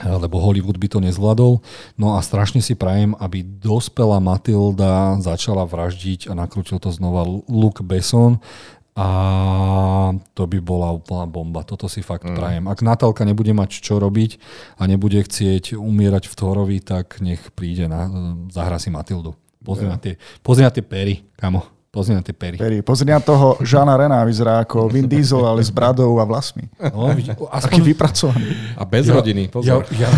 lebo 0.00 0.40
Hollywood 0.40 0.80
by 0.80 0.88
to 0.88 0.98
nezvládol. 1.04 1.60
No 2.00 2.16
a 2.16 2.24
strašne 2.24 2.64
si 2.64 2.72
prajem, 2.72 3.12
aby 3.20 3.44
dospelá 3.44 4.18
Matilda 4.24 5.20
začala 5.20 5.68
vraždiť 5.68 6.32
a 6.32 6.36
nakrútil 6.36 6.80
to 6.80 6.88
znova 6.88 7.28
Luke 7.46 7.84
Besson 7.84 8.40
a 8.92 9.08
to 10.36 10.44
by 10.44 10.60
bola 10.60 10.92
úplná 10.92 11.24
bomba. 11.24 11.64
Toto 11.64 11.88
si 11.88 12.04
fakt 12.04 12.28
mm. 12.28 12.36
prajem. 12.36 12.64
Ak 12.68 12.84
Natálka 12.84 13.24
nebude 13.24 13.52
mať 13.56 13.80
čo 13.80 13.96
robiť 13.96 14.36
a 14.76 14.84
nebude 14.84 15.16
chcieť 15.20 15.76
umierať 15.76 16.28
v 16.28 16.34
Thorovi, 16.36 16.78
tak 16.84 17.20
nech 17.24 17.40
príde 17.56 17.88
na, 17.88 18.08
zahra 18.52 18.76
si 18.76 18.92
Matildu. 18.92 19.32
Pozri, 19.64 19.88
yeah. 19.88 19.94
na 19.94 19.98
tie, 20.00 20.12
pozri 20.44 20.64
na 20.66 20.72
tie 20.74 20.84
pery, 20.84 21.24
kamo. 21.40 21.81
Pozri 21.92 22.16
na 22.16 22.24
tie 22.24 22.32
pery. 22.32 22.56
pery. 22.56 22.80
Pozri 22.80 23.12
na 23.12 23.20
toho 23.20 23.60
Žana 23.60 24.00
Rena, 24.00 24.24
vyzerá 24.24 24.64
ako 24.64 24.88
Vin 24.88 25.04
Diesel, 25.04 25.44
ale 25.44 25.60
s 25.60 25.68
bradou 25.68 26.16
a 26.16 26.24
vlasmi. 26.24 26.64
No, 26.80 27.12
aspoň... 27.52 27.68
Taký 27.68 27.80
vypracovaný. 27.84 28.48
A 28.80 28.88
bez 28.88 29.12
ja, 29.12 29.20
rodiny, 29.20 29.52
pozor. 29.52 29.84
Ja, 29.92 30.08
ja, 30.08 30.10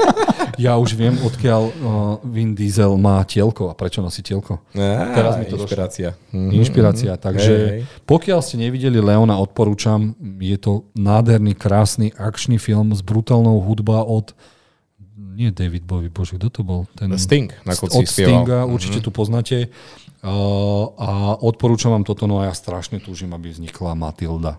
ja 0.68 0.72
už 0.76 0.92
viem, 0.92 1.16
odkiaľ 1.24 1.62
uh, 1.72 1.72
Vin 2.20 2.52
Diesel 2.52 2.92
má 3.00 3.24
tielko 3.24 3.72
a 3.72 3.74
prečo 3.74 4.04
nosí 4.04 4.20
tielko. 4.20 4.60
Á, 4.76 5.16
Teraz 5.16 5.40
mi 5.40 5.48
to 5.48 5.56
inšpirácia. 5.56 6.12
Mm-hmm. 6.36 6.52
Inšpirácia, 6.52 7.12
takže 7.16 7.54
hej, 7.56 7.68
hej. 7.80 8.04
pokiaľ 8.04 8.44
ste 8.44 8.60
nevideli 8.60 9.00
Leona, 9.00 9.40
odporúčam. 9.40 10.12
Je 10.20 10.60
to 10.60 10.84
nádherný, 10.92 11.56
krásny 11.56 12.12
akčný 12.12 12.60
film 12.60 12.92
s 12.92 13.00
brutálnou 13.00 13.56
hudba 13.64 14.04
od 14.04 14.36
nie 15.36 15.52
David 15.52 15.84
Bowie, 15.84 16.08
bože, 16.08 16.40
kto 16.40 16.48
to 16.48 16.60
bol? 16.64 16.88
Ten, 16.96 17.12
Sting 17.20 17.52
na 17.68 17.76
Od 17.76 18.08
Stinga, 18.08 18.64
určite 18.64 19.04
mm-hmm. 19.04 19.08
tu 19.08 19.10
poznáte. 19.12 19.56
A 20.26 21.38
odporúčam 21.38 21.94
vám 21.94 22.02
toto, 22.02 22.26
no 22.26 22.42
a 22.42 22.50
ja 22.50 22.54
strašne 22.54 22.98
túžim, 22.98 23.30
aby 23.30 23.54
vznikla 23.54 23.94
Matilda. 23.94 24.58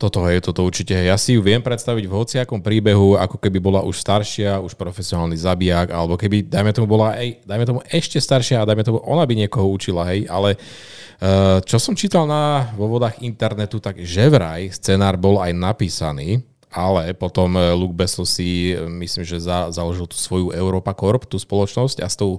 Toto 0.00 0.24
je, 0.24 0.40
toto 0.40 0.64
určite. 0.64 0.96
Ja 0.96 1.20
si 1.20 1.36
ju 1.36 1.44
viem 1.44 1.60
predstaviť 1.60 2.08
v 2.08 2.16
hociakom 2.16 2.64
príbehu, 2.64 3.20
ako 3.20 3.36
keby 3.36 3.60
bola 3.60 3.84
už 3.84 4.00
staršia, 4.00 4.56
už 4.64 4.72
profesionálny 4.72 5.36
zabijak, 5.36 5.92
alebo 5.92 6.16
keby, 6.16 6.48
dajme 6.48 6.72
tomu, 6.72 6.88
bola 6.88 7.12
aj, 7.20 7.44
dajme 7.44 7.64
tomu 7.68 7.80
ešte 7.84 8.16
staršia 8.16 8.64
a 8.64 8.68
dajme 8.68 8.80
tomu, 8.80 9.04
ona 9.04 9.28
by 9.28 9.34
niekoho 9.36 9.68
učila, 9.68 10.08
hej, 10.08 10.24
ale 10.24 10.56
uh, 10.56 11.60
čo 11.60 11.76
som 11.76 11.92
čítal 11.92 12.24
na, 12.24 12.72
vo 12.80 12.88
vodách 12.88 13.20
internetu, 13.20 13.76
tak 13.76 14.00
že 14.00 14.24
vraj 14.32 14.72
scenár 14.72 15.20
bol 15.20 15.36
aj 15.36 15.52
napísaný, 15.52 16.40
ale 16.70 17.12
potom 17.18 17.58
eh, 17.58 17.74
Luke 17.74 17.98
Besson 17.98 18.22
si, 18.22 18.78
myslím, 18.78 19.26
že 19.26 19.42
za, 19.42 19.74
založil 19.74 20.06
tú 20.06 20.14
svoju 20.14 20.54
Europa 20.54 20.94
Corp, 20.94 21.26
tú 21.26 21.34
spoločnosť 21.34 21.98
a 21.98 22.06
s 22.06 22.14
tou 22.14 22.38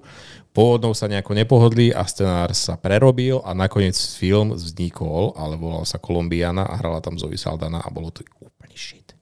pôvodnou 0.51 0.91
sa 0.91 1.07
nejako 1.07 1.31
nepohodli 1.35 1.95
a 1.95 2.03
scenár 2.03 2.51
sa 2.51 2.75
prerobil 2.75 3.39
a 3.43 3.55
nakoniec 3.55 3.95
film 3.95 4.55
vznikol, 4.55 5.35
ale 5.39 5.55
volal 5.55 5.87
sa 5.87 5.99
Kolumbiana 5.99 6.67
a 6.67 6.75
hrala 6.79 6.99
tam 6.99 7.15
Zoe 7.15 7.39
Saldana 7.39 7.79
a 7.79 7.89
bolo 7.91 8.11
to 8.11 8.23
úplný 8.43 8.75
shit. 8.75 9.15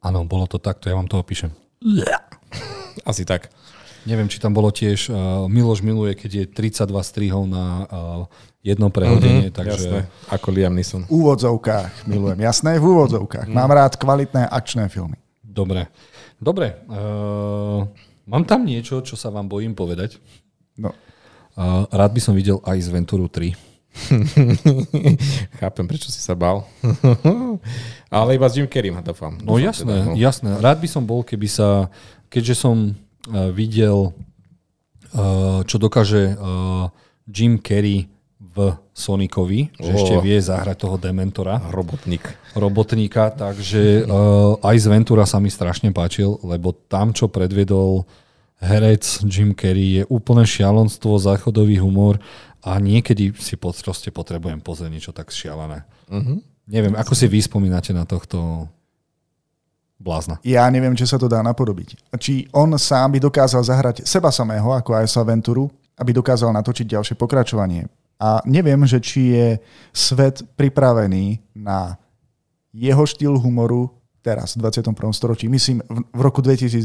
Áno, 0.00 0.24
bolo 0.24 0.48
to 0.48 0.56
takto, 0.56 0.88
ja 0.88 0.96
vám 0.96 1.10
to 1.10 1.20
opíšem. 1.20 1.52
Asi 3.10 3.26
tak. 3.28 3.52
Neviem, 4.08 4.32
či 4.32 4.40
tam 4.40 4.56
bolo 4.56 4.72
tiež 4.72 5.12
uh, 5.12 5.44
Miloš 5.44 5.84
miluje, 5.84 6.16
keď 6.16 6.30
je 6.32 6.44
32 6.48 6.88
strihov 7.04 7.44
na 7.44 7.84
uh, 7.84 8.24
jedno 8.64 8.88
prehodenie. 8.88 9.52
Mm-hmm, 9.52 9.58
takže... 9.60 9.88
Jasné, 9.92 10.00
ako 10.32 10.48
Liam 10.56 10.72
Neeson. 10.72 11.04
V 11.04 11.12
úvodzovkách 11.20 12.08
milujem, 12.08 12.40
jasné, 12.40 12.80
v 12.80 12.86
úvodzovkách. 12.96 13.52
Mm. 13.52 13.52
Mám 13.52 13.70
rád 13.76 13.92
kvalitné 14.00 14.48
akčné 14.48 14.88
filmy. 14.88 15.20
Dobre. 15.44 15.92
Dobre. 16.40 16.80
Uh, 16.88 17.84
Mám 18.30 18.46
tam 18.46 18.62
niečo, 18.62 19.02
čo 19.02 19.18
sa 19.18 19.34
vám 19.34 19.50
bojím 19.50 19.74
povedať. 19.74 20.22
No. 20.78 20.94
Uh, 21.58 21.84
rád 21.90 22.14
by 22.14 22.20
som 22.22 22.38
videl 22.38 22.62
aj 22.62 22.78
z 22.78 22.88
Venturu 22.94 23.26
3. 23.26 23.70
Chápem, 25.60 25.84
prečo 25.90 26.14
si 26.14 26.22
sa 26.22 26.38
bal. 26.38 26.62
Ale 28.14 28.38
iba 28.38 28.46
s 28.46 28.54
Jim 28.54 28.70
Carrey 28.70 28.94
ma 28.94 29.02
dúfam. 29.02 29.34
No 29.42 29.58
jasné, 29.58 29.90
teda, 29.90 30.06
no. 30.06 30.14
jasné. 30.14 30.50
Rád 30.62 30.78
by 30.78 30.88
som 30.88 31.02
bol, 31.02 31.26
keby 31.26 31.50
sa, 31.50 31.90
keďže 32.30 32.54
som 32.54 32.94
uh, 32.94 33.50
videl, 33.50 34.14
uh, 35.10 35.66
čo 35.66 35.76
dokáže 35.82 36.38
uh, 36.38 36.86
Jim 37.26 37.58
Carrey 37.58 38.06
v 38.60 38.76
Sonicovi, 38.92 39.72
že 39.80 39.90
oh. 39.90 39.96
ešte 39.96 40.14
vie 40.20 40.36
zahrať 40.36 40.76
toho 40.84 41.00
Dementora. 41.00 41.56
Robotník. 41.72 42.36
Robotníka, 42.52 43.32
takže 43.32 44.04
uh, 44.04 44.60
aj 44.60 44.76
z 44.76 44.86
Ventura 44.92 45.24
sa 45.24 45.40
mi 45.40 45.48
strašne 45.48 45.88
páčil, 45.96 46.36
lebo 46.44 46.76
tam, 46.76 47.16
čo 47.16 47.32
predvedol 47.32 48.04
herec 48.60 49.24
Jim 49.24 49.56
Carrey, 49.56 50.02
je 50.02 50.04
úplne 50.12 50.44
šialenstvo, 50.44 51.16
záchodový 51.16 51.80
humor 51.80 52.20
a 52.60 52.76
niekedy 52.76 53.32
si 53.40 53.56
proste 53.56 54.12
potrebujem 54.12 54.60
pozrieť 54.60 54.90
niečo 54.92 55.12
tak 55.16 55.32
šialené. 55.32 55.88
Uh-huh. 56.12 56.44
Neviem, 56.68 56.92
ako 56.92 57.16
si 57.16 57.24
vy 57.24 57.40
spomínate 57.40 57.96
na 57.96 58.04
tohto 58.04 58.68
blázna? 59.96 60.36
Ja 60.44 60.68
neviem, 60.68 60.92
či 60.92 61.08
sa 61.08 61.16
to 61.16 61.24
dá 61.24 61.40
napodobiť. 61.40 62.12
Či 62.20 62.52
on 62.52 62.76
sám 62.76 63.16
by 63.16 63.18
dokázal 63.24 63.64
zahrať 63.64 64.04
seba 64.04 64.28
samého, 64.28 64.76
ako 64.76 64.92
aj 64.92 65.08
sa 65.08 65.24
Venturu, 65.24 65.72
aby 65.96 66.12
dokázal 66.12 66.52
natočiť 66.52 66.96
ďalšie 66.96 67.14
pokračovanie. 67.16 67.88
A 68.20 68.44
neviem, 68.44 68.84
že 68.84 69.00
či 69.00 69.32
je 69.32 69.48
svet 69.96 70.44
pripravený 70.54 71.40
na 71.56 71.96
jeho 72.70 73.02
štýl 73.08 73.40
humoru 73.40 73.90
teraz, 74.20 74.54
v 74.54 74.68
21. 74.68 74.92
storočí. 75.16 75.48
Myslím 75.48 75.80
v 75.88 76.20
roku 76.20 76.44
2022 76.44 76.84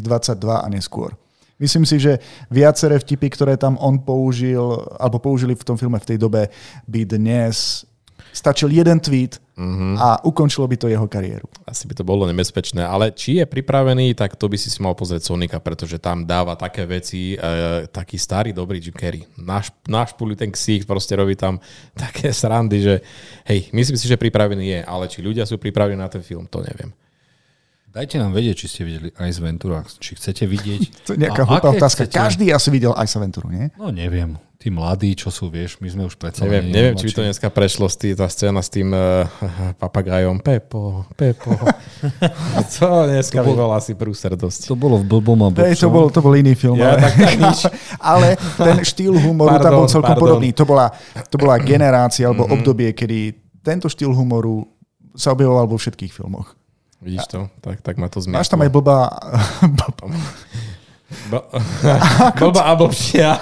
a 0.56 0.68
neskôr. 0.72 1.12
Myslím 1.56 1.88
si, 1.88 2.00
že 2.00 2.20
viaceré 2.52 3.00
vtipy, 3.00 3.32
ktoré 3.32 3.54
tam 3.56 3.80
on 3.80 4.00
použil, 4.00 4.60
alebo 5.00 5.24
použili 5.24 5.56
v 5.56 5.64
tom 5.64 5.80
filme 5.80 5.96
v 6.00 6.08
tej 6.16 6.18
dobe, 6.20 6.52
by 6.84 7.02
dnes 7.08 7.88
stačil 8.36 8.68
jeden 8.68 9.00
tweet 9.00 9.40
mm-hmm. 9.56 9.96
a 9.96 10.20
ukončilo 10.28 10.68
by 10.68 10.76
to 10.76 10.92
jeho 10.92 11.08
kariéru. 11.08 11.48
Asi 11.64 11.88
by 11.88 11.96
to 11.96 12.04
bolo 12.04 12.28
nebezpečné, 12.28 12.84
ale 12.84 13.16
či 13.16 13.40
je 13.40 13.46
pripravený, 13.48 14.12
tak 14.12 14.36
to 14.36 14.52
by 14.52 14.60
si 14.60 14.68
si 14.68 14.84
mal 14.84 14.92
pozrieť 14.92 15.32
Sonika, 15.32 15.64
pretože 15.64 15.96
tam 16.04 16.28
dáva 16.28 16.60
také 16.60 16.84
veci, 16.84 17.40
e, 17.40 17.88
taký 17.88 18.20
starý 18.20 18.52
dobrý 18.52 18.84
Jim 18.84 18.92
Carrey. 18.92 19.24
Náš, 19.40 19.72
náš 19.88 20.12
puli 20.20 20.36
ten 20.36 20.52
ksích 20.52 20.84
proste 20.84 21.16
robí 21.16 21.40
tam 21.40 21.64
také 22.04 22.36
srandy, 22.36 22.84
že 22.84 22.96
hej, 23.48 23.72
myslím 23.72 23.96
si, 23.96 24.12
že 24.12 24.20
pripravený 24.20 24.66
je, 24.68 24.80
ale 24.84 25.08
či 25.08 25.24
ľudia 25.24 25.48
sú 25.48 25.56
pripravení 25.56 25.96
na 25.96 26.12
ten 26.12 26.20
film, 26.20 26.44
to 26.52 26.60
neviem. 26.60 26.92
Dajte 27.96 28.20
nám 28.20 28.36
vedieť, 28.36 28.56
či 28.60 28.68
ste 28.68 28.82
videli 28.84 29.08
Ice 29.24 29.40
Ventura, 29.40 29.80
či 29.88 30.20
chcete 30.20 30.44
vidieť. 30.44 30.82
To 31.08 31.10
je 31.16 31.24
nejaká 31.24 31.48
hlúpa 31.48 31.72
otázka. 31.72 32.04
Chcete... 32.04 32.20
Každý 32.20 32.46
asi 32.52 32.68
videl 32.68 32.92
Ice 33.00 33.16
Ventura, 33.16 33.48
nie? 33.48 33.72
No 33.80 33.88
neviem. 33.88 34.36
Tí 34.66 34.74
mladí, 34.74 35.14
čo 35.14 35.30
sú, 35.30 35.54
vieš, 35.54 35.78
my 35.78 35.94
sme 35.94 36.04
už 36.10 36.18
predsa... 36.18 36.42
Neviem, 36.42 36.74
neviem 36.74 36.98
či 36.98 37.06
by 37.06 37.14
to 37.14 37.22
dneska 37.22 37.54
prešlo 37.54 37.86
tý, 37.86 38.18
tá 38.18 38.26
scéna 38.26 38.66
s 38.66 38.74
tým 38.74 38.90
uh, 38.90 39.30
papagajom. 39.86 40.42
Pepo, 40.42 41.06
Pepo. 41.14 41.54
to 42.74 43.06
dneska 43.06 43.46
to 43.46 43.46
bol, 43.46 43.54
by 43.54 43.62
bol 43.62 43.72
asi 43.78 43.94
prúser 43.94 44.34
dosť. 44.34 44.66
To 44.66 44.74
bolo 44.74 44.98
v 44.98 45.06
blbom 45.06 45.38
a 45.46 45.54
Hey, 45.54 45.78
to, 45.78 45.86
bol, 45.86 46.10
to 46.10 46.18
bol 46.18 46.34
iný 46.34 46.58
film. 46.58 46.82
Ja, 46.82 46.98
ale, 46.98 47.06
tak, 47.06 47.14
tak 47.14 47.38
nič. 47.46 47.60
ale 48.02 48.28
ten 48.58 48.82
štýl 48.82 49.14
humoru 49.14 49.54
pardon, 49.54 49.70
tam 49.70 49.74
bol 49.78 49.86
celkom 49.86 50.14
pardon. 50.18 50.26
podobný. 50.34 50.50
To 50.58 50.66
bola, 50.66 50.90
to 51.30 51.36
bola 51.38 51.62
generácia 51.62 52.26
alebo 52.26 52.50
mm-hmm. 52.50 52.58
obdobie, 52.58 52.90
kedy 52.98 53.38
tento 53.62 53.86
štýl 53.86 54.18
humoru 54.18 54.66
sa 55.14 55.30
objavoval 55.30 55.70
vo 55.70 55.78
všetkých 55.78 56.10
filmoch. 56.10 56.58
Vidíš 57.06 57.30
to? 57.30 57.54
Tak, 57.62 57.86
tak 57.86 58.02
ma 58.02 58.10
to 58.10 58.18
zmietlo. 58.18 58.42
Máš 58.42 58.50
tam 58.50 58.66
aj 58.66 58.72
blbá... 58.74 59.14
blbá 62.42 62.62
a 62.66 62.74
blbšia. 62.74 63.38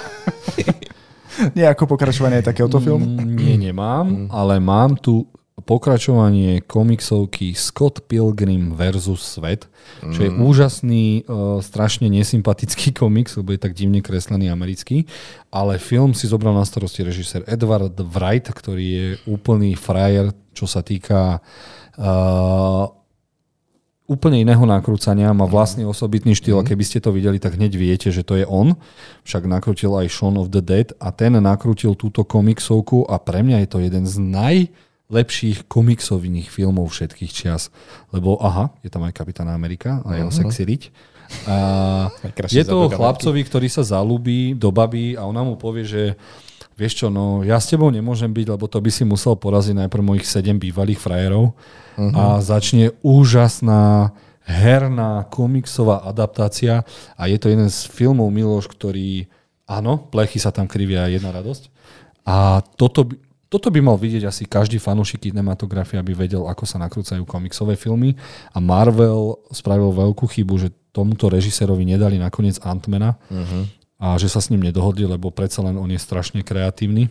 Nie 1.56 1.70
ako 1.70 1.90
pokračovanie 1.90 2.44
takéhoto 2.44 2.78
filmu? 2.78 3.04
Mm, 3.04 3.34
nie, 3.34 3.56
nemám, 3.70 4.06
mm. 4.06 4.28
ale 4.30 4.62
mám 4.62 4.94
tu 4.98 5.26
pokračovanie 5.64 6.60
komiksovky 6.66 7.56
Scott 7.56 8.04
Pilgrim 8.10 8.76
versus 8.76 9.22
Svet, 9.24 9.70
čo 10.12 10.20
je 10.26 10.30
mm. 10.30 10.38
úžasný, 10.42 11.06
uh, 11.24 11.62
strašne 11.64 12.10
nesympatický 12.12 12.92
komiks, 13.00 13.38
lebo 13.38 13.56
je 13.56 13.60
tak 13.62 13.72
divne 13.72 14.04
kreslený 14.04 14.52
americký, 14.52 15.08
ale 15.48 15.80
film 15.80 16.12
si 16.12 16.28
zobral 16.28 16.52
na 16.52 16.66
starosti 16.66 17.06
režisér 17.06 17.46
Edward 17.48 17.96
Wright, 17.96 18.44
ktorý 18.50 18.84
je 18.84 19.06
úplný 19.30 19.78
frajer, 19.78 20.34
čo 20.52 20.68
sa 20.68 20.82
týka 20.82 21.38
uh, 21.38 23.03
úplne 24.04 24.44
iného 24.44 24.60
nakrúcania, 24.68 25.32
má 25.32 25.48
vlastný 25.48 25.88
osobitný 25.88 26.36
štýl 26.36 26.60
a 26.60 26.66
keby 26.66 26.84
ste 26.84 27.00
to 27.00 27.08
videli, 27.08 27.40
tak 27.40 27.56
hneď 27.56 27.72
viete, 27.72 28.08
že 28.12 28.20
to 28.20 28.36
je 28.36 28.44
on. 28.44 28.76
Však 29.24 29.48
nakrútil 29.48 29.96
aj 29.96 30.12
Shaun 30.12 30.36
of 30.36 30.52
the 30.52 30.60
Dead 30.60 30.92
a 31.00 31.08
ten 31.08 31.32
nakrútil 31.40 31.96
túto 31.96 32.20
komiksovku 32.20 33.08
a 33.08 33.16
pre 33.16 33.40
mňa 33.40 33.64
je 33.64 33.68
to 33.68 33.78
jeden 33.80 34.04
z 34.04 34.20
najlepších 34.20 35.64
komiksových 35.72 36.52
filmov 36.52 36.92
všetkých 36.92 37.32
čias. 37.32 37.72
Lebo 38.12 38.36
aha, 38.44 38.76
je 38.84 38.92
tam 38.92 39.08
aj 39.08 39.16
Kapitán 39.16 39.48
Amerika 39.48 40.04
a 40.04 40.20
jeho 40.20 40.28
uh-huh. 40.28 40.40
sexy 40.44 40.68
riť. 40.68 40.82
A 41.48 41.56
je 42.52 42.64
to 42.68 42.92
chlapcovi, 42.92 43.40
ktorý 43.48 43.72
sa 43.72 43.80
zalúbi 43.80 44.52
do 44.52 44.68
baby 44.68 45.16
a 45.16 45.24
ona 45.24 45.40
mu 45.40 45.56
povie, 45.56 45.88
že 45.88 46.02
vieš 46.76 47.00
čo, 47.00 47.06
no 47.08 47.40
ja 47.40 47.56
s 47.56 47.72
tebou 47.72 47.88
nemôžem 47.88 48.28
byť, 48.28 48.46
lebo 48.52 48.68
to 48.68 48.76
by 48.84 48.92
si 48.92 49.08
musel 49.08 49.32
poraziť 49.32 49.72
najprv 49.72 50.04
mojich 50.04 50.28
sedem 50.28 50.60
bývalých 50.60 51.00
frajerov 51.00 51.56
uh-huh. 51.96 52.12
a 52.14 52.24
začne 52.42 52.94
úžasná 53.00 54.14
herná 54.44 55.24
komiksová 55.32 56.04
adaptácia 56.04 56.84
a 57.16 57.22
je 57.26 57.38
to 57.40 57.48
jeden 57.48 57.72
z 57.72 57.88
filmov 57.88 58.28
Miloš, 58.28 58.68
ktorý, 58.68 59.24
áno, 59.64 60.04
plechy 60.12 60.36
sa 60.36 60.52
tam 60.52 60.68
krivia 60.68 61.08
jedna 61.08 61.32
radosť 61.32 61.72
a 62.28 62.60
toto 62.76 63.08
by, 63.08 63.16
toto 63.48 63.72
by 63.72 63.80
mal 63.80 63.96
vidieť 63.96 64.28
asi 64.28 64.44
každý 64.44 64.76
fanúšik 64.82 65.30
kinematografie, 65.30 65.96
aby 65.96 66.12
vedel, 66.12 66.44
ako 66.44 66.68
sa 66.68 66.76
nakrúcajú 66.82 67.24
komiksové 67.24 67.78
filmy 67.78 68.18
a 68.52 68.60
Marvel 68.60 69.40
spravil 69.48 69.94
veľkú 69.94 70.28
chybu, 70.28 70.54
že 70.60 70.68
tomuto 70.92 71.32
režisérovi 71.32 71.88
nedali 71.88 72.20
nakoniec 72.20 72.60
Antmana 72.60 73.16
uh-huh. 73.32 73.64
a 73.96 74.06
že 74.20 74.28
sa 74.28 74.44
s 74.44 74.52
ním 74.52 74.60
nedohodli, 74.60 75.08
lebo 75.08 75.32
predsa 75.32 75.64
len 75.64 75.80
on 75.80 75.88
je 75.88 75.98
strašne 75.98 76.44
kreatívny 76.44 77.08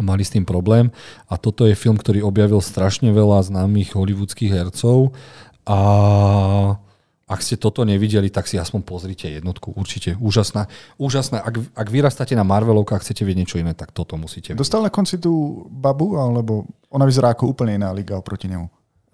mali 0.00 0.24
s 0.24 0.32
tým 0.32 0.48
problém. 0.48 0.88
A 1.28 1.36
toto 1.36 1.68
je 1.68 1.76
film, 1.76 2.00
ktorý 2.00 2.24
objavil 2.24 2.64
strašne 2.64 3.12
veľa 3.12 3.44
známych 3.44 3.92
hollywoodských 3.92 4.52
hercov 4.52 5.12
a 5.68 5.78
ak 7.32 7.40
ste 7.40 7.56
toto 7.56 7.80
nevideli, 7.88 8.28
tak 8.28 8.44
si 8.44 8.60
aspoň 8.60 8.84
pozrite 8.84 9.24
jednotku. 9.24 9.72
Určite 9.72 10.20
úžasná. 10.20 10.68
úžasná. 11.00 11.40
Ak, 11.40 11.56
ak 11.72 11.88
vyrastáte 11.88 12.36
na 12.36 12.44
Marvelovkách 12.44 13.00
a 13.00 13.04
chcete 13.04 13.24
vidieť 13.24 13.40
niečo 13.40 13.56
iné, 13.56 13.72
tak 13.72 13.88
toto 13.96 14.20
musíte. 14.20 14.52
Dostal 14.52 14.84
na 14.84 14.92
konci 14.92 15.16
tú 15.16 15.64
babu, 15.72 16.20
alebo 16.20 16.68
ona 16.92 17.08
vyzerá 17.08 17.32
ako 17.32 17.56
úplne 17.56 17.80
iná 17.80 17.88
liga 17.88 18.20
oproti 18.20 18.52
nemu? 18.52 18.68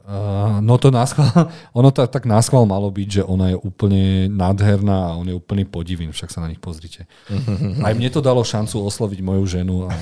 Uh, 0.08 0.64
no 0.64 0.80
to 0.80 0.88
náschval, 0.88 1.28
ono 1.76 1.92
to 1.92 2.00
tak 2.08 2.24
náschval 2.24 2.64
malo 2.64 2.88
byť, 2.88 3.20
že 3.20 3.22
ona 3.28 3.52
je 3.52 3.60
úplne 3.60 4.32
nádherná 4.32 5.12
a 5.12 5.16
on 5.20 5.28
je 5.28 5.36
úplný 5.36 5.68
podivín, 5.68 6.16
však 6.16 6.32
sa 6.32 6.40
na 6.40 6.48
nich 6.48 6.56
pozrite. 6.56 7.04
Aj 7.84 7.92
mne 7.92 8.08
to 8.08 8.24
dalo 8.24 8.40
šancu 8.40 8.80
osloviť 8.88 9.20
moju 9.20 9.44
ženu. 9.44 9.84
A... 9.84 9.92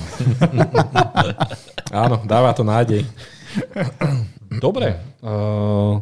Áno, 2.07 2.23
dáva 2.23 2.55
to 2.55 2.63
nádej. 2.63 3.03
Dobre. 4.63 4.95
Uh, 5.19 5.99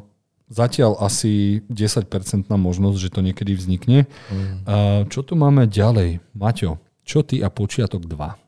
zatiaľ 0.53 1.01
asi 1.01 1.65
10% 1.73 2.05
možnosť, 2.45 2.97
že 3.01 3.09
to 3.09 3.25
niekedy 3.25 3.57
vznikne. 3.57 4.05
Uh, 4.69 5.01
čo 5.09 5.25
tu 5.25 5.33
máme 5.33 5.65
ďalej? 5.65 6.21
Maťo, 6.37 6.77
čo 7.01 7.25
ty 7.25 7.41
a 7.41 7.49
počiatok 7.49 8.05
2? 8.05 8.44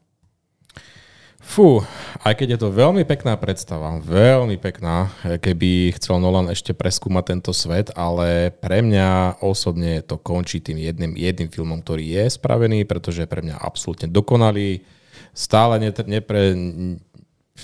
Fú, 1.48 1.80
aj 2.28 2.44
keď 2.44 2.48
je 2.54 2.60
to 2.60 2.76
veľmi 2.76 3.08
pekná 3.08 3.40
predstava, 3.40 4.04
veľmi 4.04 4.60
pekná, 4.60 5.08
keby 5.24 5.96
chcel 5.96 6.20
Nolan 6.20 6.52
ešte 6.52 6.76
preskúmať 6.76 7.24
tento 7.24 7.56
svet, 7.56 7.88
ale 7.96 8.52
pre 8.52 8.84
mňa 8.84 9.40
osobne 9.40 10.04
to 10.04 10.20
končí 10.20 10.60
tým 10.60 10.76
jedným, 10.76 11.16
jedným 11.16 11.48
filmom, 11.48 11.80
ktorý 11.80 12.04
je 12.20 12.36
spravený, 12.36 12.84
pretože 12.84 13.24
je 13.24 13.32
pre 13.32 13.40
mňa 13.40 13.64
absolútne 13.64 14.12
dokonalý. 14.12 14.84
Stále 15.32 15.80
nepre, 15.88 16.52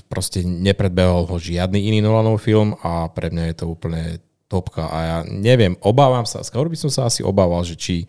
proste 0.08 0.48
nepredbehol 0.48 1.28
ho 1.28 1.36
žiadny 1.36 1.84
iný 1.84 2.00
Nolanov 2.00 2.40
film 2.40 2.80
a 2.88 3.12
pre 3.12 3.36
mňa 3.36 3.52
je 3.52 3.56
to 3.60 3.66
úplne 3.68 4.24
topka. 4.48 4.88
A 4.88 4.98
ja 5.04 5.18
neviem, 5.28 5.76
obávam 5.84 6.24
sa, 6.24 6.40
skôr 6.40 6.72
by 6.72 6.80
som 6.80 6.88
sa 6.88 7.12
asi 7.12 7.20
obával, 7.20 7.60
že 7.68 7.76
či 7.76 8.08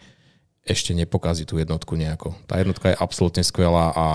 ešte 0.64 0.96
nepokazí 0.96 1.44
tú 1.44 1.60
jednotku 1.60 1.92
nejako. 1.92 2.32
Tá 2.48 2.56
jednotka 2.56 2.88
je 2.88 2.96
absolútne 2.96 3.44
skvelá 3.44 3.92
a 3.92 4.06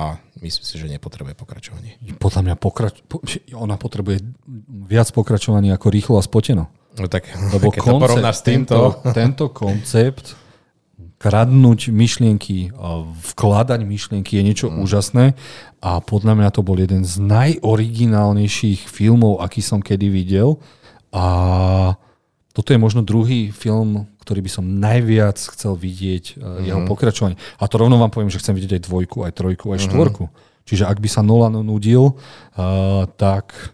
myslím 0.41 0.65
si, 0.65 0.75
že 0.81 0.89
nepotrebuje 0.89 1.37
pokračovanie. 1.37 2.01
Podľa 2.17 2.41
mňa 2.41 2.55
pokrač... 2.57 3.05
ona 3.53 3.77
potrebuje 3.77 4.25
viac 4.89 5.13
pokračovania 5.13 5.77
ako 5.77 5.87
rýchlo 5.93 6.15
a 6.17 6.25
spoteno. 6.25 6.73
No 6.97 7.05
tak, 7.05 7.29
Lebo 7.53 7.69
keď 7.73 7.81
koncept, 7.85 8.17
to 8.17 8.33
s 8.33 8.41
týmto... 8.41 8.75
Tento, 8.81 9.13
tento 9.13 9.45
koncept 9.53 10.25
kradnúť 11.19 11.91
myšlienky, 11.91 12.71
vkladať 13.35 13.83
myšlienky 13.83 14.39
je 14.39 14.43
niečo 14.43 14.67
mm. 14.71 14.75
úžasné 14.87 15.25
a 15.83 15.99
podľa 15.99 16.33
mňa 16.39 16.49
to 16.55 16.63
bol 16.63 16.79
jeden 16.79 17.03
z 17.03 17.19
najoriginálnejších 17.19 18.87
filmov, 18.87 19.43
aký 19.43 19.59
som 19.59 19.83
kedy 19.83 20.07
videl 20.07 20.63
a 21.11 21.27
toto 22.53 22.73
je 22.73 22.79
možno 22.81 23.05
druhý 23.05 23.53
film, 23.53 24.09
ktorý 24.25 24.41
by 24.41 24.51
som 24.51 24.65
najviac 24.65 25.37
chcel 25.37 25.77
vidieť 25.77 26.37
mm-hmm. 26.37 26.65
jeho 26.65 26.81
pokračovanie. 26.89 27.37
A 27.61 27.69
to 27.69 27.77
rovno 27.77 28.01
vám 28.01 28.09
poviem, 28.09 28.33
že 28.33 28.41
chcem 28.41 28.57
vidieť 28.57 28.81
aj 28.81 28.83
dvojku, 28.89 29.17
aj 29.25 29.33
trojku, 29.37 29.73
aj 29.73 29.79
mm-hmm. 29.79 29.93
štvorku. 29.93 30.23
Čiže 30.65 30.85
ak 30.85 30.97
by 31.01 31.09
sa 31.09 31.21
Nolan 31.25 31.61
nudil, 31.65 32.13
uh, 32.13 33.05
tak... 33.17 33.73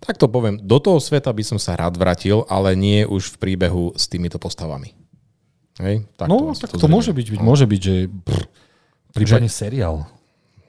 Tak 0.00 0.16
to 0.16 0.30
poviem, 0.32 0.56
do 0.56 0.80
toho 0.80 0.96
sveta 0.96 1.28
by 1.28 1.44
som 1.44 1.58
sa 1.60 1.76
rád 1.76 2.00
vrátil, 2.00 2.48
ale 2.48 2.72
nie 2.72 3.04
už 3.04 3.36
v 3.36 3.36
príbehu 3.36 3.92
s 3.92 4.08
týmito 4.08 4.40
postavami. 4.40 4.96
Hej? 5.76 6.08
Tak 6.16 6.32
no, 6.32 6.56
to, 6.56 6.64
tak 6.64 6.70
to, 6.72 6.80
to 6.80 6.88
môže 6.88 7.12
byť, 7.12 7.26
byť, 7.36 7.40
môže 7.44 7.68
byť, 7.68 7.80
že 7.84 7.96
brr, 8.08 8.42
prípadne 9.12 9.52
že... 9.52 9.58
seriál 9.68 10.08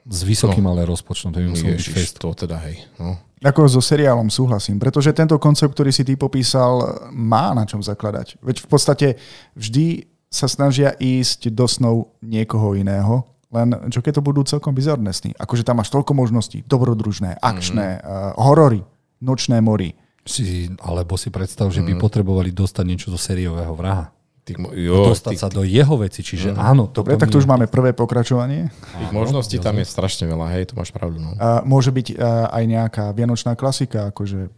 s 0.08 0.20
vysokým 0.24 0.64
no. 0.64 0.72
ale 0.72 0.88
rozpočtom, 0.88 1.36
to 1.36 1.44
by 1.44 1.52
musel 1.52 1.68
byť 1.68 1.88
fest. 1.92 2.16
To 2.18 2.32
teda, 2.32 2.56
hej. 2.64 2.80
No. 2.96 3.20
Ako 3.44 3.70
so 3.70 3.78
seriálom 3.78 4.32
súhlasím, 4.32 4.80
pretože 4.82 5.14
tento 5.14 5.38
koncept, 5.38 5.70
ktorý 5.70 5.94
si 5.94 6.02
ty 6.02 6.18
popísal, 6.18 7.06
má 7.14 7.54
na 7.54 7.62
čom 7.68 7.78
zakladať. 7.78 8.40
Veď 8.42 8.64
v 8.64 8.68
podstate 8.68 9.08
vždy 9.54 10.10
sa 10.26 10.50
snažia 10.50 10.96
ísť 10.98 11.52
do 11.54 11.68
snov 11.70 12.18
niekoho 12.18 12.74
iného, 12.74 13.22
len 13.48 13.72
čo 13.88 14.02
keď 14.02 14.20
to 14.20 14.26
budú 14.26 14.42
celkom 14.44 14.74
bizarné 14.74 15.14
sny. 15.14 15.32
Akože 15.38 15.64
tam 15.64 15.80
máš 15.80 15.88
toľko 15.94 16.12
možností, 16.12 16.66
dobrodružné, 16.66 17.40
akčné, 17.40 18.02
mm-hmm. 18.02 18.34
uh, 18.34 18.42
horory, 18.42 18.82
nočné 19.22 19.62
mori. 19.62 19.94
Si, 20.28 20.68
alebo 20.84 21.16
si 21.16 21.32
predstav, 21.32 21.72
že 21.72 21.80
by 21.80 21.96
mm. 21.96 22.00
potrebovali 22.04 22.52
dostať 22.52 22.84
niečo 22.84 23.08
do 23.08 23.16
sériového 23.16 23.72
vraha. 23.72 24.12
Tých, 24.48 24.56
mo- 24.56 24.72
jo, 24.72 25.12
dostať 25.12 25.32
tých, 25.36 25.42
sa 25.44 25.48
do 25.52 25.60
jeho 25.60 25.94
veci. 26.00 26.24
Čiže 26.24 26.56
áno. 26.56 26.88
Dobre, 26.88 27.20
toto 27.20 27.20
tak 27.20 27.28
tu 27.28 27.36
už 27.36 27.44
máme 27.44 27.68
prvé 27.68 27.92
pokračovanie. 27.92 28.72
tých 28.72 29.12
možností 29.12 29.60
tam 29.60 29.76
je 29.76 29.84
strašne 29.84 30.24
veľa, 30.24 30.56
hej, 30.56 30.72
to 30.72 30.74
máš 30.80 30.88
pravdu. 30.88 31.20
No. 31.20 31.36
A 31.36 31.60
môže 31.68 31.92
byť 31.92 32.16
a, 32.16 32.48
aj 32.48 32.64
nejaká 32.64 33.04
vianočná 33.12 33.52
klasika, 33.60 34.08
akože 34.08 34.48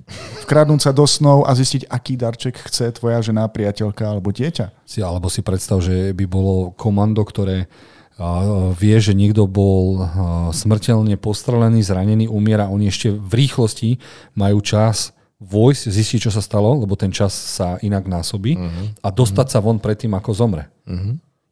vkradnúť 0.46 0.80
sa 0.86 0.90
do 0.94 1.02
snov 1.10 1.42
a 1.42 1.50
zistiť, 1.58 1.90
aký 1.90 2.14
darček 2.14 2.54
chce 2.70 2.94
tvoja 2.94 3.18
žena, 3.18 3.50
priateľka 3.50 4.06
alebo 4.06 4.30
dieťa. 4.30 4.86
Si, 4.86 5.02
alebo 5.02 5.26
si 5.26 5.42
predstav, 5.42 5.82
že 5.82 6.14
by 6.14 6.24
bolo 6.30 6.70
komando, 6.78 7.26
ktoré 7.26 7.66
a, 8.14 8.70
vie, 8.78 8.94
že 9.02 9.10
niekto 9.18 9.50
bol 9.50 10.06
smrteľne 10.54 11.18
postrelený, 11.18 11.82
zranený, 11.82 12.30
umiera. 12.30 12.70
Oni 12.70 12.86
ešte 12.86 13.10
v 13.10 13.32
rýchlosti 13.42 13.98
majú 14.38 14.62
čas 14.62 15.10
vojsť, 15.40 15.82
zistiť, 15.88 16.28
čo 16.28 16.30
sa 16.30 16.44
stalo, 16.44 16.76
lebo 16.76 16.94
ten 17.00 17.08
čas 17.08 17.32
sa 17.32 17.80
inak 17.80 18.04
násobí 18.04 18.60
a 19.00 19.08
dostať 19.08 19.46
sa 19.48 19.58
von 19.64 19.80
predtým, 19.80 20.12
ako 20.12 20.30
zomre. 20.36 20.68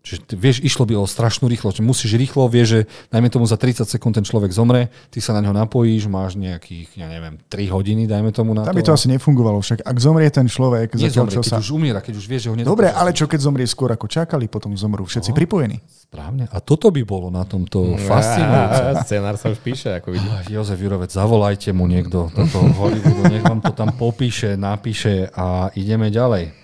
Čiže 0.09 0.20
vieš, 0.40 0.56
išlo 0.64 0.89
by 0.89 0.94
o 0.97 1.05
strašnú 1.05 1.44
rýchlosť. 1.52 1.85
Musíš 1.85 2.16
rýchlo, 2.16 2.48
vieš, 2.48 2.68
že 2.68 2.80
dajme 3.12 3.28
tomu 3.28 3.44
za 3.44 3.60
30 3.60 3.85
sekúnd 3.85 4.16
ten 4.16 4.24
človek 4.24 4.48
zomre, 4.48 4.89
ty 5.12 5.20
sa 5.20 5.36
na 5.36 5.44
ňo 5.44 5.52
napojíš, 5.52 6.09
máš 6.09 6.40
nejakých, 6.40 6.97
ja 6.97 7.12
neviem, 7.12 7.36
3 7.52 7.68
hodiny, 7.68 8.09
dajme 8.09 8.32
tomu 8.32 8.56
na 8.56 8.64
Tam 8.64 8.72
to. 8.72 8.80
by 8.80 8.85
to 8.89 8.93
asi 8.97 9.12
nefungovalo 9.12 9.60
však. 9.60 9.85
Ak 9.85 9.97
zomrie 10.01 10.32
ten 10.32 10.48
človek, 10.48 10.97
zatiaľ 10.97 11.28
Nezomre, 11.28 11.35
čo 11.36 11.43
keď 11.44 11.52
sa... 11.52 11.60
už 11.60 11.70
umiera, 11.76 12.01
keď 12.01 12.14
už 12.16 12.24
vieš, 12.24 12.40
že 12.40 12.48
ho 12.48 12.56
nedokážeš 12.56 12.72
Dobre, 12.72 12.89
ale 12.89 13.10
čo 13.12 13.28
keď 13.28 13.40
zomrie 13.44 13.66
skôr 13.68 13.93
ako 13.93 14.09
čakali, 14.09 14.48
potom 14.48 14.72
zomrú 14.80 15.05
všetci 15.05 15.36
pripojení. 15.36 15.85
Správne. 16.09 16.48
A 16.48 16.59
toto 16.64 16.89
by 16.89 17.02
bolo 17.05 17.28
na 17.28 17.44
tomto 17.44 18.01
fascinujúce. 18.01 18.82
Á, 18.97 19.05
Scenár 19.05 19.36
sa 19.36 19.52
už 19.52 19.60
píše, 19.60 19.93
ako 19.93 20.16
vidíš. 20.16 20.32
Ah, 20.32 20.48
Jozef 20.48 20.80
Jurovec, 20.80 21.12
zavolajte 21.12 21.76
mu 21.76 21.85
niekto 21.85 22.32
do 22.32 22.43
toho 22.48 22.72
Hollywoodu, 22.80 23.28
nech 23.28 23.44
vám 23.44 23.60
to 23.60 23.76
tam 23.76 23.93
popíše, 23.93 24.56
napíše 24.56 25.28
a 25.36 25.68
ideme 25.76 26.09
ďalej. 26.09 26.56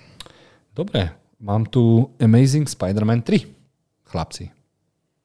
Dobre, 0.75 1.24
mám 1.39 1.67
tu 1.67 2.11
Amazing 2.19 2.69
Spider-Man 2.69 3.21
3, 3.23 3.45
chlapci. 4.09 4.51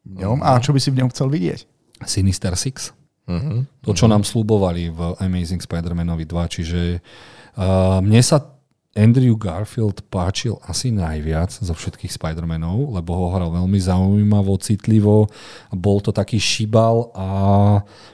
Ňom. 0.06 0.40
A 0.40 0.58
čo 0.58 0.72
by 0.72 0.80
si 0.80 0.90
v 0.90 1.04
ňom 1.04 1.12
chcel 1.12 1.28
vidieť? 1.28 1.60
Sinister 2.08 2.56
Six. 2.56 2.96
Uh-huh. 3.30 3.62
To, 3.86 3.94
čo 3.94 4.10
nám 4.10 4.26
slúbovali 4.26 4.90
v 4.90 5.00
Amazing 5.22 5.62
Spider-Manovi 5.62 6.26
2. 6.26 6.54
Čiže 6.56 6.80
uh, 6.98 8.02
mne 8.02 8.20
sa 8.24 8.58
Andrew 8.90 9.38
Garfield 9.38 10.02
páčil 10.10 10.58
asi 10.66 10.90
najviac 10.90 11.54
zo 11.54 11.70
všetkých 11.70 12.10
Spider-Manov, 12.10 12.90
lebo 12.90 13.14
ho 13.14 13.26
hral 13.30 13.54
veľmi 13.54 13.78
zaujímavo, 13.78 14.58
citlivo. 14.58 15.30
Bol 15.70 16.02
to 16.02 16.10
taký 16.10 16.42
šibal 16.42 17.14
a 17.14 17.28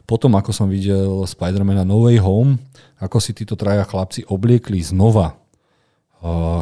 potom, 0.05 0.37
ako 0.37 0.53
som 0.53 0.69
videl 0.69 1.25
Spider-Mana 1.25 1.89
No 1.89 2.05
Way 2.05 2.21
Home, 2.21 2.61
ako 3.01 3.17
si 3.25 3.33
títo 3.33 3.57
traja 3.57 3.89
chlapci 3.89 4.29
obliekli 4.29 4.85
znova 4.85 5.41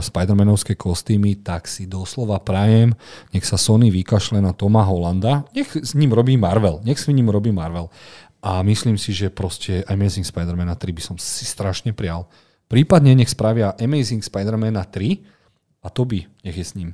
Spider-Manovské 0.01 0.75
kostýmy, 0.75 1.41
tak 1.41 1.69
si 1.69 1.89
doslova 1.89 2.41
prajem, 2.41 2.93
nech 3.31 3.45
sa 3.47 3.61
Sony 3.61 3.93
vykašle 3.93 4.41
na 4.41 4.53
Toma 4.53 4.85
Hollanda, 4.85 5.45
nech 5.53 5.73
s 5.73 5.93
ním 5.95 6.13
robí 6.13 6.37
Marvel, 6.37 6.81
nech 6.85 6.99
s 6.99 7.09
ním 7.09 7.29
robí 7.29 7.53
Marvel. 7.53 7.89
A 8.45 8.61
myslím 8.61 9.01
si, 9.01 9.17
že 9.17 9.33
proste 9.33 9.81
Amazing 9.89 10.29
Spider-Man 10.29 10.69
3 10.77 10.93
by 10.93 11.03
som 11.03 11.17
si 11.17 11.49
strašne 11.49 11.97
prial. 11.97 12.29
Prípadne 12.69 13.17
nech 13.17 13.33
spravia 13.33 13.73
Amazing 13.81 14.21
Spider-Man 14.21 14.77
3 14.77 15.85
a 15.85 15.89
to 15.89 16.05
by 16.05 16.29
nech 16.45 16.57
je 16.57 16.65
s 16.65 16.77
ním. 16.77 16.93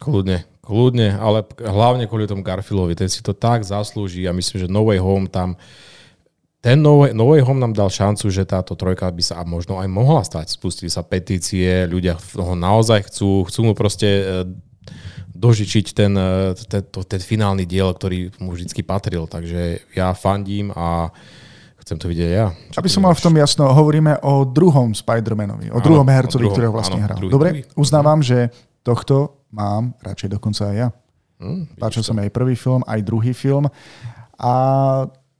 Kľudne, 0.00 0.48
kľudne, 0.64 1.12
ale 1.20 1.44
hlavne 1.60 2.08
kvôli 2.08 2.24
tomu 2.24 2.40
Garfieldovi, 2.40 2.96
ten 2.96 3.12
si 3.12 3.20
to 3.20 3.36
tak 3.36 3.62
zaslúži 3.62 4.24
a 4.24 4.32
myslím, 4.32 4.64
že 4.64 4.72
No 4.72 4.88
Way 4.88 4.98
Home 4.98 5.28
tam 5.28 5.60
ten 6.60 6.76
no 6.76 7.00
Way, 7.00 7.16
no 7.16 7.24
Way 7.32 7.40
Home 7.40 7.60
nám 7.60 7.72
dal 7.72 7.88
šancu, 7.88 8.28
že 8.28 8.44
táto 8.44 8.76
trojka 8.76 9.08
by 9.08 9.22
sa 9.24 9.40
možno 9.48 9.80
aj 9.80 9.88
mohla 9.88 10.20
stať. 10.20 10.52
Spustili 10.52 10.92
sa 10.92 11.00
petície, 11.00 11.88
ľudia 11.88 12.20
ho 12.36 12.52
naozaj 12.52 13.08
chcú, 13.08 13.48
chcú 13.48 13.60
mu 13.64 13.72
proste 13.72 14.08
e, 14.08 14.22
dožičiť 15.32 15.86
ten, 15.96 16.12
e, 16.12 16.52
ten, 16.68 16.84
to, 16.84 17.00
ten 17.00 17.16
finálny 17.16 17.64
diel, 17.64 17.88
ktorý 17.96 18.28
mu 18.44 18.52
vždy 18.52 18.68
patril. 18.84 19.24
Takže 19.24 19.88
ja 19.96 20.12
fandím 20.12 20.68
a 20.76 21.08
chcem 21.80 21.96
to 21.96 22.12
vidieť 22.12 22.30
ja. 22.30 22.52
Aby 22.76 22.92
som 22.92 23.08
mal 23.08 23.16
v 23.16 23.24
tom 23.24 23.34
jasno, 23.40 23.64
hovoríme 23.72 24.20
o 24.20 24.44
druhom 24.44 24.92
Spider-Manovi, 24.92 25.72
o 25.72 25.80
Áno, 25.80 25.84
druhom 25.84 26.04
hercovi, 26.04 26.44
ktorého 26.44 26.76
vlastne 26.76 27.00
áno, 27.00 27.06
hral. 27.08 27.16
druhý, 27.24 27.32
Dobre, 27.32 27.48
druhý. 27.56 27.64
uznávam, 27.72 28.20
že 28.20 28.52
tohto 28.84 29.48
mám 29.48 29.96
radšej 30.04 30.28
dokonca 30.36 30.68
aj 30.70 30.76
ja. 30.76 30.88
Hm, 31.40 31.80
Páčil 31.80 32.04
sa 32.04 32.12
mi 32.12 32.20
aj 32.28 32.36
prvý 32.36 32.52
film, 32.52 32.84
aj 32.84 33.00
druhý 33.00 33.32
film. 33.32 33.64
A 34.36 34.52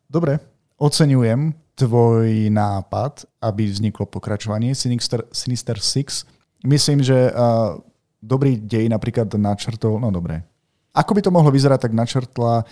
dobre, 0.09 0.41
oceňujem 0.81 1.53
tvoj 1.77 2.49
nápad, 2.49 3.29
aby 3.45 3.69
vzniklo 3.69 4.09
pokračovanie 4.09 4.73
Sinister, 4.73 5.29
Sinister 5.29 5.77
Six. 5.77 6.25
Myslím, 6.65 7.05
že 7.05 7.33
uh, 7.33 7.77
dobrý 8.21 8.57
dej 8.57 8.89
napríklad 8.89 9.29
načrtol, 9.37 10.01
no 10.01 10.09
dobre. 10.09 10.45
Ako 10.91 11.15
by 11.15 11.21
to 11.23 11.31
mohlo 11.31 11.53
vyzerať, 11.53 11.87
tak 11.89 11.93
načrtla 11.95 12.65
uh, 12.65 12.67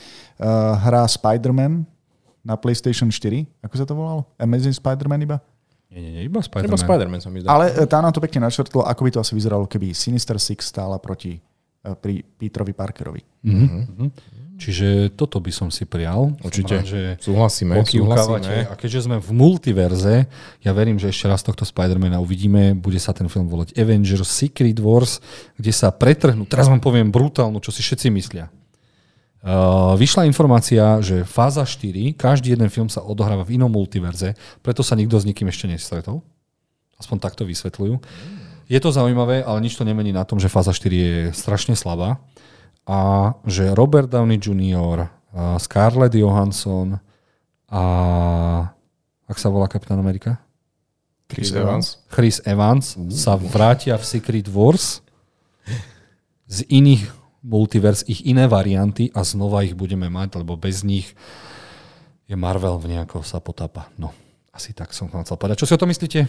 hra 0.83 1.07
Spider-Man 1.07 1.87
na 2.45 2.55
PlayStation 2.57 3.13
4. 3.13 3.45
Ako 3.65 3.75
sa 3.77 3.85
to 3.85 3.95
volalo? 3.95 4.27
Amazing 4.41 4.75
Spider-Man 4.75 5.23
iba? 5.23 5.39
Nie, 5.89 6.01
nie, 6.05 6.13
nie, 6.13 6.23
iba 6.29 6.41
Iba 6.41 6.45
Spider-Man. 6.45 6.85
Spider-Man 6.85 7.21
sa 7.25 7.31
mi 7.33 7.41
zdá. 7.41 7.49
Ale 7.49 7.73
e, 7.73 7.85
tá 7.89 8.05
nám 8.05 8.13
to 8.13 8.21
pekne 8.21 8.45
načrtlo, 8.45 8.85
ako 8.85 9.01
by 9.09 9.11
to 9.17 9.21
asi 9.25 9.33
vyzeralo, 9.33 9.65
keby 9.65 9.97
Sinister 9.97 10.37
Six 10.37 10.69
stála 10.69 11.01
proti 11.01 11.37
e, 11.37 11.41
pri 11.97 12.21
Peterovi 12.21 12.77
Parkerovi. 12.77 13.23
Mhm. 13.45 14.09
Čiže 14.59 15.15
toto 15.15 15.39
by 15.39 15.55
som 15.55 15.71
si 15.71 15.87
prial. 15.87 16.35
Určite. 16.43 16.83
Rád, 16.83 16.91
že 16.91 17.01
Súhlasíme, 17.23 17.79
súhlasíme. 17.87 18.67
A 18.67 18.75
keďže 18.75 19.07
sme 19.07 19.23
v 19.23 19.31
multiverze, 19.31 20.27
ja 20.67 20.73
verím, 20.75 20.99
že 20.99 21.15
ešte 21.15 21.31
raz 21.31 21.47
tohto 21.47 21.63
Spidermana 21.63 22.19
uvidíme, 22.19 22.75
bude 22.75 22.99
sa 22.99 23.15
ten 23.15 23.31
film 23.31 23.47
volať 23.47 23.79
Avengers 23.79 24.27
Secret 24.27 24.83
Wars, 24.83 25.23
kde 25.55 25.71
sa 25.71 25.95
pretrhnú, 25.95 26.43
teraz 26.43 26.67
vám 26.67 26.83
poviem 26.83 27.07
brutálnu, 27.07 27.63
čo 27.63 27.71
si 27.71 27.87
všetci 27.87 28.11
myslia. 28.19 28.51
Uh, 29.39 29.95
vyšla 29.95 30.27
informácia, 30.27 30.99
že 30.99 31.23
fáza 31.23 31.63
4, 31.63 32.19
každý 32.19 32.59
jeden 32.59 32.67
film 32.67 32.91
sa 32.91 33.07
odohráva 33.07 33.47
v 33.47 33.63
inom 33.63 33.71
multiverze, 33.71 34.35
preto 34.67 34.83
sa 34.83 34.99
nikto 34.99 35.15
s 35.15 35.23
nikým 35.23 35.47
ešte 35.47 35.71
nestretol. 35.71 36.27
Aspoň 36.99 37.23
takto 37.23 37.47
vysvetľujú. 37.47 37.95
Je 38.67 38.79
to 38.83 38.91
zaujímavé, 38.91 39.47
ale 39.47 39.63
nič 39.63 39.79
to 39.79 39.87
nemení 39.87 40.11
na 40.11 40.27
tom, 40.27 40.43
že 40.43 40.51
fáza 40.51 40.75
4 40.75 40.91
je 40.91 41.15
strašne 41.31 41.79
slabá 41.79 42.19
a 42.89 43.37
že 43.45 43.77
Robert 43.77 44.09
Downey 44.09 44.41
Jr., 44.41 45.13
Scarlett 45.61 46.17
Johansson 46.17 46.97
a 47.69 47.83
ak 49.29 49.37
sa 49.37 49.53
volá 49.53 49.69
Kapitán 49.69 50.01
Amerika? 50.01 50.41
Chris 51.29 51.53
Evans. 51.53 52.01
Chris 52.09 52.41
Evans 52.49 52.97
sa 53.13 53.37
vrátia 53.37 54.01
v 54.01 54.05
Secret 54.09 54.49
Wars 54.49 55.05
z 56.49 56.65
iných 56.65 57.13
multivers, 57.45 58.09
ich 58.09 58.25
iné 58.25 58.49
varianty 58.49 59.13
a 59.13 59.21
znova 59.21 59.61
ich 59.69 59.77
budeme 59.77 60.09
mať, 60.09 60.41
lebo 60.41 60.57
bez 60.57 60.81
nich 60.81 61.13
je 62.25 62.37
Marvel 62.41 62.81
v 62.81 62.97
nejako 62.97 63.21
sa 63.21 63.45
potápa. 63.45 63.93
No, 64.01 64.17
asi 64.49 64.73
tak 64.73 64.97
som 64.97 65.13
chcel 65.13 65.37
povedať. 65.37 65.61
Čo 65.61 65.69
si 65.69 65.77
o 65.77 65.81
to 65.81 65.85
myslíte? 65.85 66.25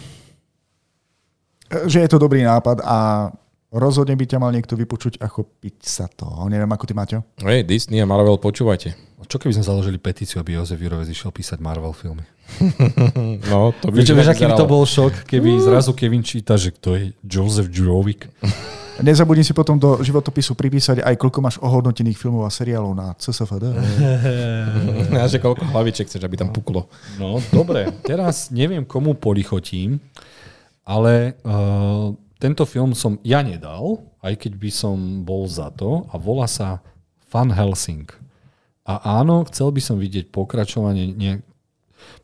Že 1.88 1.98
je 2.04 2.10
to 2.12 2.20
dobrý 2.20 2.44
nápad 2.44 2.84
a 2.84 3.32
rozhodne 3.70 4.18
by 4.18 4.26
ťa 4.26 4.42
mal 4.42 4.50
niekto 4.50 4.74
vypočuť 4.74 5.22
a 5.22 5.30
chopiť 5.30 5.76
sa 5.86 6.10
to. 6.10 6.26
Neviem, 6.50 6.70
ako 6.70 6.86
ty, 6.90 6.94
Maťo. 6.98 7.20
Hej, 7.46 7.70
Disney 7.70 8.02
a 8.02 8.10
Marvel, 8.10 8.42
počúvajte. 8.42 8.98
Čo 9.30 9.38
keby 9.38 9.54
sme 9.54 9.66
založili 9.68 10.02
petíciu, 10.02 10.42
aby 10.42 10.58
Jozef 10.58 10.82
Jurovec 10.82 11.06
išiel 11.06 11.30
písať 11.30 11.62
Marvel 11.62 11.94
filmy? 11.94 12.26
No, 13.50 13.70
to 13.78 13.94
by 13.94 14.02
Vieš, 14.02 14.34
aký 14.34 14.50
by 14.50 14.58
to 14.58 14.66
bol 14.66 14.82
šok, 14.82 15.30
keby 15.30 15.62
zrazu 15.62 15.94
Kevin 15.94 16.26
číta, 16.26 16.58
že 16.58 16.74
kto 16.74 16.98
je 16.98 17.04
Joseph 17.22 17.70
Jurovic. 17.70 18.26
Nezabudni 19.06 19.48
si 19.48 19.56
potom 19.56 19.80
do 19.80 20.02
životopisu 20.04 20.60
pripísať 20.60 21.00
aj 21.00 21.16
koľko 21.16 21.40
máš 21.40 21.56
ohodnotených 21.64 22.20
filmov 22.20 22.44
a 22.44 22.52
seriálov 22.52 22.92
na 22.92 23.16
CSFD. 23.16 23.72
A 25.24 25.28
že 25.30 25.40
koľko 25.40 25.64
hlaviček 25.72 26.12
chceš, 26.12 26.20
aby 26.20 26.36
tam 26.36 26.52
puklo. 26.52 26.92
No, 27.16 27.40
dobre. 27.48 27.88
Teraz 28.04 28.52
neviem, 28.52 28.84
komu 28.84 29.16
polichotím, 29.16 30.04
ale 30.84 31.40
uh, 31.48 32.12
tento 32.40 32.64
film 32.64 32.96
som 32.96 33.20
ja 33.22 33.44
nedal, 33.44 34.04
aj 34.24 34.48
keď 34.48 34.54
by 34.56 34.72
som 34.72 34.98
bol 35.28 35.46
za 35.46 35.70
to, 35.76 36.08
a 36.10 36.16
volá 36.16 36.48
sa 36.48 36.80
Van 37.30 37.52
Helsing. 37.52 38.08
A 38.88 39.22
áno, 39.22 39.46
chcel 39.52 39.70
by 39.70 39.82
som 39.84 40.02
vidieť 40.02 40.34
pokračovanie 40.34 41.14
ne, 41.14 41.44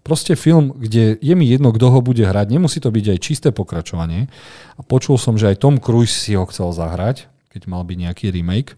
Proste 0.06 0.38
film, 0.38 0.70
kde 0.78 1.18
je 1.18 1.34
mi 1.34 1.50
jedno, 1.50 1.74
kto 1.74 1.90
ho 1.90 2.00
bude 2.00 2.22
hrať, 2.22 2.48
nemusí 2.54 2.78
to 2.78 2.94
byť 2.94 3.06
aj 3.18 3.20
čisté 3.20 3.50
pokračovanie. 3.50 4.30
A 4.78 4.82
počul 4.86 5.18
som, 5.18 5.34
že 5.34 5.50
aj 5.50 5.62
Tom 5.62 5.82
Cruise 5.82 6.14
si 6.14 6.38
ho 6.38 6.46
chcel 6.46 6.70
zahrať, 6.72 7.26
keď 7.50 7.66
mal 7.66 7.82
byť 7.82 7.98
nejaký 8.06 8.26
remake. 8.30 8.78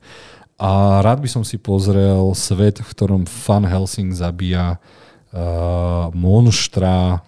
A 0.58 1.04
rád 1.04 1.22
by 1.22 1.30
som 1.30 1.44
si 1.44 1.60
pozrel 1.60 2.32
svet, 2.34 2.80
v 2.80 2.90
ktorom 2.96 3.28
Van 3.28 3.68
Helsing 3.68 4.16
zabíja 4.16 4.80
uh, 4.80 6.10
monštra, 6.16 7.22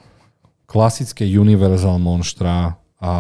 klasické 0.66 1.28
Universal 1.28 2.00
monštra 2.00 2.80
a 3.04 3.14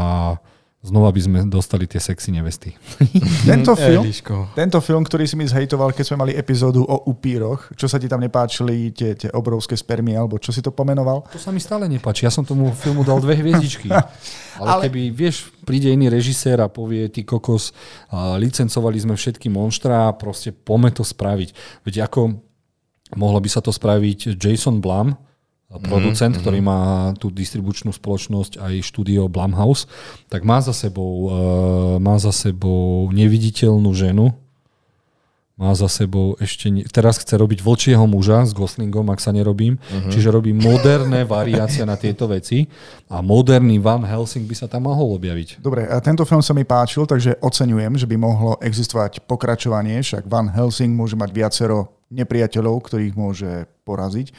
znova 0.79 1.11
by 1.11 1.19
sme 1.19 1.39
dostali 1.51 1.83
tie 1.91 1.99
sexy 1.99 2.31
nevesty. 2.31 2.71
Tento 3.49 3.75
film, 3.79 4.03
Eliško. 4.07 4.55
tento 4.55 4.79
film, 4.79 5.03
ktorý 5.03 5.27
si 5.27 5.35
mi 5.35 5.43
zhejtoval, 5.43 5.91
keď 5.91 6.05
sme 6.07 6.17
mali 6.23 6.31
epizódu 6.35 6.87
o 6.87 7.11
upíroch, 7.11 7.75
čo 7.75 7.91
sa 7.91 7.99
ti 7.99 8.07
tam 8.07 8.23
nepáčili, 8.23 8.95
tie, 8.95 9.11
tie 9.15 9.27
obrovské 9.35 9.75
spermie, 9.75 10.15
alebo 10.15 10.39
čo 10.39 10.55
si 10.55 10.63
to 10.63 10.71
pomenoval? 10.71 11.27
To 11.35 11.39
sa 11.39 11.51
mi 11.51 11.59
stále 11.59 11.91
nepáči. 11.91 12.23
Ja 12.23 12.31
som 12.31 12.47
tomu 12.47 12.71
filmu 12.71 13.03
dal 13.03 13.19
dve 13.19 13.35
hviezdičky. 13.35 13.91
Ale, 14.59 14.67
Ale- 14.79 14.83
keby, 14.87 15.01
vieš, 15.11 15.51
príde 15.67 15.91
iný 15.91 16.07
režisér 16.07 16.63
a 16.63 16.71
povie, 16.71 17.11
ty 17.11 17.27
kokos, 17.27 17.75
a 18.11 18.39
licencovali 18.39 18.99
sme 18.99 19.15
všetky 19.19 19.51
monštra 19.51 20.11
a 20.11 20.15
proste 20.15 20.55
pome 20.55 20.91
to 20.95 21.03
spraviť. 21.03 21.83
Veď 21.83 22.07
ako 22.07 22.39
mohlo 23.19 23.39
by 23.43 23.49
sa 23.51 23.59
to 23.59 23.71
spraviť 23.71 24.35
Jason 24.39 24.79
Blum, 24.79 25.15
producent, 25.77 26.33
mm-hmm. 26.33 26.41
ktorý 26.41 26.59
má 26.65 27.13
tú 27.21 27.29
distribučnú 27.29 27.93
spoločnosť 27.93 28.57
aj 28.57 28.73
štúdio 28.81 29.29
Blumhouse, 29.29 29.85
tak 30.25 30.41
má 30.41 30.57
za 30.65 30.73
sebou, 30.73 31.29
uh, 31.29 31.33
má 32.01 32.17
za 32.17 32.33
sebou 32.33 33.05
neviditeľnú 33.13 33.93
ženu, 33.93 34.33
má 35.59 35.75
za 35.75 35.91
sebou 35.91 36.39
ešte... 36.39 36.71
Ne... 36.71 36.87
Teraz 36.87 37.19
chce 37.19 37.35
robiť 37.35 37.59
vlčieho 37.59 38.07
muža 38.07 38.47
s 38.47 38.55
Goslingom, 38.55 39.11
ak 39.11 39.19
sa 39.19 39.35
nerobím. 39.35 39.75
Uh-huh. 39.75 40.07
Čiže 40.07 40.31
robí 40.31 40.55
moderné 40.55 41.27
variácie 41.27 41.83
na 41.83 41.99
tieto 41.99 42.31
veci 42.31 42.63
a 43.11 43.19
moderný 43.19 43.75
Van 43.75 44.07
Helsing 44.07 44.47
by 44.47 44.55
sa 44.55 44.71
tam 44.71 44.87
mohol 44.87 45.19
objaviť. 45.19 45.59
Dobre, 45.59 45.83
a 45.83 45.99
tento 45.99 46.23
film 46.23 46.39
sa 46.39 46.55
mi 46.55 46.63
páčil, 46.63 47.03
takže 47.03 47.43
oceňujem, 47.43 47.99
že 47.99 48.07
by 48.07 48.15
mohlo 48.15 48.55
existovať 48.63 49.27
pokračovanie, 49.27 49.99
však 49.99 50.31
Van 50.31 50.47
Helsing 50.47 50.95
môže 50.95 51.19
mať 51.19 51.29
viacero 51.35 51.91
nepriateľov, 52.07 52.79
ktorých 52.79 53.13
môže 53.19 53.67
poraziť. 53.83 54.31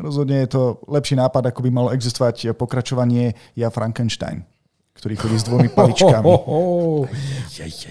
Rozhodne 0.00 0.42
je 0.44 0.48
to 0.56 0.62
lepší 0.88 1.14
nápad, 1.20 1.52
ako 1.52 1.60
by 1.62 1.70
malo 1.70 1.88
existovať 1.92 2.56
pokračovanie 2.56 3.36
Ja 3.52 3.68
Frankenstein, 3.68 4.42
ktorý 4.96 5.14
chodí 5.20 5.36
s 5.36 5.44
dvomi 5.44 5.68
paličkami. 5.76 6.24
Ho, 6.24 6.36
ho, 6.40 6.58
ho. 6.58 6.60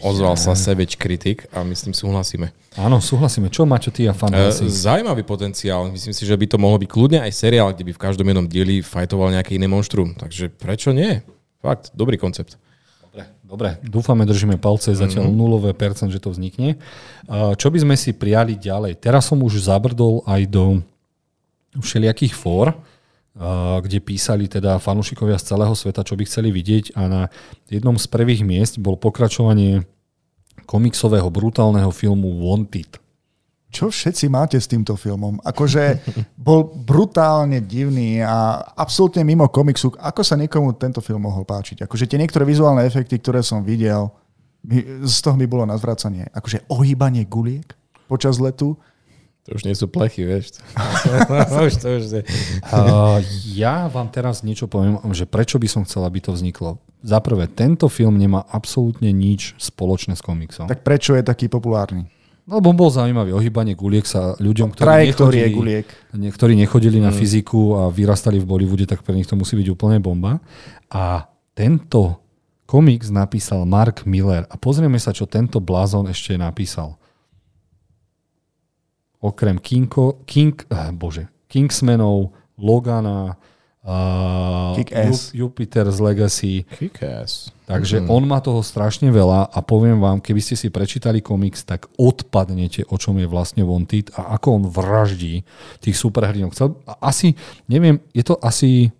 Ozval 0.01 0.35
sa 0.35 0.57
Savage 0.57 0.97
kritik 0.97 1.45
a 1.53 1.61
my 1.61 1.77
s 1.77 1.85
tým 1.85 1.93
súhlasíme. 1.93 2.49
Áno, 2.79 3.03
súhlasíme. 3.03 3.51
Čo 3.51 3.67
má 3.69 3.77
čo 3.77 3.93
ty 3.93 4.09
a 4.09 4.15
Van 4.15 4.33
E? 4.33 4.49
Zaujímavý 4.51 5.21
potenciál. 5.27 5.91
Myslím 5.91 6.15
si, 6.15 6.23
že 6.25 6.33
by 6.33 6.45
to 6.49 6.57
mohlo 6.57 6.79
byť 6.81 6.89
kľudne 6.89 7.19
aj 7.21 7.31
seriál, 7.35 7.75
kde 7.75 7.85
by 7.85 7.93
v 7.93 8.01
každom 8.01 8.25
jednom 8.25 8.47
dieli 8.47 8.81
fajtoval 8.81 9.29
nejaké 9.35 9.59
iné 9.59 9.67
monštrum. 9.69 10.17
Takže 10.17 10.49
prečo 10.49 10.95
nie? 10.95 11.21
Fakt, 11.61 11.93
dobrý 11.93 12.17
koncept. 12.17 12.57
Dobre, 13.05 13.27
dobre, 13.43 13.69
dúfame, 13.83 14.23
držíme 14.23 14.55
palce, 14.55 14.95
zatiaľ 14.95 15.27
mm-hmm. 15.27 15.41
nulové 15.43 15.71
percent, 15.75 16.09
že 16.09 16.23
to 16.23 16.31
vznikne. 16.31 16.79
A 17.27 17.53
Čo 17.53 17.69
by 17.69 17.83
sme 17.83 17.95
si 17.99 18.15
prijali 18.15 18.55
ďalej? 18.55 19.03
Teraz 19.03 19.27
som 19.27 19.37
už 19.43 19.61
zabrdol 19.61 20.23
aj 20.23 20.41
do 20.47 20.79
všelijakých 21.77 22.35
fór, 22.35 22.75
kde 23.79 24.03
písali 24.03 24.51
teda 24.51 24.75
fanúšikovia 24.75 25.39
z 25.39 25.55
celého 25.55 25.71
sveta, 25.71 26.03
čo 26.03 26.19
by 26.19 26.27
chceli 26.27 26.51
vidieť 26.51 26.99
a 26.99 27.01
na 27.07 27.21
jednom 27.71 27.95
z 27.95 28.05
prvých 28.11 28.43
miest 28.43 28.75
bol 28.75 28.99
pokračovanie 28.99 29.87
komiksového 30.67 31.31
brutálneho 31.31 31.95
filmu 31.95 32.43
Wanted. 32.43 32.99
Čo 33.71 33.87
všetci 33.87 34.27
máte 34.27 34.59
s 34.59 34.67
týmto 34.67 34.99
filmom? 34.99 35.39
Akože 35.47 36.03
bol 36.35 36.75
brutálne 36.75 37.63
divný 37.63 38.19
a 38.19 38.59
absolútne 38.75 39.23
mimo 39.23 39.47
komiksu. 39.47 39.95
Ako 39.95 40.27
sa 40.27 40.35
niekomu 40.35 40.75
tento 40.75 40.99
film 40.99 41.23
mohol 41.23 41.47
páčiť? 41.47 41.87
Akože 41.87 42.03
tie 42.03 42.19
niektoré 42.19 42.43
vizuálne 42.43 42.83
efekty, 42.83 43.15
ktoré 43.15 43.39
som 43.39 43.63
videl, 43.63 44.11
z 45.07 45.17
toho 45.23 45.39
mi 45.39 45.47
bolo 45.47 45.63
na 45.63 45.79
zvracanie. 45.79 46.27
Akože 46.35 46.67
ohýbanie 46.67 47.23
guliek 47.23 47.71
počas 48.11 48.43
letu. 48.43 48.75
To 49.49 49.57
už 49.57 49.65
nie 49.65 49.73
sú 49.73 49.89
plechy, 49.89 50.21
vieš. 50.21 50.61
už 51.65 51.73
to 51.81 51.87
už 51.97 52.03
je. 52.19 52.21
Uh, 52.69 53.17
ja 53.49 53.89
vám 53.89 54.13
teraz 54.13 54.45
niečo 54.45 54.69
poviem, 54.69 55.01
že 55.17 55.25
prečo 55.25 55.57
by 55.57 55.67
som 55.67 55.81
chcel, 55.81 56.05
aby 56.05 56.21
to 56.21 56.29
vzniklo. 56.33 56.77
Za 57.01 57.17
prvé, 57.17 57.49
tento 57.49 57.89
film 57.89 58.21
nemá 58.21 58.45
absolútne 58.53 59.09
nič 59.09 59.57
spoločné 59.57 60.13
s 60.13 60.21
komiksom. 60.21 60.69
Tak 60.69 60.85
prečo 60.85 61.17
je 61.17 61.25
taký 61.25 61.49
populárny? 61.49 62.05
Lebo 62.45 62.73
bol 62.73 62.89
zaujímavý. 62.93 63.33
Ohýbanie 63.33 63.73
guliek 63.73 64.05
sa 64.05 64.37
ľuďom, 64.37 64.73
ktorí 64.73 65.13
nechodili, 65.13 65.53
guliek. 65.53 65.87
niektorí 66.13 66.53
nechodili 66.57 66.97
na 66.97 67.13
fyziku 67.13 67.77
a 67.77 67.81
vyrastali 67.89 68.41
v 68.41 68.49
Bollywoode, 68.49 68.85
tak 68.89 69.05
pre 69.05 69.13
nich 69.17 69.29
to 69.29 69.37
musí 69.37 69.57
byť 69.57 69.67
úplne 69.73 69.97
bomba. 70.01 70.41
A 70.89 71.25
tento 71.53 72.21
komiks 72.69 73.09
napísal 73.09 73.65
Mark 73.65 74.05
Miller. 74.05 74.45
A 74.49 74.55
pozrieme 74.57 74.97
sa, 74.97 75.13
čo 75.13 75.29
tento 75.29 75.61
blázon 75.61 76.09
ešte 76.09 76.37
napísal. 76.37 77.00
Okrem 79.21 79.61
Kinko, 79.61 80.25
King, 80.25 80.65
eh, 80.65 80.89
bože, 80.91 81.29
Kingsmanov, 81.45 82.33
Logana, 82.57 83.37
uh, 83.85 84.77
Kick-Ass. 84.77 85.33
Ju- 85.33 85.45
Jupiter's 85.45 85.97
Legacy, 86.01 86.65
Kick-ass. 86.77 87.49
Takže 87.65 88.03
mm. 88.03 88.07
on 88.11 88.23
má 88.27 88.43
toho 88.43 88.59
strašne 88.61 89.07
veľa 89.09 89.47
a 89.47 89.59
poviem 89.63 89.97
vám, 89.97 90.19
keby 90.19 90.41
ste 90.43 90.55
si 90.59 90.67
prečítali 90.67 91.23
komiks, 91.23 91.63
tak 91.63 91.87
odpadnete, 91.95 92.85
o 92.91 92.95
čom 92.99 93.17
je 93.17 93.27
vlastne 93.29 93.63
Wanted 93.63 94.11
a 94.17 94.35
ako 94.35 94.47
on 94.61 94.63
vraždí 94.67 95.47
tých 95.79 95.95
superhrdinov. 95.95 96.51
Asi, 96.99 97.33
neviem, 97.71 98.03
je 98.11 98.27
to 98.27 98.35
asi 98.43 98.91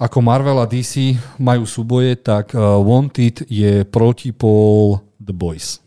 ako 0.00 0.24
Marvel 0.24 0.56
a 0.56 0.64
DC 0.64 1.12
majú 1.36 1.68
súboje, 1.68 2.16
tak 2.16 2.56
uh, 2.56 2.80
Wanted 2.80 3.44
je 3.44 3.84
protipol 3.84 5.04
The 5.20 5.36
Boys. 5.36 5.84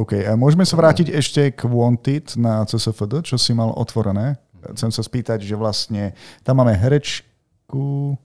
OK, 0.00 0.16
a 0.24 0.32
môžeme 0.32 0.64
sa 0.64 0.80
vrátiť 0.80 1.12
ešte 1.12 1.52
k 1.52 1.68
Wanted 1.68 2.40
na 2.40 2.64
CSFD, 2.64 3.20
čo 3.20 3.36
si 3.36 3.52
mal 3.52 3.68
otvorené. 3.76 4.40
Chcem 4.72 4.88
sa 4.88 5.04
spýtať, 5.04 5.44
že 5.44 5.52
vlastne 5.60 6.16
tam 6.40 6.64
máme 6.64 6.72
herečku... 6.72 8.16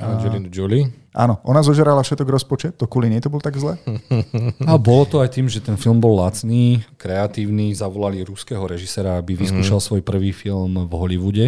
Angelina 0.00 0.48
Jolie. 0.48 0.88
Áno, 1.12 1.44
ona 1.44 1.60
zožerala 1.60 2.00
všetok 2.00 2.24
rozpočet, 2.24 2.72
to 2.80 2.88
kvôli 2.88 3.12
nej 3.12 3.20
to 3.20 3.28
bol 3.28 3.36
tak 3.36 3.52
zle? 3.60 3.76
A 4.70 4.80
bolo 4.80 5.04
to 5.04 5.20
aj 5.20 5.36
tým, 5.36 5.44
že 5.44 5.60
ten 5.60 5.76
film 5.76 6.00
bol 6.00 6.16
lacný, 6.16 6.80
kreatívny, 6.96 7.76
zavolali 7.76 8.24
ruského 8.24 8.64
režisera, 8.64 9.20
aby 9.20 9.36
vyskúšal 9.36 9.84
svoj 9.84 10.00
prvý 10.00 10.32
film 10.32 10.88
v 10.88 10.92
Hollywoode. 10.96 11.46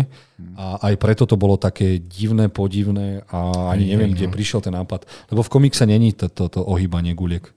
A 0.52 0.84
aj 0.84 0.94
preto 1.00 1.24
to 1.24 1.40
bolo 1.40 1.56
také 1.56 1.96
divné, 1.96 2.52
podivné 2.52 3.24
a 3.32 3.72
ani 3.72 3.88
neviem, 3.88 4.12
kde 4.12 4.28
prišiel 4.28 4.60
ten 4.60 4.76
nápad. 4.76 5.08
Lebo 5.32 5.40
v 5.40 5.52
komikse 5.56 5.88
není 5.88 6.12
to, 6.12 6.28
to, 6.28 6.52
to 6.52 6.60
ohýbanie 6.60 7.16
guliek. 7.16 7.55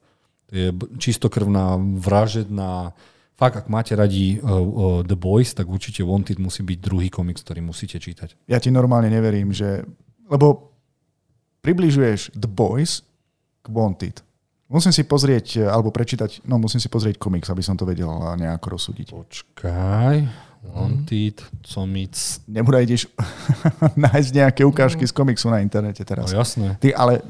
Je 0.50 0.70
čistokrvná, 0.98 1.78
vražedná... 1.78 2.94
Fakt, 3.40 3.56
ak 3.56 3.72
máte 3.72 3.96
radi 3.96 4.36
uh, 4.36 4.52
uh, 4.52 5.00
The 5.08 5.16
Boys, 5.16 5.56
tak 5.56 5.72
určite 5.72 6.04
Wanted 6.04 6.44
musí 6.44 6.60
byť 6.60 6.78
druhý 6.84 7.08
komiks, 7.08 7.40
ktorý 7.40 7.64
musíte 7.64 7.96
čítať. 7.96 8.36
Ja 8.52 8.60
ti 8.60 8.68
normálne 8.68 9.08
neverím, 9.08 9.56
že... 9.56 9.88
Lebo 10.28 10.76
približuješ 11.64 12.36
The 12.36 12.52
Boys 12.52 13.00
k 13.64 13.68
Wanted. 13.72 14.20
Musím 14.68 14.92
si 14.92 15.02
pozrieť, 15.08 15.66
alebo 15.66 15.90
prečítať, 15.90 16.46
no 16.46 16.60
musím 16.60 16.78
si 16.84 16.92
pozrieť 16.92 17.18
komiks, 17.18 17.48
aby 17.50 17.64
som 17.64 17.74
to 17.74 17.88
vedel 17.88 18.12
nejako 18.38 18.78
rozsúdiť. 18.78 19.08
Počkaj. 19.16 20.16
Wanted, 20.76 21.40
comics... 21.64 22.44
Nebude 22.44 22.84
ideš 22.84 23.08
nájsť 24.04 24.30
nejaké 24.36 24.62
ukážky 24.68 25.08
z 25.08 25.16
komiksu 25.16 25.48
na 25.48 25.64
internete 25.64 26.04
No 26.04 26.10
teraz. 26.12 26.36
jasné. 26.36 26.76
Ty 26.84 26.92
ale 26.94 27.24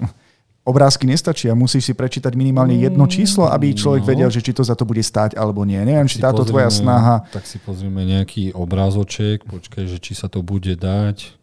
obrázky 0.70 1.04
nestačia, 1.04 1.52
musíš 1.52 1.90
si 1.90 1.94
prečítať 1.94 2.30
minimálne 2.32 2.78
jedno 2.78 3.04
číslo, 3.06 3.50
aby 3.50 3.74
človek 3.74 4.06
No. 4.06 4.10
vedel, 4.10 4.30
že 4.30 4.40
či 4.40 4.54
to 4.54 4.62
za 4.62 4.78
to 4.78 4.86
bude 4.86 5.02
stáť 5.02 5.34
alebo 5.34 5.66
nie. 5.66 5.82
Neviem, 5.82 6.06
či 6.06 6.22
táto 6.22 6.46
tvoja 6.46 6.70
pozrieme- 6.70 6.86
snaha... 6.86 7.16
Tak 7.28 7.44
si 7.44 7.58
pozrieme 7.58 8.06
nejaký 8.06 8.54
obrázoček, 8.54 9.44
počkaj, 9.44 9.84
že 9.86 9.98
či 9.98 10.14
sa 10.14 10.30
to 10.30 10.40
bude 10.40 10.70
dať. 10.70 11.36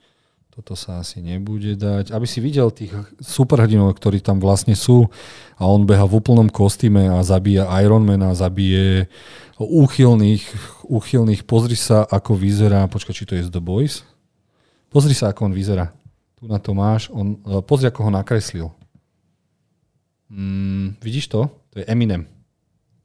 Toto 0.49 0.73
sa 0.73 1.05
asi 1.05 1.21
nebude 1.21 1.77
dať. 1.77 2.17
Aby 2.17 2.25
si 2.25 2.41
videl 2.41 2.73
tých 2.73 2.89
superhrdinov, 3.21 3.93
ktorí 3.93 4.25
tam 4.25 4.41
vlastne 4.41 4.73
sú 4.73 5.05
a 5.55 5.69
on 5.69 5.85
beha 5.85 6.09
v 6.09 6.17
úplnom 6.17 6.49
kostýme 6.49 7.13
a 7.13 7.21
zabíja 7.21 7.69
Ironmana, 7.77 8.33
zabije 8.33 9.13
úchylných, 9.61 10.45
úchylných. 10.85 11.45
Pozri 11.45 11.77
sa, 11.77 12.09
ako 12.09 12.33
vyzerá. 12.33 12.89
Počkaj, 12.89 13.13
či 13.13 13.25
to 13.25 13.37
je 13.37 13.45
z 13.45 13.53
The 13.53 13.61
Boys? 13.61 14.01
Pozri 14.89 15.13
sa, 15.13 15.29
ako 15.29 15.49
on 15.49 15.53
vyzerá. 15.53 15.93
Tu 16.37 16.49
na 16.49 16.57
to 16.57 16.73
máš. 16.73 17.13
On, 17.13 17.37
pozri, 17.61 17.89
ako 17.89 18.09
ho 18.09 18.13
nakreslil. 18.13 18.73
Mm, 20.31 20.99
vidíš 21.03 21.29
to? 21.29 21.47
To 21.47 21.77
je 21.79 21.85
Eminem. 21.87 22.27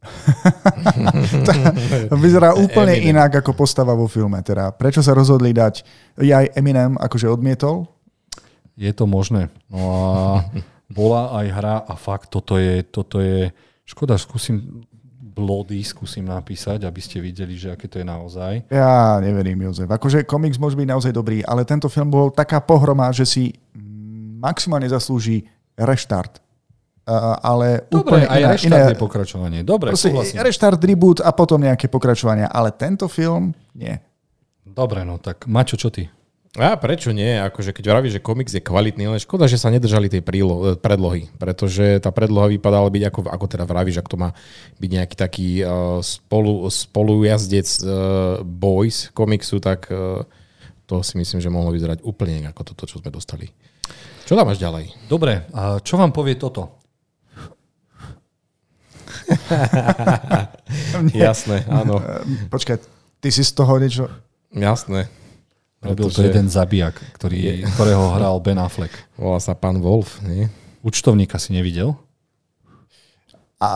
Vyzerá 2.23 2.57
úplne 2.57 2.98
Eminem. 2.98 3.15
inak 3.15 3.45
ako 3.45 3.53
postava 3.53 3.93
vo 3.93 4.10
filme. 4.10 4.41
Teda, 4.41 4.73
prečo 4.73 5.06
sa 5.06 5.14
rozhodli 5.14 5.53
dať... 5.53 5.85
Ja 6.26 6.41
aj 6.41 6.57
Eminem 6.57 6.98
akože 6.98 7.30
odmietol. 7.30 7.85
Je 8.73 8.89
to 8.95 9.06
možné. 9.06 9.53
No 9.69 9.80
a 9.80 10.49
bola 10.91 11.38
aj 11.43 11.48
hra 11.53 11.76
a 11.85 11.93
fakt 11.95 12.34
toto 12.34 12.57
je, 12.57 12.84
toto 12.84 13.22
je 13.22 13.53
škoda, 13.85 14.18
skúsim 14.18 14.84
Bloody 15.31 15.80
skúsim 15.80 16.27
napísať, 16.27 16.84
aby 16.84 16.99
ste 16.99 17.23
videli, 17.23 17.56
že 17.56 17.72
aké 17.72 17.88
to 17.88 18.03
je 18.03 18.06
naozaj. 18.06 18.68
Ja 18.68 19.15
neverím, 19.23 19.64
Jozef. 19.64 19.88
Akože 19.88 20.27
komiks 20.27 20.60
môže 20.60 20.76
byť 20.76 20.88
naozaj 20.91 21.15
dobrý, 21.15 21.39
ale 21.48 21.64
tento 21.64 21.88
film 21.88 22.11
bol 22.11 22.35
taká 22.35 22.60
pohroma, 22.60 23.07
že 23.15 23.23
si 23.23 23.56
maximálne 24.43 24.91
zaslúži 24.91 25.48
reštart. 25.80 26.43
Ale 27.07 27.90
Dobre, 27.90 28.23
úplne 28.23 28.26
aj 28.30 28.40
iné, 28.40 28.52
reštart 28.53 28.84
iné, 28.86 28.94
je 28.94 29.02
pokračovanie. 29.02 29.60
Dobre, 29.65 29.90
proste 29.98 30.38
reštart, 30.38 30.80
reboot 30.86 31.19
a 31.26 31.34
potom 31.34 31.57
nejaké 31.57 31.90
pokračovania. 31.90 32.45
Ale 32.45 32.69
tento 32.72 33.10
film, 33.10 33.57
nie. 33.73 33.98
Dobre, 34.61 35.02
no 35.02 35.18
tak 35.18 35.49
Mačo, 35.49 35.76
čo 35.76 35.90
ty? 35.90 36.07
A 36.60 36.76
prečo 36.76 37.15
nie? 37.15 37.40
Akože 37.40 37.72
keď 37.72 37.95
vravíš, 37.95 38.19
že 38.19 38.26
komiks 38.28 38.52
je 38.52 38.60
kvalitný, 38.60 39.07
ale 39.07 39.23
škoda, 39.23 39.48
že 39.48 39.56
sa 39.56 39.72
nedržali 39.72 40.11
tej 40.11 40.19
prílo- 40.19 40.76
predlohy, 40.76 41.32
pretože 41.40 42.03
tá 42.03 42.11
predloha 42.11 42.52
vypadala 42.52 42.91
byť 42.91 43.03
ako, 43.07 43.19
ako 43.32 43.45
teda 43.48 43.64
vravíš, 43.64 44.03
ak 44.03 44.11
to 44.11 44.19
má 44.19 44.36
byť 44.76 44.90
nejaký 44.91 45.15
taký 45.15 45.49
uh, 45.64 46.03
spolu, 46.03 46.68
spolujazdec 46.68 47.68
uh, 47.88 48.44
boys 48.44 49.07
komiksu, 49.15 49.64
tak 49.64 49.88
uh, 49.95 50.28
to 50.91 50.99
si 50.99 51.15
myslím, 51.15 51.40
že 51.40 51.48
mohlo 51.48 51.72
vyzerať 51.72 52.03
úplne 52.03 52.44
ako 52.52 52.76
toto, 52.76 52.84
čo 52.84 52.99
sme 52.99 53.15
dostali. 53.15 53.48
Čo 54.28 54.36
tam 54.36 54.52
máš 54.52 54.60
ďalej? 54.60 54.91
Dobre, 55.07 55.48
a 55.56 55.80
čo 55.80 55.95
vám 55.95 56.11
povie 56.11 56.36
toto? 56.36 56.81
Jasné, 61.26 61.65
áno. 61.68 61.99
Počkaj, 62.49 62.78
ty 63.19 63.30
si 63.30 63.44
z 63.44 63.52
toho 63.52 63.78
niečo... 63.78 64.07
Jasné. 64.52 65.07
Robil 65.82 66.14
to 66.14 66.22
jeden 66.22 66.45
zabijak, 66.45 66.94
ktorý, 67.18 67.65
ktorého 67.73 68.14
hral 68.14 68.38
Ben 68.38 68.61
Affleck. 68.61 68.94
Volá 69.18 69.41
sa 69.41 69.57
pán 69.57 69.82
Wolf, 69.82 70.22
nie? 70.22 70.45
Účtovníka 70.86 71.41
si 71.41 71.57
nevidel? 71.57 71.98
A 73.62 73.70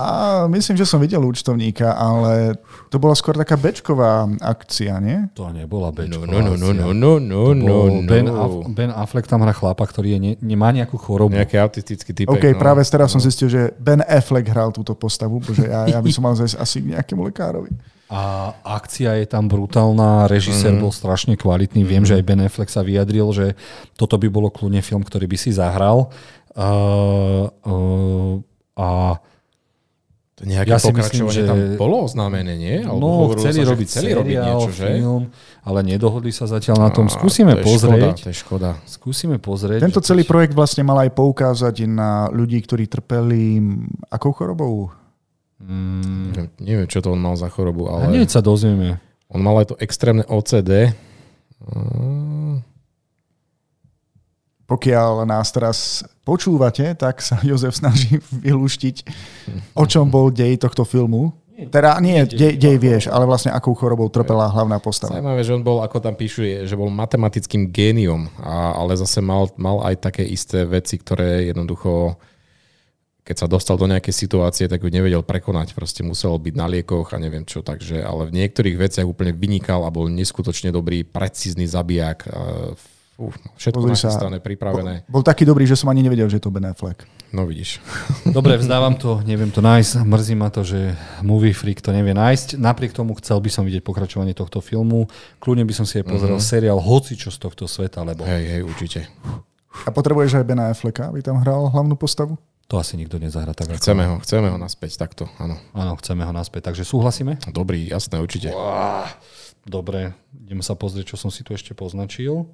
myslím, 0.50 0.74
že 0.74 0.84
som 0.84 0.98
videl 0.98 1.22
účtovníka, 1.22 1.94
ale 1.94 2.58
to 2.90 2.98
bola 2.98 3.14
skôr 3.14 3.38
taká 3.38 3.54
bečková 3.54 4.26
akcia, 4.42 4.98
nie? 4.98 5.30
To 5.38 5.54
nebola 5.54 5.94
bečková 5.94 6.26
No, 6.26 6.42
no, 6.42 6.58
no, 6.58 6.74
no, 6.74 6.90
no, 6.90 7.12
no, 7.22 7.42
no, 7.54 7.78
no. 7.86 8.02
ben, 8.02 8.26
Aff- 8.26 8.66
ben 8.66 8.90
Affleck 8.90 9.30
tam 9.30 9.46
hrá 9.46 9.54
chlapa, 9.54 9.86
ktorý 9.86 10.18
je, 10.18 10.20
ne, 10.20 10.32
nemá 10.42 10.74
nejakú 10.74 10.98
chorobu. 10.98 11.38
Nejaký 11.38 11.62
autistický 11.62 12.18
typek. 12.18 12.34
OK, 12.34 12.46
no. 12.50 12.58
práve 12.58 12.82
teraz 12.82 13.14
som 13.14 13.22
zistil, 13.22 13.46
že 13.46 13.78
Ben 13.78 14.02
Affleck 14.02 14.50
hral 14.50 14.74
túto 14.74 14.98
postavu, 14.98 15.38
bože 15.38 15.70
ja, 15.70 15.86
ja 15.86 16.00
by 16.02 16.10
som 16.10 16.26
mal 16.26 16.34
zajsť 16.34 16.58
asi 16.58 16.78
k 16.82 16.86
nejakému 16.98 17.22
lekárovi. 17.30 17.70
A 18.10 18.54
akcia 18.66 19.18
je 19.18 19.26
tam 19.26 19.46
brutálna, 19.46 20.26
režisér 20.26 20.74
Mhm. 20.74 20.82
bol 20.82 20.90
strašne 20.90 21.38
kvalitný. 21.38 21.86
Viem, 21.86 22.10
že 22.10 22.18
aj 22.18 22.26
Ben 22.26 22.42
Affleck 22.42 22.74
sa 22.74 22.82
vyjadril, 22.82 23.30
že 23.30 23.54
toto 23.94 24.18
by 24.18 24.30
bolo 24.30 24.50
kľudne 24.50 24.82
film, 24.82 25.06
ktorý 25.06 25.30
by 25.30 25.38
si 25.38 25.54
zahral. 25.54 26.10
Uh, 26.58 27.50
uh, 27.66 28.34
a 28.78 29.18
To 30.36 30.44
nejaké 30.44 30.68
Ja 30.68 30.76
si 30.76 30.92
pokračovanie 30.92 31.32
myslím, 31.32 31.32
že- 31.32 31.48
tam 31.48 31.60
bolo 31.80 32.04
oznámené, 32.04 32.60
nie? 32.60 32.84
Alebo 32.84 33.00
no, 33.00 33.32
chceli 33.40 33.64
sa, 33.64 33.72
robiť 33.72 33.88
chceli 33.88 34.10
robiť 34.12 34.36
niečo, 34.36 34.70
že? 34.70 34.88
film, 34.92 35.24
ale 35.64 35.80
nedohodli 35.82 36.28
sa 36.30 36.44
zatiaľ 36.44 36.76
na 36.78 36.90
tom. 36.92 37.08
Skúsime 37.08 37.56
to 37.56 37.64
je 37.64 37.66
pozrieť. 37.66 37.96
Škoda, 37.96 38.20
to 38.20 38.28
je 38.28 38.36
škoda. 38.36 38.70
Skúsime 38.84 39.36
pozrieť. 39.40 39.80
Tento 39.80 40.04
celý 40.04 40.28
projekt 40.28 40.52
vlastne 40.52 40.84
mal 40.84 41.00
aj 41.00 41.16
poukázať 41.16 41.88
na 41.88 42.28
ľudí, 42.30 42.60
ktorí 42.60 42.84
trpeli 42.84 43.64
akou 44.12 44.36
chorobou? 44.36 44.92
Mm, 45.56 46.36
Neviem, 46.36 46.50
neviem, 46.60 46.88
čo 46.92 47.00
to 47.00 47.16
on 47.16 47.24
mal 47.24 47.40
za 47.40 47.48
chorobu, 47.48 47.88
a 47.88 48.04
ale 48.04 48.12
hneď 48.12 48.28
sa 48.28 48.44
dozvieme. 48.44 49.00
on 49.32 49.40
mal 49.40 49.56
aj 49.58 49.72
to 49.72 49.76
extrémne 49.80 50.28
OCD. 50.28 50.92
Mm, 51.64 52.60
Pokiaľ 54.66 55.30
nás 55.30 55.54
teraz 55.54 56.02
počúvate, 56.26 56.98
tak 56.98 57.22
sa 57.22 57.38
Jozef 57.48 57.78
snaží 57.78 58.18
vylúštiť, 58.34 59.06
o 59.78 59.86
čom 59.86 60.10
bol 60.10 60.34
dej 60.34 60.58
tohto 60.58 60.84
filmu. 60.84 61.34
Teda 61.56 61.96
nie, 62.04 62.20
dej, 62.28 62.60
dej 62.60 62.76
vieš, 62.76 63.08
ale 63.08 63.24
vlastne 63.24 63.48
akou 63.48 63.72
chorobou 63.72 64.12
trpela 64.12 64.52
hlavná 64.52 64.76
postava. 64.84 65.16
Zajímavé, 65.16 65.40
že 65.40 65.56
on 65.56 65.64
bol, 65.64 65.80
ako 65.80 66.04
tam 66.04 66.12
píšu, 66.12 66.68
že 66.68 66.76
bol 66.76 66.92
matematickým 66.92 67.72
géniom, 67.72 68.28
a, 68.44 68.76
ale 68.76 69.00
zase 69.00 69.24
mal, 69.24 69.48
mal 69.56 69.80
aj 69.88 70.04
také 70.04 70.28
isté 70.28 70.68
veci, 70.68 71.00
ktoré 71.00 71.48
jednoducho, 71.48 72.20
keď 73.24 73.36
sa 73.40 73.48
dostal 73.48 73.80
do 73.80 73.88
nejakej 73.88 74.12
situácie, 74.12 74.68
tak 74.68 74.84
ju 74.84 74.92
nevedel 74.92 75.24
prekonať. 75.24 75.72
Proste 75.72 76.04
musel 76.04 76.36
byť 76.36 76.54
na 76.60 76.68
liekoch 76.68 77.16
a 77.16 77.24
neviem 77.24 77.48
čo. 77.48 77.64
Takže, 77.64 78.04
ale 78.04 78.28
v 78.28 78.36
niektorých 78.36 78.76
veciach 78.76 79.08
úplne 79.08 79.32
vynikal 79.32 79.88
a 79.88 79.96
bol 79.96 80.12
neskutočne 80.12 80.76
dobrý, 80.76 81.08
precízny 81.08 81.72
zabijak. 81.72 82.28
A, 83.16 83.32
Fú, 83.32 83.32
všetko 83.56 83.80
Pozri 83.80 83.96
sa. 83.96 84.12
nachystané, 84.12 84.44
pripravené. 84.44 85.08
Bol 85.08 85.24
taký 85.24 85.48
dobrý, 85.48 85.64
že 85.64 85.80
som 85.80 85.88
ani 85.88 86.04
nevedel, 86.04 86.28
že 86.28 86.36
je 86.36 86.44
to 86.44 86.52
Ben 86.52 86.68
Affleck. 86.68 87.08
No 87.32 87.48
vidíš. 87.48 87.80
Dobre, 88.36 88.60
vzdávam 88.60 88.92
to, 89.00 89.24
neviem 89.24 89.48
to 89.56 89.64
nájsť. 89.64 90.04
Mrzí 90.04 90.36
ma 90.36 90.52
to, 90.52 90.68
že 90.68 91.00
Movie 91.24 91.56
Freak 91.56 91.80
to 91.80 91.96
nevie 91.96 92.12
nájsť. 92.12 92.60
Napriek 92.60 92.92
tomu 92.92 93.16
chcel 93.24 93.40
by 93.40 93.48
som 93.48 93.64
vidieť 93.64 93.88
pokračovanie 93.88 94.36
tohto 94.36 94.60
filmu. 94.60 95.08
Kľudne 95.40 95.64
by 95.64 95.72
som 95.72 95.88
si 95.88 96.04
aj 96.04 96.12
pozrel 96.12 96.36
mm-hmm. 96.36 96.52
seriál 96.52 96.80
hoci 96.84 97.16
čo 97.16 97.32
z 97.32 97.40
tohto 97.40 97.72
sveta, 97.72 98.04
lebo 98.04 98.28
Hej, 98.28 98.44
hej, 98.52 98.62
určite. 98.68 99.00
A 99.88 99.96
potrebuješ 99.96 100.36
aj 100.36 100.44
Bena 100.44 100.68
Afflecka, 100.76 101.08
aby 101.08 101.24
tam 101.24 101.40
hral 101.40 101.72
hlavnú 101.72 101.96
postavu? 101.96 102.36
to 102.66 102.82
asi 102.82 102.98
nikto 102.98 103.22
nezahra 103.22 103.54
tak. 103.54 103.70
Ako... 103.70 103.78
Chceme 103.78 104.04
ho, 104.10 104.16
chceme 104.26 104.50
ho 104.50 104.58
naspäť 104.58 104.98
takto, 104.98 105.30
áno. 105.38 105.54
Áno, 105.78 105.94
chceme 106.02 106.26
ho 106.26 106.34
naspäť. 106.34 106.74
Takže 106.74 106.82
súhlasíme? 106.82 107.38
Dobrý, 107.54 107.86
jasné, 107.86 108.18
určite. 108.18 108.50
Dobre, 109.66 110.18
idem 110.34 110.62
sa 110.66 110.74
pozrieť, 110.74 111.14
čo 111.14 111.18
som 111.18 111.30
si 111.30 111.46
tu 111.46 111.54
ešte 111.54 111.78
poznačil. 111.78 112.50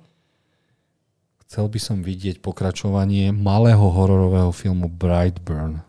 Chcel 1.52 1.68
by 1.68 1.80
som 1.84 1.99
vidieť 1.99 2.40
pokračovanie 2.40 3.36
malého 3.36 3.84
hororového 3.91 4.56
filmu 4.56 4.88
Brightburn. 4.88 5.84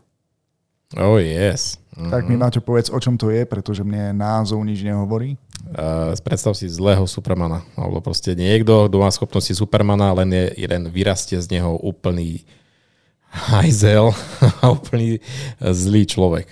Oh 0.98 1.22
yes. 1.22 1.78
Tak 1.94 2.26
mi 2.26 2.34
Maťo 2.34 2.58
povedz, 2.58 2.90
o 2.90 2.98
čom 2.98 3.14
to 3.14 3.30
je, 3.30 3.46
pretože 3.46 3.86
mne 3.86 4.10
názov 4.10 4.58
nič 4.66 4.82
nehovorí. 4.82 5.38
Uh, 5.70 6.18
predstav 6.26 6.58
si 6.58 6.66
zlého 6.66 7.06
Supermana, 7.06 7.62
alebo 7.78 8.02
proste 8.02 8.34
niekto, 8.34 8.90
kto 8.90 8.96
má 8.98 9.06
schopnosti 9.14 9.54
Supermana, 9.54 10.10
len 10.18 10.34
je, 10.34 10.66
len 10.66 10.82
vyrastie 10.90 11.38
z 11.38 11.46
neho 11.54 11.78
úplný 11.78 12.42
hajzel 13.30 14.10
a 14.66 14.74
úplný 14.74 15.22
zlý 15.62 16.10
človek. 16.10 16.50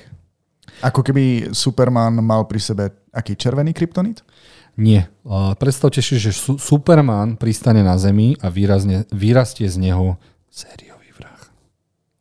Ako 0.86 1.02
keby 1.02 1.50
Superman 1.50 2.14
mal 2.22 2.46
pri 2.46 2.62
sebe 2.62 2.94
aký 3.10 3.34
červený 3.34 3.74
kryptonit? 3.74 4.22
Nie. 4.76 5.10
Predstavte 5.56 5.98
si, 5.98 6.16
že 6.16 6.30
su- 6.30 6.56
Superman 6.56 7.34
pristane 7.34 7.80
na 7.80 7.96
Zemi 7.96 8.34
a 8.38 8.48
výrazne, 8.48 9.06
vyrastie 9.08 9.66
z 9.66 9.76
neho 9.76 10.16
sériový 10.46 11.10
vrah. 11.14 11.40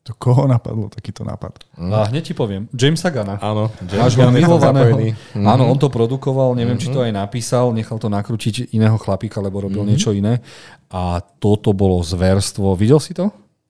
To 0.03 0.13
koho 0.13 0.45
napadlo 0.45 0.89
takýto 0.89 1.21
nápad? 1.21 1.65
A 1.77 2.09
hneď 2.09 2.31
ti 2.31 2.33
poviem. 2.33 2.65
Jamesa 2.71 3.09
Gana. 3.09 3.37
Áno, 3.37 3.69
Nášho 3.79 4.25
Gunn 4.25 4.33
je 4.33 4.41
tam 4.41 4.49
milovaného. 4.49 4.97
Mhm. 5.37 5.45
Áno, 5.45 5.63
on 5.67 5.77
to 5.77 5.87
produkoval, 5.87 6.57
neviem, 6.57 6.77
či 6.77 6.89
to 6.89 7.05
aj 7.05 7.13
napísal, 7.13 7.69
nechal 7.71 8.01
to 8.01 8.09
nakrútiť 8.09 8.73
iného 8.73 8.97
chlapíka, 8.97 9.37
lebo 9.39 9.61
robil 9.61 9.85
niečo 9.85 10.09
iné. 10.11 10.41
A 10.89 11.21
toto 11.37 11.73
bolo 11.77 12.01
zverstvo. 12.01 12.73
Videl 12.73 12.97
si 12.97 13.13
to? 13.13 13.29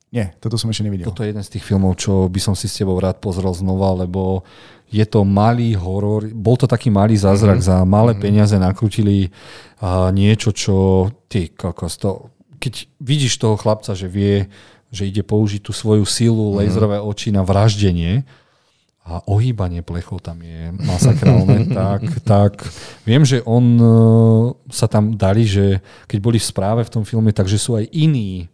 Nie, 0.10 0.34
toto 0.42 0.58
som 0.58 0.74
ešte 0.74 0.90
nevidel. 0.90 1.06
Toto 1.06 1.22
je 1.22 1.30
jeden 1.30 1.46
z 1.46 1.54
tých 1.54 1.62
filmov, 1.62 1.94
čo 1.94 2.26
by 2.26 2.42
som 2.42 2.58
si 2.58 2.66
s 2.66 2.82
tebou 2.82 2.98
rád 2.98 3.22
pozrel 3.22 3.54
znova, 3.54 3.94
lebo 3.94 4.42
je 4.90 5.06
to 5.06 5.22
malý 5.22 5.78
horor. 5.78 6.26
Bol 6.34 6.58
to 6.58 6.66
taký 6.66 6.90
malý 6.90 7.14
zázrak. 7.14 7.62
Za 7.62 7.86
malé 7.86 8.18
peniaze 8.18 8.58
nakrutili 8.58 9.30
a 9.80 10.10
niečo, 10.10 10.50
čo 10.52 11.08
ty 11.30 11.54
kokos, 11.54 12.02
to, 12.02 12.34
keď 12.60 12.90
vidíš 13.00 13.40
toho 13.40 13.56
chlapca, 13.56 13.96
že 13.96 14.12
vie, 14.12 14.50
že 14.92 15.08
ide 15.08 15.24
použiť 15.24 15.62
tú 15.64 15.72
svoju 15.72 16.04
silu, 16.04 16.58
laserové 16.58 17.00
oči 17.00 17.32
na 17.32 17.46
vraždenie 17.46 18.28
a 19.10 19.24
ohýbanie 19.26 19.82
plechov 19.82 20.22
tam 20.22 20.44
je 20.44 20.70
masakrálne, 20.86 21.66
tak, 21.80 22.02
tak 22.22 22.54
viem, 23.08 23.24
že 23.26 23.42
on 23.48 23.66
e, 23.80 23.86
sa 24.70 24.86
tam 24.86 25.16
dali, 25.18 25.48
že 25.50 25.82
keď 26.06 26.20
boli 26.20 26.38
v 26.38 26.50
správe 26.50 26.82
v 26.86 26.94
tom 26.94 27.04
filme, 27.08 27.34
takže 27.34 27.58
sú 27.58 27.80
aj 27.80 27.90
iní 27.90 28.52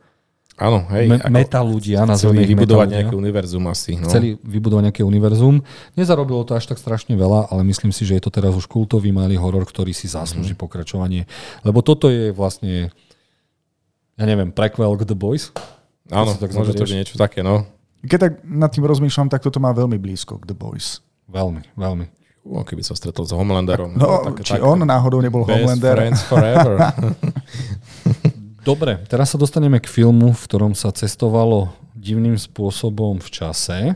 Áno, 0.56 0.88
hej. 0.95 1.11
me- 1.11 1.19
meta 1.27 1.60
ľudia, 1.60 2.07
chceli 2.07 2.11
nazveme 2.15 2.41
ich 2.48 2.52
vybudovať 2.56 2.88
meta 2.88 2.95
nejaké 2.95 3.11
ľudia. 3.11 3.23
univerzum 3.27 3.64
asi. 3.68 3.91
No. 3.99 4.07
Chceli 4.07 4.40
vybudovať 4.40 4.84
nejaké 4.88 5.03
univerzum. 5.03 5.60
Nezarobilo 5.99 6.48
to 6.48 6.56
až 6.56 6.72
tak 6.72 6.80
strašne 6.80 7.11
veľa, 7.19 7.52
ale 7.52 7.61
myslím 7.68 7.91
si, 7.91 8.07
že 8.07 8.15
je 8.15 8.23
to 8.23 8.32
teraz 8.32 8.56
už 8.56 8.64
kultový 8.72 9.11
malý 9.11 9.36
horor, 9.36 9.68
ktorý 9.68 9.91
si 9.91 10.07
zaslúži 10.07 10.56
pokračovanie. 10.56 11.27
Lebo 11.68 11.84
toto 11.84 12.07
je 12.07 12.32
vlastne, 12.32 12.88
ja 14.15 14.23
neviem, 14.23 14.48
prequel 14.48 14.95
k 14.95 15.03
The 15.03 15.18
Boys. 15.19 15.52
Áno, 16.07 16.32
tak 16.40 16.56
môže 16.56 16.72
to 16.72 16.88
byť 16.88 16.95
niečo 17.03 17.15
také, 17.19 17.44
no. 17.44 17.68
Keď 18.07 18.19
tak 18.22 18.34
nad 18.48 18.72
tým 18.72 18.88
rozmýšľam, 18.88 19.27
tak 19.27 19.44
toto 19.44 19.60
má 19.60 19.76
veľmi 19.76 19.99
blízko 19.99 20.40
k 20.40 20.48
The 20.48 20.56
Boys. 20.56 21.03
Veľmi, 21.27 21.68
veľmi. 21.76 22.06
O, 22.45 22.61
keby 22.61 22.86
sa 22.86 22.94
stretol 22.94 23.26
s 23.26 23.34
Homelanderom. 23.34 23.98
No, 23.98 24.22
tak, 24.22 24.45
či 24.45 24.61
on 24.61 24.77
náhodou 24.86 25.18
nebol 25.18 25.44
Best 25.44 25.65
Homelander. 25.65 25.95
friends 25.98 26.22
forever. 26.30 26.77
Dobre, 28.66 28.98
teraz 29.06 29.30
sa 29.30 29.38
dostaneme 29.38 29.78
k 29.78 29.86
filmu, 29.86 30.34
v 30.34 30.42
ktorom 30.50 30.74
sa 30.74 30.90
cestovalo 30.90 31.70
divným 31.94 32.34
spôsobom 32.34 33.22
v 33.22 33.30
čase. 33.30 33.94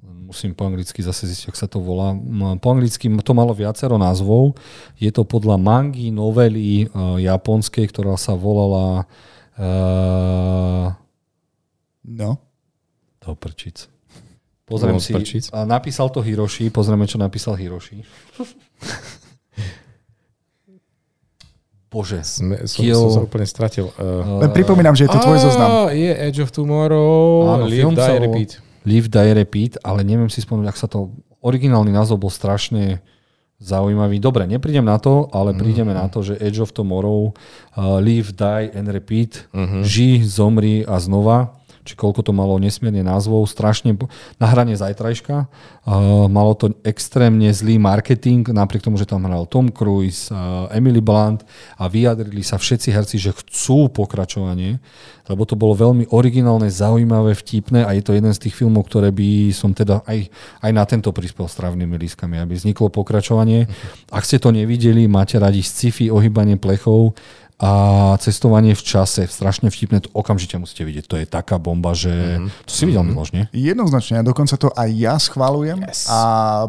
Musím 0.00 0.56
po 0.56 0.64
anglicky 0.64 1.04
zase 1.04 1.28
zistiť, 1.28 1.52
ak 1.52 1.60
sa 1.60 1.68
to 1.68 1.76
volá. 1.76 2.16
Po 2.56 2.72
anglicky 2.72 3.12
to 3.20 3.32
malo 3.36 3.52
viacero 3.52 4.00
názvov. 4.00 4.56
Je 4.96 5.12
to 5.12 5.28
podľa 5.28 5.60
mangy, 5.60 6.08
novely 6.08 6.88
uh, 6.88 7.20
japonskej, 7.20 7.84
ktorá 7.92 8.16
sa 8.16 8.32
volala 8.32 9.04
uh, 9.60 10.96
No. 12.00 12.40
do 13.20 13.36
prčic. 13.36 13.92
Pozriem 14.64 14.96
si. 15.04 15.12
prčic? 15.12 15.52
A 15.52 15.68
napísal 15.68 16.08
to 16.08 16.24
Hiroshi, 16.24 16.72
pozrieme, 16.72 17.04
čo 17.04 17.20
napísal 17.20 17.60
Hiroshi. 17.60 18.00
Bože. 21.90 22.22
Sme, 22.22 22.70
som, 22.70 22.86
Kill. 22.86 22.94
som 22.94 23.10
sa 23.18 23.22
úplne 23.26 23.42
stratil. 23.44 23.90
Uh, 23.98 24.46
Len 24.46 24.54
pripomínam, 24.54 24.94
že 24.94 25.04
je 25.04 25.10
to 25.10 25.18
tvoj 25.18 25.42
zoznam. 25.42 25.90
Je 25.90 26.14
Edge 26.14 26.38
of 26.38 26.54
Tomorrow, 26.54 27.58
Áno, 27.58 27.66
Live, 27.66 27.90
Die, 27.90 28.18
Repeat. 28.22 28.50
Live, 28.86 29.10
Die, 29.10 29.30
Repeat, 29.34 29.82
ale 29.82 30.06
neviem 30.06 30.30
si 30.30 30.38
spomenúť, 30.38 30.70
ak 30.70 30.78
sa 30.78 30.86
to... 30.86 31.10
Originálny 31.40 31.88
názov 31.88 32.20
bol 32.20 32.28
strašne 32.28 33.00
zaujímavý. 33.60 34.20
Dobre, 34.20 34.44
neprídem 34.44 34.84
na 34.84 35.00
to, 35.00 35.28
ale 35.32 35.56
prídeme 35.56 35.92
na 35.96 36.04
to, 36.08 36.20
že 36.20 36.36
Edge 36.36 36.60
of 36.60 36.72
Tomorrow, 36.72 37.32
uh, 37.76 37.96
Live, 38.00 38.36
Die 38.36 38.66
and 38.72 38.88
Repeat, 38.88 39.48
uh-huh. 39.52 39.84
ži, 39.84 40.20
zomri 40.24 40.84
a 40.84 40.96
znova 41.00 41.59
či 41.84 41.96
koľko 41.96 42.20
to 42.20 42.32
malo 42.36 42.60
nesmierne 42.60 43.00
názvov, 43.00 43.48
strašne 43.48 43.96
na 44.36 44.46
hranie 44.46 44.76
zajtrajška. 44.76 45.48
Uh, 45.88 46.28
malo 46.28 46.52
to 46.52 46.76
extrémne 46.84 47.48
zlý 47.56 47.80
marketing, 47.80 48.44
napriek 48.52 48.84
tomu, 48.84 49.00
že 49.00 49.08
tam 49.08 49.24
hral 49.24 49.48
Tom 49.48 49.72
Cruise, 49.72 50.28
uh, 50.28 50.68
Emily 50.70 51.00
Blunt 51.00 51.42
a 51.80 51.88
vyjadrili 51.88 52.44
sa 52.44 52.60
všetci 52.60 52.88
herci, 52.92 53.16
že 53.16 53.32
chcú 53.32 53.88
pokračovanie, 53.88 54.76
lebo 55.30 55.48
to 55.48 55.56
bolo 55.56 55.72
veľmi 55.72 56.12
originálne, 56.12 56.68
zaujímavé, 56.68 57.32
vtipné 57.32 57.86
a 57.86 57.96
je 57.96 58.02
to 58.04 58.12
jeden 58.12 58.32
z 58.34 58.42
tých 58.44 58.54
filmov, 58.60 58.84
ktoré 58.90 59.08
by 59.08 59.54
som 59.56 59.72
teda 59.72 60.04
aj, 60.04 60.28
aj 60.60 60.70
na 60.74 60.84
tento 60.84 61.08
prispel 61.16 61.48
stravnými 61.48 61.96
lískami, 61.96 62.36
aby 62.42 62.58
vzniklo 62.58 62.92
pokračovanie. 62.92 63.70
Ak 64.12 64.28
ste 64.28 64.36
to 64.36 64.52
nevideli, 64.52 65.08
máte 65.08 65.40
radi 65.40 65.64
sci-fi, 65.64 66.12
ohýbanie 66.12 66.60
plechov, 66.60 67.16
a 67.60 67.70
cestovanie 68.16 68.72
v 68.72 68.80
čase, 68.80 69.28
strašne 69.28 69.68
vtipné, 69.68 70.00
to 70.00 70.08
okamžite 70.16 70.56
musíte 70.56 70.80
vidieť. 70.80 71.04
To 71.12 71.16
je 71.20 71.26
taká 71.28 71.60
bomba, 71.60 71.92
že... 71.92 72.08
Mm-hmm. 72.08 72.64
To 72.64 72.72
si 72.72 72.84
videl, 72.88 73.04
Miloš, 73.04 73.36
nie? 73.36 73.44
Jednoznačne, 73.52 74.24
a 74.24 74.24
dokonca 74.24 74.56
to 74.56 74.72
aj 74.72 74.88
ja 74.96 75.20
schválujem 75.20 75.84
yes. 75.84 76.08
a 76.08 76.18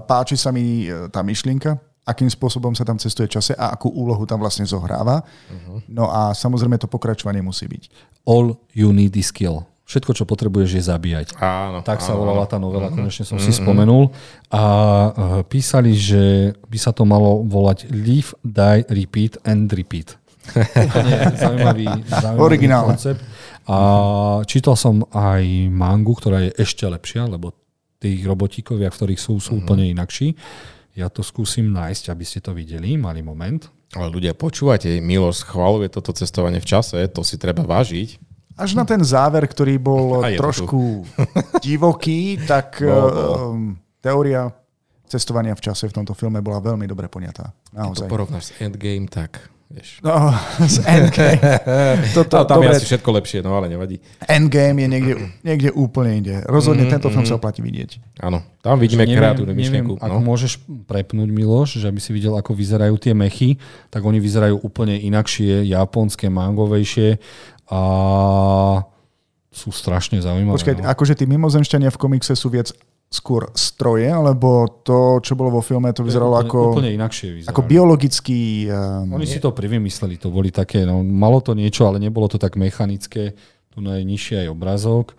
páči 0.03 0.35
sa 0.35 0.51
mi 0.51 0.91
e, 0.91 1.07
tá 1.07 1.23
myšlienka, 1.23 1.79
akým 2.03 2.27
spôsobom 2.27 2.75
sa 2.75 2.83
tam 2.83 2.99
cestuje 2.99 3.31
v 3.31 3.39
čase 3.39 3.55
a 3.55 3.71
akú 3.71 3.87
úlohu 3.87 4.27
tam 4.27 4.43
vlastne 4.43 4.67
zohráva. 4.67 5.23
Uh-huh. 5.23 5.79
No 5.87 6.11
a 6.11 6.35
samozrejme 6.35 6.75
to 6.75 6.91
pokračovanie 6.91 7.39
musí 7.39 7.71
byť. 7.71 7.87
All 8.27 8.59
you 8.75 8.91
need 8.91 9.15
is 9.15 9.31
kill. 9.31 9.63
Všetko, 9.87 10.11
čo 10.15 10.23
potrebuješ, 10.23 10.71
je 10.75 10.83
zabíjať. 10.87 11.27
Áno, 11.43 11.83
tak 11.83 11.99
sa 11.99 12.15
áno, 12.15 12.23
volala 12.23 12.47
tá 12.47 12.55
novela, 12.55 12.87
mm-hmm. 12.87 13.11
konečne 13.11 13.27
som 13.27 13.35
mm-hmm. 13.35 13.51
si 13.51 13.59
spomenul. 13.59 14.07
A 14.47 14.63
uh, 14.63 15.07
písali, 15.43 15.91
že 15.95 16.55
by 16.67 16.77
sa 16.79 16.95
to 16.95 17.03
malo 17.03 17.43
volať 17.43 17.91
Live, 17.91 18.31
Die, 18.39 18.87
Repeat 18.87 19.43
and 19.43 19.67
Repeat. 19.67 20.15
Úplne 20.49 21.13
zaujímavý, 21.37 21.87
zaujímavý 22.23 22.41
Originálne. 22.41 22.97
koncept. 22.97 23.21
A 23.69 23.77
čítal 24.49 24.73
som 24.73 25.05
aj 25.13 25.43
mangu, 25.69 26.17
ktorá 26.17 26.41
je 26.43 26.51
ešte 26.57 26.83
lepšia, 26.89 27.29
lebo 27.29 27.53
tých 28.01 28.25
robotíkovia, 28.25 28.89
v 28.89 28.97
ktorých 28.97 29.21
sú, 29.21 29.37
sú 29.37 29.53
mm-hmm. 29.53 29.61
úplne 29.61 29.85
inakší. 29.93 30.33
Ja 30.97 31.07
to 31.07 31.21
skúsim 31.21 31.69
nájsť, 31.71 32.11
aby 32.11 32.25
ste 32.25 32.39
to 32.41 32.51
videli, 32.51 32.97
malý 32.97 33.21
moment. 33.21 33.69
Ale 33.93 34.09
ľudia, 34.09 34.33
počúvate, 34.33 34.99
Miloš 34.99 35.45
schváluje 35.45 35.87
toto 35.93 36.11
cestovanie 36.11 36.59
v 36.59 36.67
čase, 36.67 36.97
to 37.11 37.21
si 37.21 37.37
treba 37.37 37.61
vážiť. 37.63 38.17
Až 38.59 38.75
na 38.75 38.83
ten 38.83 38.99
záver, 38.99 39.47
ktorý 39.47 39.79
bol 39.79 40.19
trošku 40.35 41.07
divoký, 41.65 42.41
tak 42.43 42.83
no, 42.83 42.97
no. 43.07 43.35
teória 44.03 44.51
cestovania 45.11 45.55
v 45.55 45.63
čase 45.63 45.91
v 45.91 45.95
tomto 45.95 46.15
filme 46.15 46.39
bola 46.39 46.63
veľmi 46.63 46.87
dobre 46.87 47.11
poňatá. 47.11 47.51
Naozaj. 47.75 48.07
Keď 48.07 48.07
to 48.07 48.11
porovnáš 48.11 48.43
s 48.47 48.51
Endgame, 48.63 49.07
tak 49.11 49.51
Vieš. 49.71 50.03
No, 50.03 50.35
z 50.67 50.83
Endgame. 50.83 51.39
Toto, 52.17 52.43
tam 52.43 52.59
dobre, 52.59 52.75
je 52.75 52.83
asi 52.83 52.85
všetko 52.91 53.09
lepšie, 53.23 53.39
no 53.39 53.55
ale 53.55 53.71
nevadí. 53.71 54.03
Endgame 54.27 54.83
je 54.83 54.87
niekde, 54.91 55.13
niekde 55.47 55.69
úplne 55.71 56.19
inde. 56.19 56.35
Rozhodne 56.43 56.83
mm, 56.85 56.91
tento 56.91 57.07
film 57.07 57.23
mm. 57.23 57.31
sa 57.31 57.39
oplatí 57.39 57.63
vidieť. 57.63 58.19
Áno, 58.19 58.43
tam 58.59 58.75
vidíme 58.83 59.07
kreatívnu 59.07 59.55
myšlienku. 59.55 59.93
Ako 60.03 60.19
no. 60.19 60.27
môžeš 60.27 60.59
prepnúť, 60.91 61.31
Miloš, 61.31 61.79
že 61.79 61.87
aby 61.87 62.03
si 62.03 62.11
videl, 62.11 62.35
ako 62.35 62.51
vyzerajú 62.51 62.99
tie 62.99 63.15
mechy, 63.15 63.55
tak 63.87 64.03
oni 64.03 64.19
vyzerajú 64.19 64.59
úplne 64.59 64.99
inakšie, 64.99 65.63
japonské, 65.71 66.27
mangovejšie 66.27 67.15
a 67.71 67.81
sú 69.51 69.69
strašne 69.71 70.19
zaujímavé. 70.19 70.55
Počkaj, 70.55 70.75
no. 70.79 70.87
akože 70.87 71.13
tí 71.15 71.27
mimozemšťania 71.27 71.91
v 71.91 71.99
komikse 71.99 72.35
sú 72.35 72.51
viac 72.51 72.71
skôr 73.11 73.51
stroje, 73.51 74.07
alebo 74.07 74.71
to, 74.87 75.19
čo 75.19 75.35
bolo 75.35 75.59
vo 75.59 75.61
filme, 75.61 75.91
to 75.91 75.99
vyzeralo 75.99 76.39
úplne, 76.39 76.47
ako, 76.47 76.59
úplne 76.71 76.91
inakšie 76.95 77.27
vyzeralo. 77.43 77.51
ako 77.51 77.61
biologický... 77.67 78.71
Um, 78.71 79.19
Oni 79.19 79.27
si 79.27 79.43
to 79.43 79.51
privymysleli, 79.51 80.15
to 80.15 80.31
boli 80.31 80.47
také, 80.47 80.87
no, 80.87 81.03
malo 81.03 81.43
to 81.43 81.51
niečo, 81.51 81.83
ale 81.91 81.99
nebolo 81.99 82.31
to 82.31 82.39
tak 82.39 82.55
mechanické, 82.55 83.35
tu 83.67 83.83
je 83.83 84.03
nižší 84.07 84.47
aj 84.47 84.55
obrazok 84.55 85.11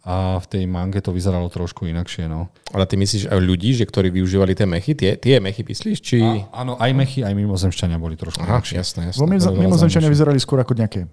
a 0.00 0.40
v 0.40 0.46
tej 0.48 0.64
mange 0.64 0.96
to 1.04 1.12
vyzeralo 1.12 1.50
trošku 1.52 1.84
inakšie. 1.84 2.24
No. 2.30 2.48
Ale 2.72 2.88
ty 2.88 2.96
myslíš 2.96 3.28
aj 3.28 3.40
ľudí, 3.42 3.76
že 3.76 3.84
ktorí 3.84 4.08
využívali 4.08 4.56
tie 4.56 4.64
mechy? 4.64 4.96
Tie, 4.96 5.18
tie 5.20 5.42
mechy 5.42 5.60
myslíš? 5.60 5.98
Či... 6.00 6.18
A, 6.24 6.64
áno, 6.64 6.80
aj 6.80 6.90
mechy, 6.96 7.20
aj 7.20 7.36
mimozemšťania 7.36 8.00
boli 8.00 8.16
trošku 8.16 8.40
Aha, 8.40 8.58
inakšie. 8.58 8.80
Jasné, 8.80 9.12
jasné. 9.12 9.20
Mimozemšťania 9.20 10.08
vyzerali 10.08 10.40
skôr 10.40 10.64
ako 10.64 10.72
nejaké 10.72 11.04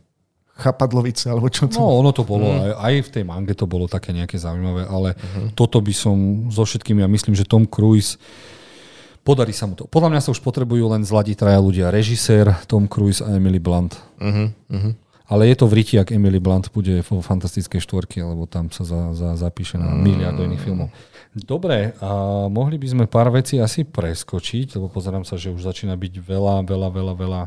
chapadlovice, 0.58 1.30
alebo 1.30 1.48
čo 1.48 1.70
to? 1.70 1.78
No, 1.78 2.02
ono 2.02 2.10
to 2.10 2.26
bolo, 2.26 2.50
mm. 2.50 2.60
aj, 2.60 2.72
aj 2.82 2.94
v 3.06 3.10
tej 3.14 3.24
mange 3.24 3.54
to 3.54 3.70
bolo 3.70 3.86
také 3.86 4.12
nejaké 4.12 4.42
zaujímavé, 4.42 4.90
ale 4.90 5.14
uh-huh. 5.14 5.54
toto 5.54 5.78
by 5.78 5.94
som 5.94 6.50
so 6.50 6.66
všetkými, 6.66 7.06
ja 7.06 7.10
myslím, 7.10 7.38
že 7.38 7.46
Tom 7.46 7.70
Cruise 7.70 8.18
podarí 9.22 9.52
sa 9.52 9.68
mu 9.68 9.76
to. 9.76 9.86
Podľa 9.86 10.18
mňa 10.18 10.22
sa 10.24 10.34
už 10.34 10.40
potrebujú 10.40 10.88
len 10.88 11.04
zladiť 11.04 11.36
traja 11.36 11.60
ľudia. 11.60 11.92
Režisér, 11.92 12.56
Tom 12.64 12.88
Cruise 12.88 13.20
a 13.20 13.36
Emily 13.36 13.60
Blunt. 13.60 14.00
Uh-huh. 14.18 14.50
Uh-huh. 14.72 14.94
Ale 15.28 15.52
je 15.52 15.60
to 15.60 15.68
v 15.68 15.84
riti, 15.84 16.00
ak 16.00 16.16
Emily 16.16 16.40
Blunt 16.40 16.72
bude 16.72 17.04
vo 17.04 17.20
fantastickej 17.20 17.84
štvorke, 17.84 18.24
lebo 18.24 18.48
tam 18.48 18.72
sa 18.72 18.88
za, 18.88 19.12
za, 19.12 19.36
zapíše 19.36 19.76
na 19.76 19.92
mm. 19.92 20.00
miliardu 20.00 20.48
iných 20.48 20.64
filmov. 20.64 20.88
Dobre, 21.36 21.92
a 22.00 22.10
mohli 22.48 22.80
by 22.80 22.88
sme 22.88 23.06
pár 23.12 23.28
vecí 23.36 23.60
asi 23.60 23.84
preskočiť, 23.84 24.80
lebo 24.80 24.88
pozerám 24.88 25.28
sa, 25.28 25.36
že 25.36 25.52
už 25.52 25.68
začína 25.68 26.00
byť 26.00 26.14
veľa, 26.24 26.64
veľa, 26.64 26.90
veľa, 26.96 27.14
veľa 27.20 27.42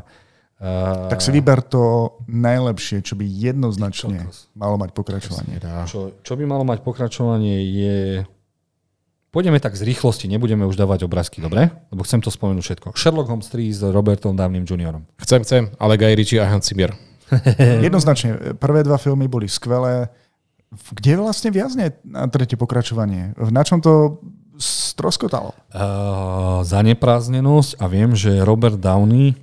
Uh, 0.61 1.09
tak 1.09 1.25
si 1.25 1.33
vyber 1.33 1.65
to 1.65 2.13
najlepšie, 2.29 3.01
čo 3.01 3.17
by 3.17 3.25
jednoznačne 3.25 4.29
malo 4.53 4.77
mať 4.77 4.93
pokračovanie. 4.93 5.57
Čo, 5.89 6.21
čo 6.21 6.33
by 6.37 6.43
malo 6.45 6.61
mať 6.61 6.85
pokračovanie 6.85 7.65
je... 7.65 7.97
Pôjdeme 9.33 9.57
tak 9.57 9.73
z 9.73 9.89
rýchlosti, 9.89 10.29
nebudeme 10.29 10.69
už 10.69 10.77
dávať 10.77 11.09
obrázky, 11.09 11.41
dobre? 11.41 11.73
Lebo 11.89 12.05
chcem 12.05 12.21
to 12.21 12.29
spomenúť 12.29 12.61
všetko. 12.61 12.87
Sherlock 12.93 13.33
Holmes 13.33 13.49
3 13.49 13.73
s 13.73 13.81
Robertom 13.89 14.37
Downey 14.37 14.61
Juniorom. 14.61 15.09
Chcem, 15.17 15.41
chcem, 15.41 15.63
ale 15.81 15.97
Guy 15.97 16.13
Ritchie 16.13 16.37
a 16.37 16.45
Hans 16.45 16.69
Zimmer. 16.69 16.93
Jednoznačne, 17.87 18.53
prvé 18.61 18.85
dva 18.85 19.01
filmy 19.01 19.25
boli 19.25 19.49
skvelé. 19.49 20.13
Kde 20.93 21.17
vlastne 21.17 21.49
viazne 21.49 21.97
na 22.05 22.29
tretie 22.29 22.53
pokračovanie? 22.53 23.33
Na 23.49 23.65
čom 23.65 23.81
to 23.81 24.21
stroskotalo? 24.61 25.57
Uh, 25.73 26.61
zaneprázdnenosť 26.61 27.81
a 27.81 27.89
viem, 27.89 28.13
že 28.13 28.45
Robert 28.45 28.77
Downey 28.77 29.33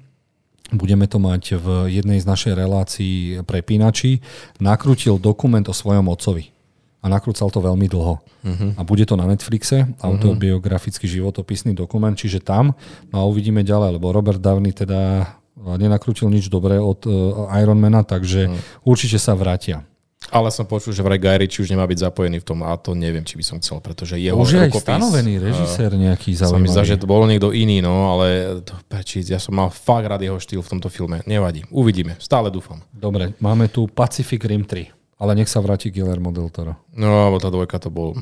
budeme 0.72 1.08
to 1.08 1.16
mať 1.16 1.56
v 1.56 1.66
jednej 1.88 2.20
z 2.20 2.26
našej 2.28 2.52
relácií 2.52 3.40
prepínači, 3.44 4.20
nakrútil 4.60 5.16
dokument 5.16 5.64
o 5.68 5.74
svojom 5.76 6.08
otcovi. 6.12 6.52
A 6.98 7.06
nakrúcal 7.06 7.46
to 7.48 7.62
veľmi 7.62 7.86
dlho. 7.86 8.18
Uh-huh. 8.18 8.70
A 8.74 8.82
bude 8.82 9.06
to 9.06 9.14
na 9.14 9.22
Netflixe, 9.30 9.86
autobiografický 10.02 11.06
životopisný 11.06 11.70
dokument, 11.70 12.12
čiže 12.18 12.42
tam. 12.42 12.74
No 13.14 13.22
a 13.22 13.28
uvidíme 13.30 13.62
ďalej, 13.62 14.02
lebo 14.02 14.10
Robert 14.10 14.42
Downey 14.42 14.74
teda 14.74 15.30
nenakrútil 15.58 16.26
nič 16.26 16.50
dobré 16.50 16.78
od 16.82 17.06
uh, 17.06 17.46
Ironmana, 17.54 18.02
takže 18.02 18.50
uh-huh. 18.50 18.82
určite 18.82 19.22
sa 19.22 19.38
vrátia. 19.38 19.86
Ale 20.28 20.52
som 20.52 20.68
počul, 20.68 20.92
že 20.92 21.00
vraj 21.00 21.16
Guy 21.16 21.44
Ritchie 21.44 21.64
už 21.64 21.72
nemá 21.72 21.88
byť 21.88 22.04
zapojený 22.04 22.44
v 22.44 22.46
tom 22.46 22.60
a 22.60 22.76
to 22.76 22.92
neviem, 22.92 23.24
či 23.24 23.40
by 23.40 23.44
som 23.44 23.56
chcel, 23.58 23.80
pretože 23.80 24.20
jeho 24.20 24.36
Už 24.36 24.60
je 24.60 24.60
aj 24.68 24.72
stanovený 24.76 25.40
režisér 25.40 25.96
nejaký 25.96 26.36
zaujímavý. 26.36 26.52
Sa 26.52 26.62
mi 26.62 26.68
zdá, 26.68 26.82
že 26.84 27.00
to 27.00 27.08
bol 27.08 27.24
niekto 27.24 27.50
iný, 27.56 27.80
no, 27.80 28.12
ale 28.12 28.60
to, 28.60 28.76
peči, 28.86 29.24
ja 29.24 29.40
som 29.40 29.56
mal 29.56 29.72
fakt 29.72 30.04
rád 30.04 30.20
jeho 30.20 30.36
štýl 30.36 30.60
v 30.60 30.70
tomto 30.76 30.92
filme. 30.92 31.24
Nevadí, 31.24 31.64
uvidíme, 31.72 32.20
stále 32.20 32.52
dúfam. 32.52 32.84
Dobre, 32.92 33.32
máme 33.40 33.72
tu 33.72 33.88
Pacific 33.88 34.44
Rim 34.44 34.68
3. 34.68 34.94
Ale 35.18 35.34
nech 35.34 35.50
sa 35.50 35.58
vráti 35.58 35.90
Guillermo 35.90 36.30
del 36.30 36.46
Toro. 36.46 36.78
No, 36.94 37.26
lebo 37.26 37.42
tá 37.42 37.50
dvojka 37.50 37.82
to 37.82 37.90
bol... 37.90 38.14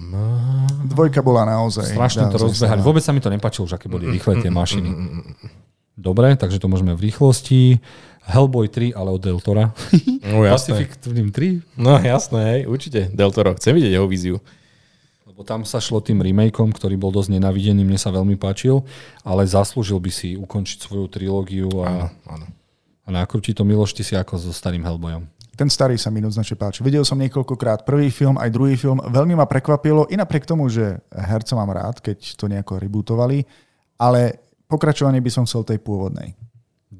Dvojka 0.88 1.20
bola 1.20 1.44
naozaj. 1.44 1.92
Strašne 1.92 2.32
to 2.32 2.40
rozbehali. 2.40 2.80
Vôbec 2.80 3.04
sa 3.04 3.12
mi 3.12 3.20
to 3.20 3.28
nepačilo, 3.28 3.68
že 3.68 3.76
aké 3.76 3.92
boli 3.92 4.08
rýchle 4.08 4.40
tie 4.40 4.48
mašiny. 4.48 4.88
Dobre, 5.92 6.40
takže 6.40 6.56
to 6.56 6.72
môžeme 6.72 6.96
v 6.96 7.12
rýchlosti. 7.12 7.84
Hellboy 8.26 8.66
3, 8.66 8.90
ale 8.98 9.08
od 9.14 9.22
Del 9.22 9.38
Tora. 9.38 9.70
No, 10.26 10.42
Pacific 10.42 10.98
Rim 11.06 11.30
3. 11.30 11.78
No 11.78 12.02
jasné, 12.02 12.40
hej, 12.50 12.60
určite. 12.66 13.06
Del 13.14 13.30
Toro. 13.30 13.54
Chcem 13.54 13.78
vidieť 13.78 13.94
jeho 13.94 14.10
víziu. 14.10 14.36
Lebo 15.22 15.46
tam 15.46 15.62
sa 15.62 15.78
šlo 15.78 16.02
tým 16.02 16.18
remakeom, 16.18 16.74
ktorý 16.74 16.98
bol 16.98 17.14
dosť 17.14 17.38
nenavidený, 17.38 17.86
mne 17.86 18.00
sa 18.00 18.10
veľmi 18.10 18.34
páčil, 18.34 18.82
ale 19.22 19.46
zaslúžil 19.46 20.02
by 20.02 20.10
si 20.10 20.34
ukončiť 20.34 20.82
svoju 20.82 21.06
trilógiu 21.06 21.70
a, 21.86 21.86
áno, 21.86 22.06
áno. 22.26 22.46
a 23.06 23.08
nakrútiť 23.22 23.54
to 23.54 23.62
Miloš, 23.62 23.94
ty 23.94 24.02
si 24.02 24.18
ako 24.18 24.34
so 24.34 24.50
starým 24.50 24.82
Hellboyom. 24.82 25.28
Ten 25.56 25.72
starý 25.72 25.96
sa 25.96 26.12
mi 26.12 26.20
jednoznačne 26.20 26.58
páči. 26.58 26.84
Videl 26.84 27.06
som 27.06 27.16
niekoľkokrát 27.16 27.88
prvý 27.88 28.12
film, 28.12 28.36
aj 28.36 28.52
druhý 28.52 28.76
film. 28.76 29.00
Veľmi 29.00 29.32
ma 29.32 29.48
prekvapilo, 29.48 30.04
i 30.12 30.18
napriek 30.18 30.44
tomu, 30.44 30.68
že 30.68 31.00
herca 31.08 31.56
mám 31.56 31.72
rád, 31.72 32.04
keď 32.04 32.36
to 32.36 32.44
nejako 32.44 32.76
rebootovali, 32.76 33.46
ale 33.96 34.36
pokračovanie 34.68 35.24
by 35.24 35.30
som 35.32 35.48
chcel 35.48 35.64
tej 35.64 35.80
pôvodnej. 35.80 36.36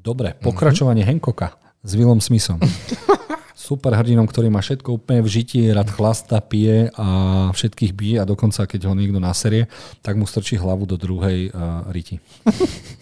Dobre, 0.07 0.39
pokračovanie 0.39 1.03
mm-hmm. 1.03 1.19
Hancocka 1.19 1.59
s 1.83 1.91
Willom 1.99 2.23
Smithom. 2.23 2.63
Super 3.67 3.99
hrdinom, 3.99 4.23
ktorý 4.23 4.47
má 4.47 4.63
všetko 4.63 4.95
úplne 4.95 5.19
v 5.19 5.27
žití, 5.27 5.67
rád 5.67 5.91
chlasta, 5.91 6.39
pije 6.39 6.87
a 6.95 7.07
všetkých 7.51 7.91
bije 7.91 8.15
a 8.23 8.23
dokonca 8.23 8.63
keď 8.63 8.87
ho 8.87 8.95
niekto 8.95 9.19
naserie, 9.19 9.67
tak 9.99 10.15
mu 10.15 10.23
strčí 10.23 10.55
hlavu 10.55 10.87
do 10.87 10.95
druhej 10.95 11.51
uh, 11.51 11.83
riti. 11.91 12.23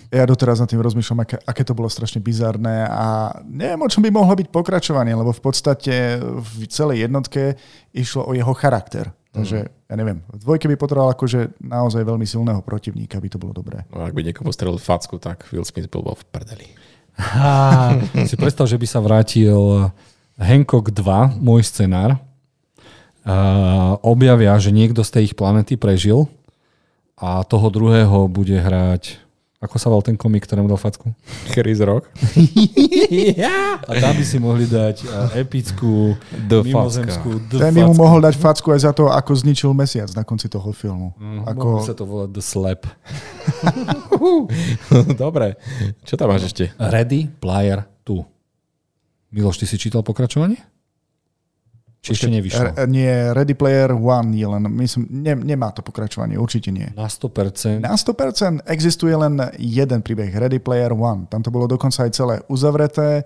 Ja 0.10 0.26
doteraz 0.26 0.58
nad 0.64 0.72
tým 0.72 0.82
rozmýšľam, 0.82 1.28
aké, 1.28 1.36
aké 1.44 1.62
to 1.62 1.78
bolo 1.78 1.92
strašne 1.92 2.24
bizarné 2.24 2.90
a 2.90 3.38
neviem, 3.46 3.84
o 3.84 3.92
čom 3.92 4.02
by 4.02 4.10
mohlo 4.10 4.32
byť 4.32 4.48
pokračovanie, 4.50 5.14
lebo 5.14 5.30
v 5.30 5.44
podstate 5.44 6.18
v 6.24 6.66
celej 6.72 7.06
jednotke 7.06 7.60
išlo 7.94 8.26
o 8.26 8.34
jeho 8.34 8.56
charakter. 8.58 9.12
Takže 9.36 9.58
ja 9.68 9.96
neviem, 10.00 10.24
v 10.32 10.40
dvojke 10.40 10.72
by 10.72 10.80
potreboval 10.80 11.12
akože 11.12 11.60
naozaj 11.60 12.08
veľmi 12.08 12.24
silného 12.24 12.64
protivníka, 12.64 13.20
aby 13.20 13.28
to 13.28 13.36
bolo 13.36 13.52
dobré. 13.52 13.84
No, 13.92 14.08
ak 14.08 14.16
by 14.16 14.24
niekomu 14.24 14.56
strelil 14.56 14.80
facku, 14.80 15.20
tak 15.20 15.44
Will 15.52 15.68
Smith 15.68 15.92
bol 15.92 16.16
v 16.16 16.24
prdeli. 16.32 16.68
Ha, 17.16 17.96
si 18.28 18.36
predstav, 18.36 18.68
že 18.68 18.76
by 18.76 18.88
sa 18.88 19.00
vrátil 19.00 19.90
Hancock 20.36 20.92
2, 20.92 21.40
môj 21.40 21.64
scenár. 21.64 22.20
Uh, 23.26 23.98
objavia, 24.06 24.54
že 24.62 24.70
niekto 24.70 25.02
z 25.02 25.10
tej 25.18 25.24
ich 25.32 25.36
planety 25.36 25.80
prežil 25.82 26.30
a 27.18 27.42
toho 27.42 27.74
druhého 27.74 28.30
bude 28.30 28.54
hrať 28.54 29.25
ako 29.64 29.76
sa 29.80 29.88
volal 29.88 30.04
ten 30.04 30.20
komik, 30.20 30.44
ktorému 30.44 30.68
dal 30.68 30.78
facku? 30.78 31.16
Chris 31.56 31.80
Rock. 31.80 32.12
A 33.88 33.92
tam 33.98 34.14
by 34.14 34.24
si 34.28 34.38
mohli 34.38 34.68
dať 34.68 35.08
uh, 35.08 35.40
epickú, 35.40 36.14
The 36.30 36.60
mimozemskú 36.62 37.40
Ten 37.56 37.72
by 37.72 37.82
mu 37.88 37.96
mohol 37.96 38.20
dať 38.20 38.36
facku 38.36 38.76
aj 38.76 38.84
za 38.84 38.92
to, 38.92 39.08
ako 39.08 39.32
zničil 39.32 39.72
mesiac 39.72 40.12
na 40.12 40.28
konci 40.28 40.52
toho 40.52 40.70
filmu. 40.76 41.16
Mm, 41.16 41.48
ako... 41.48 41.66
Mohol 41.80 41.88
sa 41.88 41.96
to 41.96 42.04
volať 42.04 42.30
The 42.36 42.44
Slap. 42.44 42.82
Dobre. 45.24 45.56
Čo 46.04 46.20
tam 46.20 46.36
máš 46.36 46.52
ešte? 46.52 46.76
Ready 46.76 47.32
Player 47.40 47.88
2. 48.04 49.36
Miloš, 49.36 49.64
ty 49.64 49.66
si 49.66 49.80
čítal 49.80 50.04
pokračovanie? 50.04 50.75
Či 52.06 52.14
ešte 52.22 52.30
nevyšlo? 52.30 52.78
R- 52.78 52.86
nie, 52.86 53.10
Ready 53.10 53.58
Player 53.58 53.90
One 53.90 54.38
je 54.38 54.46
len, 54.46 54.62
myslím, 54.78 55.10
ne, 55.10 55.34
nemá 55.34 55.74
to 55.74 55.82
pokračovanie, 55.82 56.38
určite 56.38 56.70
nie. 56.70 56.86
Na 56.94 57.10
100%. 57.10 57.82
Na 57.82 57.98
100% 57.98 58.62
existuje 58.70 59.10
len 59.18 59.42
jeden 59.58 60.06
príbeh, 60.06 60.30
Ready 60.30 60.62
Player 60.62 60.94
One. 60.94 61.26
Tam 61.26 61.42
to 61.42 61.50
bolo 61.50 61.66
dokonca 61.66 62.06
aj 62.06 62.12
celé 62.14 62.36
uzavreté. 62.46 63.26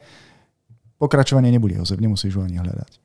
Pokračovanie 0.96 1.52
nebude, 1.52 1.76
Jozef, 1.76 2.00
nemusíš 2.00 2.40
ho 2.40 2.48
ani 2.48 2.56
hľadať. 2.56 3.04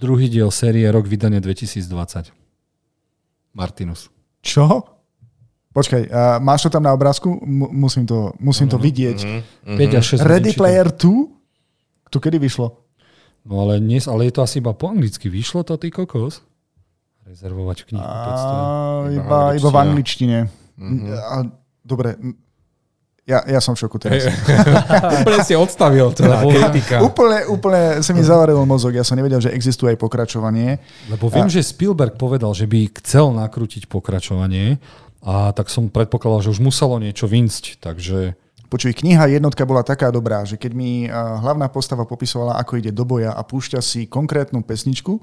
Druhý 0.00 0.32
diel 0.32 0.48
série 0.48 0.88
rok 0.88 1.04
vydania 1.04 1.44
2020. 1.44 2.32
Martinus. 3.52 4.08
Čo? 4.40 4.88
Počkaj, 5.70 6.02
uh, 6.08 6.40
máš 6.40 6.64
to 6.66 6.72
tam 6.72 6.82
na 6.88 6.96
obrázku? 6.96 7.28
M- 7.44 7.70
musím 7.76 8.08
to, 8.08 8.32
musím 8.40 8.72
to 8.72 8.80
vidieť. 8.80 9.18
Mm-hmm. 9.68 9.76
5 9.76 9.98
až 10.00 10.04
6 10.16 10.24
Ready 10.24 10.52
Player 10.56 10.88
2? 10.88 12.10
To 12.10 12.16
kedy 12.18 12.40
vyšlo? 12.40 12.89
No 13.44 13.64
ale, 13.64 13.80
dnes, 13.80 14.04
ale 14.04 14.28
je 14.28 14.34
to 14.36 14.44
asi 14.44 14.60
iba 14.60 14.76
po 14.76 14.92
anglicky. 14.92 15.32
Vyšlo 15.32 15.64
to, 15.64 15.80
ty 15.80 15.88
kokos? 15.88 16.44
Rezervovať 17.24 17.76
v 17.82 17.86
knihu. 17.94 18.04
A, 18.04 18.16
Iba 19.10 19.38
iba, 19.56 19.68
v 19.70 19.76
angličtine. 19.76 20.38
Mhm. 20.76 21.04
A, 21.14 21.36
dobre, 21.84 22.18
ja, 23.30 23.46
ja 23.46 23.60
som 23.62 23.78
v 23.78 23.86
šoku 23.86 24.02
teraz. 24.02 24.26
Úplne 25.22 25.40
si 25.46 25.54
odstavil 25.54 26.10
teda 26.10 26.42
kritika. 26.42 26.98
úplne, 26.98 27.46
úplne 27.46 27.82
sa 28.02 28.10
mi 28.10 28.26
zavaril 28.26 28.58
mozog. 28.66 28.90
Ja 28.96 29.06
som 29.06 29.14
nevedel, 29.14 29.38
že 29.38 29.54
existuje 29.54 29.94
aj 29.94 30.02
pokračovanie. 30.02 30.82
Lebo 31.06 31.30
viem, 31.30 31.46
že 31.46 31.62
Spielberg 31.62 32.18
povedal, 32.18 32.50
že 32.58 32.66
by 32.66 32.90
chcel 32.98 33.30
nakrútiť 33.30 33.86
pokračovanie 33.86 34.82
a 35.22 35.52
tak 35.54 35.68
som 35.70 35.92
predpokladal, 35.92 36.48
že 36.48 36.58
už 36.58 36.64
muselo 36.64 36.96
niečo 36.98 37.28
vinsť, 37.30 37.78
takže 37.78 38.34
Počuj, 38.70 38.94
kniha 39.02 39.26
jednotka 39.34 39.66
bola 39.66 39.82
taká 39.82 40.14
dobrá, 40.14 40.46
že 40.46 40.54
keď 40.54 40.72
mi 40.78 41.10
hlavná 41.10 41.66
postava 41.66 42.06
popisovala, 42.06 42.54
ako 42.62 42.78
ide 42.78 42.94
do 42.94 43.02
boja 43.02 43.34
a 43.34 43.42
púšťa 43.42 43.82
si 43.82 44.06
konkrétnu 44.06 44.62
pesničku, 44.62 45.18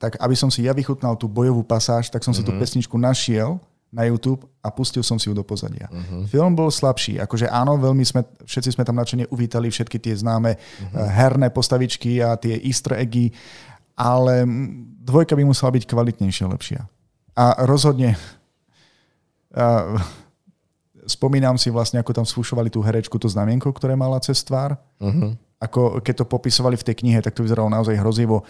tak 0.00 0.16
aby 0.16 0.32
som 0.32 0.48
si 0.48 0.64
ja 0.64 0.72
vychutnal 0.72 1.20
tú 1.20 1.28
bojovú 1.28 1.60
pasáž, 1.60 2.08
tak 2.08 2.24
som 2.24 2.32
si 2.32 2.40
tú 2.40 2.56
pesničku 2.56 2.96
našiel 2.96 3.60
na 3.94 4.10
YouTube 4.10 4.42
a 4.58 4.74
pustil 4.74 5.06
som 5.06 5.22
si 5.22 5.30
ju 5.30 5.34
do 5.38 5.46
pozadia. 5.46 5.86
Film 6.26 6.58
bol 6.58 6.66
slabší, 6.66 7.22
akože 7.22 7.46
áno, 7.46 7.78
veľmi 7.78 8.02
sme, 8.02 8.26
všetci 8.42 8.74
sme 8.74 8.82
tam 8.82 8.98
načene 8.98 9.30
uvítali 9.30 9.70
všetky 9.70 10.02
tie 10.02 10.18
známe 10.18 10.58
uh 10.58 11.06
herné 11.14 11.52
postavičky 11.54 12.18
a 12.18 12.34
tie 12.34 12.58
easter 12.64 12.98
eggy, 12.98 13.30
ale 13.94 14.42
dvojka 15.04 15.38
by 15.38 15.46
musela 15.46 15.70
byť 15.70 15.86
kvalitnejšia, 15.86 16.50
lepšia. 16.50 16.80
A 17.38 17.62
rozhodne 17.62 18.18
a, 19.54 19.94
spomínam 21.04 21.56
si 21.60 21.68
vlastne, 21.68 22.00
ako 22.00 22.12
tam 22.12 22.26
sfúšovali 22.26 22.68
tú 22.68 22.80
herečku, 22.80 23.16
to 23.20 23.28
znamienko, 23.28 23.70
ktoré 23.72 23.94
mala 23.94 24.20
cez 24.20 24.40
tvár. 24.44 24.76
Uh-huh. 25.00 25.36
Ako 25.60 26.04
keď 26.04 26.24
to 26.24 26.26
popisovali 26.28 26.76
v 26.76 26.86
tej 26.86 26.94
knihe, 27.00 27.18
tak 27.24 27.32
to 27.36 27.44
vyzeralo 27.44 27.72
naozaj 27.72 27.96
hrozivo. 27.96 28.44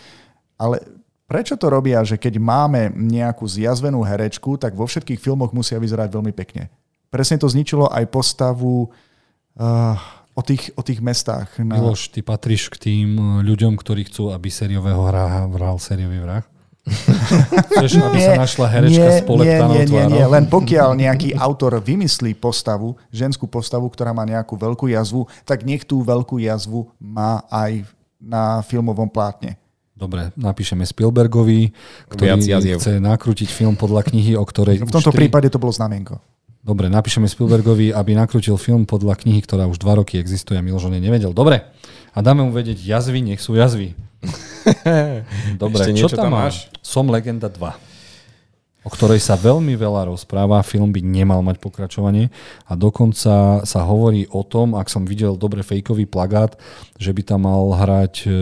Ale 0.59 0.83
prečo 1.27 1.55
to 1.55 1.71
robia, 1.71 2.03
že 2.03 2.19
keď 2.19 2.39
máme 2.39 2.91
nejakú 2.95 3.47
zjazvenú 3.47 4.03
herečku, 4.03 4.59
tak 4.59 4.75
vo 4.75 4.87
všetkých 4.87 5.21
filmoch 5.21 5.55
musia 5.55 5.79
vyzerať 5.79 6.11
veľmi 6.11 6.33
pekne? 6.35 6.71
Presne 7.11 7.39
to 7.39 7.47
zničilo 7.47 7.87
aj 7.91 8.11
postavu 8.11 8.91
uh, 8.91 9.95
o, 10.35 10.43
tých, 10.43 10.75
o 10.75 10.83
tých 10.83 10.99
mestách. 10.99 11.55
Na... 11.63 11.79
Miloš, 11.79 12.11
ty 12.11 12.23
patríš 12.23 12.71
k 12.71 12.91
tým 12.91 13.43
ľuďom, 13.47 13.79
ktorí 13.79 14.11
chcú, 14.11 14.35
aby 14.35 14.51
sériového 14.51 15.03
hráha 15.07 15.47
hral 15.51 15.79
sériový 15.79 16.19
vrah? 16.23 16.43
Chceš, 16.85 17.97
aby 17.97 18.19
sa 18.21 18.37
našla 18.37 18.67
herečka 18.69 19.09
nie, 19.09 19.17
s 19.17 19.25
poleptanou 19.25 19.73
nie, 19.73 19.89
nie, 19.89 20.05
nie, 20.05 20.21
nie, 20.21 20.25
len 20.29 20.45
pokiaľ 20.53 20.93
nejaký 20.93 21.33
autor 21.33 21.81
vymyslí 21.81 22.37
postavu, 22.37 23.01
ženskú 23.09 23.49
postavu, 23.49 23.89
ktorá 23.89 24.13
má 24.13 24.29
nejakú 24.29 24.53
veľkú 24.53 24.93
jazvu, 24.93 25.25
tak 25.49 25.65
nech 25.65 25.89
tú 25.89 26.05
veľkú 26.05 26.37
jazvu 26.45 26.93
má 27.01 27.41
aj 27.49 27.89
na 28.21 28.61
filmovom 28.61 29.09
plátne. 29.09 29.57
Dobre, 29.95 30.35
napíšeme 30.35 30.85
Spielbergovi, 30.85 31.71
ktorý 32.11 32.37
chce 32.77 32.99
nakrútiť 32.99 33.49
film 33.49 33.79
podľa 33.79 34.11
knihy, 34.11 34.35
o 34.35 34.45
ktorej 34.45 34.83
V 34.85 34.91
tomto 34.91 35.15
tri- 35.15 35.31
prípade 35.31 35.49
to 35.49 35.63
bolo 35.63 35.71
znamienko. 35.71 36.19
Dobre, 36.65 36.89
napíšeme 36.89 37.29
Spielbergovi, 37.29 37.93
aby 37.93 38.17
nakrútil 38.17 38.57
film 38.57 38.89
podľa 38.89 39.21
knihy, 39.21 39.45
ktorá 39.45 39.69
už 39.69 39.79
dva 39.79 40.01
roky 40.01 40.17
existuje 40.17 40.57
a 40.57 40.65
Miloš 40.65 40.89
o 40.89 40.91
nevedel. 40.91 41.31
Dobre, 41.37 41.61
a 42.11 42.19
dáme 42.25 42.41
mu 42.43 42.51
vedieť 42.51 42.81
jazvy, 42.81 43.21
nech 43.21 43.41
sú 43.41 43.55
jazvy. 43.55 43.93
Dobre, 45.63 45.83
Ešte 45.85 46.01
čo 46.01 46.09
tam 46.09 46.29
tam 46.29 46.33
máš? 46.35 46.69
Som 46.81 47.09
legenda 47.13 47.49
2 47.49 47.95
o 48.85 48.91
ktorej 48.93 49.19
sa 49.19 49.35
veľmi 49.35 49.75
veľa 49.75 50.13
rozpráva. 50.13 50.61
Film 50.61 50.93
by 50.93 51.01
nemal 51.01 51.41
mať 51.41 51.57
pokračovanie 51.59 52.29
a 52.69 52.77
dokonca 52.77 53.65
sa 53.65 53.81
hovorí 53.89 54.29
o 54.29 54.45
tom, 54.45 54.77
ak 54.77 54.93
som 54.93 55.09
videl 55.09 55.41
dobre 55.41 55.65
fejkový 55.65 56.05
plagát, 56.05 56.55
že 57.01 57.11
by 57.17 57.23
tam 57.25 57.49
mal 57.49 57.73
hrať 57.73 58.15
uh, 58.29 58.35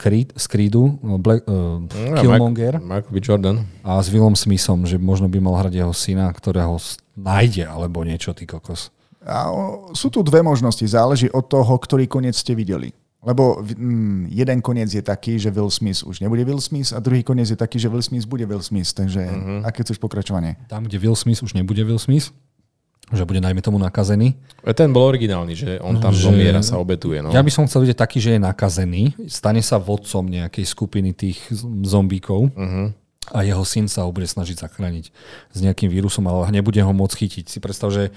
Creed, 0.00 0.32
z 0.32 0.44
Creedu, 0.48 0.96
no, 1.04 1.20
Black, 1.20 1.44
uh, 1.44 1.84
Killmonger 2.18 2.80
Michael 2.80 3.12
B. 3.12 3.16
Jordan. 3.20 3.56
a 3.84 4.00
s 4.00 4.08
Willom 4.08 4.34
Smithom, 4.34 4.88
že 4.88 4.96
možno 4.96 5.28
by 5.28 5.38
mal 5.38 5.60
hrať 5.60 5.84
jeho 5.84 5.92
syna, 5.92 6.32
ktorého 6.32 6.80
nájde, 7.12 7.68
alebo 7.68 8.00
niečo, 8.00 8.32
ty 8.32 8.48
kokos. 8.48 8.88
A 9.22 9.52
sú 9.94 10.10
tu 10.10 10.24
dve 10.24 10.42
možnosti, 10.42 10.82
záleží 10.82 11.30
od 11.30 11.46
toho, 11.46 11.78
ktorý 11.78 12.10
koniec 12.10 12.34
ste 12.34 12.56
videli. 12.58 12.90
Lebo 13.22 13.62
mm, 13.62 14.34
jeden 14.34 14.58
koniec 14.58 14.90
je 14.90 14.98
taký, 14.98 15.38
že 15.38 15.54
Will 15.54 15.70
Smith 15.70 16.02
už 16.02 16.18
nebude 16.18 16.42
Will 16.42 16.58
Smith 16.58 16.90
a 16.90 16.98
druhý 16.98 17.22
koniec 17.22 17.46
je 17.46 17.56
taký, 17.56 17.78
že 17.78 17.86
Will 17.86 18.02
Smith 18.02 18.26
bude 18.26 18.42
Will 18.42 18.62
Smith. 18.62 18.90
Takže 18.90 19.22
uh-huh. 19.22 19.62
aké 19.62 19.86
chceš 19.86 20.02
pokračovanie? 20.02 20.58
Tam, 20.66 20.82
kde 20.82 20.98
Will 20.98 21.14
Smith 21.14 21.38
už 21.38 21.54
nebude 21.54 21.78
Will 21.86 22.02
Smith, 22.02 22.34
že 23.14 23.22
bude 23.22 23.38
najmä 23.38 23.62
tomu 23.62 23.78
nakazený. 23.78 24.34
E, 24.66 24.74
Ten 24.74 24.90
bol 24.90 25.06
originálny, 25.06 25.54
že 25.54 25.78
on 25.78 26.02
tam 26.02 26.10
Že- 26.10 26.34
zomiera, 26.34 26.60
sa 26.66 26.82
obetuje. 26.82 27.22
No. 27.22 27.30
Ja 27.30 27.46
by 27.46 27.50
som 27.54 27.70
chcel 27.70 27.86
vidieť 27.86 27.98
taký, 28.02 28.18
že 28.18 28.34
je 28.34 28.40
nakazený, 28.42 29.14
stane 29.30 29.62
sa 29.62 29.78
vodcom 29.78 30.26
nejakej 30.26 30.66
skupiny 30.66 31.14
tých 31.14 31.38
zombíkov 31.86 32.50
Uh-huh. 32.58 32.90
a 33.30 33.46
jeho 33.46 33.62
syn 33.62 33.86
sa 33.86 34.02
ho 34.02 34.10
bude 34.10 34.26
snažiť 34.26 34.66
zachrániť 34.66 35.14
s 35.54 35.58
nejakým 35.62 35.86
vírusom, 35.86 36.26
ale 36.26 36.50
nebude 36.50 36.82
ho 36.82 36.90
môcť 36.90 37.14
chytiť. 37.22 37.44
Si 37.54 37.62
predstav, 37.62 37.94
že 37.94 38.10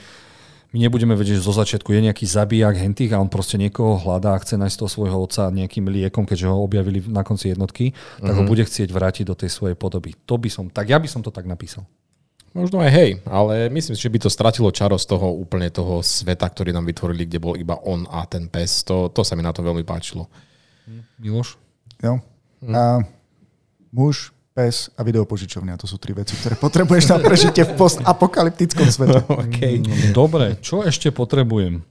my 0.76 0.84
nebudeme 0.84 1.16
vedieť, 1.16 1.40
že 1.40 1.48
zo 1.48 1.56
začiatku 1.56 1.88
je 1.96 2.04
nejaký 2.04 2.28
zabijak 2.28 2.76
hentých 2.76 3.16
a 3.16 3.24
on 3.24 3.32
proste 3.32 3.56
niekoho 3.56 3.96
hľadá 3.96 4.36
a 4.36 4.42
chce 4.44 4.60
nájsť 4.60 4.76
toho 4.84 4.92
svojho 4.92 5.16
otca 5.24 5.48
nejakým 5.48 5.88
liekom, 5.88 6.28
keďže 6.28 6.52
ho 6.52 6.60
objavili 6.60 7.00
na 7.08 7.24
konci 7.24 7.56
jednotky, 7.56 7.96
tak 8.20 8.36
ho 8.36 8.44
bude 8.44 8.60
chcieť 8.60 8.92
vrátiť 8.92 9.24
do 9.24 9.40
tej 9.40 9.56
svojej 9.56 9.80
podoby. 9.80 10.20
To 10.28 10.36
by 10.36 10.52
som, 10.52 10.68
tak 10.68 10.92
ja 10.92 11.00
by 11.00 11.08
som 11.08 11.24
to 11.24 11.32
tak 11.32 11.48
napísal. 11.48 11.88
Možno 12.52 12.84
aj 12.84 12.92
hej, 12.92 13.12
ale 13.24 13.72
myslím 13.72 13.96
si, 13.96 14.04
že 14.04 14.12
by 14.12 14.20
to 14.20 14.28
stratilo 14.28 14.68
čaro 14.76 15.00
z 15.00 15.08
toho 15.08 15.32
úplne 15.32 15.72
toho 15.72 16.04
sveta, 16.04 16.44
ktorý 16.44 16.76
nám 16.76 16.92
vytvorili, 16.92 17.24
kde 17.24 17.40
bol 17.40 17.56
iba 17.56 17.80
on 17.80 18.04
a 18.12 18.28
ten 18.28 18.52
pes. 18.52 18.84
To, 18.84 19.08
to 19.08 19.24
sa 19.24 19.40
mi 19.40 19.48
na 19.48 19.56
to 19.56 19.64
veľmi 19.64 19.88
páčilo. 19.88 20.28
Miloš? 21.24 21.56
Jo? 22.04 22.20
A 22.68 23.00
muž, 23.96 24.35
pes 24.56 24.88
a 24.96 25.04
videopožičovňa. 25.04 25.76
To 25.76 25.86
sú 25.86 26.00
tri 26.00 26.16
veci, 26.16 26.32
ktoré 26.40 26.56
potrebuješ 26.56 27.12
na 27.12 27.20
prežitie 27.20 27.68
v 27.68 27.76
postapokalyptickom 27.76 28.88
svete. 28.88 29.20
Okay. 29.46 29.84
Mm, 29.84 30.16
Dobre, 30.16 30.56
čo 30.64 30.80
ešte 30.82 31.12
potrebujem? 31.12 31.84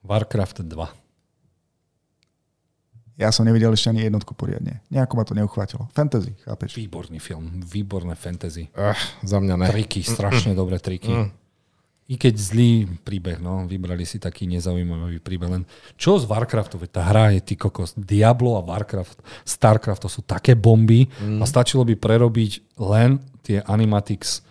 Warcraft 0.00 0.64
2. 0.64 0.72
Ja 3.20 3.28
som 3.28 3.44
nevidel 3.44 3.76
ešte 3.76 3.92
ani 3.92 4.08
jednotku 4.08 4.32
poriadne. 4.32 4.80
Nejako 4.88 5.12
ma 5.20 5.24
to 5.28 5.36
neuchvátilo. 5.36 5.84
Fantasy, 5.92 6.32
chápeš? 6.48 6.80
Výborný 6.80 7.20
film, 7.20 7.60
výborné 7.60 8.16
fantasy. 8.16 8.72
Uh, 8.72 8.96
za 9.20 9.36
mňa 9.36 9.54
ne. 9.60 9.66
Triky, 9.68 10.00
strašne 10.00 10.56
dobré 10.56 10.80
triky. 10.80 11.12
Mm. 11.12 11.28
I 12.10 12.18
keď 12.18 12.34
zlý 12.34 12.72
príbeh, 13.06 13.38
no, 13.38 13.64
vybrali 13.64 14.02
si 14.02 14.18
taký 14.18 14.50
nezaujímavý 14.50 15.22
príbeh. 15.22 15.48
Len 15.48 15.62
čo 15.94 16.18
z 16.18 16.26
Warcraftu? 16.26 16.76
Veď 16.76 16.90
tá 16.98 17.02
hra 17.06 17.30
je 17.38 17.40
ty 17.40 17.54
kokos. 17.54 17.94
Diablo 17.94 18.58
a 18.58 18.62
Warcraft, 18.66 19.22
Starcraft, 19.46 20.02
to 20.02 20.10
sú 20.10 20.20
také 20.26 20.58
bomby 20.58 21.06
a 21.40 21.44
stačilo 21.46 21.86
by 21.86 21.94
prerobiť 21.94 22.76
len 22.82 23.22
tie 23.46 23.62
animatics, 23.62 24.42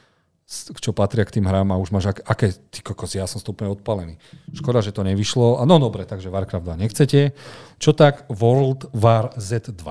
čo 0.79 0.91
patria 0.91 1.23
k 1.27 1.39
tým 1.39 1.47
hrám 1.47 1.71
a 1.71 1.79
už 1.79 1.95
máš 1.95 2.11
ak, 2.11 2.27
aké, 2.27 2.51
ty 2.71 2.83
kokos, 2.83 3.15
ja 3.15 3.27
som 3.27 3.39
úplne 3.43 3.71
odpalený. 3.71 4.19
Škoda, 4.51 4.83
že 4.83 4.95
to 4.95 5.03
nevyšlo. 5.03 5.59
A 5.59 5.67
no 5.67 5.79
dobre, 5.79 6.03
takže 6.03 6.31
Warcraft 6.31 6.65
2 6.65 6.83
nechcete. 6.87 7.31
Čo 7.79 7.91
tak 7.95 8.27
World 8.31 8.91
War 8.95 9.31
Z2? 9.35 9.83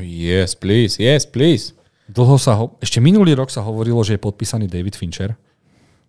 Yes, 0.00 0.52
please, 0.52 1.00
yes, 1.00 1.24
please. 1.24 1.72
Dlho 2.10 2.36
sa 2.36 2.58
ho, 2.58 2.76
ešte 2.82 2.98
minulý 2.98 3.38
rok 3.38 3.48
sa 3.48 3.62
hovorilo, 3.62 4.02
že 4.02 4.18
je 4.18 4.24
podpísaný 4.26 4.66
David 4.66 4.98
Fincher, 4.98 5.38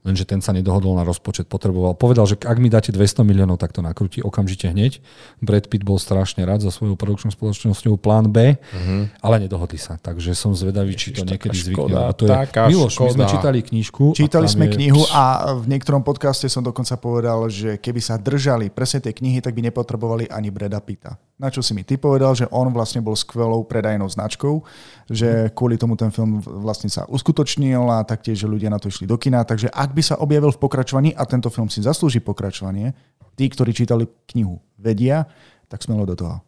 lenže 0.01 0.25
ten 0.25 0.41
sa 0.41 0.49
nedohodol 0.51 0.97
na 0.97 1.05
rozpočet, 1.05 1.45
potreboval. 1.45 1.93
Povedal, 1.93 2.25
že 2.25 2.35
ak 2.41 2.57
mi 2.57 2.73
dáte 2.73 2.89
200 2.89 3.21
miliónov, 3.21 3.61
tak 3.61 3.73
to 3.73 3.85
nakrúti 3.85 4.19
okamžite 4.21 4.69
hneď. 4.69 4.97
Brad 5.41 5.69
Pitt 5.69 5.85
bol 5.85 6.01
strašne 6.01 6.41
rád 6.41 6.65
za 6.65 6.73
svojou 6.73 6.97
produkčnou 6.97 7.29
spoločnosťou 7.29 8.01
Plán 8.01 8.33
B, 8.33 8.57
uh-huh. 8.57 9.09
ale 9.21 9.35
nedohodli 9.45 9.77
sa. 9.77 10.01
Takže 10.01 10.33
som 10.33 10.57
zvedavý, 10.57 10.97
či 10.97 11.13
to 11.13 11.21
niekedy 11.21 11.53
zvykne. 11.53 11.77
škoda, 11.77 12.01
to 12.17 12.23
je, 12.25 12.33
Miloš, 12.73 12.93
my 12.97 13.09
sme 13.13 13.25
škoda. 13.25 13.33
čítali 13.37 13.59
knižku. 13.61 14.03
Čítali 14.17 14.47
sme 14.49 14.65
je- 14.67 14.73
knihu 14.77 15.01
a 15.13 15.53
v 15.61 15.65
niektorom 15.69 16.01
podcaste 16.01 16.49
som 16.49 16.65
dokonca 16.65 16.97
povedal, 16.97 17.45
že 17.47 17.77
keby 17.77 18.01
sa 18.01 18.17
držali 18.17 18.73
presne 18.73 19.05
tej 19.05 19.21
knihy, 19.21 19.39
tak 19.39 19.53
by 19.53 19.69
nepotrebovali 19.69 20.25
ani 20.33 20.49
Breda 20.49 20.81
Pitta. 20.81 21.17
Na 21.41 21.49
čo 21.49 21.65
si 21.65 21.73
mi 21.73 21.81
ty 21.81 21.97
povedal, 21.97 22.37
že 22.37 22.45
on 22.53 22.69
vlastne 22.69 23.01
bol 23.01 23.17
skvelou 23.17 23.65
predajnou 23.65 24.05
značkou, 24.05 24.61
že 25.09 25.49
kvôli 25.57 25.73
tomu 25.73 25.97
ten 25.97 26.13
film 26.13 26.37
vlastne 26.37 26.85
sa 26.85 27.09
uskutočnil 27.09 27.81
a 27.89 28.05
taktiež, 28.05 28.45
že 28.45 28.47
ľudia 28.47 28.69
na 28.69 28.77
to 28.77 28.93
išli 28.93 29.09
do 29.09 29.17
kina. 29.17 29.41
Takže 29.41 29.73
ak 29.73 29.89
by 29.89 30.05
sa 30.05 30.21
objavil 30.21 30.53
v 30.53 30.61
pokračovaní 30.61 31.17
a 31.17 31.25
tento 31.25 31.49
film 31.49 31.65
si 31.65 31.81
zaslúži 31.81 32.21
pokračovanie, 32.21 32.93
tí, 33.33 33.49
ktorí 33.49 33.73
čítali 33.73 34.05
knihu, 34.29 34.61
vedia, 34.77 35.25
tak 35.65 35.81
smelo 35.81 36.05
do 36.05 36.13
toho. 36.13 36.45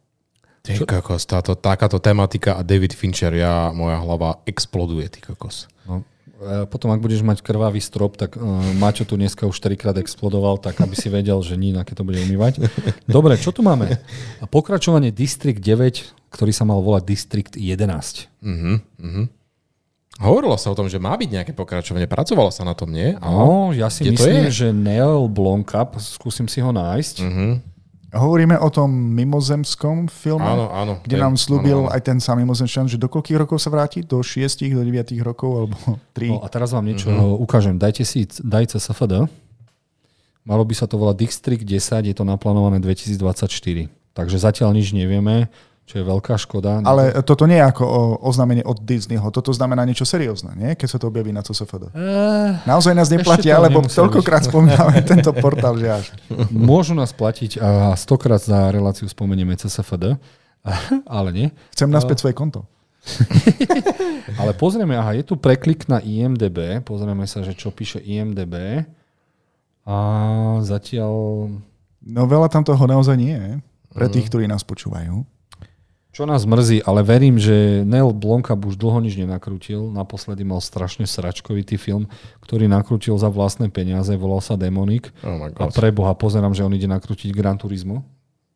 Ty 0.62 0.86
kokos, 0.86 1.26
táto, 1.26 1.58
takáto 1.58 1.98
tematika 1.98 2.56
a 2.56 2.64
David 2.64 2.94
Fincher, 2.94 3.34
ja, 3.34 3.74
moja 3.74 3.98
hlava 3.98 4.46
exploduje, 4.46 5.10
ty 5.10 5.20
kokos. 5.26 5.73
E, 6.24 6.66
potom, 6.68 6.92
ak 6.92 7.04
budeš 7.04 7.24
mať 7.24 7.44
krvavý 7.44 7.84
strop, 7.84 8.16
tak 8.16 8.40
uh, 8.40 8.44
Maťo 8.80 9.04
tu 9.04 9.20
dneska 9.20 9.44
už 9.44 9.60
4 9.60 9.76
krát 9.76 9.98
explodoval, 10.00 10.60
tak 10.60 10.80
aby 10.80 10.96
si 10.96 11.12
vedel, 11.12 11.40
že 11.44 11.60
Nina, 11.60 11.84
keď 11.84 12.04
to 12.04 12.08
bude 12.08 12.20
umývať. 12.24 12.64
Dobre, 13.08 13.36
čo 13.36 13.52
tu 13.52 13.60
máme? 13.60 14.00
Pokračovanie 14.48 15.12
District 15.12 15.60
9, 15.60 16.32
ktorý 16.32 16.52
sa 16.56 16.64
mal 16.64 16.80
volať 16.80 17.04
District 17.04 17.54
11. 17.60 18.28
Mhm, 18.40 18.74
mhm. 19.00 19.24
Hovorilo 20.22 20.54
sa 20.62 20.70
o 20.70 20.78
tom, 20.78 20.86
že 20.86 21.02
má 21.02 21.18
byť 21.18 21.30
nejaké 21.42 21.52
pokračovanie. 21.58 22.06
Pracovalo 22.06 22.54
sa 22.54 22.62
na 22.62 22.78
tom, 22.78 22.94
nie? 22.94 23.18
No, 23.18 23.74
ja 23.74 23.90
si 23.90 24.06
Kde 24.06 24.14
myslím, 24.14 24.46
že 24.54 24.70
Neil 24.70 25.26
Blomkamp, 25.26 25.98
skúsim 25.98 26.46
si 26.46 26.62
ho 26.62 26.70
nájsť. 26.70 27.16
Mhm. 27.26 27.73
Hovoríme 28.14 28.56
o 28.56 28.70
tom 28.70 28.88
mimozemskom 28.88 30.06
filme, 30.06 30.46
Áno, 30.46 30.70
áno. 30.70 30.94
kde 31.00 31.16
Hej, 31.16 31.24
nám 31.24 31.34
slúbil 31.34 31.78
áno, 31.80 31.86
áno. 31.86 31.92
aj 31.92 32.02
ten 32.04 32.18
sám 32.18 32.38
mimozemšťan, 32.40 32.86
že 32.88 32.96
do 32.96 33.08
koľkých 33.08 33.38
rokov 33.38 33.58
sa 33.58 33.68
vráti? 33.68 34.00
Do 34.00 34.20
6, 34.20 34.38
do 34.70 34.80
9 34.80 34.94
rokov 35.20 35.50
alebo 35.60 35.78
3? 36.14 36.30
No 36.30 36.40
a 36.40 36.48
teraz 36.48 36.70
vám 36.70 36.84
niečo 36.84 37.10
Mhm. 37.10 37.38
ukážem. 37.40 37.76
Dajte 37.76 38.04
si, 38.04 38.24
dajte 38.40 38.78
SFD. 38.78 39.26
Malo 40.44 40.62
by 40.62 40.74
sa 40.74 40.86
to 40.86 40.96
volať 40.96 41.16
District 41.18 41.64
10, 41.64 41.74
je 42.04 42.14
to 42.14 42.22
naplánované 42.22 42.78
2024. 42.78 43.18
Takže 44.12 44.38
zatiaľ 44.38 44.72
nič 44.72 44.92
nevieme, 44.92 45.50
čo 45.84 46.00
je 46.00 46.04
veľká 46.08 46.40
škoda. 46.40 46.80
Ale 46.88 47.12
toto 47.28 47.44
nie 47.44 47.60
je 47.60 47.66
ako 47.68 47.84
oznámenie 48.24 48.64
od 48.64 48.80
Disneyho, 48.80 49.28
toto 49.36 49.52
znamená 49.52 49.84
niečo 49.84 50.08
seriózne, 50.08 50.56
nie? 50.56 50.80
keď 50.80 50.88
sa 50.88 50.98
to 50.98 51.12
objaví 51.12 51.36
na 51.36 51.44
CSFD. 51.44 51.92
Eh, 51.92 52.52
Naozaj 52.64 52.96
nás 52.96 53.12
neplatia, 53.12 53.60
lebo 53.60 53.84
toľkokrát 53.84 54.48
spomíname 54.48 55.04
tento 55.12 55.36
portál, 55.36 55.76
že 55.76 55.88
až. 55.92 56.06
Môžu 56.50 56.96
nás 56.96 57.12
platiť 57.12 57.60
a 57.60 57.92
stokrát 58.00 58.40
za 58.40 58.72
reláciu 58.72 59.12
spomenieme 59.12 59.60
CSFD, 59.60 60.16
ale 61.20 61.30
nie. 61.36 61.48
Chcem 61.76 61.92
naspäť 61.92 62.24
svoje 62.24 62.36
konto. 62.36 62.64
Ale 64.40 64.56
pozrieme, 64.56 64.96
aha, 64.96 65.12
je 65.12 65.28
tu 65.28 65.36
preklik 65.36 65.92
na 65.92 66.00
IMDB, 66.00 66.80
pozrieme 66.88 67.28
sa, 67.28 67.44
že 67.44 67.52
čo 67.52 67.68
píše 67.68 68.00
IMDB 68.00 68.88
a 69.84 69.98
zatiaľ... 70.64 71.12
No 72.00 72.22
veľa 72.24 72.48
tam 72.48 72.64
toho 72.64 72.80
naozaj 72.88 73.20
nie 73.20 73.36
je, 73.36 73.60
pre 73.92 74.08
tých, 74.08 74.32
ktorí 74.32 74.48
nás 74.48 74.64
počúvajú. 74.64 75.24
Čo 76.14 76.30
nás 76.30 76.46
mrzí, 76.46 76.86
ale 76.86 77.02
verím, 77.02 77.42
že 77.42 77.82
Neil 77.82 78.14
Blomkamp 78.14 78.62
už 78.70 78.78
dlho 78.78 79.02
nič 79.02 79.18
nenakrútil. 79.18 79.90
Naposledy 79.90 80.46
mal 80.46 80.62
strašne 80.62 81.10
sračkovitý 81.10 81.82
film, 81.82 82.06
ktorý 82.46 82.70
nakrútil 82.70 83.18
za 83.18 83.34
vlastné 83.34 83.74
peniaze, 83.74 84.14
volal 84.14 84.38
sa 84.38 84.54
Demonic. 84.54 85.10
Oh 85.26 85.50
A 85.50 85.74
pre 85.74 85.90
Boha 85.90 86.14
pozerám, 86.14 86.54
že 86.54 86.62
on 86.62 86.70
ide 86.70 86.86
nakrútiť 86.86 87.34
Gran 87.34 87.58
Turismo. 87.58 88.06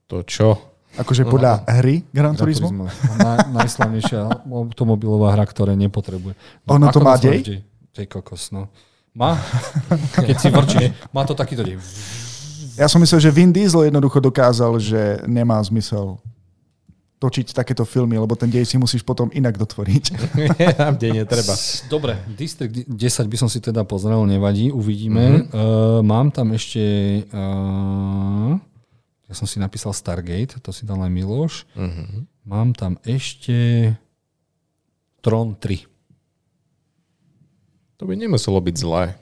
To 0.05 0.21
čo? 0.21 0.53
Akože 1.01 1.25
podľa 1.25 1.65
hry 1.81 2.05
Gran 2.13 2.37
Gran 2.37 2.45
Turismo? 2.45 2.69
Na, 3.17 3.49
najslavnejšia 3.49 4.45
automobilová 4.45 5.33
hra, 5.33 5.49
ktoré 5.49 5.73
nepotrebuje. 5.73 6.37
Ono 6.69 6.93
to 6.93 7.01
má 7.01 7.17
dej? 7.17 7.41
vždy? 7.41 7.57
Tej 7.89 8.05
kokos, 8.05 8.53
no. 8.53 8.69
Má. 9.17 9.33
Keď 10.13 10.35
si 10.37 10.53
vrčíš, 10.53 10.93
má 11.09 11.25
to 11.25 11.33
takýto 11.33 11.65
dej. 11.65 11.81
Ja 12.77 12.85
som 12.85 13.01
myslel, 13.01 13.17
že 13.17 13.33
Vin 13.33 13.49
Diesel 13.49 13.89
jednoducho 13.89 14.21
dokázal, 14.21 14.77
že 14.77 15.25
nemá 15.25 15.57
zmysel 15.65 16.21
točiť 17.17 17.49
takéto 17.49 17.81
filmy, 17.81 18.21
lebo 18.21 18.37
ten 18.37 18.45
dej 18.45 18.61
si 18.61 18.77
musíš 18.77 19.01
potom 19.01 19.33
inak 19.33 19.57
dotvoriť. 19.57 20.03
Tam, 20.79 20.93
kde 20.93 21.25
netreba. 21.25 21.57
Dobre, 21.89 22.13
District 22.29 22.85
10 22.85 22.93
by 23.25 23.37
som 23.37 23.49
si 23.49 23.57
teda 23.57 23.81
pozrel, 23.81 24.21
nevadí, 24.29 24.69
uvidíme. 24.69 25.25
Mhm. 25.25 25.33
Mm-hmm. 25.33 25.57
Uh, 25.57 25.99
mám 26.05 26.29
tam 26.29 26.53
ešte... 26.53 26.81
Uh, 27.33 28.61
ja 29.27 29.33
som 29.35 29.43
si 29.43 29.59
napísal 29.59 29.91
Stargate, 29.91 30.61
to 30.63 30.71
si 30.71 30.87
dal 30.87 31.01
aj 31.01 31.11
Miloš. 31.11 31.65
Mhm. 31.73 32.29
Mám 32.47 32.77
tam 32.77 32.95
ešte 33.03 33.91
Tron 35.19 35.57
3. 35.59 35.83
To 37.97 38.05
by 38.05 38.13
nemuselo 38.13 38.61
byť 38.61 38.75
zlé. 38.77 39.17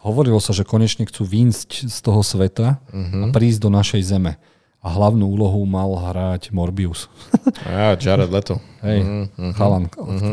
Hovorilo 0.00 0.40
sa, 0.40 0.52
že 0.52 0.64
konečne 0.64 1.08
chcú 1.08 1.24
výjsť 1.24 1.88
z 1.88 1.98
toho 2.00 2.20
sveta 2.24 2.80
a 2.92 3.24
prísť 3.32 3.60
do 3.60 3.68
našej 3.72 4.00
zeme. 4.04 4.40
A 4.80 4.88
hlavnú 4.88 5.28
úlohu 5.28 5.60
mal 5.68 5.92
hrať 5.92 6.56
Morbius. 6.56 7.12
A 7.68 7.68
ja, 7.68 7.88
Jared 8.00 8.32
Leto. 8.32 8.56
Hej, 8.80 9.28
Mhm, 9.36 9.52
chalan, 9.52 9.84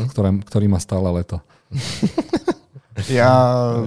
ktoré, 0.07 0.29
ktorý 0.47 0.65
má 0.71 0.79
stále 0.79 1.11
leto. 1.11 1.43
Ja 3.13 3.29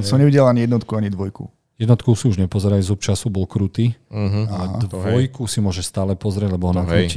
som 0.06 0.22
nevidel 0.22 0.46
ani 0.46 0.70
jednotku, 0.70 0.94
ani 0.94 1.10
dvojku. 1.10 1.50
Jednotku 1.80 2.12
si 2.14 2.28
už 2.28 2.36
nepozeraj, 2.38 2.84
zub 2.84 3.00
času 3.02 3.26
bol 3.32 3.48
krutý. 3.48 3.96
Mhm. 4.12 4.40
Ale 4.46 4.64
to 4.78 4.86
dvojku 4.86 5.48
si 5.50 5.58
môže 5.58 5.82
stále 5.82 6.14
pozrieť, 6.14 6.54
lebo 6.54 6.70
ho 6.70 6.76
To 6.76 6.86
hej. 6.86 7.10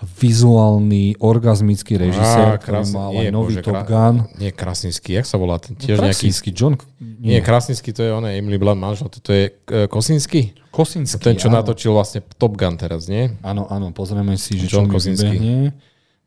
Vizuálny, 0.00 1.20
orgazmický 1.20 2.00
režisér, 2.00 2.56
ktorý 2.56 2.84
krásny- 2.84 2.96
mal 2.96 3.10
nie, 3.12 3.20
aj 3.28 3.32
nový 3.32 3.54
bože, 3.60 3.64
Top 3.68 3.82
Gun. 3.84 4.14
Nie, 4.40 4.50
Krasnický, 4.52 5.10
jak 5.20 5.26
sa 5.28 5.36
volá? 5.36 5.60
Ten 5.60 5.76
tiež 5.76 6.00
nejaký... 6.00 6.32
Krasínsky, 6.32 6.50
John... 6.56 6.74
Nie, 7.00 7.36
Nie, 7.36 7.40
Krasnický 7.44 7.90
to 7.92 8.00
je 8.00 8.10
on, 8.12 8.24
Emily 8.24 8.56
Blunt 8.56 8.80
manžel, 8.80 9.12
to 9.12 9.30
je 9.32 9.52
e, 9.68 9.84
Kosinský? 9.92 10.56
Kosinský. 10.72 11.20
Ten, 11.20 11.36
čo 11.36 11.52
áno. 11.52 11.60
natočil 11.60 11.92
vlastne 11.92 12.24
Top 12.40 12.56
Gun 12.56 12.80
teraz, 12.80 13.12
nie? 13.12 13.28
Áno, 13.44 13.68
áno, 13.68 13.92
pozrieme 13.92 14.40
si, 14.40 14.56
že 14.56 14.70
John 14.70 14.88
čo 14.88 14.88
mi 14.88 14.94
Kosinski. 14.96 15.36
vybehne. 15.36 15.58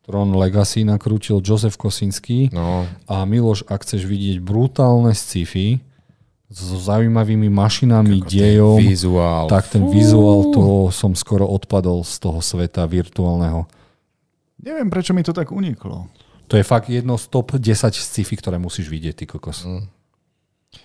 Tron 0.03 0.35
Legacy 0.35 0.83
nakrútil 0.83 1.39
Joseph 1.39 1.79
Kosinský. 1.79 2.51
No, 2.51 2.83
A 3.07 3.23
Miloš, 3.23 3.63
ak 3.71 3.87
chceš 3.87 4.03
vidieť 4.03 4.43
brutálne 4.43 5.15
sci-fi 5.15 5.79
so 6.53 6.77
zaujímavými 6.77 7.49
mašinami, 7.49 8.21
ten 8.21 8.30
dejom, 8.30 8.77
vizuál. 8.77 9.49
tak 9.49 9.65
ten 9.73 9.89
vizuál, 9.89 10.53
to 10.53 10.93
som 10.93 11.17
skoro 11.17 11.49
odpadol 11.49 12.05
z 12.05 12.21
toho 12.21 12.39
sveta 12.45 12.85
virtuálneho. 12.85 13.65
Neviem, 14.61 14.88
prečo 14.93 15.17
mi 15.17 15.25
to 15.25 15.34
tak 15.34 15.49
uniklo. 15.49 16.07
To 16.47 16.53
je 16.53 16.63
fakt 16.63 16.93
jedno 16.93 17.17
z 17.17 17.25
top 17.34 17.57
10 17.57 17.89
sci-fi, 17.97 18.38
ktoré 18.38 18.61
musíš 18.61 18.88
vidieť, 18.88 19.13
ty 19.17 19.25
kokos. 19.25 19.65
Mm. 19.65 19.89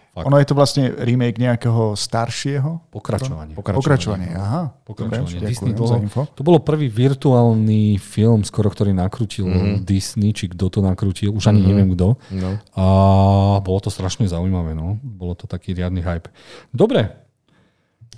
Fakt. 0.08 0.26
Ono 0.26 0.36
je 0.40 0.46
to 0.50 0.54
vlastne 0.58 0.84
remake 0.98 1.38
nejakého 1.38 1.94
staršieho? 1.94 2.90
Pokračovanie. 2.90 3.54
Pokračovanie, 3.54 4.34
aha. 4.34 4.74
Pokračovanie. 4.82 5.38
Dobre, 5.38 5.50
Disney 5.52 5.72
dlho, 5.76 5.86
za 5.86 5.98
info. 6.02 6.26
to 6.34 6.42
bolo 6.42 6.58
prvý 6.58 6.90
virtuálny 6.90 8.02
film, 8.02 8.42
skoro 8.42 8.66
ktorý 8.72 8.90
nakrútil 8.96 9.46
mm-hmm. 9.46 9.86
Disney, 9.86 10.34
či 10.34 10.50
kto 10.50 10.72
to 10.72 10.80
nakrútil, 10.82 11.30
už 11.30 11.52
ani 11.52 11.62
mm-hmm. 11.62 11.70
neviem 11.70 11.88
kto. 11.94 12.08
No. 12.34 12.50
A 12.74 12.84
bolo 13.62 13.78
to 13.78 13.94
strašne 13.94 14.26
zaujímavé, 14.26 14.74
no. 14.74 14.98
Bolo 15.04 15.38
to 15.38 15.46
taký 15.46 15.76
riadny 15.76 16.02
hype. 16.02 16.32
Dobre. 16.74 17.28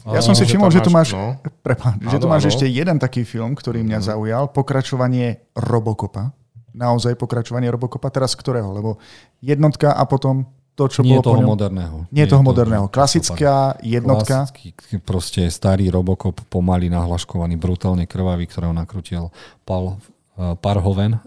Ja 0.08 0.24
som 0.24 0.32
si 0.32 0.48
všimol, 0.48 0.72
že 0.72 0.80
tu 0.80 0.88
máš, 0.88 1.12
no. 1.12 1.36
prepáč, 1.60 2.00
že 2.08 2.16
tu 2.16 2.24
máš. 2.24 2.48
Mhm. 2.48 2.50
ešte 2.56 2.64
jeden 2.64 2.96
taký 2.96 3.28
film, 3.28 3.52
ktorý 3.52 3.84
mňa 3.84 4.00
zaujal, 4.00 4.48
pokračovanie 4.48 5.44
Robocopa. 5.52 6.32
Naozaj 6.72 7.18
pokračovanie 7.20 7.68
Robocopa, 7.68 8.08
teraz 8.08 8.32
ktorého? 8.32 8.72
Lebo 8.72 8.96
jednotka 9.44 9.92
a 9.92 10.06
potom 10.08 10.48
to, 10.74 10.88
čo 10.88 11.00
Nie 11.04 11.18
bolo 11.18 11.22
toho 11.22 11.36
po 11.36 11.42
ňom. 11.44 11.48
moderného. 11.52 11.96
Nie 12.08 12.24
toho 12.24 12.40
to- 12.40 12.48
moderného. 12.48 12.84
Klasická 12.88 13.76
jednotka. 13.84 14.48
Klasický, 14.48 14.96
proste 15.02 15.44
starý 15.48 15.92
Robocop, 15.92 16.40
pomaly 16.48 16.88
nahlaškovaný, 16.88 17.60
brutálne 17.60 18.08
krvavý, 18.08 18.48
ktorého 18.48 18.72
nakrutil 18.72 19.28
Paul 19.68 19.96
uh, 20.38 20.56
Parhoven, 20.56 21.20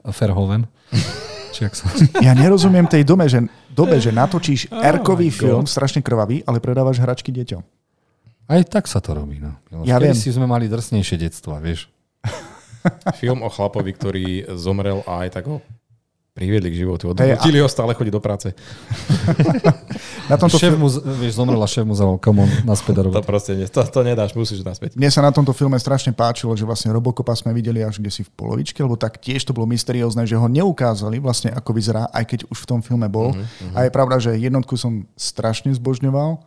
jak 1.62 1.74
sa... 1.78 1.86
Ja 2.20 2.34
nerozumiem 2.34 2.90
tej 2.90 3.06
dome, 3.06 3.30
že, 3.30 3.46
dobe, 3.70 4.02
že 4.02 4.10
natočíš 4.10 4.74
Oh 4.74 4.82
erkový 4.82 5.30
God. 5.30 5.38
film, 5.38 5.64
strašne 5.70 6.02
krvavý, 6.02 6.42
ale 6.50 6.58
predávaš 6.58 6.98
hračky 6.98 7.30
deťom. 7.30 7.62
Aj 8.50 8.62
tak 8.68 8.90
sa 8.90 9.00
to 9.00 9.16
robí. 9.16 9.40
No. 9.40 9.56
Ja 9.86 10.02
Kedy 10.02 10.12
viem. 10.12 10.18
si 10.18 10.34
sme 10.34 10.50
mali 10.50 10.68
drsnejšie 10.68 11.16
detstva, 11.16 11.62
vieš. 11.64 11.88
Film 13.22 13.46
o 13.46 13.50
chlapovi, 13.54 13.94
ktorý 13.96 14.26
zomrel 14.60 15.00
a 15.08 15.24
aj 15.24 15.30
tak 15.40 15.46
ho 15.48 15.62
priviedli 16.34 16.74
k 16.74 16.82
životu. 16.82 17.14
Odnutili 17.14 17.62
ho 17.62 17.70
stále 17.70 17.94
chodiť 17.94 18.10
do 18.10 18.18
práce. 18.18 18.58
na 20.32 20.36
tomto 20.36 20.58
šéf 20.58 20.74
mu, 20.74 20.90
vieš, 21.22 21.38
zomrela 21.38 21.70
šéf 21.70 21.86
mu 21.86 21.94
zavolal, 21.94 22.18
come 22.18 22.42
on, 22.42 22.50
naspäť 22.66 23.06
do 23.06 23.14
To 23.14 23.22
proste 23.22 23.54
nie, 23.54 23.70
to, 23.70 23.86
to 23.86 24.02
nedáš, 24.02 24.34
musíš 24.34 24.66
naspäť. 24.66 24.98
Mne 24.98 25.14
sa 25.14 25.22
na 25.22 25.30
tomto 25.30 25.54
filme 25.54 25.78
strašne 25.78 26.10
páčilo, 26.10 26.58
že 26.58 26.66
vlastne 26.66 26.90
Robocopa 26.90 27.38
sme 27.38 27.54
videli 27.54 27.86
až 27.86 28.02
kde 28.02 28.10
si 28.10 28.26
v 28.26 28.34
polovičke, 28.34 28.82
lebo 28.82 28.98
tak 28.98 29.22
tiež 29.22 29.46
to 29.46 29.54
bolo 29.54 29.70
mysteriózne, 29.70 30.26
že 30.26 30.34
ho 30.34 30.50
neukázali 30.50 31.22
vlastne 31.22 31.54
ako 31.54 31.70
vyzerá, 31.70 32.10
aj 32.10 32.26
keď 32.26 32.40
už 32.50 32.66
v 32.66 32.70
tom 32.70 32.82
filme 32.82 33.06
bol. 33.06 33.38
Uh-huh, 33.38 33.78
A 33.78 33.86
je 33.86 33.94
pravda, 33.94 34.18
že 34.18 34.34
jednotku 34.34 34.74
som 34.74 35.06
strašne 35.14 35.70
zbožňoval 35.78 36.42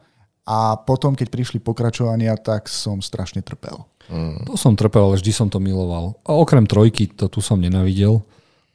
a 0.50 0.82
potom, 0.82 1.14
keď 1.14 1.30
prišli 1.30 1.62
pokračovania, 1.62 2.34
tak 2.34 2.66
som 2.66 2.98
strašne 2.98 3.38
trpel. 3.38 3.86
Mm. 4.06 4.46
To 4.50 4.54
som 4.54 4.78
trpel, 4.78 5.02
ale 5.02 5.18
vždy 5.18 5.30
som 5.34 5.50
to 5.50 5.58
miloval. 5.58 6.18
A 6.22 6.34
okrem 6.38 6.66
trojky, 6.66 7.10
to 7.10 7.26
tu 7.26 7.42
som 7.42 7.58
nenavidel 7.58 8.22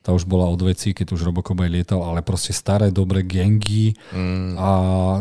tá 0.01 0.09
už 0.17 0.25
bola 0.25 0.49
od 0.49 0.57
veci, 0.65 0.97
keď 0.97 1.13
už 1.13 1.29
Robocop 1.29 1.61
aj 1.61 1.69
lietal, 1.69 2.01
ale 2.01 2.25
proste 2.25 2.57
staré, 2.57 2.89
dobré 2.89 3.21
gengy 3.21 3.93
mm. 4.09 4.57
a 4.57 4.69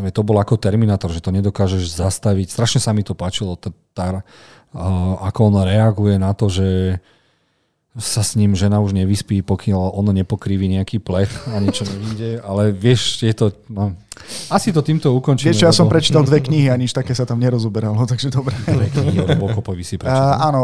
to 0.09 0.25
bolo 0.25 0.41
ako 0.41 0.57
Terminator, 0.57 1.13
že 1.13 1.21
to 1.21 1.29
nedokážeš 1.37 2.01
zastaviť. 2.01 2.49
Strašne 2.49 2.81
sa 2.81 2.97
mi 2.97 3.05
to 3.05 3.13
páčilo, 3.13 3.61
tá, 3.61 3.69
tá, 3.93 4.25
ako 5.21 5.41
on 5.53 5.57
reaguje 5.69 6.17
na 6.17 6.33
to, 6.33 6.49
že 6.49 6.97
sa 7.99 8.23
s 8.23 8.39
ním 8.39 8.55
žena 8.55 8.79
už 8.79 8.95
nevyspí, 8.95 9.43
pokiaľ 9.43 9.99
ono 9.99 10.15
nepokriví 10.15 10.71
nejaký 10.71 11.03
plech 11.03 11.27
a 11.51 11.59
niečo 11.59 11.83
nevíde, 11.83 12.39
ale 12.39 12.71
vieš, 12.71 13.19
je 13.27 13.35
to... 13.35 13.51
No, 13.67 13.99
asi 14.47 14.71
to 14.71 14.79
týmto 14.79 15.11
ukončíme. 15.11 15.51
Vieš, 15.51 15.67
ja 15.67 15.75
som 15.75 15.91
prečítal 15.91 16.23
dve 16.23 16.39
knihy 16.39 16.71
a 16.71 16.79
nič 16.79 16.95
také 16.95 17.11
sa 17.19 17.27
tam 17.27 17.43
nerozoberalo, 17.43 17.99
takže 18.11 18.31
dobre. 18.31 18.55
Dve 18.63 18.95
knihy 18.95 19.27
Robocopovi 19.27 19.83
si 19.83 19.99
prečítal. 19.99 20.39
Uh, 20.39 20.47
áno, 20.47 20.61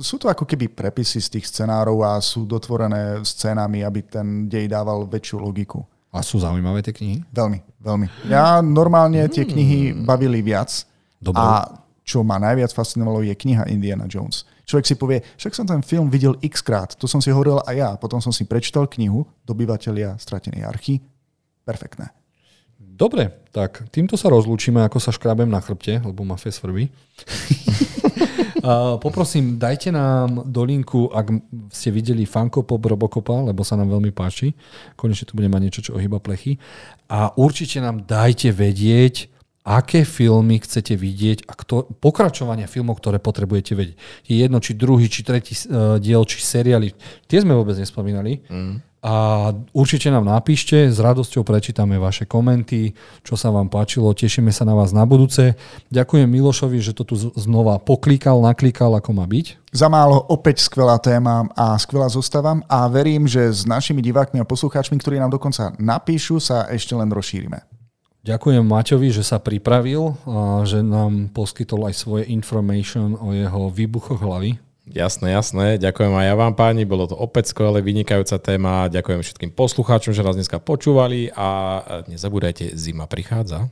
sú 0.00 0.16
to 0.16 0.32
ako 0.32 0.48
keby 0.48 0.72
prepisy 0.72 1.20
z 1.20 1.36
tých 1.36 1.52
scenárov 1.52 2.00
a 2.00 2.16
sú 2.24 2.48
dotvorené 2.48 3.20
scénami, 3.28 3.84
aby 3.84 4.00
ten 4.08 4.48
dej 4.48 4.72
dával 4.72 5.04
väčšiu 5.04 5.36
logiku. 5.36 5.84
A 6.10 6.24
sú 6.24 6.40
zaujímavé 6.40 6.80
tie 6.80 6.96
knihy? 6.96 7.22
Veľmi, 7.28 7.60
veľmi. 7.76 8.06
Ja 8.32 8.64
normálne 8.64 9.28
tie 9.28 9.44
knihy 9.44 9.94
bavili 9.94 10.40
viac. 10.40 10.88
Dobre. 11.20 11.38
A 11.38 11.79
čo 12.10 12.26
ma 12.26 12.42
najviac 12.42 12.74
fascinovalo 12.74 13.22
je 13.22 13.38
kniha 13.38 13.70
Indiana 13.70 14.10
Jones 14.10 14.42
človek 14.70 14.86
si 14.86 14.94
povie, 14.94 15.18
však 15.34 15.50
som 15.50 15.66
ten 15.66 15.82
film 15.82 16.06
videl 16.06 16.38
x 16.38 16.62
krát, 16.62 16.94
to 16.94 17.10
som 17.10 17.18
si 17.18 17.34
hovoril 17.34 17.58
aj 17.66 17.74
ja, 17.74 17.90
potom 17.98 18.22
som 18.22 18.30
si 18.30 18.46
prečítal 18.46 18.86
knihu 18.86 19.26
Dobyvatelia 19.42 20.14
stratenej 20.14 20.62
archy, 20.62 21.02
perfektné. 21.66 22.14
Dobre, 22.78 23.32
tak 23.50 23.90
týmto 23.90 24.14
sa 24.14 24.28
rozlúčime, 24.28 24.84
ako 24.84 25.00
sa 25.00 25.10
škrábem 25.10 25.48
na 25.48 25.58
chrbte, 25.58 26.04
lebo 26.04 26.22
ma 26.22 26.36
fes 26.36 26.60
svrbí. 26.60 26.92
poprosím, 29.04 29.56
dajte 29.56 29.88
nám 29.88 30.44
do 30.44 30.62
linku, 30.68 31.08
ak 31.08 31.32
ste 31.72 31.88
videli 31.88 32.28
Funko 32.28 32.60
Pop 32.60 32.84
Robocopa, 32.84 33.40
lebo 33.40 33.64
sa 33.64 33.80
nám 33.80 33.88
veľmi 33.88 34.12
páči. 34.12 34.52
Konečne 35.00 35.24
tu 35.24 35.32
bude 35.32 35.48
mať 35.48 35.60
niečo, 35.64 35.80
čo 35.80 35.96
ohýba 35.96 36.20
plechy. 36.20 36.60
A 37.08 37.32
určite 37.40 37.80
nám 37.80 38.04
dajte 38.04 38.52
vedieť, 38.52 39.32
aké 39.64 40.08
filmy 40.08 40.58
chcete 40.60 40.96
vidieť 40.96 41.44
a 41.44 41.52
kto, 41.52 41.88
pokračovania 42.00 42.64
filmov, 42.64 42.98
ktoré 42.98 43.20
potrebujete 43.20 43.76
vedieť. 43.76 43.96
Je 44.24 44.40
jedno, 44.40 44.58
či 44.58 44.72
druhý, 44.72 45.06
či 45.06 45.20
tretí 45.20 45.52
uh, 45.68 46.00
diel, 46.00 46.24
či 46.24 46.40
seriály. 46.40 46.96
Tie 47.28 47.38
sme 47.44 47.52
vôbec 47.52 47.76
nespomínali. 47.76 48.40
Mm. 48.48 48.80
A 49.00 49.48
určite 49.72 50.12
nám 50.12 50.28
napíšte, 50.28 50.92
s 50.92 51.00
radosťou 51.00 51.40
prečítame 51.40 51.96
vaše 51.96 52.28
komenty, 52.28 52.92
čo 53.24 53.32
sa 53.32 53.48
vám 53.48 53.72
páčilo, 53.72 54.12
tešíme 54.12 54.52
sa 54.52 54.68
na 54.68 54.76
vás 54.76 54.92
na 54.92 55.08
budúce. 55.08 55.56
Ďakujem 55.88 56.28
Milošovi, 56.28 56.76
že 56.84 56.92
to 56.92 57.08
tu 57.08 57.16
znova 57.16 57.80
poklikal, 57.80 58.44
naklikal, 58.44 58.92
ako 58.92 59.16
má 59.16 59.24
byť. 59.24 59.72
Za 59.72 59.88
málo 59.88 60.20
opäť 60.28 60.60
skvelá 60.60 61.00
téma 61.00 61.48
a 61.56 61.80
skvelá 61.80 62.12
zostava 62.12 62.60
a 62.68 62.84
verím, 62.92 63.24
že 63.24 63.48
s 63.48 63.64
našimi 63.64 64.04
divákmi 64.04 64.36
a 64.36 64.44
poslucháčmi, 64.44 65.00
ktorí 65.00 65.16
nám 65.16 65.32
dokonca 65.32 65.72
napíšu, 65.80 66.36
sa 66.36 66.68
ešte 66.68 66.92
len 66.92 67.08
rozšírime. 67.08 67.79
Ďakujem 68.30 68.62
Maťovi, 68.62 69.10
že 69.10 69.26
sa 69.26 69.42
pripravil 69.42 70.14
a 70.22 70.62
že 70.62 70.86
nám 70.86 71.34
poskytol 71.34 71.90
aj 71.90 71.98
svoje 71.98 72.30
information 72.30 73.18
o 73.18 73.34
jeho 73.34 73.74
výbuchoch 73.74 74.22
hlavy. 74.22 74.54
Jasné, 74.86 75.34
jasné. 75.34 75.82
Ďakujem 75.82 76.14
aj 76.14 76.26
ja 76.30 76.34
vám 76.38 76.54
páni, 76.54 76.86
bolo 76.86 77.10
to 77.10 77.18
opäť 77.18 77.50
skvelé, 77.50 77.82
vynikajúca 77.82 78.38
téma. 78.38 78.86
Ďakujem 78.86 79.26
všetkým 79.26 79.50
poslucháčom, 79.50 80.14
že 80.14 80.22
nás 80.22 80.38
dneska 80.38 80.62
počúvali 80.62 81.34
a 81.34 81.82
nezabúdajte, 82.06 82.78
zima 82.78 83.10
prichádza. 83.10 83.66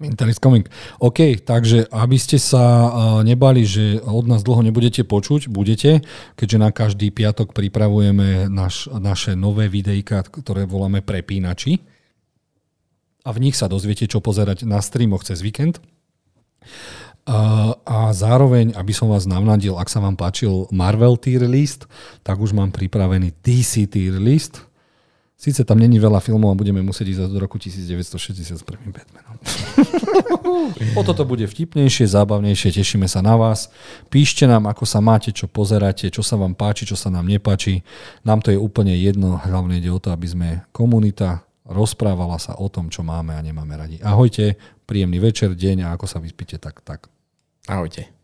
Winter 0.00 0.32
is 0.32 0.40
coming. 0.40 0.64
OK, 1.04 1.44
takže 1.44 1.84
aby 1.92 2.16
ste 2.16 2.40
sa 2.40 2.64
nebali, 3.20 3.68
že 3.68 4.00
od 4.08 4.24
nás 4.24 4.40
dlho 4.40 4.64
nebudete 4.64 5.04
počuť, 5.04 5.52
budete, 5.52 6.00
keďže 6.32 6.56
na 6.56 6.72
každý 6.72 7.12
piatok 7.12 7.52
pripravujeme 7.52 8.48
naš, 8.48 8.88
naše 8.88 9.36
nové 9.36 9.68
videjka, 9.68 10.24
ktoré 10.24 10.64
voláme 10.64 11.04
prepínači 11.04 11.97
a 13.28 13.36
v 13.36 13.44
nich 13.44 13.60
sa 13.60 13.68
dozviete, 13.68 14.08
čo 14.08 14.24
pozerať 14.24 14.64
na 14.64 14.80
streamoch 14.80 15.20
cez 15.20 15.44
víkend. 15.44 15.84
A, 17.28 17.76
zároveň, 18.16 18.72
aby 18.72 18.96
som 18.96 19.12
vás 19.12 19.28
navnadil, 19.28 19.76
ak 19.76 19.92
sa 19.92 20.00
vám 20.00 20.16
páčil 20.16 20.64
Marvel 20.72 21.20
tier 21.20 21.44
list, 21.44 21.84
tak 22.24 22.40
už 22.40 22.56
mám 22.56 22.72
pripravený 22.72 23.36
DC 23.44 23.84
tier 23.92 24.16
list. 24.16 24.64
Sice 25.38 25.62
tam 25.62 25.78
není 25.78 26.00
veľa 26.02 26.18
filmov 26.18 26.50
a 26.50 26.58
budeme 26.58 26.82
musieť 26.82 27.14
ísť 27.14 27.30
do 27.30 27.38
roku 27.38 27.60
1960 27.62 28.58
s 28.58 28.64
prvým 28.64 28.90
Batmanom. 28.90 29.38
o 30.98 31.02
toto 31.06 31.22
bude 31.22 31.46
vtipnejšie, 31.46 32.10
zábavnejšie, 32.10 32.74
tešíme 32.74 33.06
sa 33.06 33.22
na 33.22 33.38
vás. 33.38 33.70
Píšte 34.10 34.50
nám, 34.50 34.66
ako 34.66 34.82
sa 34.82 34.98
máte, 34.98 35.30
čo 35.30 35.46
pozeráte, 35.46 36.10
čo 36.10 36.26
sa 36.26 36.34
vám 36.34 36.58
páči, 36.58 36.90
čo 36.90 36.98
sa 36.98 37.12
nám 37.12 37.28
nepáči. 37.28 37.86
Nám 38.26 38.42
to 38.42 38.50
je 38.50 38.58
úplne 38.58 38.98
jedno, 38.98 39.38
hlavne 39.38 39.78
ide 39.78 39.94
o 39.94 40.02
to, 40.02 40.10
aby 40.10 40.26
sme 40.26 40.48
komunita, 40.74 41.46
rozprávala 41.68 42.40
sa 42.40 42.56
o 42.56 42.66
tom, 42.72 42.88
čo 42.88 43.04
máme 43.04 43.36
a 43.36 43.44
nemáme 43.44 43.76
radi. 43.76 43.96
Ahojte, 44.00 44.56
príjemný 44.88 45.20
večer, 45.20 45.52
deň 45.52 45.84
a 45.84 45.92
ako 45.94 46.06
sa 46.08 46.18
vyspíte, 46.18 46.56
tak 46.56 46.80
tak. 46.82 47.12
Ahojte. 47.68 48.17